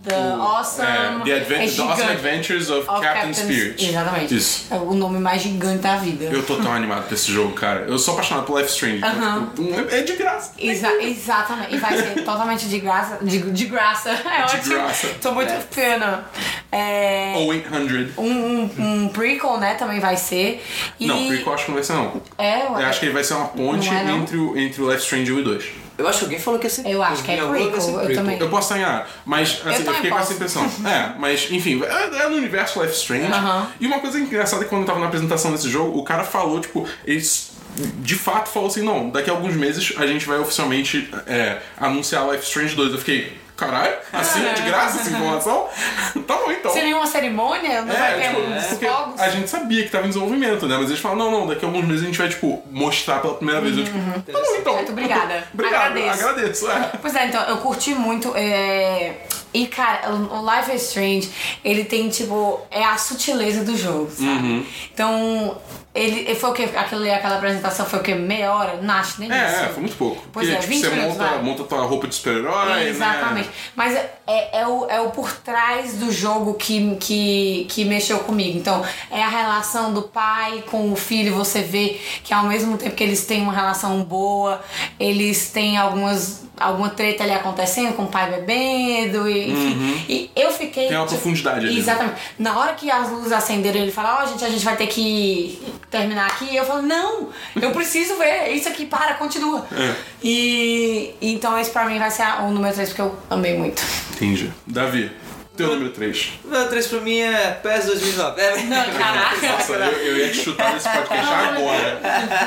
The 0.09 0.33
Awesome. 0.33 0.87
É, 0.87 1.23
the, 1.23 1.33
Adven 1.33 1.63
é 1.65 1.69
the 1.69 1.81
Awesome. 1.81 2.11
Adventures 2.11 2.69
of, 2.69 2.79
Of 2.89 3.01
Captain, 3.01 3.13
Captain- 3.31 3.33
Spirit. 3.33 3.85
Exatamente. 3.89 4.35
Isso. 4.35 4.65
É 4.71 4.75
o 4.75 4.93
nome 4.93 5.19
mais 5.19 5.41
gigante 5.41 5.79
da 5.79 5.95
vida. 5.97 6.25
Eu 6.25 6.43
tô 6.45 6.55
tão 6.57 6.73
animado 6.73 7.07
com 7.07 7.13
esse 7.13 7.31
jogo, 7.31 7.53
cara. 7.53 7.81
Eu 7.87 7.97
sou 7.99 8.13
apaixonado 8.15 8.45
por 8.45 8.59
Life 8.59 8.71
Strange. 8.71 8.97
então, 8.97 9.09
Aham. 9.11 9.51
tipo, 9.55 9.95
é 9.95 10.01
de 10.01 10.13
graça. 10.15 10.51
Exa- 10.57 11.01
exatamente. 11.01 11.75
E 11.75 11.77
vai 11.77 11.95
ser 11.97 12.15
totalmente 12.25 12.67
de 12.67 12.79
graça. 12.79 13.17
De, 13.21 13.39
de 13.51 13.65
graça. 13.65 14.09
É 14.39 14.43
ótimo. 14.43 14.73
graça. 14.75 15.07
Tô 15.21 15.31
muito 15.33 15.51
pena. 15.73 16.25
É, 16.71 17.33
Ou 17.37 17.47
800. 17.47 18.17
um, 18.17 18.23
um, 18.23 18.69
um 19.03 19.09
prequel, 19.09 19.57
né? 19.57 19.73
Também 19.75 19.99
vai 19.99 20.15
ser. 20.15 20.63
E, 20.99 21.07
Não, 21.07 21.27
prequel 21.27 21.53
acho 21.53 21.65
que 21.65 21.71
não 21.71 21.75
vai 21.75 21.83
ser, 21.83 21.93
não. 21.93 22.21
É, 22.37 22.65
Eu 22.67 22.75
acho 22.77 22.99
que 22.99 23.05
ele 23.07 23.13
vai 23.13 23.23
ser 23.23 23.33
uma 23.33 23.47
ponte 23.47 23.89
é, 23.89 24.03
não? 24.03 24.17
entre, 24.19 24.37
o, 24.37 24.57
entre 24.57 24.81
o 24.81 24.89
Life 24.91 25.03
Strange 25.03 25.31
1 25.33 25.39
e 25.39 25.43
2. 25.43 25.65
Eu 25.99 26.07
acho 26.07 26.19
que 26.19 26.25
alguém 26.25 26.39
falou 26.39 26.59
que 26.59 26.65
ia 26.65 26.69
ser 26.69 26.87
Eu 26.87 27.03
acho 27.03 27.21
que 27.23 27.31
é 27.31 27.37
prequel, 27.37 28.01
eu 28.01 28.15
também. 28.15 28.39
Eu 28.39 28.49
posso 28.49 28.73
estar 28.73 28.77
enganado, 28.77 29.09
mas 29.25 29.61
assim, 29.65 29.79
eu, 29.79 29.85
também 29.85 29.95
fiquei 29.95 30.11
com 30.11 30.17
essa 30.17 30.33
posso. 30.33 30.33
impressão. 30.33 30.71
É, 30.89 31.13
mas 31.19 31.51
enfim, 31.51 31.81
é, 31.83 32.21
é 32.23 32.29
no 32.29 32.37
universo 32.37 32.81
Life 32.81 32.95
Strange. 32.95 33.31
Aham. 33.31 33.67
E 33.79 33.85
uma 33.85 33.99
coisa 33.99 34.17
engraçada 34.17 34.61
é 34.61 34.65
que 34.65 34.69
quando 34.69 34.83
eu 34.83 34.87
tava 34.87 34.99
na 34.99 35.07
apresentação 35.07 35.51
desse 35.51 35.69
jogo, 35.69 35.99
o 35.99 36.03
cara 36.03 36.23
falou, 36.23 36.59
tipo, 36.61 36.87
eles 37.05 37.51
de 37.75 38.15
fato 38.15 38.49
falou 38.49 38.69
assim: 38.69 38.81
não, 38.81 39.09
daqui 39.09 39.29
a 39.29 39.33
alguns 39.33 39.55
meses 39.55 39.93
a 39.97 40.05
gente 40.07 40.25
vai 40.25 40.39
oficialmente 40.39 41.09
é, 41.27 41.59
anunciar 41.77 42.29
Life 42.31 42.45
Strange 42.45 42.75
2. 42.75 42.93
Eu 42.93 42.99
fiquei, 42.99 43.37
caralho, 43.59 43.95
assim, 44.13 44.39
de 44.53 44.61
graça 44.63 44.99
essa 45.01 45.09
informação? 45.09 45.67
tá 46.27 46.35
bom 46.37 46.51
então. 46.51 46.71
Sem 46.71 46.83
nenhuma 46.83 47.05
cerimônia? 47.05 47.81
Não 47.81 47.93
vai 47.93 48.13
É, 48.13 48.15
ter 48.29 48.29
tipo, 48.35 48.41
uns 48.51 48.65
porque 48.67 48.87
fogos? 48.87 49.19
a 49.21 49.29
gente 49.29 49.49
sabia 49.49 49.83
que 49.83 49.89
tava 49.89 50.05
em 50.05 50.09
desenvolvimento, 50.09 50.65
né? 50.67 50.77
Mas 50.77 50.87
eles 50.89 50.99
falam, 50.99 51.17
não, 51.17 51.31
não, 51.31 51.47
daqui 51.47 51.65
a 51.65 51.67
alguns 51.67 51.85
meses 51.85 52.03
a 52.03 52.05
gente 52.05 52.17
vai, 52.17 52.29
tipo, 52.29 52.63
mostrar 52.71 53.19
pela 53.19 53.33
primeira 53.35 53.61
vez. 53.61 53.77
Eu, 53.77 53.83
tipo, 53.83 53.97
tá 53.97 54.31
bom, 54.39 54.55
então. 54.57 54.73
Muito 54.75 54.91
obrigada. 54.91 55.43
Obrigado, 55.53 55.97
Agradeço. 55.97 56.25
agradeço. 56.27 56.71
é. 56.71 56.91
Pois 57.01 57.15
é, 57.15 57.25
então, 57.27 57.41
eu 57.43 57.57
curti 57.57 57.93
muito. 57.93 58.31
é, 58.35 59.17
E, 59.53 59.67
cara, 59.67 60.11
o 60.11 60.39
o 60.39 60.55
Life 60.55 60.71
is 60.75 60.83
Strange, 60.89 61.29
ele 61.65 61.83
tem, 61.83 62.07
tipo, 62.09 62.61
é 62.71 62.83
a 62.83 62.97
sutileza 62.97 63.63
do 63.63 63.75
jogo, 63.75 64.09
sabe? 64.11 64.25
Uhum. 64.29 64.65
Então, 64.93 65.57
ele, 65.93 66.19
ele 66.19 66.35
foi 66.35 66.49
o 66.51 66.53
que? 66.53 66.63
Aquele, 66.63 67.11
aquela 67.11 67.35
apresentação 67.37 67.85
foi 67.85 67.99
o 67.99 68.03
que? 68.03 68.13
Meia 68.13 68.53
hora? 68.53 68.79
Acho 68.99 69.19
nem 69.21 69.31
É, 69.31 69.47
isso. 69.47 69.55
é, 69.63 69.67
foi 69.69 69.81
muito 69.81 69.95
pouco. 69.97 70.23
Pois 70.31 70.47
Porque, 70.47 70.51
é, 70.57 70.59
tipo, 70.61 70.73
20 70.73 70.81
você 70.81 70.89
minutos, 70.91 71.17
monta, 71.17 71.29
vai. 71.29 71.41
monta 71.41 71.63
tua 71.63 71.81
roupa 71.85 72.07
de 72.07 72.15
super-herói, 72.15 72.89
Exatamente. 72.89 73.47
né? 73.47 73.53
Mas 73.75 73.95
é, 73.95 74.13
é, 74.27 74.59
é 74.61 74.67
o, 74.67 74.85
é 74.89 75.01
o 75.01 75.09
por 75.09 75.31
trás 75.31 75.93
do 75.97 76.11
jogo 76.11 76.53
que, 76.53 76.95
que, 76.97 77.65
que 77.69 77.85
mexeu 77.85 78.19
comigo. 78.19 78.57
Então, 78.57 78.85
é 79.09 79.23
a 79.23 79.29
relação 79.29 79.93
do 79.93 80.03
pai 80.03 80.63
com 80.69 80.91
o 80.91 80.95
filho. 80.95 81.33
Você 81.35 81.61
vê 81.61 81.99
que 82.23 82.33
ao 82.33 82.43
mesmo 82.45 82.77
tempo 82.77 82.95
que 82.95 83.03
eles 83.03 83.25
têm 83.25 83.41
uma 83.41 83.53
relação 83.53 84.03
boa, 84.03 84.61
eles 84.99 85.49
têm 85.49 85.77
algumas. 85.77 86.47
Alguma 86.59 86.89
treta 86.89 87.23
ali 87.23 87.33
acontecendo 87.33 87.93
com 87.95 88.03
o 88.03 88.07
pai 88.07 88.29
bebendo, 88.29 89.29
e, 89.29 89.49
enfim. 89.51 90.05
E 90.09 90.31
eu 90.35 90.51
fiquei. 90.51 90.83
Uhum. 90.83 90.89
Tem 90.89 90.97
uma 90.97 91.05
tipo, 91.07 91.21
profundidade 91.21 91.65
ali, 91.65 91.75
né? 91.75 91.79
Exatamente. 91.79 92.15
Na 92.37 92.57
hora 92.59 92.73
que 92.73 92.89
as 92.89 93.09
luzes 93.09 93.31
acenderam, 93.31 93.79
ele 93.79 93.91
fala: 93.91 94.21
Ó, 94.21 94.25
gente, 94.27 94.43
a 94.43 94.49
gente 94.49 94.63
vai 94.65 94.75
ter 94.75 94.87
que 94.87 95.61
terminar 95.89 96.27
aqui. 96.27 96.55
Eu 96.55 96.65
falo: 96.65 96.81
Não, 96.81 97.29
eu 97.61 97.71
preciso 97.71 98.15
ver 98.17 98.49
isso 98.51 98.67
aqui, 98.67 98.85
para, 98.85 99.15
continua. 99.15 99.65
É. 99.71 99.95
E 100.23 101.15
então 101.21 101.57
esse 101.57 101.71
pra 101.71 101.85
mim 101.85 101.97
vai 101.97 102.11
ser 102.11 102.23
o 102.43 102.51
número 102.51 102.73
3 102.73 102.89
porque 102.89 103.01
eu 103.01 103.15
amei 103.29 103.57
muito. 103.57 103.81
Entendi. 104.15 104.51
Davi, 104.67 105.11
teu 105.55 105.67
número 105.73 105.91
3. 105.91 106.31
O 106.45 106.47
meu 106.47 106.69
3 106.69 106.87
pra 106.87 107.01
mim 107.01 107.19
é 107.19 107.51
PES 107.51 107.85
2009. 107.85 108.41
É, 108.41 108.63
Não, 108.63 108.85
caraca. 108.93 109.47
Nossa, 109.47 109.73
eu, 109.73 109.91
eu 109.91 110.17
ia 110.17 110.29
te 110.31 110.37
chutar 110.43 110.73
nesse 110.73 110.87
podcast 110.89 111.27
agora. 111.33 112.01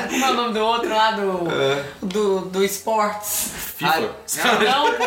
Como 0.09 0.25
é 0.25 0.31
o 0.31 0.33
nome 0.33 0.53
do 0.53 0.59
outro 0.59 0.89
lá 0.89 1.11
do. 1.11 1.47
É. 1.51 1.83
do, 2.01 2.39
do 2.41 2.63
Esportes? 2.63 3.51
FIFA. 3.77 4.63
Não, 4.63 4.93
pô. 4.93 5.03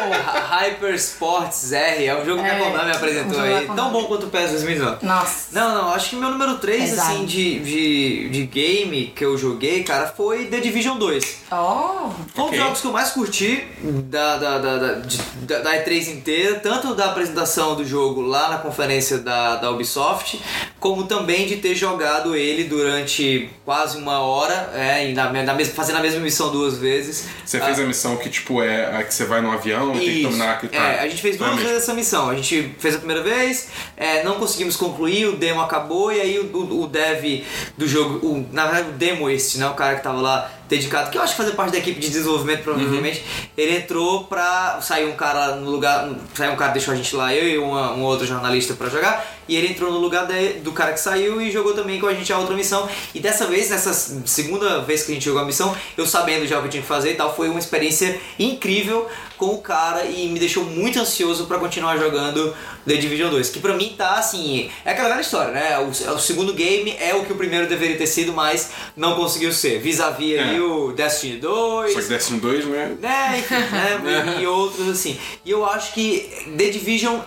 Hyper 0.48 0.94
Sports 0.94 1.72
R 1.72 2.04
é 2.06 2.16
um 2.20 2.24
jogo 2.24 2.42
que 2.42 2.48
É, 2.48 2.52
a 2.52 2.58
Konami 2.58 2.90
um 2.90 2.94
apresentou 2.94 3.40
aí. 3.40 3.66
Tão 3.66 3.76
Konami. 3.76 3.90
bom 3.92 4.04
quanto 4.04 4.26
o 4.26 4.30
PES 4.30 4.50
2009. 4.50 5.06
Nossa. 5.06 5.46
Não, 5.52 5.74
não, 5.74 5.90
acho 5.92 6.10
que 6.10 6.16
meu 6.16 6.30
número 6.30 6.56
3, 6.58 6.90
Pesado. 6.90 7.12
assim, 7.12 7.24
de, 7.24 7.58
de, 7.60 8.28
de 8.30 8.46
game 8.46 9.12
que 9.14 9.24
eu 9.24 9.36
joguei, 9.38 9.82
cara, 9.84 10.06
foi 10.08 10.46
The 10.46 10.60
Division 10.60 10.98
2. 10.98 11.36
Oh. 11.52 12.10
Foi 12.34 12.44
um 12.44 12.48
dos 12.50 12.56
jogos 12.58 12.80
que 12.80 12.86
eu 12.86 12.92
mais 12.92 13.10
curti 13.10 13.64
da, 13.82 14.36
da, 14.36 14.58
da, 14.58 14.76
da, 14.78 14.92
de- 15.00 15.18
da, 15.42 15.58
da 15.60 15.70
E3 15.84 16.08
inteira, 16.08 16.56
tanto 16.60 16.94
da 16.94 17.06
apresentação 17.06 17.74
do 17.76 17.84
jogo 17.84 18.20
lá 18.20 18.48
na 18.50 18.58
conferência 18.58 19.18
da, 19.18 19.56
da 19.56 19.70
Ubisoft, 19.70 20.40
como 20.80 21.04
também 21.06 21.46
de 21.46 21.56
ter 21.56 21.74
jogado 21.74 22.34
ele 22.36 22.64
durante 22.64 23.50
quase 23.64 23.96
uma 23.98 24.20
hora, 24.20 24.70
é, 24.74 25.10
e 25.10 25.14
na, 25.14 25.30
na 25.32 25.54
mesma, 25.54 25.74
fazendo 25.74 25.96
a 25.96 26.00
mesma 26.00 26.20
missão 26.20 26.50
duas 26.50 26.76
vezes. 26.78 27.26
Você 27.44 27.58
Ah, 27.58 27.64
fez 27.64 27.78
a 27.80 27.82
missão 27.84 28.16
que, 28.16 28.28
tipo, 28.28 28.55
é 28.62 28.96
a 28.96 29.02
que 29.02 29.14
você 29.14 29.24
vai 29.24 29.40
no 29.40 29.50
avião 29.50 29.94
e 29.94 29.98
tem 29.98 30.14
que 30.16 30.22
dominar 30.22 30.60
tá? 30.60 30.68
É, 30.76 31.00
a 31.00 31.08
gente 31.08 31.22
fez 31.22 31.36
duas 31.36 31.56
vezes 31.56 31.76
essa 31.76 31.94
missão. 31.94 32.28
A 32.28 32.34
gente 32.34 32.74
fez 32.78 32.94
a 32.94 32.98
primeira 32.98 33.22
vez, 33.22 33.68
é, 33.96 34.22
não 34.22 34.36
conseguimos 34.36 34.76
concluir, 34.76 35.26
o 35.26 35.36
demo 35.36 35.60
acabou 35.60 36.12
e 36.12 36.20
aí 36.20 36.38
o, 36.38 36.56
o, 36.56 36.82
o 36.82 36.86
dev 36.86 37.44
do 37.76 37.86
jogo, 37.86 38.26
o, 38.26 38.46
na 38.52 38.66
verdade 38.66 38.90
o 38.90 38.92
demo 38.92 39.30
este, 39.30 39.58
né, 39.58 39.68
o 39.68 39.74
cara 39.74 39.96
que 39.96 40.02
tava 40.02 40.20
lá 40.20 40.50
dedicado, 40.68 41.10
que 41.10 41.18
eu 41.18 41.22
acho 41.22 41.32
que 41.34 41.38
fazia 41.38 41.54
parte 41.54 41.72
da 41.72 41.78
equipe 41.78 42.00
de 42.00 42.08
desenvolvimento 42.08 42.62
provavelmente, 42.62 43.22
ele 43.56 43.76
entrou 43.76 44.24
pra 44.24 44.80
sair 44.80 45.06
um 45.06 45.12
cara 45.16 45.56
no 45.56 45.70
lugar, 45.70 46.08
saiu 46.34 46.52
um 46.52 46.56
cara 46.56 46.72
deixou 46.72 46.92
a 46.92 46.96
gente 46.96 47.14
lá, 47.14 47.32
eu 47.34 47.48
e 47.48 47.58
uma, 47.58 47.92
um 47.92 48.02
outro 48.02 48.26
jornalista 48.26 48.74
pra 48.74 48.88
jogar, 48.88 49.24
e 49.48 49.54
ele 49.56 49.68
entrou 49.68 49.92
no 49.92 49.98
lugar 49.98 50.26
de- 50.26 50.54
do 50.54 50.72
cara 50.72 50.92
que 50.92 50.98
saiu 51.00 51.40
e 51.40 51.50
jogou 51.52 51.72
também 51.72 52.00
com 52.00 52.06
a 52.08 52.14
gente 52.14 52.32
a 52.32 52.38
outra 52.38 52.56
missão. 52.56 52.88
E 53.14 53.20
dessa 53.20 53.46
vez, 53.46 53.70
nessa 53.70 53.92
segunda 54.26 54.80
vez 54.80 55.04
que 55.04 55.12
a 55.12 55.14
gente 55.14 55.24
jogou 55.24 55.40
a 55.40 55.44
missão, 55.44 55.74
eu 55.96 56.04
sabendo 56.04 56.46
já 56.46 56.58
o 56.58 56.62
que 56.62 56.66
eu 56.66 56.70
tinha 56.72 56.82
que 56.82 56.88
fazer 56.88 57.12
e 57.12 57.14
tal, 57.14 57.34
foi 57.34 57.48
uma 57.48 57.60
experiência 57.60 58.18
incrível 58.38 59.08
com 59.36 59.54
o 59.54 59.58
cara 59.60 60.04
e 60.04 60.28
me 60.28 60.38
deixou 60.38 60.64
muito 60.64 60.98
ansioso 60.98 61.46
pra 61.46 61.58
continuar 61.58 61.96
jogando 61.98 62.54
The 62.86 62.94
Division 62.96 63.30
2. 63.30 63.50
Que 63.50 63.60
pra 63.60 63.74
mim 63.74 63.94
tá 63.96 64.14
assim, 64.14 64.70
é 64.84 64.90
aquela 64.92 65.08
velha 65.10 65.20
história, 65.20 65.52
né? 65.52 65.78
O, 65.78 65.88
o 66.14 66.18
segundo 66.18 66.52
game 66.54 66.96
é 66.98 67.14
o 67.14 67.24
que 67.24 67.32
o 67.32 67.36
primeiro 67.36 67.68
deveria 67.68 67.96
ter 67.96 68.06
sido, 68.06 68.32
mas 68.32 68.70
não 68.96 69.14
conseguiu 69.16 69.52
ser. 69.52 69.80
Vis-a-vis 69.80 70.38
aí 70.38 70.56
É. 70.56 70.60
o 70.60 70.92
Destiny 70.92 71.38
2. 71.38 71.92
Só 71.92 72.00
que 72.00 72.06
Destiny 72.08 72.40
2, 72.40 72.64
né? 72.66 72.96
né, 73.00 73.38
enfim, 73.38 73.54
né, 73.54 74.36
e, 74.38 74.42
e 74.42 74.46
outros 74.46 74.88
assim. 74.88 75.18
E 75.44 75.50
eu 75.50 75.64
acho 75.66 75.92
que 75.92 76.20
The 76.56 76.68
Division 76.70 77.20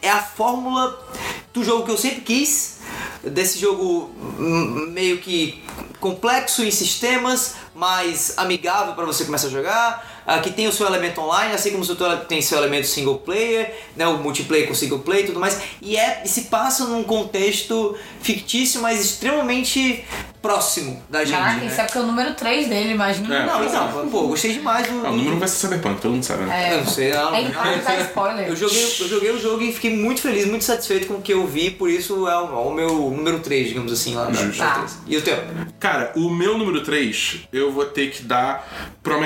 é 0.00 0.10
a 0.10 0.20
fórmula 0.22 0.98
do 1.52 1.62
jogo 1.62 1.84
que 1.84 1.90
eu 1.90 1.98
sempre 1.98 2.22
quis, 2.22 2.78
desse 3.22 3.58
jogo 3.58 4.10
meio 4.88 5.18
que 5.18 5.62
complexo 6.00 6.64
em 6.64 6.70
sistemas, 6.70 7.54
mas 7.74 8.34
amigável 8.36 8.94
para 8.94 9.04
você 9.04 9.24
começar 9.24 9.46
a 9.46 9.50
jogar, 9.50 10.11
ah, 10.26 10.38
que 10.38 10.50
tem 10.50 10.66
o 10.66 10.72
seu 10.72 10.86
elemento 10.86 11.20
online, 11.20 11.54
assim 11.54 11.70
como 11.70 11.82
o 11.82 11.86
seu 11.86 11.96
tem 12.28 12.42
seu 12.42 12.58
elemento 12.58 12.86
single 12.86 13.18
player, 13.18 13.74
né, 13.96 14.06
o 14.06 14.18
multiplayer 14.18 14.68
com 14.68 14.74
single 14.74 15.00
player 15.00 15.24
e 15.24 15.26
tudo 15.28 15.40
mais, 15.40 15.60
e, 15.80 15.96
é, 15.96 16.22
e 16.24 16.28
se 16.28 16.42
passa 16.42 16.84
num 16.84 17.02
contexto 17.02 17.96
fictício, 18.20 18.80
mas 18.80 19.00
extremamente 19.00 20.04
próximo 20.42 21.00
da 21.08 21.24
gente. 21.24 21.38
Caraca, 21.38 21.60
né? 21.60 21.66
isso 21.66 21.80
é 21.80 21.84
porque 21.84 21.98
é 21.98 22.00
o 22.00 22.06
número 22.06 22.34
3 22.34 22.68
dele, 22.68 22.90
imagina. 22.90 23.34
É. 23.34 23.46
Não, 23.46 23.64
então, 23.64 24.08
pô, 24.10 24.22
gostei 24.26 24.52
demais 24.52 24.86
do. 24.88 25.06
Ah, 25.06 25.10
o 25.10 25.16
número 25.16 25.38
vai 25.38 25.46
ser 25.46 25.56
Cyberpunk, 25.56 26.00
todo 26.00 26.12
mundo 26.12 26.24
sabe, 26.24 26.42
né? 26.42 26.70
É. 26.70 26.74
Eu 26.74 26.78
não 26.78 26.86
sei, 26.86 27.12
não. 27.12 27.34
É 27.34 27.44
que 27.44 27.84
dá 27.84 28.00
spoiler. 28.00 28.48
Eu 28.48 28.56
joguei, 28.56 28.82
eu 28.82 29.08
joguei 29.08 29.30
o 29.30 29.40
jogo 29.40 29.62
e 29.62 29.72
fiquei 29.72 29.96
muito 29.96 30.20
feliz, 30.20 30.46
muito 30.46 30.64
satisfeito 30.64 31.06
com 31.06 31.14
o 31.14 31.22
que 31.22 31.32
eu 31.32 31.46
vi, 31.46 31.70
por 31.70 31.88
isso 31.88 32.28
é 32.28 32.36
o, 32.36 32.68
o 32.68 32.74
meu 32.74 32.88
número 32.88 33.38
3, 33.38 33.68
digamos 33.68 33.92
assim, 33.92 34.14
lá 34.14 34.28
na 34.28 34.42
Tá. 34.52 34.84
E3. 34.84 34.90
E 35.06 35.16
o 35.16 35.22
teu? 35.22 35.38
Cara, 35.78 36.12
o 36.16 36.28
meu 36.28 36.58
número 36.58 36.82
3, 36.82 37.48
eu 37.52 37.70
vou 37.70 37.84
ter 37.84 38.10
que 38.10 38.24
dar 38.24 38.68
pro 39.02 39.20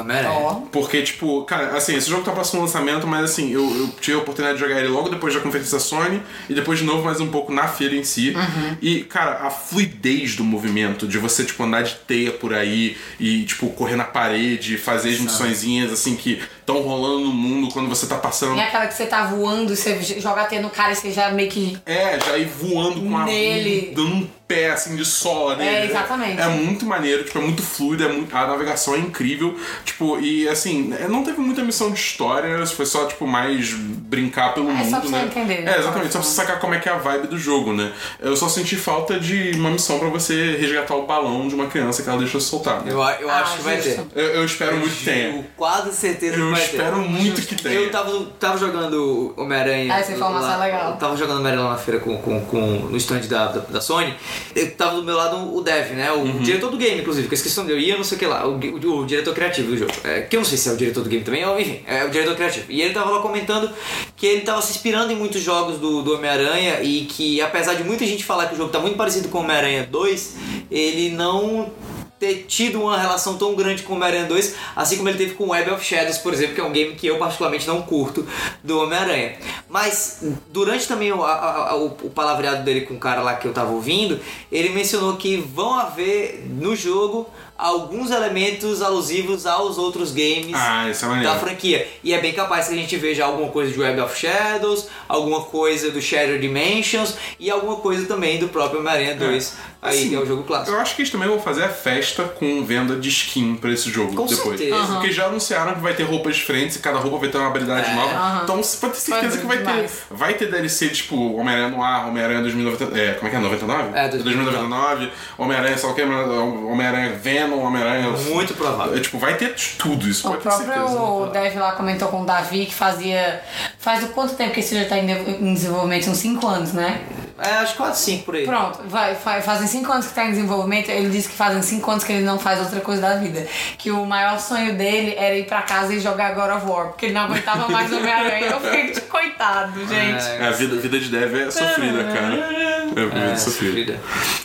Homem-Aranha. 0.00 0.32
Ó. 0.32 0.54
Porque, 0.72 1.02
tipo, 1.02 1.42
cara, 1.44 1.76
assim, 1.76 1.96
esse 1.96 2.08
jogo 2.08 2.22
tá 2.24 2.32
próximo 2.32 2.60
do 2.60 2.66
lançamento, 2.66 3.06
mas 3.06 3.24
assim, 3.24 3.52
eu, 3.52 3.62
eu 3.76 3.88
tive 4.00 4.16
a 4.16 4.20
oportunidade 4.20 4.58
de 4.58 4.64
jogar 4.64 4.80
ele 4.80 4.88
logo 4.88 5.08
depois 5.08 5.34
da 5.34 5.40
conferência 5.40 5.78
da 5.78 5.82
Sony 5.82 6.22
e 6.48 6.54
depois 6.54 6.78
de 6.78 6.84
novo 6.84 7.04
mais 7.04 7.20
um 7.20 7.28
pouco 7.28 7.52
na 7.52 7.68
feira 7.68 7.94
em 7.94 8.04
si. 8.04 8.34
E, 8.80 9.00
cara, 9.04 9.46
a 9.46 9.50
fluidez 9.50 10.36
do 10.36 10.44
movimento, 10.44 11.06
de 11.06 11.18
você, 11.18 11.44
tipo, 11.44 11.62
andar 11.62 11.82
de 11.82 11.94
teia 12.06 12.32
por 12.32 12.52
aí 12.54 12.96
e, 13.18 13.44
tipo, 13.44 13.68
correr 13.70 13.96
na 13.96 14.04
parede, 14.04 14.76
fazer 14.78 15.10
as 15.10 15.20
missõezinhas, 15.20 15.92
assim, 15.92 16.16
que 16.16 16.40
estão 16.66 16.82
rolando 16.82 17.20
no 17.26 17.32
mundo 17.32 17.72
quando 17.72 17.88
você 17.88 18.06
tá 18.06 18.16
passando. 18.16 18.56
E 18.56 18.60
aquela 18.60 18.86
que 18.88 18.94
você 18.94 19.06
tá 19.06 19.24
voando 19.24 19.72
e 19.72 19.76
você 19.76 20.02
joga 20.02 20.42
a 20.42 20.44
teia 20.46 20.60
no 20.60 20.68
cara 20.70 20.92
e 20.92 20.96
você 20.96 21.12
já 21.12 21.30
meio 21.30 21.48
que. 21.48 21.78
É, 21.86 22.18
já 22.18 22.36
ir 22.36 22.46
voando 22.46 23.00
com 23.00 23.16
a. 23.16 23.24
Nele. 23.24 23.92
dando 23.94 24.14
um 24.16 24.28
pé 24.48 24.70
assim 24.70 24.94
de 24.94 25.04
sola 25.04 25.56
nele. 25.56 25.68
É, 25.76 25.84
exatamente. 25.86 26.40
É 26.40 26.46
muito 26.46 26.86
maneiro, 26.86 27.24
tipo, 27.24 27.36
é 27.38 27.40
muito 27.40 27.62
fluido, 27.62 28.04
é 28.04 28.08
muito- 28.08 28.32
a 28.36 28.46
navegação 28.46 28.94
é 28.94 28.98
incrível. 28.98 29.58
Tipo, 29.84 30.20
e 30.20 30.48
assim, 30.48 30.92
é, 31.00 31.08
não 31.08 31.24
teve 31.24 31.40
muita 31.40 31.62
missão 31.64 31.90
de 31.90 31.98
história, 31.98 32.64
foi 32.66 32.86
só, 32.86 33.06
tipo, 33.06 33.26
mais 33.26 33.72
brincar 33.72 34.54
pelo 34.54 34.70
É, 34.70 34.74
mundo, 34.74 34.88
só 34.90 35.00
pra 35.00 35.08
você 35.08 35.16
né? 35.16 35.24
entender, 35.24 35.62
né? 35.62 35.72
É, 35.74 35.78
exatamente, 35.80 36.12
só 36.12 36.18
pra 36.20 36.28
você 36.28 36.34
sacar 36.34 36.60
como 36.60 36.74
é 36.74 36.78
que 36.78 36.88
é 36.88 36.92
a 36.92 36.96
vibe 36.98 37.26
do 37.26 37.36
jogo, 37.38 37.72
né? 37.72 37.92
Eu 38.20 38.36
só 38.36 38.48
senti 38.48 38.76
falta 38.76 39.18
de 39.18 39.52
uma 39.56 39.70
missão 39.70 39.98
pra 39.98 40.08
você 40.08 40.56
resgatar 40.60 40.94
o 40.94 41.06
balão 41.06 41.48
de 41.48 41.54
uma 41.56 41.66
criança 41.66 42.02
que 42.04 42.08
ela 42.08 42.18
deixou 42.18 42.40
soltar. 42.40 42.84
né? 42.84 42.92
Eu, 42.92 43.02
a- 43.02 43.16
eu 43.20 43.28
Ah, 43.28 43.40
acho 43.40 43.56
que 43.56 43.62
vai 43.62 43.78
ter. 43.78 44.00
Eu, 44.14 44.24
eu 44.26 44.44
espero 44.44 44.76
muito 44.76 44.94
que 44.96 45.04
tenha. 45.04 45.28
Eu 45.36 45.44
quase 45.56 45.92
certeza 45.96 46.36
Eu 46.36 46.50
vai 46.58 46.68
ter. 46.68 46.76
espero 46.76 46.98
muito 46.98 47.42
que 47.42 47.54
tenha. 47.54 47.74
Eu 47.74 47.90
tava, 47.90 48.26
tava 48.38 48.58
jogando 48.58 49.34
Homem-Aranha. 49.36 49.94
Ah, 49.94 50.00
essa 50.00 50.12
informação 50.12 50.48
lá- 50.48 50.66
é 50.66 50.70
legal. 50.72 50.90
Eu 50.92 50.96
tava 50.96 51.16
jogando 51.16 51.38
Homem-Aranha 51.38 51.64
lá 51.68 51.72
na 51.72 51.78
feira 51.78 52.00
com, 52.00 52.16
com, 52.18 52.40
com, 52.46 52.60
no 52.60 52.96
stand 52.96 53.20
da, 53.28 53.46
da, 53.48 53.60
da 53.60 53.80
Sony. 53.80 54.14
Eu 54.54 54.70
tava 54.72 54.96
do 54.96 55.02
meu 55.04 55.16
lado 55.16 55.56
o 55.56 55.60
Dev, 55.62 55.92
né? 55.92 56.10
O 56.12 56.16
Uhum. 56.20 56.38
diretor 56.42 56.70
do 56.70 56.76
game, 56.76 57.00
inclusive, 57.00 57.28
que 57.28 57.34
eu 57.34 57.36
esqueci 57.36 57.58
o 57.58 57.62
nome 57.62 57.74
dele. 57.74 57.86
Ia 57.86 57.96
não 57.96 58.04
sei 58.04 58.16
o 58.16 58.18
que 58.18 58.26
lá. 58.26 58.46
O, 58.46 58.52
o- 58.58 58.98
o 59.00 59.06
diretor 59.06 59.34
criativo 59.34 59.68
do 59.70 59.76
jogo. 59.78 59.92
É, 60.04 60.22
que 60.22 60.36
eu 60.36 60.40
não 60.40 60.44
sei 60.46 60.58
se 60.58 60.68
é 60.68 60.72
o 60.72 60.76
diretor 60.76 61.02
do 61.02 61.08
game 61.10 61.24
também, 61.24 61.44
ou 61.44 61.58
enfim, 61.60 61.80
é 61.86 62.04
o 62.04 62.10
diretor 62.10 62.34
criativo. 62.34 62.66
E 62.70 62.80
ele 62.82 62.92
tava 62.94 63.10
lá 63.10 63.20
comentando 63.20 63.70
que 64.16 64.26
ele 64.26 64.40
tava 64.42 64.60
se 64.62 64.72
inspirando 64.72 65.12
em 65.12 65.16
muitos 65.16 65.42
jogos 65.42 65.78
do, 65.78 66.02
do 66.02 66.14
Homem-Aranha 66.14 66.80
e 66.82 67.04
que, 67.06 67.40
apesar 67.40 67.74
de 67.74 67.84
muita 67.84 68.04
gente 68.06 68.24
falar 68.24 68.46
que 68.46 68.54
o 68.54 68.56
jogo 68.56 68.70
tá 68.70 68.78
muito 68.78 68.96
parecido 68.96 69.28
com 69.28 69.38
Homem-Aranha 69.40 69.86
2, 69.90 70.36
ele 70.70 71.10
não 71.10 71.70
ter 72.18 72.44
tido 72.48 72.80
uma 72.80 72.98
relação 72.98 73.36
tão 73.36 73.54
grande 73.54 73.82
com 73.82 73.92
o 73.92 73.96
Homem-Aranha 73.96 74.24
2, 74.26 74.54
assim 74.74 74.96
como 74.96 75.08
ele 75.08 75.18
teve 75.18 75.34
com 75.34 75.48
Web 75.50 75.70
of 75.70 75.84
Shadows, 75.84 76.18
por 76.18 76.32
exemplo, 76.32 76.54
que 76.54 76.60
é 76.60 76.64
um 76.64 76.72
game 76.72 76.94
que 76.94 77.06
eu 77.06 77.18
particularmente 77.18 77.66
não 77.66 77.82
curto 77.82 78.26
do 78.64 78.80
Homem-Aranha. 78.80 79.36
Mas 79.68 80.22
durante 80.50 80.88
também 80.88 81.12
o, 81.12 81.22
a- 81.22 81.70
a- 81.70 81.76
o, 81.76 81.90
palavreado 82.10 82.62
dele 82.64 82.82
com 82.82 82.94
o 82.94 82.98
cara 82.98 83.20
lá 83.20 83.34
que 83.34 83.46
eu 83.46 83.52
tava 83.52 83.72
ouvindo, 83.72 84.18
ele 84.50 84.70
mencionou 84.70 85.16
que 85.16 85.36
vão 85.36 85.74
haver 85.74 86.44
no 86.48 86.74
jogo 86.74 87.28
alguns 87.58 88.10
elementos 88.10 88.82
alusivos 88.82 89.46
aos 89.46 89.78
outros 89.78 90.12
games 90.12 90.52
Ah, 90.54 90.88
isso 90.90 91.04
é 91.06 91.22
da 91.22 91.38
franquia. 91.38 91.86
E 92.04 92.12
é 92.12 92.20
bem 92.20 92.32
capaz 92.32 92.68
que 92.68 92.74
a 92.74 92.76
gente 92.76 92.96
veja 92.96 93.24
alguma 93.24 93.48
coisa 93.50 93.72
de 93.72 93.80
Web 93.80 94.00
of 94.00 94.18
Shadows, 94.18 94.88
alguma 95.08 95.42
coisa 95.42 95.90
do 95.90 96.00
Shadow 96.00 96.38
Dimensions 96.38 97.14
e 97.40 97.50
alguma 97.50 97.76
coisa 97.76 98.06
também 98.06 98.38
do 98.38 98.48
próprio 98.48 98.80
Homem-Aranha 98.80 99.14
2, 99.14 99.54
aí 99.82 99.98
Assim, 99.98 100.08
que 100.10 100.14
é 100.14 100.18
o 100.18 100.26
jogo 100.26 100.42
clássico. 100.42 100.72
Eu 100.76 100.80
acho 100.80 100.94
que 100.96 101.02
eles 101.02 101.12
também 101.12 101.28
vão 101.28 101.38
fazer 101.40 101.64
a 101.64 101.68
festa 101.68 102.24
com 102.24 102.64
venda 102.64 102.96
de 102.96 103.08
skin 103.08 103.56
pra 103.56 103.70
esse 103.70 103.88
jogo 103.90 104.14
Com 104.14 104.26
depois. 104.26 104.58
certeza. 104.58 104.74
Aham. 104.76 104.94
Porque 104.94 105.12
já 105.12 105.26
anunciaram 105.26 105.74
que 105.74 105.80
vai 105.80 105.94
ter 105.94 106.02
roupas 106.02 106.36
diferentes 106.36 106.76
e 106.76 106.78
cada 106.80 106.98
roupa 106.98 107.18
vai 107.18 107.28
ter 107.28 107.38
uma 107.38 107.46
habilidade 107.48 107.90
É. 107.90 107.94
nova. 107.94 108.12
Aham. 108.12 108.40
Então 108.44 108.56
você 108.62 108.76
pode 108.78 108.94
ter 108.94 109.00
certeza 109.00 109.38
que 109.38 109.46
vai 109.46 109.58
ter, 109.58 109.64
demais. 109.64 109.92
vai 110.10 110.34
ter 110.34 110.50
DLC 110.50 110.88
tipo 110.88 111.16
Homem-Aranha 111.36 111.68
no 111.68 111.82
ar, 111.82 112.08
Homem-Aranha 112.08 112.42
2099. 112.42 113.00
É, 113.00 113.12
como 113.14 113.28
é 113.28 113.30
que 113.30 113.36
é? 113.36 113.40
99? 113.40 113.98
É, 113.98 114.08
2099. 114.08 115.10
Homem-Aranha, 115.38 115.76
sei 115.78 115.86
lá 115.86 115.92
o 115.92 115.94
que, 115.94 116.02
Homem-Aranha 116.02 117.10
Venom, 117.16 117.45
Homem-Aranha. 117.54 118.10
Muito 118.10 118.54
provável. 118.54 118.96
É, 118.96 119.00
tipo, 119.00 119.18
vai 119.18 119.36
ter 119.36 119.54
tudo 119.78 120.08
isso, 120.08 120.26
O 120.26 120.30
pode 120.32 120.42
ter 120.42 120.50
certeza. 120.50 120.70
próprio 120.80 120.96
Dev 121.32 121.56
lá 121.58 121.72
comentou 121.72 122.08
com 122.08 122.22
o 122.22 122.24
Davi 122.26 122.66
que 122.66 122.74
fazia. 122.74 123.40
Faz 123.78 124.02
o 124.04 124.08
quanto 124.08 124.34
tempo 124.34 124.52
que 124.54 124.60
esse 124.60 124.74
tá 124.86 124.98
em 124.98 125.06
de- 125.06 125.12
em 125.44 125.54
desenvolvimento? 125.54 126.10
Uns 126.10 126.18
5 126.18 126.46
anos, 126.46 126.72
né? 126.72 127.00
É, 127.38 127.50
acho 127.58 127.72
que 127.72 127.78
4, 127.78 127.98
5 127.98 128.24
por 128.24 128.34
aí. 128.34 128.44
Pronto, 128.46 128.80
vai, 128.86 129.14
fa- 129.14 129.40
fazem 129.42 129.66
5 129.66 129.92
anos 129.92 130.06
que 130.06 130.14
tá 130.14 130.24
em 130.24 130.30
desenvolvimento. 130.30 130.88
Ele 130.88 131.10
disse 131.10 131.28
que 131.28 131.34
fazem 131.34 131.60
5 131.62 131.90
anos 131.90 132.04
que 132.04 132.12
ele 132.12 132.24
não 132.24 132.38
faz 132.38 132.60
outra 132.60 132.80
coisa 132.80 133.02
da 133.02 133.16
vida. 133.16 133.46
Que 133.78 133.90
o 133.90 134.04
maior 134.06 134.38
sonho 134.40 134.74
dele 134.76 135.14
era 135.16 135.36
ir 135.36 135.44
pra 135.46 135.62
casa 135.62 135.92
e 135.94 136.00
jogar 136.00 136.34
God 136.34 136.56
of 136.56 136.66
War, 136.66 136.86
porque 136.88 137.06
ele 137.06 137.14
não 137.14 137.22
aguentava 137.22 137.68
mais 137.68 137.92
Homem-Aranha. 137.92 138.46
Eu 138.46 138.60
fiquei 138.60 138.92
de 138.92 139.00
coitado, 139.02 139.78
gente. 139.80 140.24
É, 140.26 140.46
a 140.46 140.50
vida, 140.52 140.76
vida 140.76 140.98
de 140.98 141.08
dev 141.08 141.34
é 141.34 141.50
sofrida, 141.50 142.04
cara. 142.04 142.34
É, 142.36 142.86
vida 142.86 143.18
É, 143.32 143.36
sofrida. 143.36 143.94
sofrida. 143.96 144.00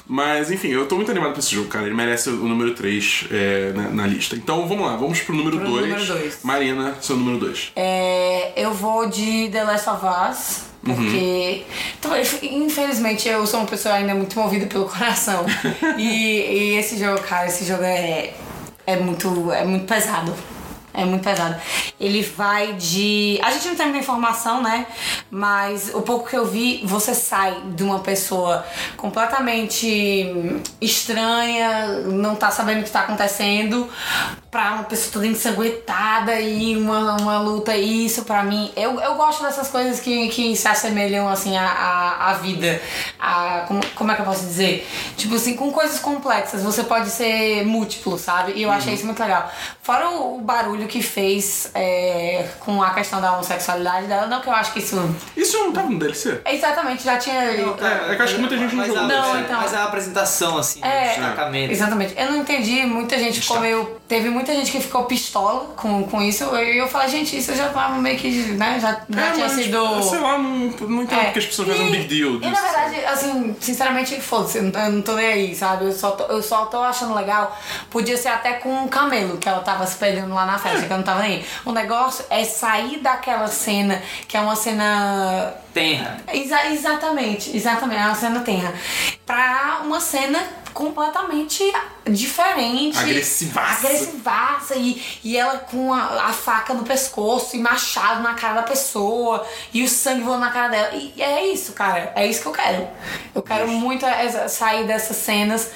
Mas 0.05 0.51
enfim, 0.51 0.69
eu 0.69 0.85
tô 0.85 0.95
muito 0.95 1.09
animado 1.11 1.31
pra 1.31 1.39
esse 1.39 1.55
jogo, 1.55 1.69
cara. 1.69 1.85
Ele 1.85 1.95
merece 1.95 2.29
o 2.29 2.33
número 2.33 2.73
3 2.73 3.25
na, 3.75 3.83
na 3.89 4.07
lista. 4.07 4.35
Então 4.35 4.67
vamos 4.67 4.85
lá, 4.85 4.95
vamos 4.97 5.21
pro 5.21 5.33
número 5.35 5.57
Pro 5.59 5.67
2. 5.69 5.81
número 5.87 6.05
dois. 6.05 6.39
Marina, 6.43 6.95
seu 7.01 7.15
número 7.15 7.37
2. 7.37 7.71
É, 7.75 8.51
eu 8.57 8.73
vou 8.73 9.07
de 9.07 9.49
The 9.51 9.63
Last 9.63 9.89
of 9.89 10.05
Us. 10.05 10.70
Porque, 10.84 11.63
então, 11.99 12.11
infelizmente, 12.41 13.29
eu 13.29 13.45
sou 13.45 13.59
uma 13.59 13.67
pessoa 13.67 13.95
ainda 13.95 14.15
muito 14.15 14.38
movida 14.38 14.65
pelo 14.65 14.86
coração. 14.86 15.45
e, 15.97 16.03
e 16.03 16.75
esse 16.75 16.97
jogo, 16.97 17.21
cara, 17.21 17.47
esse 17.47 17.63
jogo 17.65 17.84
é, 17.84 18.34
é, 18.88 18.97
muito, 18.97 19.51
é 19.51 19.63
muito 19.63 19.86
pesado. 19.86 20.34
É 20.93 21.05
muito 21.05 21.23
pesado. 21.23 21.55
Ele 21.99 22.21
vai 22.21 22.73
de. 22.73 23.39
A 23.41 23.51
gente 23.51 23.67
não 23.69 23.75
tem 23.75 23.85
muita 23.85 23.99
informação, 23.99 24.61
né? 24.61 24.85
Mas 25.29 25.91
o 25.93 26.01
pouco 26.01 26.29
que 26.29 26.35
eu 26.35 26.45
vi, 26.45 26.81
você 26.85 27.13
sai 27.13 27.61
de 27.73 27.83
uma 27.83 27.99
pessoa 27.99 28.65
completamente 28.97 30.65
estranha, 30.81 31.99
não 32.05 32.35
tá 32.35 32.51
sabendo 32.51 32.81
o 32.81 32.83
que 32.83 32.89
tá 32.89 33.01
acontecendo, 33.01 33.89
pra 34.49 34.73
uma 34.73 34.83
pessoa 34.83 35.13
toda 35.13 35.27
ensanguentada 35.27 36.39
e 36.41 36.75
uma, 36.75 37.15
uma 37.21 37.39
luta. 37.39 37.75
E 37.75 38.05
isso 38.05 38.23
pra 38.25 38.43
mim. 38.43 38.69
Eu, 38.75 38.99
eu 38.99 39.15
gosto 39.15 39.43
dessas 39.43 39.69
coisas 39.69 40.01
que, 40.01 40.27
que 40.27 40.55
se 40.57 40.67
assemelham 40.67 41.29
assim 41.29 41.55
à, 41.55 41.65
à, 41.65 42.29
à 42.31 42.33
vida. 42.33 42.81
A, 43.17 43.63
como, 43.67 43.81
como 43.95 44.11
é 44.11 44.15
que 44.15 44.21
eu 44.21 44.25
posso 44.25 44.45
dizer? 44.45 44.85
Tipo 45.15 45.35
assim, 45.35 45.55
com 45.55 45.71
coisas 45.71 45.99
complexas. 45.99 46.63
Você 46.63 46.83
pode 46.83 47.09
ser 47.09 47.65
múltiplo, 47.65 48.17
sabe? 48.17 48.53
E 48.55 48.63
eu 48.63 48.71
achei 48.71 48.93
isso 48.93 49.05
muito 49.05 49.21
legal. 49.21 49.49
Fora 49.81 50.09
o, 50.09 50.37
o 50.37 50.41
barulho 50.41 50.80
que 50.88 51.01
fez 51.01 51.69
é, 51.73 52.45
com 52.59 52.82
a 52.82 52.91
questão 52.91 53.19
da 53.21 53.34
homossexualidade 53.34 54.07
dela, 54.07 54.27
não 54.27 54.41
que 54.41 54.47
eu 54.47 54.53
acho 54.53 54.73
que 54.73 54.79
isso. 54.79 55.15
Isso 55.36 55.57
não 55.59 55.71
tava 55.71 55.89
no 55.89 55.99
DLC? 55.99 56.41
Exatamente, 56.45 57.03
já 57.03 57.17
tinha. 57.17 57.36
é 57.41 57.53
que 57.55 57.61
eu 57.61 58.23
acho 58.23 58.34
que 58.36 58.39
muita 58.39 58.57
gente 58.57 58.75
não 58.75 58.84
mas 58.86 58.88
jogou. 58.93 59.07
Não, 59.07 59.36
é, 59.36 59.39
então. 59.41 59.61
Mas 59.61 59.73
a 59.73 59.84
apresentação, 59.86 60.57
assim, 60.57 60.82
É, 60.84 61.03
o 61.05 61.07
destacamento. 61.09 61.71
Exatamente. 61.71 62.13
Eu 62.17 62.32
não 62.32 62.38
entendi, 62.38 62.86
muita 62.86 63.17
gente 63.17 63.41
ficou 63.41 63.59
meio. 63.59 64.01
Teve 64.07 64.29
muita 64.29 64.53
gente 64.53 64.71
que 64.71 64.79
ficou 64.82 65.05
pistola 65.05 65.73
com, 65.75 66.03
com 66.03 66.21
isso. 66.21 66.43
E 66.55 66.77
eu 66.77 66.88
falei, 66.88 67.07
gente, 67.07 67.38
isso 67.38 67.55
já 67.55 67.69
tava 67.69 67.97
meio 67.97 68.17
que. 68.17 68.29
né? 68.53 68.77
Já, 68.82 69.01
já 69.09 69.27
É, 69.27 69.32
tinha 69.32 69.47
mas, 69.47 69.51
sido. 69.53 70.03
Sei 70.03 70.19
lá, 70.19 70.38
não, 70.38 70.43
não 70.43 71.03
entendo 71.03 71.19
É. 71.19 71.23
porque 71.25 71.39
as 71.39 71.45
pessoas 71.45 71.67
fazem 71.69 71.86
um 71.86 71.89
E- 71.89 71.91
big 71.97 72.03
deal 72.07 72.32
E 72.36 72.39
disso. 72.39 72.51
na 72.51 72.61
verdade, 72.61 73.05
assim, 73.05 73.55
sinceramente, 73.59 74.19
foda-se, 74.19 74.57
eu 74.57 74.63
não- 74.63 74.79
eu 74.79 74.91
não 74.91 75.01
tô 75.01 75.13
nem 75.13 75.25
aí, 75.27 75.55
sabe? 75.55 75.86
Eu 75.86 75.91
só 75.93 76.11
tô, 76.11 76.23
eu 76.34 76.41
só 76.43 76.65
tô 76.65 76.79
achando 76.82 77.13
legal. 77.15 77.57
Podia 77.89 78.17
ser 78.17 78.29
até 78.29 78.53
com 78.53 78.69
um 78.84 78.88
camelo 78.88 79.38
que 79.38 79.47
ela 79.47 79.59
tava 79.59 79.86
se 79.88 79.95
perdendo 79.97 80.34
lá 80.34 80.45
na 80.45 80.57
festa, 80.57 80.70
que 80.80 80.91
eu 80.91 80.97
não 80.97 81.03
tava 81.03 81.22
nem 81.22 81.32
aí. 81.38 81.45
O 81.65 81.72
negócio 81.72 82.26
é 82.30 82.43
sair 82.43 82.99
daquela 82.99 83.47
cena, 83.47 84.01
que 84.28 84.36
é 84.38 84.41
uma 84.41 84.55
cena 84.55 85.53
Tenra. 85.74 86.17
Exa- 86.34 86.67
exatamente, 86.72 87.55
exatamente, 87.55 87.99
é 88.01 88.05
uma 88.05 88.15
cena 88.15 88.39
tenra. 88.41 88.74
Pra 89.26 89.80
uma 89.86 89.99
cena 90.01 90.39
completamente 90.74 91.63
diferente. 92.09 92.97
Agressivaça. 92.97 93.88
Agressivaça. 93.88 94.76
E, 94.76 95.01
e 95.24 95.38
ela 95.38 95.57
com 95.59 95.93
a, 95.93 96.26
a 96.30 96.34
faca 96.34 96.74
no 96.74 96.84
pescoço 96.84 97.55
e 97.55 97.59
machado 97.59 98.22
na 98.22 98.34
cara 98.34 98.55
da 98.55 98.63
pessoa. 98.63 99.45
E 99.74 99.84
o 99.84 99.88
sangue 99.89 100.22
voando 100.24 100.41
na 100.41 100.51
cara 100.51 100.67
dela. 100.69 100.89
E 100.95 101.22
é 101.22 101.47
isso, 101.47 101.74
cara. 101.74 102.11
É 102.15 102.26
isso 102.26 102.41
que 102.41 102.47
eu 102.47 102.51
quero. 102.53 102.88
Eu 103.36 103.41
quero 103.41 103.67
muito 103.67 104.05
essa- 104.05 104.47
sair 104.47 104.86
dessas 104.88 105.17
cenas 105.17 105.69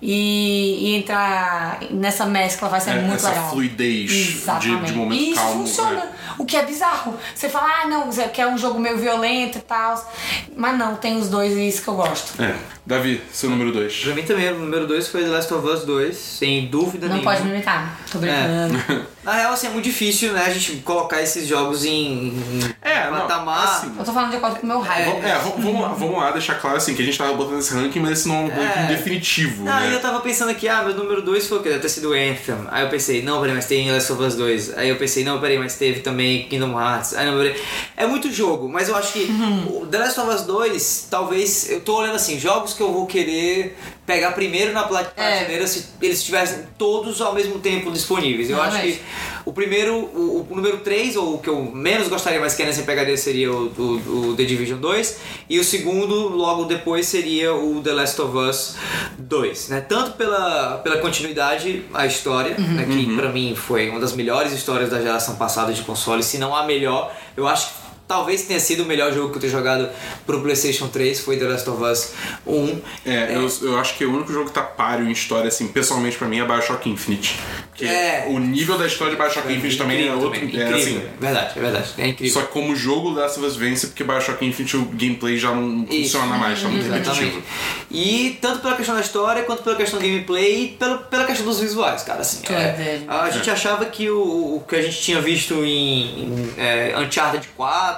e, 0.00 0.78
e 0.92 0.96
entrar 0.96 1.78
nessa 1.90 2.24
mescla. 2.26 2.68
Vai 2.68 2.80
ser 2.80 2.90
É, 2.90 2.94
muito 3.00 3.14
essa 3.16 3.30
legal. 3.30 3.50
fluidez 3.50 4.10
de- 4.10 4.32
Exatamente. 4.38 4.84
de 4.86 4.92
momento 4.92 5.20
e 5.20 5.30
isso 5.32 5.40
calmo, 5.40 5.66
funciona. 5.66 6.00
é. 6.00 6.27
O 6.38 6.44
que 6.46 6.56
é 6.56 6.64
bizarro. 6.64 7.14
Você 7.34 7.48
fala, 7.48 7.82
ah, 7.82 7.86
não, 7.88 8.06
você 8.10 8.28
quer 8.28 8.46
um 8.46 8.56
jogo 8.56 8.78
meio 8.78 8.96
violento 8.96 9.58
e 9.58 9.60
tal. 9.60 10.12
Mas 10.56 10.78
não, 10.78 10.94
tem 10.96 11.16
os 11.18 11.28
dois 11.28 11.52
e 11.56 11.68
isso 11.68 11.82
que 11.82 11.88
eu 11.88 11.94
gosto. 11.94 12.40
É. 12.40 12.54
Davi, 12.86 13.20
seu 13.32 13.50
número 13.50 13.72
2. 13.72 14.04
Pra 14.04 14.14
mim 14.14 14.22
também, 14.22 14.52
o 14.52 14.58
número 14.58 14.86
2 14.86 15.08
foi 15.08 15.22
The 15.24 15.28
Last 15.28 15.52
of 15.52 15.66
Us 15.66 15.84
2, 15.84 16.16
sem 16.16 16.66
dúvida 16.68 17.06
Não 17.08 17.16
nenhuma. 17.16 17.32
pode 17.32 17.44
me 17.44 17.54
imitar. 17.54 17.98
Tô 18.10 18.18
brincando. 18.18 19.06
Na 19.28 19.34
real, 19.34 19.52
assim, 19.52 19.66
é 19.66 19.70
muito 19.70 19.84
difícil, 19.84 20.32
né, 20.32 20.42
a 20.46 20.50
gente 20.50 20.76
colocar 20.76 21.20
esses 21.20 21.46
jogos 21.46 21.84
em, 21.84 22.28
em 22.28 22.74
É, 22.80 23.10
não, 23.10 23.18
patamar. 23.20 23.62
assim, 23.64 23.92
Eu 23.98 24.02
tô 24.02 24.10
falando 24.10 24.30
de 24.30 24.36
acordo 24.38 24.56
com 24.56 24.62
o 24.62 24.66
meu 24.66 24.80
raio. 24.80 25.10
É, 25.22 25.38
vamos 25.38 25.82
lá, 25.82 25.88
vamos 25.88 26.16
lá 26.16 26.30
deixar 26.30 26.54
claro 26.54 26.78
assim 26.78 26.94
que 26.94 27.02
a 27.02 27.04
gente 27.04 27.18
tava 27.18 27.34
botando 27.34 27.58
esse 27.58 27.74
ranking, 27.74 28.00
mas 28.00 28.12
esse 28.12 28.26
não 28.28 28.36
é 28.36 28.38
um 28.38 28.48
ranking 28.48 28.84
É. 28.84 28.86
definitivo, 28.86 29.64
Não, 29.64 29.84
e 29.84 29.88
né? 29.88 29.94
eu 29.94 30.00
tava 30.00 30.20
pensando 30.20 30.50
aqui, 30.50 30.66
ah, 30.66 30.82
meu 30.82 30.94
número 30.94 31.20
2 31.20 31.46
foi 31.46 31.58
o 31.58 31.62
que? 31.62 31.68
Deve 31.68 31.80
ter 31.82 31.90
sido 31.90 32.12
Anthem. 32.14 32.56
Aí 32.70 32.82
eu 32.84 32.88
pensei, 32.88 33.20
não, 33.22 33.38
peraí, 33.42 33.54
mas 33.54 33.66
tem 33.66 33.92
Last 33.92 34.10
of 34.14 34.22
Us 34.22 34.34
2. 34.34 34.78
Aí 34.78 34.88
eu 34.88 34.96
pensei, 34.96 35.22
não, 35.24 35.38
peraí, 35.38 35.58
mas 35.58 35.74
teve 35.76 36.00
também 36.00 36.48
Kingdom 36.48 36.80
Hearts. 36.80 37.14
Aí 37.14 37.26
não, 37.26 37.36
peraí. 37.36 37.60
É 37.98 38.06
muito 38.06 38.32
jogo, 38.32 38.66
mas 38.66 38.88
eu 38.88 38.96
acho 38.96 39.12
que 39.12 39.28
o 39.68 39.84
The 39.84 39.98
Last 39.98 40.20
of 40.20 40.30
Us 40.34 40.42
2, 40.42 41.08
talvez, 41.10 41.68
eu 41.70 41.80
tô 41.80 41.96
olhando 41.98 42.16
assim, 42.16 42.40
jogos 42.40 42.72
que 42.72 42.80
eu 42.82 42.90
vou 42.90 43.04
querer 43.06 43.76
pegar 44.08 44.32
primeiro 44.32 44.72
na 44.72 44.80
É. 44.80 44.84
prateleira 44.88 45.66
se 45.66 45.84
eles 46.00 46.16
estivessem 46.20 46.60
todos 46.78 47.20
ao 47.20 47.34
mesmo 47.34 47.58
tempo 47.58 47.90
disponíveis. 47.92 48.48
Eu 48.48 48.60
acho 48.60 48.76
Realmente. 48.78 48.96
que 49.00 49.04
o 49.44 49.52
primeiro, 49.52 49.94
o, 49.94 50.46
o 50.50 50.56
número 50.56 50.78
3, 50.78 51.14
ou 51.16 51.34
o 51.34 51.38
que 51.38 51.48
eu 51.48 51.60
menos 51.62 52.08
gostaria, 52.08 52.40
mas 52.40 52.54
que 52.54 52.62
é 52.62 52.66
nessa 52.66 52.82
pegadeira, 52.82 53.18
seria 53.18 53.52
o, 53.52 53.66
o, 53.66 54.28
o 54.30 54.34
The 54.34 54.44
Division 54.44 54.78
2. 54.80 55.18
E 55.50 55.58
o 55.60 55.64
segundo, 55.64 56.28
logo 56.30 56.64
depois, 56.64 57.06
seria 57.06 57.52
o 57.54 57.82
The 57.82 57.92
Last 57.92 58.20
of 58.22 58.34
Us 58.36 58.76
2. 59.18 59.68
Né? 59.68 59.80
Tanto 59.82 60.12
pela, 60.12 60.78
pela 60.78 60.96
continuidade, 60.98 61.84
a 61.92 62.06
história, 62.06 62.56
né, 62.58 62.86
que 62.90 63.14
pra 63.14 63.28
mim 63.28 63.54
foi 63.54 63.90
uma 63.90 64.00
das 64.00 64.14
melhores 64.14 64.52
histórias 64.52 64.88
da 64.88 65.00
geração 65.02 65.36
passada 65.36 65.70
de 65.72 65.82
consoles, 65.82 66.24
se 66.24 66.38
não 66.38 66.56
a 66.56 66.64
melhor. 66.64 67.14
Eu 67.36 67.46
acho 67.46 67.66
que 67.68 67.77
talvez 68.08 68.42
tenha 68.42 68.58
sido 68.58 68.82
o 68.84 68.86
melhor 68.86 69.12
jogo 69.12 69.28
que 69.30 69.36
eu 69.36 69.40
tenho 69.42 69.52
jogado 69.52 69.88
pro 70.26 70.40
PlayStation 70.40 70.88
3, 70.88 71.20
foi 71.20 71.36
The 71.36 71.44
Last 71.46 71.68
of 71.70 71.82
Us 71.84 72.12
1. 72.46 72.80
É, 73.04 73.34
eu, 73.36 73.48
eu 73.62 73.78
acho 73.78 73.94
que 73.96 74.04
o 74.06 74.12
único 74.14 74.32
jogo 74.32 74.46
que 74.46 74.52
tá 74.52 74.62
páreo 74.62 75.06
em 75.06 75.12
história, 75.12 75.48
assim, 75.48 75.68
pessoalmente 75.68 76.16
pra 76.16 76.26
mim, 76.26 76.40
é 76.40 76.44
Bioshock 76.44 76.88
Infinite. 76.88 77.38
Porque 77.70 77.84
É. 77.84 78.24
o 78.28 78.38
nível 78.38 78.78
da 78.78 78.86
história 78.86 79.14
de 79.14 79.20
Bioshock 79.22 79.52
Infinite 79.52 79.76
também 79.78 80.08
é 80.08 80.12
outro. 80.14 80.30
também, 80.30 80.42
É 80.42 80.44
incrível. 80.46 80.76
assim. 80.76 81.02
Verdade, 81.20 81.52
é 81.56 81.60
verdade. 81.60 81.88
É 81.98 82.06
incrível. 82.08 82.40
Só 82.40 82.46
que 82.46 82.52
como 82.52 82.74
jogo, 82.74 83.10
Last 83.10 83.38
of 83.38 83.46
Us 83.46 83.56
vence 83.56 83.86
porque 83.88 84.02
Bioshock 84.02 84.44
Infinite 84.44 84.76
o 84.78 84.84
gameplay 84.86 85.36
já 85.36 85.54
não 85.54 85.84
Isso. 85.84 86.12
funciona 86.18 86.36
mais, 86.38 86.62
tá 86.62 86.68
muito 86.68 86.86
Exatamente. 86.86 87.10
repetitivo. 87.20 87.42
E 87.90 88.38
tanto 88.40 88.60
pela 88.60 88.74
questão 88.76 88.94
da 88.94 89.00
história, 89.00 89.42
quanto 89.42 89.62
pela 89.62 89.76
questão 89.76 89.98
do 90.00 90.02
gameplay 90.06 90.64
e 90.64 90.68
pela, 90.68 90.98
pela 90.98 91.24
questão 91.24 91.44
dos 91.46 91.60
visuais, 91.60 92.02
cara. 92.02 92.20
Assim, 92.20 92.40
é, 92.48 92.52
é 92.54 93.02
a 93.08 93.30
gente 93.30 93.50
achava 93.50 93.84
que 93.86 94.08
o, 94.10 94.56
o 94.56 94.64
que 94.68 94.76
a 94.76 94.82
gente 94.82 95.00
tinha 95.00 95.20
visto 95.20 95.54
em, 95.64 96.22
em 96.24 96.54
é, 96.56 96.94
Uncharted 96.98 97.48
4, 97.56 97.97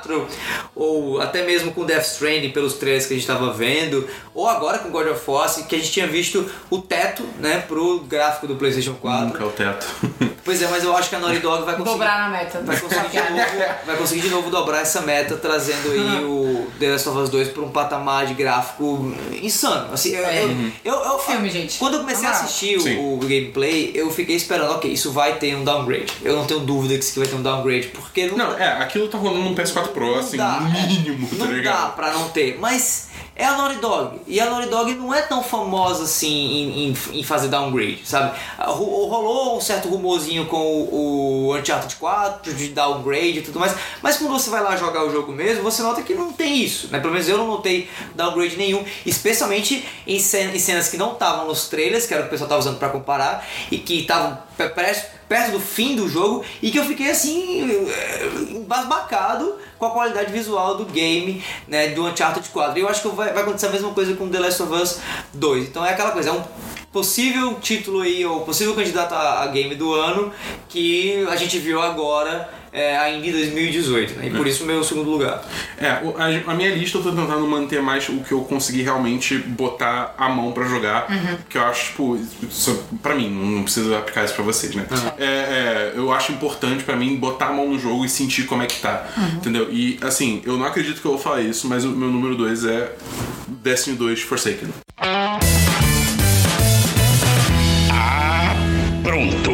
ou 0.74 1.20
até 1.20 1.44
mesmo 1.44 1.72
com 1.72 1.84
Death 1.84 2.04
Stranding 2.06 2.50
pelos 2.50 2.74
trailers 2.74 3.06
que 3.06 3.14
a 3.14 3.16
gente 3.16 3.28
estava 3.28 3.52
vendo, 3.52 4.06
ou 4.34 4.48
agora 4.48 4.78
com 4.78 4.90
God 4.90 5.08
of 5.08 5.22
War, 5.30 5.44
assim, 5.44 5.64
que 5.64 5.74
a 5.74 5.78
gente 5.78 5.90
tinha 5.90 6.06
visto 6.06 6.48
o 6.70 6.78
teto, 6.78 7.22
né, 7.38 7.64
pro 7.66 8.00
gráfico 8.00 8.46
do 8.46 8.56
PlayStation 8.56 8.94
4. 8.94 9.26
Nunca 9.26 9.42
é 9.44 9.46
o 9.46 9.50
teto. 9.50 9.86
Pois 10.42 10.60
é, 10.62 10.66
mas 10.68 10.82
eu 10.82 10.96
acho 10.96 11.10
que 11.10 11.14
a 11.14 11.18
Naughty 11.18 11.38
Dog 11.40 11.64
vai 11.64 11.74
conseguir. 11.76 11.90
Dobrar 11.92 12.18
na 12.18 12.38
meta. 12.38 12.62
Vai 12.64 12.80
conseguir, 12.80 13.08
de 13.10 13.18
novo, 13.18 13.44
vai 13.86 13.96
conseguir 13.96 14.20
de 14.22 14.28
novo 14.30 14.50
dobrar 14.50 14.80
essa 14.80 15.02
meta, 15.02 15.36
trazendo 15.36 15.92
aí 15.92 16.24
o 16.24 16.66
The 16.80 16.92
Last 16.92 17.08
of 17.10 17.18
Us 17.18 17.28
2 17.28 17.48
para 17.50 17.62
um 17.62 17.68
patamar 17.70 18.26
de 18.26 18.32
gráfico 18.34 19.14
insano. 19.42 19.92
Assim, 19.92 20.14
eu, 20.14 20.24
eu, 20.24 20.50
eu, 20.82 20.94
eu- 20.94 21.18
Filme, 21.20 21.50
gente. 21.50 21.78
Quando 21.78 21.94
eu 21.94 22.00
comecei 22.00 22.26
a 22.26 22.30
assistir 22.30 22.78
o, 22.78 23.14
o 23.14 23.18
gameplay, 23.18 23.92
eu 23.94 24.10
fiquei 24.10 24.34
esperando, 24.34 24.72
ok, 24.72 24.90
isso 24.90 25.12
vai 25.12 25.34
ter 25.36 25.54
um 25.54 25.62
downgrade. 25.62 26.10
Eu 26.24 26.34
não 26.34 26.46
tenho 26.46 26.60
dúvida 26.60 26.94
que 26.96 27.04
isso 27.04 27.10
aqui 27.10 27.18
vai 27.20 27.28
ter 27.28 27.34
um 27.36 27.42
downgrade, 27.42 27.88
porque 27.88 28.26
não, 28.28 28.36
Não, 28.38 28.58
é, 28.58 28.82
aquilo 28.82 29.06
tá 29.08 29.18
rolando 29.18 29.50
no 29.50 29.54
PS4 29.54 29.88
Pro, 29.90 30.14
assim, 30.18 30.36
dá, 30.36 30.60
no 30.60 30.70
mínimo, 30.70 31.28
não 31.32 31.38
tá 31.38 31.44
dá 31.46 31.50
ligado? 31.52 31.94
pra 31.96 32.12
não 32.12 32.28
ter. 32.30 32.58
Mas 32.58 33.08
é 33.36 33.44
a 33.44 33.52
Naughty 33.56 33.76
Dog. 33.76 34.20
E 34.26 34.38
a 34.40 34.46
Naughty 34.50 34.68
Dog 34.68 34.94
não 34.94 35.14
é 35.14 35.22
tão 35.22 35.42
famosa 35.42 36.04
assim 36.04 36.28
em, 36.28 36.88
em, 36.90 37.18
em 37.20 37.22
fazer 37.22 37.48
downgrade, 37.48 38.00
sabe? 38.04 38.36
Ro- 38.58 39.06
Rolou 39.06 39.56
um 39.56 39.60
certo 39.60 39.88
rumorzinho 39.88 40.46
com 40.46 40.56
o, 40.58 41.48
o 41.48 41.56
Uncharted 41.56 41.96
4 41.96 42.52
de 42.54 42.68
downgrade 42.68 43.38
e 43.38 43.42
tudo 43.42 43.58
mais. 43.58 43.74
Mas 44.02 44.16
quando 44.18 44.30
você 44.32 44.50
vai 44.50 44.62
lá 44.62 44.76
jogar 44.76 45.04
o 45.04 45.10
jogo 45.10 45.32
mesmo, 45.32 45.62
você 45.62 45.82
nota 45.82 46.02
que 46.02 46.14
não 46.14 46.32
tem 46.32 46.62
isso, 46.62 46.88
né? 46.92 47.00
Pelo 47.00 47.12
menos 47.12 47.28
eu 47.28 47.38
não 47.38 47.46
notei 47.46 47.88
downgrade 48.14 48.56
nenhum. 48.56 48.84
Especialmente 49.06 49.86
em 50.06 50.18
cen- 50.18 50.54
em 50.54 50.58
cenas 50.58 50.88
que 50.88 50.96
não 50.96 51.12
estavam 51.12 51.46
nos 51.46 51.68
trailers, 51.68 52.06
que 52.06 52.12
era 52.14 52.22
o 52.22 52.24
que 52.24 52.28
o 52.28 52.32
pessoal 52.32 52.48
tava 52.48 52.60
usando 52.60 52.78
pra 52.78 52.88
comparar, 52.90 53.46
e 53.70 53.78
que 53.78 54.00
estavam 54.00 54.38
pe- 54.56 54.68
perto 55.30 55.52
do 55.52 55.60
fim 55.60 55.94
do 55.94 56.08
jogo 56.08 56.44
e 56.60 56.72
que 56.72 56.78
eu 56.80 56.84
fiquei 56.84 57.08
assim 57.08 57.70
eh, 57.88 58.30
embasbacado 58.50 59.54
com 59.78 59.86
a 59.86 59.90
qualidade 59.90 60.32
visual 60.32 60.76
do 60.76 60.84
game, 60.86 61.40
né, 61.68 61.90
do 61.90 62.04
Uncharted 62.04 62.48
4. 62.48 62.76
E 62.76 62.82
eu 62.82 62.88
acho 62.88 63.02
que 63.02 63.08
vai, 63.14 63.32
vai 63.32 63.44
acontecer 63.44 63.66
a 63.66 63.70
mesma 63.70 63.90
coisa 63.90 64.16
com 64.16 64.28
The 64.28 64.40
Last 64.40 64.60
of 64.64 64.74
Us 64.74 64.98
2. 65.32 65.68
Então 65.68 65.86
é 65.86 65.90
aquela 65.90 66.10
coisa, 66.10 66.30
é 66.30 66.32
um 66.32 66.42
possível 66.90 67.54
título 67.60 68.00
aí, 68.00 68.26
ou 68.26 68.40
possível 68.40 68.74
candidato 68.74 69.14
a 69.14 69.46
game 69.46 69.76
do 69.76 69.94
ano 69.94 70.32
que 70.68 71.24
a 71.30 71.36
gente 71.36 71.60
viu 71.60 71.80
agora 71.80 72.50
é, 72.72 72.96
ainda 72.96 73.26
em 73.26 73.32
2018, 73.32 74.18
né? 74.18 74.26
E 74.28 74.30
por 74.30 74.46
isso 74.46 74.64
meu 74.64 74.82
segundo 74.84 75.10
lugar. 75.10 75.42
É, 75.76 75.88
a, 75.88 76.02
a 76.46 76.54
minha 76.54 76.74
lista 76.74 76.98
eu 76.98 77.02
tô 77.02 77.10
tentando 77.10 77.46
manter 77.46 77.82
mais 77.82 78.08
o 78.08 78.20
que 78.20 78.32
eu 78.32 78.42
consegui 78.42 78.82
realmente 78.82 79.38
botar 79.38 80.14
a 80.16 80.28
mão 80.28 80.52
pra 80.52 80.64
jogar. 80.64 81.06
Porque 81.38 81.58
eu 81.58 81.64
acho, 81.64 81.86
tipo, 81.86 82.18
isso, 82.48 82.84
pra 83.02 83.14
mim, 83.14 83.28
não 83.30 83.62
preciso 83.64 83.94
aplicar 83.94 84.24
isso 84.24 84.34
pra 84.34 84.44
vocês, 84.44 84.74
né? 84.74 84.86
É, 85.18 85.24
é, 85.24 85.92
eu 85.96 86.12
acho 86.12 86.32
importante 86.32 86.84
pra 86.84 86.96
mim 86.96 87.16
botar 87.16 87.46
a 87.46 87.52
mão 87.52 87.68
no 87.68 87.78
jogo 87.78 88.04
e 88.04 88.08
sentir 88.08 88.44
como 88.44 88.62
é 88.62 88.66
que 88.66 88.80
tá. 88.80 89.06
Entendeu? 89.34 89.68
E 89.70 89.98
assim, 90.02 90.42
eu 90.44 90.56
não 90.56 90.64
acredito 90.64 91.00
que 91.00 91.06
eu 91.06 91.12
vou 91.12 91.20
falar 91.20 91.40
isso, 91.42 91.66
mas 91.66 91.84
o 91.84 91.88
meu 91.88 92.08
número 92.08 92.36
2 92.36 92.64
é 92.66 92.92
Destiny 93.48 93.96
2 93.96 94.22
Forsaken. 94.22 94.68
Pronto. 99.02 99.49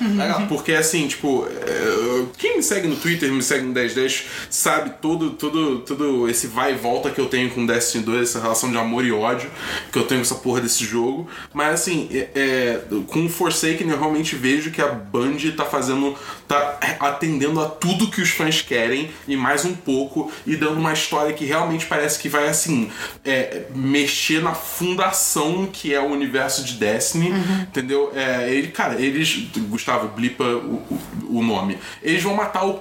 Legal. 0.00 0.46
Porque 0.48 0.72
assim, 0.72 1.06
tipo, 1.06 1.46
é, 1.46 2.24
quem 2.38 2.56
me 2.56 2.62
segue 2.62 2.88
no 2.88 2.96
Twitter, 2.96 3.32
me 3.32 3.42
segue 3.42 3.64
no 3.64 3.72
1010, 3.72 4.24
sabe 4.50 4.94
todo, 5.00 5.30
todo, 5.30 5.80
todo 5.80 6.28
esse 6.28 6.46
vai 6.46 6.72
e 6.72 6.76
volta 6.76 7.10
que 7.10 7.20
eu 7.20 7.26
tenho 7.26 7.50
com 7.50 7.64
Destiny 7.64 8.04
2, 8.04 8.22
essa 8.22 8.40
relação 8.40 8.70
de 8.70 8.76
amor 8.76 9.04
e 9.04 9.12
ódio 9.12 9.50
que 9.90 9.98
eu 9.98 10.04
tenho 10.04 10.20
com 10.20 10.26
essa 10.26 10.34
porra 10.36 10.60
desse 10.60 10.84
jogo. 10.84 11.28
Mas 11.52 11.74
assim, 11.74 12.08
é, 12.12 12.28
é, 12.34 12.80
com 13.06 13.26
o 13.26 13.28
Forsaken 13.28 13.88
eu 13.88 13.98
realmente 13.98 14.36
vejo 14.36 14.70
que 14.70 14.80
a 14.80 14.88
Band 14.88 15.38
tá 15.56 15.64
fazendo, 15.64 16.16
tá 16.46 16.78
atendendo 17.00 17.60
a 17.60 17.68
tudo 17.68 18.10
que 18.10 18.20
os 18.20 18.30
fãs 18.30 18.60
querem 18.60 19.10
e 19.26 19.36
mais 19.36 19.64
um 19.64 19.74
pouco, 19.74 20.30
e 20.46 20.56
dando 20.56 20.78
uma 20.78 20.92
história 20.92 21.32
que 21.32 21.44
realmente 21.44 21.86
parece 21.86 22.18
que 22.18 22.28
vai 22.28 22.48
assim, 22.48 22.90
é, 23.24 23.62
mexer 23.74 24.42
na 24.42 24.54
fundação 24.54 25.68
que 25.72 25.92
é 25.92 26.00
o 26.00 26.06
universo 26.06 26.64
de 26.64 26.74
Destiny, 26.74 27.32
entendeu? 27.62 28.12
É, 28.14 28.52
ele, 28.52 28.68
cara, 28.68 29.00
eles. 29.00 29.48
Gustavo, 29.60 30.08
blipa 30.08 30.44
o, 30.44 30.74
o, 30.76 31.38
o 31.38 31.42
nome. 31.42 31.78
Eles 32.02 32.22
vão 32.22 32.34
matar 32.34 32.64
o 32.64 32.78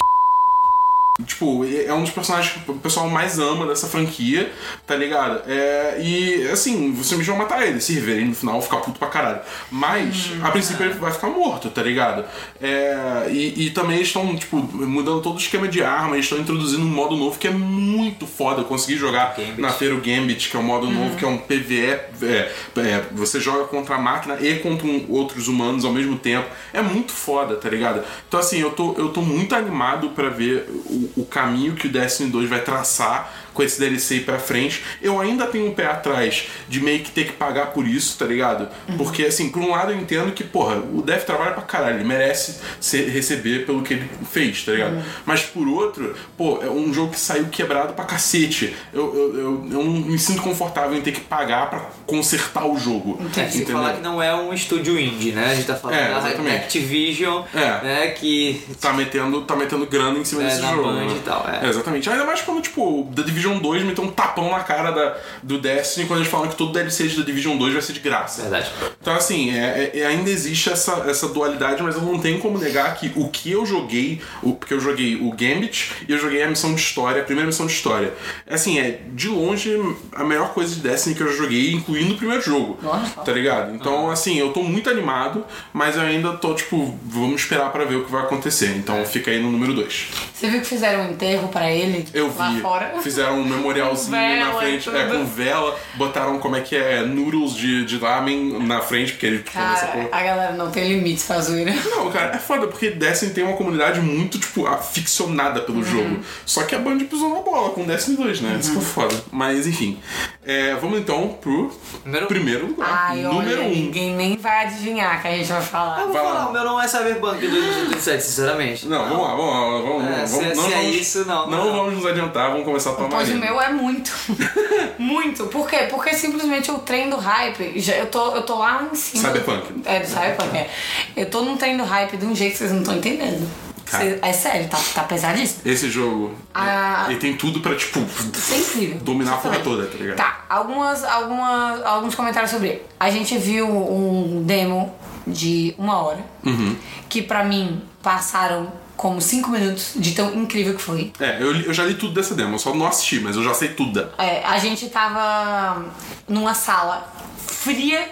Tipo, 1.26 1.66
é 1.66 1.94
um 1.94 2.02
dos 2.04 2.12
personagens 2.12 2.64
que 2.64 2.72
o 2.72 2.76
pessoal 2.76 3.08
mais 3.10 3.38
ama 3.38 3.68
dessa 3.68 3.86
franquia, 3.86 4.52
tá 4.88 4.96
ligado? 4.96 5.42
É, 5.46 6.00
e 6.02 6.48
assim, 6.50 6.94
você 6.94 7.16
me 7.16 7.24
vai 7.24 7.38
matar 7.38 7.68
ele, 7.68 7.82
se 7.82 7.94
rever 7.94 8.16
ele 8.16 8.30
no 8.30 8.36
final, 8.36 8.62
ficar 8.62 8.78
puto 8.78 8.98
pra 8.98 9.10
caralho. 9.10 9.42
Mas, 9.70 10.32
a 10.42 10.50
princípio, 10.50 10.86
ele 10.86 10.94
vai 10.96 11.12
ficar 11.12 11.28
morto, 11.28 11.70
tá 11.70 11.84
ligado? 11.84 12.24
É, 12.62 13.28
e, 13.30 13.68
e 13.68 13.70
também 13.72 13.98
eles 13.98 14.08
estão, 14.08 14.36
tipo, 14.36 14.56
mudando 14.58 15.22
todo 15.22 15.36
o 15.36 15.38
esquema 15.40 15.68
de 15.68 15.84
arma, 15.84 16.16
eles 16.16 16.26
estão 16.26 16.40
introduzindo 16.40 16.82
um 16.84 16.90
modo 16.90 17.16
novo 17.18 17.38
que 17.38 17.48
é 17.48 17.52
muito 17.52 18.26
foda. 18.26 18.62
Eu 18.62 18.66
consegui 18.66 18.98
jogar 18.98 19.36
Gambit. 19.36 19.62
na 19.62 19.70
feira 19.70 19.94
o 19.94 20.00
Gambit, 20.02 20.50
que 20.50 20.56
é 20.56 20.60
um 20.60 20.64
modo 20.64 20.90
novo, 20.90 21.18
que 21.18 21.26
é 21.26 21.28
um 21.28 21.38
PVE. 21.38 22.00
É, 22.24 22.52
é, 22.78 23.04
você 23.12 23.40
joga 23.40 23.66
contra 23.66 23.96
a 23.96 24.00
máquina 24.00 24.38
e 24.42 24.56
contra 24.60 24.88
um- 24.88 25.06
outros 25.10 25.48
humanos 25.50 25.84
ao 25.86 25.92
mesmo 25.92 26.18
tempo. 26.18 26.48
É 26.74 26.82
muito 26.82 27.12
foda, 27.12 27.56
tá 27.58 27.70
ligado? 27.70 28.02
Então, 28.28 28.40
assim, 28.40 28.60
eu 28.60 28.72
tô, 28.72 28.94
eu 28.98 29.10
tô 29.10 29.22
muito 29.22 29.54
animado 29.54 30.10
pra 30.12 30.30
ver 30.30 30.66
o, 30.86 31.11
o 31.16 31.26
caminho 31.26 31.76
que 31.76 31.88
o 31.88 31.92
Destiny 31.92 32.30
2 32.30 32.50
vai 32.50 32.62
traçar 32.62 33.32
com 33.54 33.64
esse 33.64 33.80
DLC 33.80 34.16
aí 34.16 34.20
pra 34.22 34.40
frente. 34.40 34.84
Eu 35.02 35.20
ainda 35.20 35.46
tenho 35.48 35.68
um 35.68 35.74
pé 35.74 35.86
atrás 35.88 36.48
de 36.70 36.80
meio 36.82 37.00
que 37.02 37.12
ter 37.12 37.26
que 37.26 37.34
pagar 37.34 37.68
por 37.68 37.88
isso, 37.88 38.18
tá 38.18 38.26
ligado? 38.26 38.68
Porque, 38.98 39.24
assim, 39.26 39.50
por 39.50 39.62
um 39.62 39.72
lado 39.72 39.92
eu 39.92 39.98
entendo 39.98 40.32
que, 40.32 40.44
porra, 40.44 40.76
o 40.78 41.02
Dev 41.02 41.24
trabalha 41.24 41.52
pra 41.52 41.64
caralho, 41.64 41.98
ele 41.98 42.04
merece 42.04 42.60
ser- 42.80 43.10
receber 43.10 43.66
pelo 43.66 43.82
que 43.82 43.94
ele 43.96 44.10
fez, 44.32 44.64
tá 44.64 44.72
ligado? 44.72 45.04
Mas 45.26 45.42
por 45.42 45.68
outro, 45.68 46.16
pô, 46.38 46.60
é 46.62 46.70
um 46.70 46.94
jogo 46.94 47.12
que 47.12 47.20
saiu 47.20 47.46
quebrado 47.48 47.94
pra 47.94 48.06
cacete. 48.06 48.76
Eu, 48.94 49.14
eu, 49.16 49.36
eu, 49.40 49.68
eu 49.72 49.84
não 49.84 49.92
me 49.94 50.18
sinto 50.20 50.42
confortável 50.42 50.98
em 50.98 51.02
ter 51.02 51.12
que 51.12 51.22
pagar 51.22 51.70
pra 51.70 51.90
consertar 52.06 52.66
o 52.66 52.78
jogo. 52.78 53.20
É, 53.38 53.48
sem 53.50 53.66
falar 53.66 53.94
que 53.94 54.02
não 54.02 54.22
é 54.22 54.34
um 54.36 54.54
estúdio 54.54 55.00
indie, 55.00 55.32
né? 55.32 55.52
A 55.52 55.56
gente 55.56 55.68
tá 55.68 55.76
falando 55.76 55.98
É, 55.98 56.10
da. 56.10 56.56
Activision, 56.56 57.44
É. 57.54 57.84
né? 57.84 58.08
Que 58.10 58.62
Tá 58.80 58.94
metendo, 58.94 59.42
tá 59.42 59.56
metendo 59.56 59.86
grana 59.86 60.18
em 60.20 60.26
cima 60.26 60.44
É, 60.44 60.46
desse 60.48 60.62
jogo. 60.62 60.92
Né? 60.92 61.08
e 61.16 61.20
tal, 61.20 61.46
é. 61.48 61.68
exatamente. 61.68 62.10
Ainda 62.10 62.26
mais 62.26 62.42
quando, 62.42 62.62
tipo, 62.62 63.10
The 63.16 63.24
Division 63.24 63.41
2 63.50 63.84
meteu 63.84 64.04
um 64.04 64.12
tapão 64.12 64.52
na 64.52 64.60
cara 64.62 64.92
da, 64.92 65.18
do 65.44 65.58
Destiny 65.60 66.06
quando 66.08 66.20
eles 66.20 66.32
falam 66.32 66.48
que 66.48 66.56
todo 66.56 66.72
DLC 66.72 67.08
de 67.08 67.16
The 67.18 67.24
Division 67.24 67.58
2 67.58 67.74
vai 67.74 67.82
ser 67.82 67.94
de 67.94 68.00
graça. 68.00 68.42
Verdade. 68.44 68.72
Então, 69.02 69.14
assim, 69.16 69.52
é- 69.58 69.92
é- 69.94 70.06
ainda 70.06 70.30
existe 70.30 70.70
essa, 70.70 71.04
essa 71.08 71.28
dualidade, 71.28 71.82
mas 71.84 71.96
eu 71.96 72.02
não 72.02 72.20
tenho 72.20 72.40
como 72.40 72.58
negar 72.58 72.96
que 72.98 73.12
o 73.16 73.28
que 73.30 73.52
eu 73.52 73.66
joguei, 73.66 74.22
o, 74.44 74.54
porque 74.54 74.74
eu 74.74 74.80
joguei 74.80 75.16
o 75.16 75.32
Gambit 75.32 75.92
e 76.08 76.12
eu 76.12 76.18
joguei 76.20 76.42
a 76.44 76.48
missão 76.48 76.74
de 76.74 76.82
história, 76.82 77.22
a 77.22 77.26
primeira 77.26 77.48
missão 77.48 77.66
de 77.66 77.74
história. 77.74 78.14
Assim, 78.50 78.80
é 78.80 79.00
de 79.14 79.28
longe 79.28 79.72
a 80.14 80.24
melhor 80.24 80.54
coisa 80.54 80.74
de 80.76 80.82
Destiny 80.82 81.16
que 81.16 81.22
eu 81.24 81.32
já 81.32 81.38
joguei, 81.38 81.72
incluindo 81.74 82.14
o 82.14 82.18
primeiro 82.18 82.42
jogo. 82.44 82.78
Nossa. 82.82 83.22
Tá 83.22 83.32
ligado? 83.32 83.74
Então, 83.76 84.10
assim, 84.10 84.38
eu 84.38 84.52
tô 84.54 84.62
muito 84.64 84.90
animado, 84.90 85.46
mas 85.74 85.96
eu 85.96 86.02
ainda 86.02 86.34
tô, 86.34 86.54
tipo, 86.54 86.98
vamos 87.06 87.42
esperar 87.42 87.72
pra 87.72 87.86
ver 87.86 87.96
o 87.96 88.06
que 88.06 88.12
vai 88.12 88.22
acontecer. 88.24 88.76
Então 88.78 89.04
fica 89.06 89.32
aí 89.32 89.42
no 89.42 89.52
número 89.52 89.74
2. 89.74 90.08
Você 90.34 90.50
viu 90.50 90.60
que 90.62 90.68
fizeram 90.68 91.04
um 91.06 91.12
enterro 91.12 91.48
pra 91.50 91.72
ele 91.72 92.06
Eu 92.14 92.32
lá 92.36 92.50
vi. 92.52 92.62
fora? 92.62 92.94
Fizeram 93.02 93.31
um 93.32 93.44
memorialzinho 93.46 94.12
Vela 94.12 94.46
na 94.46 94.60
frente, 94.60 94.90
é, 94.90 95.06
com 95.06 95.26
vela, 95.26 95.80
botaram 95.96 96.40
como 96.40 96.56
é 96.56 96.62
que 96.62 96.76
é, 96.76 97.02
noodles 97.04 97.54
de, 97.56 97.86
de 97.86 97.98
ramen 97.98 98.60
na 98.66 98.82
frente, 98.82 99.14
porque 99.14 99.26
ele 99.26 99.38
ficou 99.40 99.62
nessa 99.62 99.88
Cara, 99.88 100.04
porra. 100.06 100.10
a 100.20 100.24
galera 100.24 100.54
não 100.54 100.70
tem 100.72 100.88
limites 100.88 101.24
pra 101.26 101.40
zoeira. 101.40 101.74
Não, 101.90 102.12
cara, 102.12 102.36
é 102.36 102.40
foda, 102.40 102.68
porque 102.68 102.90
Destiny 102.92 103.34
tem 103.34 103.44
uma 103.44 103.58
comunidade 103.58 104.00
muito, 104.00 104.38
tipo, 104.40 104.66
aficionada 104.68 105.62
pelo 105.62 105.84
jogo. 105.84 106.20
Só 106.46 106.64
que 106.64 106.76
a 106.76 106.80
Band 106.80 107.00
pisou 107.00 107.30
na 107.36 107.42
bola 107.42 107.70
com 107.72 107.84
Destiny 107.86 108.18
2, 108.18 108.42
né? 108.42 108.58
Isso 108.60 108.72
que 108.74 108.78
é 108.78 108.82
foda. 108.82 109.16
Mas, 109.32 109.66
enfim. 109.68 110.00
É, 110.44 110.74
vamos 110.76 111.00
então 111.00 111.38
pro 111.40 111.72
Número 112.04 112.26
primeiro 112.26 112.68
lugar. 112.68 113.08
Ai, 113.10 113.22
Número 113.22 113.60
olha, 113.60 113.62
1. 113.62 113.66
Um. 113.68 113.70
ninguém 113.70 114.16
nem 114.16 114.38
vai 114.38 114.66
adivinhar 114.66 115.22
que 115.22 115.28
a 115.28 115.32
gente 115.32 115.48
vai 115.48 115.60
Eu 115.60 115.64
falar. 115.64 116.04
vou 116.04 116.14
Vai 116.14 116.24
falar, 116.24 116.34
lá. 116.40 116.50
o 116.50 116.54
meu 116.54 116.64
não 116.64 116.82
é 116.82 116.88
Cyberpunk 116.88 117.40
de 117.40 117.48
2037, 117.48 118.24
sinceramente. 118.24 118.88
Não, 118.88 119.08
vamos 119.08 119.22
lá, 119.28 119.36
vamos 119.36 119.54
lá. 119.54 119.82
Vamos, 119.82 120.04
É, 120.04 120.26
vamos, 120.26 120.30
se- 120.32 120.56
não 120.56 120.64
se 120.68 120.74
é 120.74 120.84
isso, 120.84 121.26
não, 121.26 121.48
Não, 121.50 121.66
não. 121.66 121.72
vamos 121.74 121.94
nos 121.96 122.06
adiantar, 122.08 122.50
vamos 122.50 122.66
começar 122.66 122.90
a 122.92 122.94
tomar 122.94 123.21
Pois 123.26 123.36
o 123.36 123.40
meu 123.40 123.62
é 123.62 123.70
muito. 123.72 124.12
muito. 125.00 125.46
Por 125.48 125.70
quê? 125.70 125.88
Porque 125.90 126.14
simplesmente 126.14 126.72
o 126.72 126.80
trem 126.80 127.10
do 127.10 127.18
hype. 127.18 127.80
Já, 127.80 127.94
eu, 127.96 128.06
tô, 128.08 128.36
eu 128.36 128.42
tô 128.44 128.58
lá 128.58 128.88
em 128.92 128.96
cima. 128.96 129.28
Cyberpunk. 129.30 129.82
É, 129.86 130.00
do 130.00 130.08
Cyberpunk, 130.08 130.58
é. 130.58 130.70
Eu 131.16 131.30
tô 131.30 131.42
num 131.44 131.58
trem 131.58 131.78
do 131.78 131.84
hype 131.84 132.18
de 132.18 132.26
um 132.26 132.36
jeito 132.36 132.54
que 132.54 132.58
vocês 132.60 132.72
não 132.72 132.80
estão 132.80 132.96
entendendo. 132.96 133.48
Você- 133.86 134.20
é 134.22 134.32
sério, 134.32 134.70
tá, 134.70 134.78
tá 134.96 135.04
pesadíssimo. 135.04 135.62
Esse 135.66 135.90
jogo, 135.90 136.34
Ah. 136.54 137.08
ele 137.10 137.20
tem 137.20 137.36
tudo 137.36 137.60
pra, 137.60 137.76
tipo, 137.76 138.00
é 138.00 138.58
incrível. 138.58 138.98
dominar 139.02 139.34
a 139.34 139.38
porra 139.38 139.56
Exatamente. 139.56 139.64
toda, 139.84 139.92
tá 139.92 139.98
ligado? 139.98 140.16
Tá, 140.18 140.46
algumas, 140.50 141.04
algumas, 141.04 141.86
alguns 141.86 142.16
comentários 142.16 142.52
sobre 142.52 142.70
ele. 142.70 142.82
A 142.98 143.10
gente 143.10 143.38
viu 143.38 143.68
um 143.68 144.44
demo 144.46 144.96
de 145.28 145.76
uma 145.78 146.02
hora, 146.02 146.24
Uhum. 146.46 146.74
que 147.10 147.22
pra 147.22 147.44
mim 147.44 147.82
passaram 148.02 148.72
como 149.02 149.20
cinco 149.20 149.50
minutos 149.50 149.94
de 149.96 150.12
tão 150.12 150.32
incrível 150.36 150.76
que 150.76 150.82
foi. 150.82 151.12
É, 151.20 151.42
eu, 151.42 151.56
eu 151.62 151.74
já 151.74 151.84
li 151.84 151.96
tudo 151.96 152.14
dessa 152.14 152.36
demo, 152.36 152.54
eu 152.54 152.60
só 152.60 152.72
não 152.72 152.86
assisti, 152.86 153.20
mas 153.20 153.36
eu 153.36 153.44
já 153.44 153.52
sei 153.52 153.70
tudo. 153.70 154.08
É, 154.16 154.44
a 154.46 154.60
gente 154.60 154.88
tava 154.90 155.86
numa 156.30 156.54
sala 156.54 157.12
fria 157.48 158.08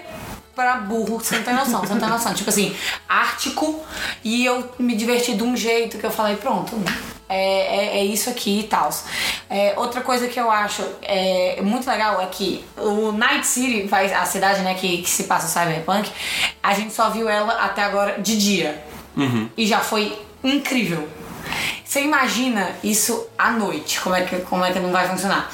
pra 0.55 0.77
burro, 0.77 1.19
você 1.19 1.37
não 1.37 1.43
tem 1.43 1.53
noção, 1.53 1.81
você 1.81 1.93
não 1.93 1.99
tem 1.99 2.09
noção. 2.09 2.33
Tipo 2.33 2.49
assim, 2.49 2.75
ártico, 3.07 3.79
e 4.23 4.43
eu 4.43 4.67
me 4.79 4.95
diverti 4.95 5.35
de 5.35 5.43
um 5.43 5.55
jeito 5.55 5.99
que 5.99 6.05
eu 6.07 6.09
falei, 6.09 6.37
pronto. 6.37 6.75
É, 7.31 7.97
é, 7.97 7.97
é 7.99 8.03
isso 8.05 8.27
aqui 8.27 8.61
e 8.61 8.63
tal. 8.63 8.89
É, 9.47 9.75
outra 9.77 10.01
coisa 10.01 10.27
que 10.27 10.39
eu 10.39 10.49
acho 10.49 10.81
é, 11.03 11.61
muito 11.61 11.87
legal 11.87 12.19
é 12.19 12.25
que 12.25 12.65
o 12.75 13.11
Night 13.11 13.45
City, 13.45 13.83
vai- 13.83 14.11
a 14.11 14.25
cidade 14.25 14.61
né, 14.61 14.73
que, 14.73 15.03
que 15.03 15.09
se 15.09 15.25
passa 15.25 15.47
Cyberpunk, 15.47 16.09
a 16.63 16.73
gente 16.73 16.91
só 16.95 17.11
viu 17.11 17.29
ela 17.29 17.53
até 17.63 17.83
agora 17.83 18.19
de 18.19 18.35
dia. 18.35 18.83
E 19.55 19.67
já 19.67 19.79
foi 19.81 20.17
incrível. 20.43 21.07
Você 21.83 22.01
imagina 22.03 22.69
isso 22.83 23.27
à 23.37 23.49
noite, 23.49 23.99
como 24.01 24.15
é 24.15 24.21
que, 24.21 24.37
como 24.41 24.63
é 24.63 24.71
que 24.71 24.79
não 24.79 24.91
vai 24.91 25.07
funcionar? 25.07 25.49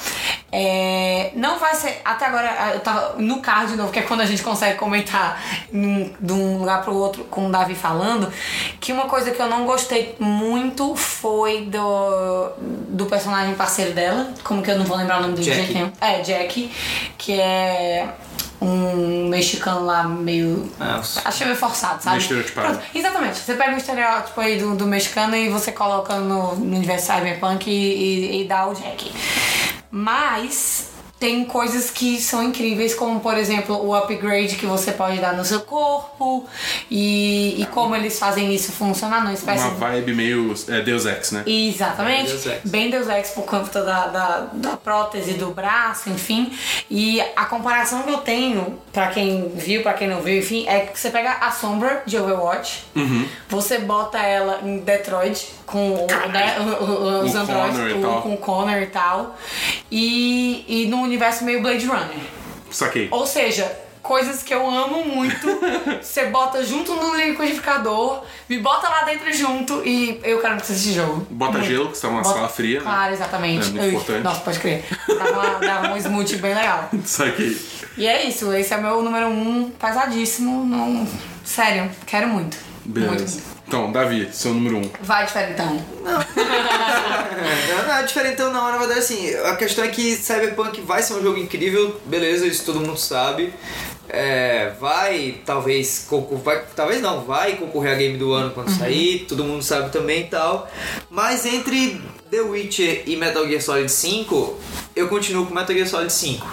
É, 0.52 1.32
não 1.34 1.58
vai 1.58 1.74
ser. 1.74 2.00
Até 2.04 2.26
agora, 2.26 2.72
eu 2.74 2.80
tava 2.80 3.14
no 3.18 3.40
carro 3.40 3.66
de 3.68 3.76
novo, 3.76 3.90
que 3.90 3.98
é 3.98 4.02
quando 4.02 4.20
a 4.20 4.26
gente 4.26 4.42
consegue 4.42 4.78
comentar 4.78 5.42
num- 5.72 6.12
de 6.20 6.32
um 6.32 6.58
lugar 6.58 6.82
pro 6.82 6.94
outro 6.94 7.24
com 7.24 7.46
o 7.48 7.50
Davi 7.50 7.74
falando. 7.74 8.30
Que 8.78 8.92
uma 8.92 9.06
coisa 9.06 9.30
que 9.30 9.40
eu 9.40 9.48
não 9.48 9.64
gostei 9.64 10.14
muito 10.20 10.94
foi 10.94 11.62
do, 11.62 12.50
do 12.88 13.06
personagem 13.06 13.54
parceiro 13.54 13.92
dela, 13.92 14.32
como 14.44 14.62
que 14.62 14.70
eu 14.70 14.78
não 14.78 14.84
vou 14.84 14.96
lembrar 14.98 15.18
o 15.18 15.22
nome 15.22 15.34
do 15.36 15.42
Jack. 15.42 15.72
jeito. 15.72 15.92
É, 16.00 16.20
Jack, 16.20 16.70
que 17.16 17.40
é 17.40 18.08
um 18.60 19.28
mexicano 19.28 19.84
lá 19.84 20.04
meio. 20.04 20.70
Nossa. 20.78 21.22
Achei 21.24 21.46
meio 21.46 21.58
forçado, 21.58 22.02
sabe? 22.02 22.16
Pronto, 22.72 22.84
exatamente. 22.94 23.38
Você 23.38 23.54
pega 23.54 23.74
o 23.74 23.76
estereótipo 23.76 24.40
aí 24.40 24.58
do, 24.58 24.74
do 24.74 24.86
mexicano 24.86 25.36
e 25.36 25.48
você 25.48 25.72
coloca 25.72 26.16
no, 26.16 26.56
no 26.56 26.76
universo 26.76 27.12
cyberpunk 27.12 27.70
e, 27.70 27.72
e, 27.72 28.42
e 28.42 28.48
dá 28.48 28.66
o 28.66 28.74
Jack. 28.74 29.12
Mas 29.90 30.90
tem 31.18 31.46
coisas 31.46 31.90
que 31.90 32.20
são 32.20 32.42
incríveis, 32.42 32.94
como 32.94 33.20
por 33.20 33.38
exemplo 33.38 33.74
o 33.86 33.94
upgrade 33.94 34.56
que 34.56 34.66
você 34.66 34.92
pode 34.92 35.18
dar 35.18 35.34
no 35.34 35.44
seu 35.46 35.60
corpo 35.60 36.46
e, 36.90 37.60
e 37.62 37.66
como 37.66 37.96
eles 37.96 38.18
fazem 38.18 38.54
isso 38.54 38.70
funcionar 38.72 39.20
numa 39.22 39.32
espécie 39.32 39.64
Uma 39.64 39.74
vibe 39.74 40.14
meio 40.14 40.54
é, 40.68 40.80
Deus 40.82 41.06
Ex, 41.06 41.32
né? 41.32 41.42
Exatamente. 41.46 42.28
É, 42.30 42.32
Deus 42.32 42.46
Ex. 42.46 42.60
Bem 42.64 42.90
Deus 42.90 43.08
Ex 43.08 43.30
por 43.30 43.44
conta 43.44 43.82
da, 43.82 44.06
da, 44.08 44.40
da 44.52 44.76
prótese 44.76 45.32
do 45.34 45.50
braço, 45.52 46.10
enfim. 46.10 46.52
E 46.90 47.20
a 47.34 47.46
comparação 47.46 48.02
que 48.02 48.10
eu 48.10 48.18
tenho, 48.18 48.78
pra 48.92 49.08
quem 49.08 49.48
viu, 49.54 49.82
pra 49.82 49.94
quem 49.94 50.08
não 50.08 50.20
viu, 50.20 50.38
enfim, 50.38 50.66
é 50.68 50.80
que 50.80 50.98
você 51.00 51.08
pega 51.10 51.32
a 51.40 51.50
sombra 51.50 52.02
de 52.04 52.18
Overwatch, 52.18 52.84
Uhum. 52.94 53.26
você 53.48 53.78
bota 53.78 54.18
ela 54.18 54.60
em 54.62 54.78
Detroit 54.78 55.46
com 55.66 56.06
né, 56.32 56.56
os 57.24 57.34
O 57.34 57.38
androides, 57.38 58.00
tal. 58.00 58.22
com 58.22 58.34
o 58.34 58.36
Connor 58.36 58.80
e 58.82 58.86
tal. 58.86 59.36
E, 59.90 60.64
e 60.66 60.86
num 60.86 61.02
universo 61.02 61.44
meio 61.44 61.60
Blade 61.60 61.84
Runner. 61.86 62.16
Saquei. 62.70 63.08
Ou 63.10 63.26
seja, 63.26 63.70
coisas 64.02 64.42
que 64.42 64.54
eu 64.54 64.68
amo 64.68 65.04
muito, 65.04 65.46
você 66.00 66.26
bota 66.26 66.64
junto 66.64 66.94
no 66.94 67.16
liquidificador, 67.16 68.22
me 68.48 68.58
bota 68.58 68.88
lá 68.88 69.02
dentro 69.02 69.32
junto 69.32 69.82
e 69.84 70.20
eu 70.22 70.40
quero 70.40 70.56
que 70.56 70.66
você 70.66 70.72
esse 70.74 70.92
jogo. 70.92 71.26
Bota 71.28 71.58
Muito. 71.58 71.66
gelo, 71.66 71.88
que 71.90 71.96
você 71.96 72.02
tá 72.02 72.08
numa 72.08 72.22
Bota- 72.22 72.34
sala 72.34 72.48
fria, 72.48 72.78
né? 72.78 72.84
Claro, 72.84 73.12
exatamente. 73.12 73.66
É 73.66 73.70
muito 73.70 73.82
Ui, 73.82 73.88
importante. 73.88 74.22
Nossa, 74.22 74.40
pode 74.40 74.60
crer. 74.60 74.84
Dava, 75.60 75.92
um 75.92 75.96
smoothie 75.96 76.36
bem 76.36 76.54
legal. 76.54 76.88
Saquei. 77.04 77.56
E 77.96 78.06
é 78.06 78.24
isso, 78.28 78.52
esse 78.52 78.72
é 78.72 78.76
meu 78.76 79.02
número 79.02 79.26
um, 79.26 79.70
pesadíssimo. 79.70 80.64
Não... 80.64 81.06
Sério, 81.44 81.90
quero 82.06 82.28
muito. 82.28 82.56
Muito. 82.84 83.55
Então, 83.66 83.90
Davi, 83.90 84.28
seu 84.32 84.54
número 84.54 84.76
um. 84.76 84.90
Vai, 85.02 85.26
diferentão. 85.26 85.84
Não, 86.04 86.18
não, 87.86 87.94
é 87.96 88.02
diferentão 88.04 88.52
não, 88.52 88.70
na 88.70 88.78
verdade 88.78 89.00
assim, 89.00 89.34
a 89.34 89.56
questão 89.56 89.84
é 89.84 89.88
que 89.88 90.14
Cyberpunk 90.14 90.80
vai 90.82 91.02
ser 91.02 91.14
um 91.14 91.22
jogo 91.22 91.38
incrível, 91.38 92.00
beleza, 92.06 92.46
isso 92.46 92.64
todo 92.64 92.80
mundo 92.80 92.96
sabe. 92.96 93.52
É, 94.08 94.72
vai, 94.80 95.40
talvez, 95.44 96.06
vai, 96.44 96.62
talvez 96.76 97.02
não, 97.02 97.24
vai 97.24 97.56
concorrer 97.56 97.92
a 97.92 97.96
game 97.96 98.16
do 98.16 98.32
ano 98.32 98.52
quando 98.52 98.70
sair, 98.70 99.26
todo 99.28 99.42
mundo 99.42 99.64
sabe 99.64 99.90
também 99.90 100.20
e 100.22 100.26
tal. 100.26 100.70
Mas 101.10 101.44
entre 101.44 102.00
The 102.30 102.40
Witcher 102.42 103.02
e 103.06 103.16
Metal 103.16 103.46
Gear 103.48 103.60
Solid 103.60 103.90
5, 103.90 104.60
eu 104.94 105.08
continuo 105.08 105.44
com 105.44 105.52
Metal 105.52 105.74
Gear 105.74 105.88
Solid 105.88 106.12
5. 106.12 106.46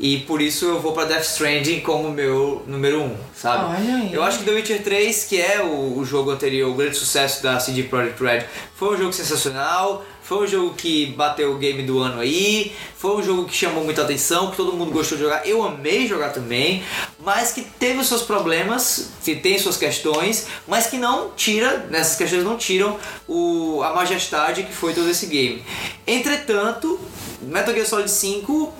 E 0.00 0.20
por 0.20 0.40
isso 0.40 0.64
eu 0.64 0.80
vou 0.80 0.92
pra 0.92 1.04
Death 1.04 1.24
Stranding 1.24 1.80
como 1.80 2.10
meu 2.10 2.62
número 2.66 3.02
1, 3.02 3.04
um, 3.04 3.16
sabe? 3.36 3.64
Olha 3.76 3.96
aí. 3.96 4.14
Eu 4.14 4.22
acho 4.22 4.38
que 4.38 4.44
The 4.44 4.52
Witcher 4.52 4.82
3, 4.82 5.24
que 5.24 5.38
é 5.38 5.62
o, 5.62 5.98
o 5.98 6.04
jogo 6.06 6.30
anterior, 6.30 6.70
o 6.70 6.74
grande 6.74 6.96
sucesso 6.96 7.42
da 7.42 7.60
CD 7.60 7.82
Projekt 7.82 8.22
Red, 8.22 8.44
foi 8.74 8.94
um 8.94 8.98
jogo 8.98 9.12
sensacional, 9.12 10.02
foi 10.22 10.44
um 10.44 10.46
jogo 10.46 10.74
que 10.74 11.06
bateu 11.06 11.52
o 11.52 11.58
game 11.58 11.82
do 11.82 11.98
ano 11.98 12.18
aí, 12.18 12.72
foi 12.96 13.16
um 13.16 13.22
jogo 13.22 13.44
que 13.44 13.54
chamou 13.54 13.84
muita 13.84 14.00
atenção, 14.00 14.50
que 14.50 14.56
todo 14.56 14.72
mundo 14.72 14.90
gostou 14.90 15.18
de 15.18 15.24
jogar, 15.24 15.46
eu 15.46 15.62
amei 15.62 16.06
jogar 16.06 16.30
também, 16.30 16.82
mas 17.18 17.52
que 17.52 17.60
teve 17.60 17.98
os 17.98 18.08
seus 18.08 18.22
problemas, 18.22 19.10
que 19.22 19.36
tem 19.36 19.58
suas 19.58 19.76
questões, 19.76 20.46
mas 20.66 20.86
que 20.86 20.96
não 20.96 21.32
tira, 21.36 21.88
nessas 21.90 22.16
questões 22.16 22.42
não 22.42 22.56
tiram 22.56 22.96
o, 23.28 23.82
a 23.82 23.92
majestade 23.92 24.62
que 24.62 24.72
foi 24.72 24.94
todo 24.94 25.10
esse 25.10 25.26
game. 25.26 25.62
Entretanto, 26.06 26.98
Metal 27.42 27.74
Gear 27.74 27.86
Solid 27.86 28.10
5 28.10 28.72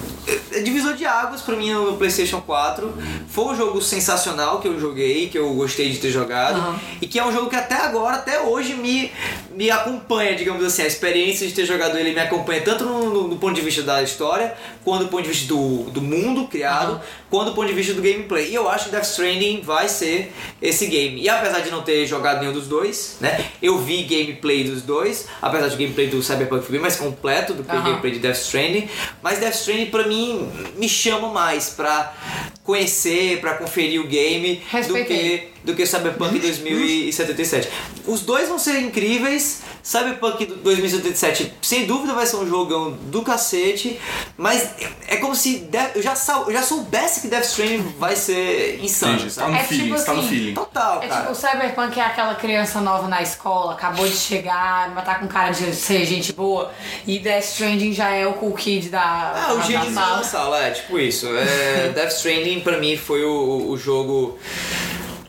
é 0.00 0.01
divisor 0.62 0.94
de 0.94 1.04
águas 1.04 1.40
pra 1.42 1.56
mim 1.56 1.72
no 1.72 1.96
PlayStation 1.96 2.40
4. 2.40 2.92
Foi 3.28 3.44
um 3.46 3.56
jogo 3.56 3.80
sensacional 3.82 4.60
que 4.60 4.68
eu 4.68 4.78
joguei, 4.78 5.28
que 5.28 5.38
eu 5.38 5.52
gostei 5.54 5.90
de 5.90 5.98
ter 5.98 6.10
jogado. 6.10 6.56
Aham. 6.58 6.78
E 7.00 7.06
que 7.06 7.18
é 7.18 7.24
um 7.24 7.32
jogo 7.32 7.48
que 7.50 7.56
até 7.56 7.74
agora, 7.76 8.16
até 8.16 8.40
hoje, 8.40 8.74
me, 8.74 9.10
me 9.54 9.70
acompanha, 9.70 10.34
digamos 10.36 10.64
assim. 10.64 10.82
A 10.82 10.86
experiência 10.86 11.46
de 11.46 11.52
ter 11.54 11.64
jogado 11.66 11.96
ele 11.98 12.12
me 12.12 12.20
acompanha 12.20 12.60
tanto 12.62 12.84
no, 12.84 13.10
no- 13.10 13.28
do 13.28 13.36
ponto 13.36 13.54
de 13.54 13.60
vista 13.60 13.82
da 13.82 14.02
história, 14.02 14.54
quanto 14.84 15.04
do 15.04 15.08
ponto 15.10 15.22
de 15.22 15.28
vista 15.30 15.46
do, 15.48 15.84
do 15.90 16.00
mundo 16.00 16.46
criado, 16.46 16.92
Aham. 16.92 17.00
quanto 17.30 17.50
do 17.50 17.54
ponto 17.54 17.66
de 17.68 17.74
vista 17.74 17.94
do 17.94 18.02
gameplay. 18.02 18.50
E 18.50 18.54
eu 18.54 18.68
acho 18.68 18.86
que 18.86 18.90
Death 18.92 19.04
Stranding 19.04 19.62
vai 19.62 19.88
ser 19.88 20.32
esse 20.60 20.86
game. 20.86 21.20
E 21.20 21.28
apesar 21.28 21.60
de 21.60 21.70
não 21.70 21.82
ter 21.82 22.06
jogado 22.06 22.40
nenhum 22.40 22.52
dos 22.52 22.66
dois, 22.68 23.16
né? 23.20 23.46
Eu 23.60 23.78
vi 23.78 24.02
gameplay 24.04 24.64
dos 24.64 24.82
dois, 24.82 25.26
apesar 25.40 25.68
de 25.68 25.74
o 25.74 25.78
gameplay 25.78 26.06
do 26.08 26.22
Cyberpunk 26.22 26.62
foi 26.62 26.72
bem 26.72 26.80
mais 26.80 26.96
completo 26.96 27.54
do 27.54 27.64
que 27.64 27.70
o 27.74 27.78
Aham. 27.78 27.84
gameplay 27.90 28.12
de 28.12 28.18
Death 28.18 28.36
Stranding, 28.36 28.88
mas 29.22 29.38
Death 29.38 29.54
Stranding 29.54 29.86
pra 29.86 30.06
mim 30.06 30.11
me 30.76 30.88
chama 30.88 31.28
mais 31.28 31.70
pra 31.70 32.12
conhecer, 32.64 33.40
pra 33.40 33.54
conferir 33.54 34.00
o 34.00 34.06
game 34.06 34.62
do 34.88 34.94
que 35.04 35.48
do 35.64 35.74
que 35.76 35.86
Cyberpunk 35.86 36.40
2077. 36.40 37.68
Os 38.04 38.20
dois 38.22 38.48
vão 38.48 38.58
ser 38.58 38.80
incríveis. 38.80 39.62
Cyberpunk 39.80 40.44
2077, 40.46 41.54
sem 41.62 41.86
dúvida, 41.86 42.14
vai 42.14 42.26
ser 42.26 42.36
um 42.36 42.48
jogão 42.48 42.92
do 42.92 43.22
cacete. 43.22 43.98
Mas 44.36 44.70
é 45.08 45.16
como 45.16 45.34
se 45.36 45.58
de- 45.58 45.78
eu 45.96 46.02
já, 46.02 46.14
eu 46.46 46.52
já 46.52 46.62
soubesse 46.62 47.20
que 47.20 47.28
Death 47.28 47.44
Stranding 47.44 47.94
vai 47.98 48.14
ser 48.16 48.80
insano. 48.82 49.14
Entendi. 49.14 49.34
Tá 49.34 49.48
no 49.48 49.56
É 49.56 49.62
feeling, 49.64 49.84
tipo 49.92 50.04
tá 50.04 50.12
no 50.14 50.20
assim, 50.20 50.28
feeling. 50.28 50.54
Total, 50.54 51.02
É 51.02 51.06
cara. 51.08 51.20
tipo, 51.20 51.32
o 51.32 51.34
Cyberpunk 51.34 51.98
é 52.00 52.02
aquela 52.04 52.34
criança 52.36 52.80
nova 52.80 53.06
na 53.08 53.22
escola, 53.22 53.72
acabou 53.74 54.06
de 54.06 54.16
chegar, 54.16 54.90
mas 54.94 55.04
tá 55.04 55.16
com 55.16 55.26
cara 55.28 55.50
de 55.50 55.72
ser 55.74 56.04
gente 56.04 56.32
boa. 56.32 56.72
E 57.06 57.18
Death 57.20 57.44
Stranding 57.44 57.92
já 57.92 58.10
é 58.10 58.26
o 58.26 58.32
cool 58.34 58.52
kid 58.54 58.88
da, 58.88 59.00
Ah, 59.02 59.52
o 59.52 59.58
da, 59.58 59.62
gênio 59.64 59.90
da 59.92 60.00
da 60.00 60.06
sala. 60.06 60.24
sala, 60.24 60.64
é 60.66 60.70
tipo 60.70 60.98
isso. 60.98 61.26
É, 61.28 61.88
Death 61.94 62.12
Stranding 62.16 62.51
pra 62.60 62.78
mim 62.78 62.96
foi 62.96 63.24
o, 63.24 63.70
o 63.70 63.76
jogo 63.76 64.38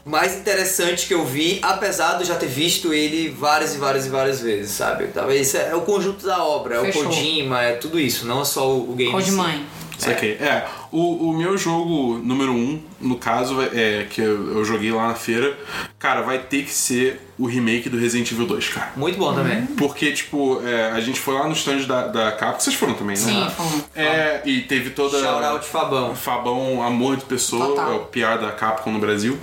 mais 0.06 0.36
interessante 0.38 1.08
que 1.08 1.14
eu 1.14 1.26
vi, 1.26 1.60
apesar 1.62 2.16
de 2.16 2.24
eu 2.24 2.28
já 2.28 2.36
ter 2.36 2.48
visto 2.48 2.94
ele 2.94 3.30
várias 3.30 3.76
e 3.76 3.78
várias 3.78 4.06
e 4.06 4.10
várias 4.10 4.41
vezes, 4.41 4.72
sabe? 4.72 5.08
Talvez 5.08 5.56
é 5.56 5.74
o 5.74 5.82
conjunto 5.82 6.26
da 6.26 6.44
obra, 6.44 6.76
é 6.76 6.80
o 6.80 6.86
Fechou. 6.86 7.06
Kojima, 7.06 7.62
é 7.62 7.74
tudo 7.74 8.00
isso, 8.00 8.26
não 8.26 8.41
é 8.41 8.45
só 8.45 8.70
o, 8.70 8.91
o 8.91 8.95
game. 8.95 9.12
Code 9.12 9.30
si. 9.30 9.32
mãe. 9.32 9.66
Saquei. 9.98 10.34
É, 10.34 10.66
o, 10.91 11.30
o 11.30 11.38
meu 11.38 11.58
jogo 11.58 12.18
número 12.18 12.52
um, 12.52 12.82
no 13.00 13.18
caso, 13.18 13.62
é, 13.62 14.06
que 14.10 14.22
eu, 14.22 14.58
eu 14.58 14.66
joguei 14.66 14.91
lá 14.91 15.08
na 15.08 15.16
feira, 15.16 15.58
cara, 15.98 16.22
vai 16.22 16.40
ter 16.40 16.64
que 16.64 16.72
ser 16.74 17.22
o 17.38 17.46
remake 17.48 17.90
do 17.90 17.98
Resident 17.98 18.32
Evil 18.32 18.46
2, 18.46 18.68
cara. 18.70 18.92
Muito 18.96 19.18
bom 19.18 19.34
também. 19.34 19.66
Porque, 19.78 20.12
tipo, 20.12 20.62
é, 20.66 20.92
a 20.92 21.00
gente 21.02 21.20
foi 21.20 21.34
lá 21.34 21.48
no 21.48 21.54
stand 21.54 21.84
da, 21.84 22.08
da 22.08 22.32
Capcom, 22.34 22.60
vocês 22.60 22.76
foram 22.76 22.94
também, 22.94 23.16
né? 23.18 23.22
Sim, 23.24 23.48
fomos. 23.56 23.84
É, 23.96 24.42
e 24.46 24.62
teve 24.62 24.92
toda. 24.92 25.20
Shout 25.20 25.44
out 25.44 25.66
Fabão. 25.66 26.16
Fabão, 26.16 26.84
amor 26.84 27.18
de 27.18 27.26
pessoa, 27.26 27.68
Total. 27.68 27.92
é 27.92 27.96
o 27.96 28.00
PR 28.06 28.40
da 28.42 28.52
Capcom 28.52 28.92
no 28.92 29.00
Brasil. 29.00 29.38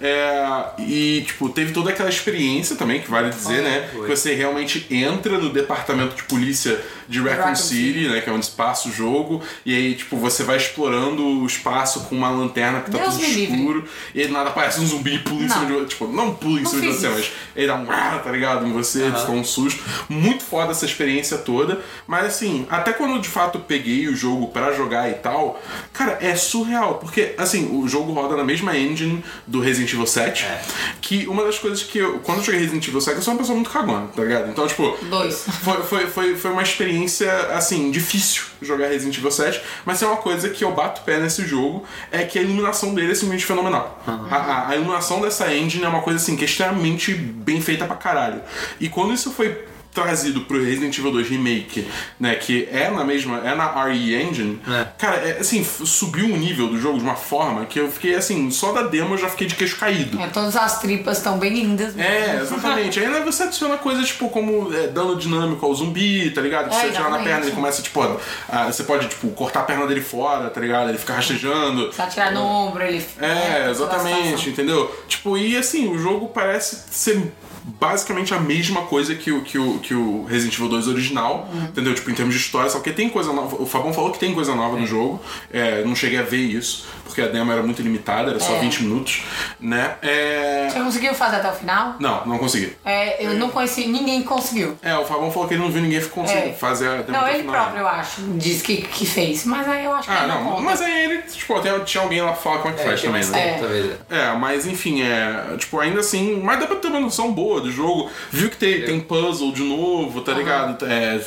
É, 0.00 0.64
e, 0.78 1.22
tipo, 1.26 1.48
teve 1.48 1.72
toda 1.72 1.90
aquela 1.90 2.08
experiência 2.08 2.76
também, 2.76 3.00
que 3.00 3.10
vale 3.10 3.30
dizer, 3.30 3.62
né? 3.62 3.88
foi. 3.92 4.06
Que 4.08 4.16
você 4.16 4.34
realmente 4.34 4.86
entra 4.90 5.38
no 5.38 5.50
departamento 5.50 6.14
de 6.16 6.22
polícia 6.24 6.78
de 7.08 7.20
Raccoon 7.20 7.36
Raccoon 7.38 7.56
City, 7.56 8.08
né? 8.08 8.20
Que 8.20 8.30
é 8.30 8.32
onde 8.32 8.46
se 8.46 8.52
passa 8.52 8.88
o 8.88 8.92
jogo. 8.92 9.42
E 9.64 9.74
aí, 9.74 9.94
tipo, 9.94 10.16
você 10.16 10.42
vai 10.42 10.56
explorando 10.56 11.24
o 11.24 11.46
espaço 11.46 12.00
com 12.00 12.14
uma 12.14 12.30
lanterna 12.30 12.80
que 12.80 12.90
tá 12.90 12.98
Deus 12.98 13.14
tudo 13.14 13.26
me 13.26 13.32
livre. 13.34 13.56
escuro. 13.56 13.84
E 14.14 14.20
aí 14.22 14.28
nada 14.28 14.50
aparece 14.50 14.80
um 14.80 14.86
zumbi 14.86 15.14
e 15.14 15.18
pula 15.20 15.42
em 15.42 15.46
Não. 15.46 15.54
cima 15.54 15.66
de 15.66 15.72
você. 15.72 15.86
Tipo, 15.86 16.06
não 16.08 16.34
pula 16.34 16.60
em 16.60 16.62
Não 16.62 16.70
cima 16.70 16.82
de 16.82 16.88
você, 16.92 17.08
mas 17.08 17.27
ele 17.56 17.66
dá 17.66 17.74
um 17.76 17.86
ah, 17.90 18.20
tá 18.22 18.30
ligado, 18.30 18.66
em 18.66 18.72
você, 18.72 19.02
Aham. 19.04 19.16
fica 19.18 19.32
um 19.32 19.44
susto. 19.44 19.82
Muito 20.08 20.42
foda 20.44 20.72
essa 20.72 20.84
experiência 20.84 21.38
toda. 21.38 21.80
Mas 22.06 22.26
assim, 22.26 22.66
até 22.70 22.92
quando 22.92 23.20
de 23.20 23.28
fato 23.28 23.58
peguei 23.58 24.08
o 24.08 24.16
jogo 24.16 24.48
pra 24.48 24.72
jogar 24.72 25.08
e 25.10 25.14
tal, 25.14 25.60
cara, 25.92 26.18
é 26.20 26.34
surreal. 26.36 26.94
Porque, 26.96 27.34
assim, 27.38 27.68
o 27.82 27.88
jogo 27.88 28.12
roda 28.12 28.36
na 28.36 28.44
mesma 28.44 28.76
engine 28.76 29.22
do 29.46 29.60
Resident 29.60 29.92
Evil 29.92 30.06
7. 30.06 30.44
É. 30.44 30.60
Que 31.00 31.26
uma 31.26 31.44
das 31.44 31.58
coisas 31.58 31.82
que 31.82 31.98
eu. 31.98 32.18
Quando 32.20 32.38
eu 32.38 32.44
joguei 32.44 32.60
Resident 32.60 32.86
Evil 32.88 33.00
7, 33.00 33.16
eu 33.16 33.22
sou 33.22 33.32
uma 33.34 33.38
pessoa 33.40 33.54
muito 33.54 33.70
cagona, 33.70 34.06
tá 34.14 34.22
ligado? 34.22 34.50
Então, 34.50 34.66
tipo. 34.66 34.96
Dois. 35.02 35.44
Foi, 35.62 35.82
foi, 35.82 36.06
foi, 36.06 36.36
foi 36.36 36.50
uma 36.50 36.62
experiência, 36.62 37.30
assim, 37.54 37.90
difícil 37.90 38.42
jogar 38.60 38.88
Resident 38.88 39.16
Evil 39.18 39.30
7, 39.30 39.60
mas 39.84 40.02
é 40.02 40.06
uma 40.06 40.16
coisa 40.16 40.48
que 40.48 40.64
eu 40.64 40.72
bato 40.72 41.00
o 41.00 41.04
pé 41.04 41.18
nesse 41.18 41.46
jogo, 41.46 41.84
é 42.10 42.24
que 42.24 42.38
a 42.38 42.42
iluminação 42.42 42.94
dele 42.94 43.12
é 43.12 43.14
simplesmente 43.14 43.44
fenomenal. 43.46 44.02
A, 44.30 44.34
a- 44.36 44.68
a 44.70 44.74
iluminação 44.76 45.20
dessa 45.20 45.52
engine 45.54 45.84
é 45.84 45.88
uma 45.88 46.02
coisa, 46.02 46.18
assim, 46.18 46.36
que 46.36 46.42
é 46.42 46.46
extremamente 46.46 47.14
bem 47.18 47.60
feita 47.60 47.84
pra 47.84 47.96
caralho. 47.96 48.40
E 48.80 48.88
quando 48.88 49.12
isso 49.12 49.32
foi 49.32 49.66
trazido 49.92 50.42
pro 50.42 50.62
Resident 50.62 50.96
Evil 50.96 51.10
2 51.10 51.28
Remake, 51.28 51.86
né, 52.20 52.34
que 52.36 52.68
é 52.70 52.90
na 52.90 53.04
mesma, 53.04 53.38
é 53.38 53.54
na 53.54 53.84
RE 53.84 54.14
Engine, 54.14 54.60
É. 54.68 54.86
cara, 54.96 55.16
é, 55.16 55.38
assim, 55.40 55.64
subiu 55.64 56.26
o 56.26 56.36
nível 56.36 56.68
do 56.68 56.80
jogo 56.80 56.98
de 56.98 57.04
uma 57.04 57.16
forma 57.16 57.64
que 57.66 57.80
eu 57.80 57.90
fiquei, 57.90 58.14
assim, 58.14 58.50
só 58.50 58.72
da 58.72 58.82
demo 58.82 59.14
eu 59.14 59.18
já 59.18 59.28
fiquei 59.28 59.46
de 59.46 59.54
queixo 59.54 59.76
caído. 59.76 60.20
É, 60.20 60.28
todas 60.28 60.54
as 60.56 60.80
tripas 60.80 61.18
estão 61.18 61.38
bem 61.38 61.52
lindas. 61.52 61.98
É, 61.98 62.40
exatamente. 62.40 63.00
Aí 63.00 63.08
né, 63.08 63.20
você 63.20 63.44
adiciona 63.44 63.76
coisas 63.76 64.06
tipo 64.06 64.28
como 64.28 64.72
é, 64.74 64.86
dano 64.88 65.16
dinâmico 65.16 65.64
ao 65.66 65.74
zumbi, 65.74 66.30
tá 66.30 66.40
ligado? 66.40 66.68
Que 66.68 66.76
É, 66.76 66.80
você 66.80 66.86
atirar 66.88 67.10
na 67.10 67.18
perna, 67.18 67.46
ele 67.46 67.54
começa, 67.54 67.82
tipo, 67.82 68.00
ah, 68.48 68.66
você 68.66 68.84
pode, 68.84 69.08
tipo, 69.08 69.28
cortar 69.30 69.60
a 69.60 69.64
perna 69.64 69.86
dele 69.86 70.00
fora, 70.00 70.48
tá 70.50 70.60
ligado? 70.60 70.90
Ele 70.90 70.98
fica 70.98 71.14
rastejando. 71.14 71.92
Se 71.92 72.00
atirar 72.00 72.32
no 72.32 72.42
ombro, 72.42 72.82
ele. 72.82 73.04
É, 73.20 73.66
a 73.66 73.70
exatamente, 73.70 74.50
entendeu? 74.50 74.94
Tipo, 75.08 75.36
e 75.36 75.56
assim, 75.56 75.88
o 75.88 75.98
jogo 75.98 76.28
parece 76.28 76.84
ser 76.90 77.32
basicamente 77.80 78.32
a 78.34 78.40
mesma 78.40 78.82
coisa 78.82 79.14
que 79.14 79.30
o, 79.30 79.42
que 79.42 79.58
o, 79.58 79.78
que 79.78 79.94
o 79.94 80.24
Resident 80.24 80.54
Evil 80.54 80.68
2 80.68 80.88
original, 80.88 81.48
Uhum. 81.52 81.64
entendeu? 81.64 81.94
Tipo, 81.94 82.10
em 82.10 82.14
termos 82.14 82.34
de 82.34 82.40
história, 82.40 82.70
só 82.70 82.80
que 82.80 82.90
tem 82.92 83.08
coisa 83.08 83.32
nova. 83.32 83.56
O 83.60 83.66
Fabão 83.66 83.92
falou 83.92 84.10
que 84.10 84.18
tem 84.18 84.34
coisa 84.34 84.54
nova 84.54 84.78
no 84.78 84.86
jogo, 84.86 85.20
é, 85.52 85.84
não 85.84 85.94
cheguei 85.94 86.18
a 86.18 86.22
ver 86.22 86.38
isso, 86.38 86.86
porque 87.08 87.20
a 87.22 87.26
demo 87.28 87.50
era 87.50 87.62
muito 87.62 87.82
limitada, 87.82 88.30
era 88.30 88.40
só 88.40 88.54
É. 88.54 88.60
20 88.60 88.82
minutos, 88.84 89.22
né? 89.58 89.96
É... 90.02 90.68
Você 90.70 90.78
conseguiu 90.80 91.14
fazer 91.14 91.36
até 91.36 91.50
o 91.50 91.54
final? 91.54 91.96
Não, 91.98 92.24
não 92.26 92.38
consegui. 92.38 92.76
É, 92.84 93.24
eu 93.24 93.34
não 93.34 93.50
conheci, 93.50 93.86
ninguém 93.88 94.22
conseguiu. 94.22 94.76
É, 94.82 94.96
o 94.96 95.04
Fabão 95.04 95.30
falou 95.32 95.48
que 95.48 95.54
ele 95.54 95.62
não 95.62 95.70
viu 95.70 95.82
ninguém 95.82 96.00
conseguir 96.08 96.50
É. 96.50 96.52
fazer 96.52 96.88
a 96.88 96.96
demo 96.98 97.12
Não, 97.12 97.20
até 97.20 97.30
ele 97.34 97.38
final. 97.40 97.54
próprio, 97.54 97.80
eu 97.80 97.88
acho, 97.88 98.20
disse 98.36 98.62
que, 98.62 98.76
que 98.82 99.04
fez. 99.06 99.44
Mas 99.44 99.68
aí 99.68 99.84
eu 99.84 99.92
acho 99.92 100.08
que 100.08 100.14
Ah, 100.14 100.26
não, 100.26 100.44
não, 100.44 100.60
mas 100.62 100.80
aí 100.80 101.04
ele, 101.04 101.22
tipo, 101.22 101.58
tem- 101.60 101.78
tinha 101.84 102.02
alguém 102.02 102.20
lá 102.20 102.32
pra 102.32 102.36
falar 102.40 102.58
como 102.58 102.74
é 102.74 102.76
que 102.76 102.84
faz 102.84 103.00
tem 103.00 103.10
também, 103.10 103.26
né? 103.30 103.56
talvez. 103.58 103.92
É, 104.10 104.32
mas 104.36 104.66
enfim, 104.66 105.02
é. 105.02 105.56
Tipo, 105.58 105.80
ainda 105.80 106.00
assim. 106.00 106.40
Mas 106.42 106.60
dá 106.60 106.66
pra 106.66 106.76
ter 106.76 106.88
uma 106.88 107.00
noção 107.00 107.32
boa 107.32 107.60
do 107.60 107.70
jogo. 107.72 108.10
Viu 108.30 108.48
que 108.50 108.56
tem, 108.56 108.82
tem 108.84 109.00
puzzle 109.00 109.52
de 109.52 109.62
novo, 109.62 110.20
tá 110.20 110.32
ligado? 110.32 110.84
É, 110.86 111.20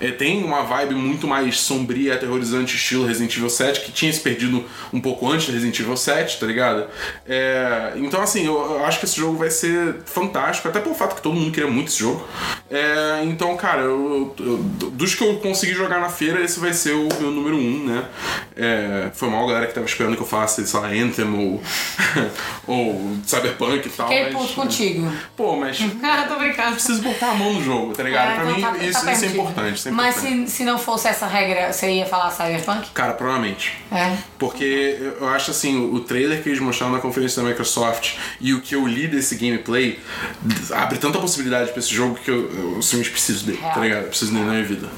é, 0.00 0.10
tem 0.12 0.42
uma 0.44 0.62
vibe 0.62 0.94
muito 0.94 1.26
mais 1.26 1.60
sombria, 1.60 2.14
aterrorizante, 2.14 2.74
estilo 2.76 3.06
Resident 3.06 3.36
Evil 3.36 3.50
7, 3.50 3.80
que 3.82 3.92
tinha 3.92 4.12
se 4.12 4.20
perdido 4.20 4.64
um 4.92 5.00
pouco 5.00 5.25
antes 5.30 5.46
do 5.46 5.52
Resident 5.52 5.78
Evil 5.80 5.96
7, 5.96 6.38
tá 6.40 6.46
ligado? 6.46 6.86
É, 7.28 7.92
então, 7.96 8.20
assim, 8.22 8.46
eu, 8.46 8.54
eu 8.54 8.84
acho 8.84 8.98
que 8.98 9.04
esse 9.04 9.16
jogo 9.16 9.36
vai 9.36 9.50
ser 9.50 9.96
fantástico, 10.06 10.68
até 10.68 10.80
pelo 10.80 10.94
fato 10.94 11.16
que 11.16 11.22
todo 11.22 11.34
mundo 11.34 11.52
queria 11.52 11.70
muito 11.70 11.88
esse 11.88 11.98
jogo. 12.00 12.26
É, 12.70 13.22
então, 13.24 13.56
cara, 13.56 13.82
eu, 13.82 14.34
eu- 14.38 14.58
dos 14.90 15.14
que 15.14 15.22
eu 15.24 15.36
consegui 15.36 15.72
jogar 15.74 16.00
na 16.00 16.08
feira, 16.08 16.40
esse 16.42 16.58
vai 16.58 16.72
ser 16.72 16.92
o 16.94 17.08
meu 17.20 17.30
número 17.30 17.56
um, 17.56 17.84
né? 17.84 18.04
É, 18.56 19.10
foi 19.14 19.28
mal 19.28 19.44
a 19.44 19.48
galera 19.48 19.66
que 19.66 19.74
tava 19.74 19.86
esperando 19.86 20.16
que 20.16 20.22
eu 20.22 20.26
falasse, 20.26 20.66
sei 20.66 20.80
lá, 20.80 20.86
Anthem 20.88 21.24
ou, 21.32 21.62
ou 22.66 23.16
Cyberpunk 23.26 23.86
e 23.86 23.90
tal. 23.90 24.08
Fiquei 24.08 24.24
mas, 24.32 24.34
puto 24.42 24.54
contigo. 24.54 25.12
Pô, 25.36 25.56
mas 25.56 25.78
Ah, 26.02 26.24
tô 26.28 26.36
brincando. 26.36 26.72
preciso 26.72 27.02
botar 27.02 27.30
a 27.30 27.34
mão 27.34 27.52
no 27.54 27.62
jogo, 27.62 27.92
tá 27.92 28.02
ligado? 28.02 28.32
É, 28.32 28.34
pra 28.36 28.44
mim, 28.44 28.60
tá- 28.60 28.70
tá 28.72 28.76
isso, 28.84 29.10
isso 29.10 29.24
é 29.24 29.28
importante. 29.28 29.76
Isso 29.76 29.88
é 29.88 29.90
Mas 29.92 30.16
importante. 30.18 30.50
se, 30.50 30.56
se 30.58 30.64
não 30.64 30.78
fosse 30.78 31.08
essa 31.08 31.26
regra, 31.26 31.72
você 31.72 31.90
ia 31.92 32.06
falar 32.06 32.30
Cyberpunk? 32.30 32.90
Cara, 32.90 33.12
provavelmente. 33.12 33.76
É. 33.92 34.16
Porque 34.38 35.12
eu 35.20 35.28
acho 35.28 35.50
assim, 35.50 35.76
o 35.76 36.00
trailer 36.00 36.42
que 36.42 36.48
eles 36.48 36.60
mostraram 36.60 36.92
na 36.92 37.00
conferência 37.00 37.42
da 37.42 37.48
Microsoft 37.48 38.14
e 38.40 38.54
o 38.54 38.60
que 38.60 38.74
eu 38.74 38.86
li 38.86 39.06
desse 39.06 39.36
gameplay 39.36 39.98
abre 40.72 40.98
tanta 40.98 41.18
possibilidade 41.18 41.70
pra 41.70 41.78
esse 41.78 41.94
jogo 41.94 42.16
que 42.16 42.30
eu, 42.30 42.50
eu 42.50 42.82
simplesmente 42.82 43.10
preciso 43.10 43.46
dele, 43.46 43.58
tá 43.58 43.80
ligado? 43.80 44.02
Eu 44.04 44.08
preciso 44.08 44.32
dele 44.32 44.44
na 44.44 44.52
minha 44.52 44.64
vida. 44.64 44.88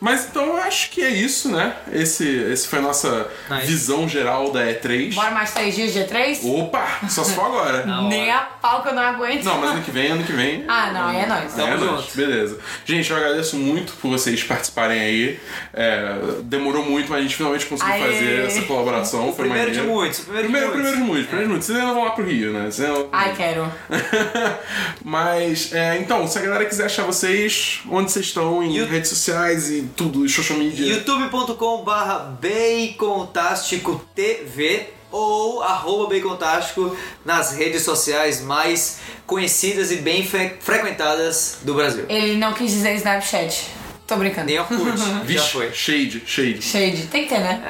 Mas 0.00 0.26
então 0.26 0.46
eu 0.46 0.56
acho 0.58 0.90
que 0.90 1.02
é 1.02 1.10
isso, 1.10 1.48
né? 1.50 1.74
Esse, 1.92 2.24
esse 2.26 2.68
foi 2.68 2.78
a 2.78 2.82
nossa 2.82 3.28
Nice. 3.50 3.66
visão 3.66 4.08
geral 4.08 4.50
da 4.52 4.60
E3. 4.66 5.14
Bora 5.14 5.30
mais 5.32 5.52
três 5.52 5.74
dias 5.74 5.92
de 5.92 6.00
E3? 6.00 6.38
Opa! 6.44 6.86
Só 7.08 7.24
se 7.24 7.34
for 7.34 7.46
agora. 7.46 7.84
Nem 8.08 8.30
a 8.30 8.38
pau 8.40 8.82
que 8.82 8.88
eu 8.88 8.94
não 8.94 9.02
aguento. 9.02 9.44
Não, 9.44 9.58
mas 9.58 9.70
ano 9.70 9.82
que 9.82 9.90
vem, 9.90 10.12
ano 10.12 10.22
que 10.24 10.32
vem. 10.32 10.64
Ah, 10.68 10.90
não, 10.92 11.08
aí 11.08 11.18
é 11.18 11.26
nóis. 11.26 11.52
Tamo 11.54 11.68
é, 11.68 11.78
junto. 11.78 11.92
nóis. 11.92 12.06
Beleza. 12.14 12.58
Gente, 12.84 13.10
eu 13.10 13.16
agradeço 13.16 13.56
muito 13.56 13.92
por 13.94 14.10
vocês 14.10 14.42
participarem 14.44 15.00
aí. 15.00 15.40
É, 15.74 16.14
demorou 16.44 16.84
muito, 16.84 17.10
mas 17.10 17.18
a 17.18 17.22
gente 17.22 17.34
finalmente 17.36 17.66
conseguiu 17.66 17.94
Aê. 17.94 18.00
fazer 18.12 18.46
essa 18.46 18.62
colaboração. 18.62 19.32
Foi 19.32 19.46
Primeiro 19.46 19.72
de 19.72 19.80
muitos, 19.82 20.20
primeiro 20.20 20.46
de 20.48 20.52
Primeiro, 20.52 20.66
muitos. 20.68 20.72
primeiro 20.82 20.96
de 20.96 21.02
muitos, 21.04 21.26
primeiro 21.26 21.46
de 21.46 21.50
muitos. 21.52 21.66
Vocês 21.66 21.78
ainda 21.78 21.92
vão 21.92 22.04
lá 22.04 22.10
pro 22.10 22.24
Rio, 22.24 22.52
né? 22.52 22.70
Vocês 22.70 22.88
ainda- 22.88 23.08
Ai, 23.12 23.34
quero. 23.36 23.72
Mas, 25.04 25.72
é, 25.72 25.98
então, 25.98 26.26
se 26.26 26.38
a 26.38 26.42
galera 26.42 26.64
quiser 26.64 26.86
achar 26.86 27.04
vocês, 27.04 27.80
onde 27.90 28.10
vocês 28.12 28.26
estão, 28.26 28.62
em 28.62 28.76
You- 28.76 28.86
redes 28.86 29.08
sociais 29.10 29.70
e 29.70 29.87
tudo, 29.96 30.28
social 30.28 30.58
media. 30.58 30.86
youtube.com 30.94 31.82
barra 31.84 32.38
Bacontástico 32.40 34.04
TV 34.14 34.88
ou 35.10 35.62
arroba 35.62 36.14
Bacontástico 36.14 36.94
nas 37.24 37.52
redes 37.52 37.82
sociais 37.82 38.42
mais 38.42 38.98
conhecidas 39.26 39.90
e 39.90 39.96
bem 39.96 40.26
fre- 40.26 40.54
frequentadas 40.60 41.58
do 41.62 41.74
Brasil. 41.74 42.04
Ele 42.08 42.36
não 42.36 42.52
quis 42.52 42.70
dizer 42.72 42.94
Snapchat. 42.96 43.66
Tô 44.08 44.16
brincando. 44.16 44.46
Nem 44.46 44.58
Orkut, 44.58 44.96
já 44.96 45.04
Vixe, 45.22 45.50
foi. 45.50 45.70
shade, 45.70 46.22
shade. 46.24 46.62
Shade. 46.62 47.08
Tem 47.08 47.24
que 47.24 47.28
ter, 47.28 47.40
né? 47.40 47.62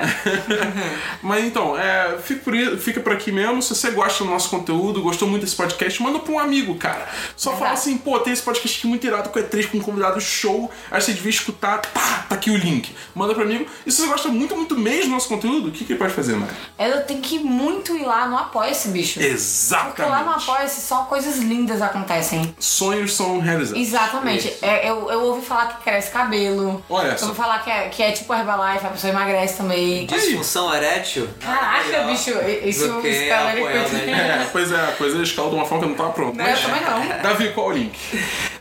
Mas 1.21 1.45
então, 1.45 1.77
é, 1.77 2.17
fica, 2.23 2.41
por, 2.43 2.79
fica 2.79 3.01
por 3.01 3.13
aqui 3.13 3.33
mesmo. 3.33 3.61
Se 3.61 3.75
você 3.75 3.91
gosta 3.91 4.23
do 4.23 4.31
nosso 4.31 4.49
conteúdo, 4.49 5.03
gostou 5.03 5.27
muito 5.27 5.43
desse 5.43 5.57
podcast, 5.57 6.01
manda 6.01 6.21
pra 6.21 6.33
um 6.33 6.39
amigo, 6.39 6.77
cara. 6.77 7.09
Só 7.37 7.57
fala 7.57 7.73
assim, 7.73 7.99
pô, 7.99 8.21
tem 8.21 8.33
esse 8.33 8.43
podcast 8.43 8.79
aqui 8.79 8.87
muito 8.87 9.05
irado 9.05 9.31
com 9.31 9.41
E3, 9.41 9.69
com 9.69 9.79
um 9.79 9.81
convidado 9.81 10.21
show. 10.21 10.71
Aí 10.93 11.01
você 11.01 11.13
devia 11.13 11.31
escutar, 11.31 11.83
pá, 11.93 12.27
tá 12.29 12.37
aqui 12.37 12.53
o 12.53 12.57
link. 12.57 12.95
Manda 13.17 13.35
pro 13.35 13.43
amigo. 13.43 13.67
E 13.85 13.91
se 13.91 14.01
você 14.01 14.07
gosta 14.07 14.29
muito, 14.29 14.55
muito 14.55 14.79
mesmo 14.79 15.07
do 15.07 15.11
nosso 15.15 15.29
conteúdo, 15.29 15.71
o 15.71 15.73
que, 15.73 15.85
que 15.85 15.93
ele 15.95 15.99
pode 15.99 16.15
fazer, 16.15 16.37
Mari? 16.37 16.53
Eu 16.79 17.03
tenho 17.05 17.21
que 17.21 17.41
muito 17.41 17.97
ir 17.97 18.05
lá 18.05 18.29
no 18.29 18.39
Apoia-se, 18.39 18.89
bicho. 18.91 19.15
Porque 19.15 19.27
lá 19.27 19.33
no 19.33 19.35
Exatamente. 19.35 20.51
Apoia-se 20.51 20.81
só 20.83 21.03
coisas 21.03 21.39
lindas 21.39 21.83
acontecem. 21.83 22.55
Sonhos 22.61 23.17
são 23.17 23.41
realizados. 23.41 23.83
Exatamente. 23.83 24.55
É, 24.63 24.89
eu, 24.89 25.11
eu 25.11 25.21
ouvi 25.23 25.45
falar 25.45 25.67
que 25.67 25.83
cresce 25.83 26.13
cabelo. 26.29 26.83
Olha 26.89 27.09
Eu 27.09 27.19
só. 27.19 27.27
ouvi 27.27 27.37
falar 27.37 27.59
que 27.65 27.71
é, 27.71 27.89
que 27.89 28.03
é 28.03 28.13
tipo 28.13 28.33
Herbalife, 28.35 28.87
a 28.87 28.91
pessoa 28.91 29.11
emagrece 29.13 29.57
também. 29.57 30.07
Disfunção 30.07 30.73
erétil? 30.75 31.29
Caraca, 31.41 32.03
bicho, 32.07 32.31
isso 32.65 32.89
coisa- 33.01 33.09
né? 33.09 34.43
É, 34.43 34.49
pois 34.53 34.71
é, 34.73 34.77
a 34.77 34.93
coisa 34.93 35.23
escala 35.23 35.49
de 35.51 35.55
uma 35.57 35.65
forma 35.65 35.85
que 35.85 35.91
não 35.91 35.97
tava 35.97 36.11
pronta. 36.11 36.37
Não, 36.43 36.49
eu 36.51 36.61
também 36.61 36.81
não. 36.83 37.23
Davi, 37.23 37.49
qual 37.53 37.69
o 37.69 37.73
link? 37.73 37.99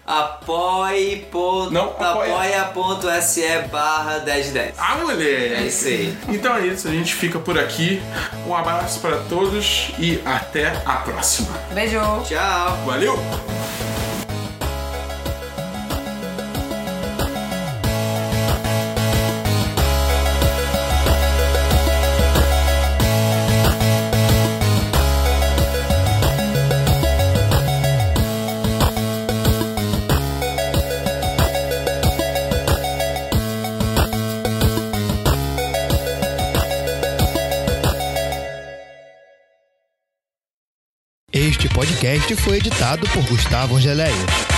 Apoie. 0.06 1.28
ponto- 1.30 1.72
Não, 1.74 1.90
apoia. 2.00 2.62
apoia.se 2.62 3.46
barra 3.72 4.20
1010. 4.20 4.76
Ah, 4.78 4.96
moleque! 4.96 5.22
É 5.54 5.62
isso 5.64 5.88
aí. 5.88 6.18
Então 6.30 6.56
é 6.56 6.68
isso, 6.68 6.88
a 6.88 6.92
gente 6.92 7.14
fica 7.14 7.38
por 7.40 7.60
aqui. 7.60 8.02
Um 8.46 8.56
abraço 8.56 9.00
para 9.02 9.18
todos 9.30 9.90
e 10.00 10.22
até 10.26 10.68
a 10.86 10.94
próxima. 10.94 11.50
Beijo. 11.74 12.00
Tchau. 12.26 12.78
Valeu! 12.86 13.20
Podcast 41.78 42.36
foi 42.38 42.58
editado 42.58 43.08
por 43.10 43.24
Gustavo 43.26 43.76
Angeléia. 43.78 44.57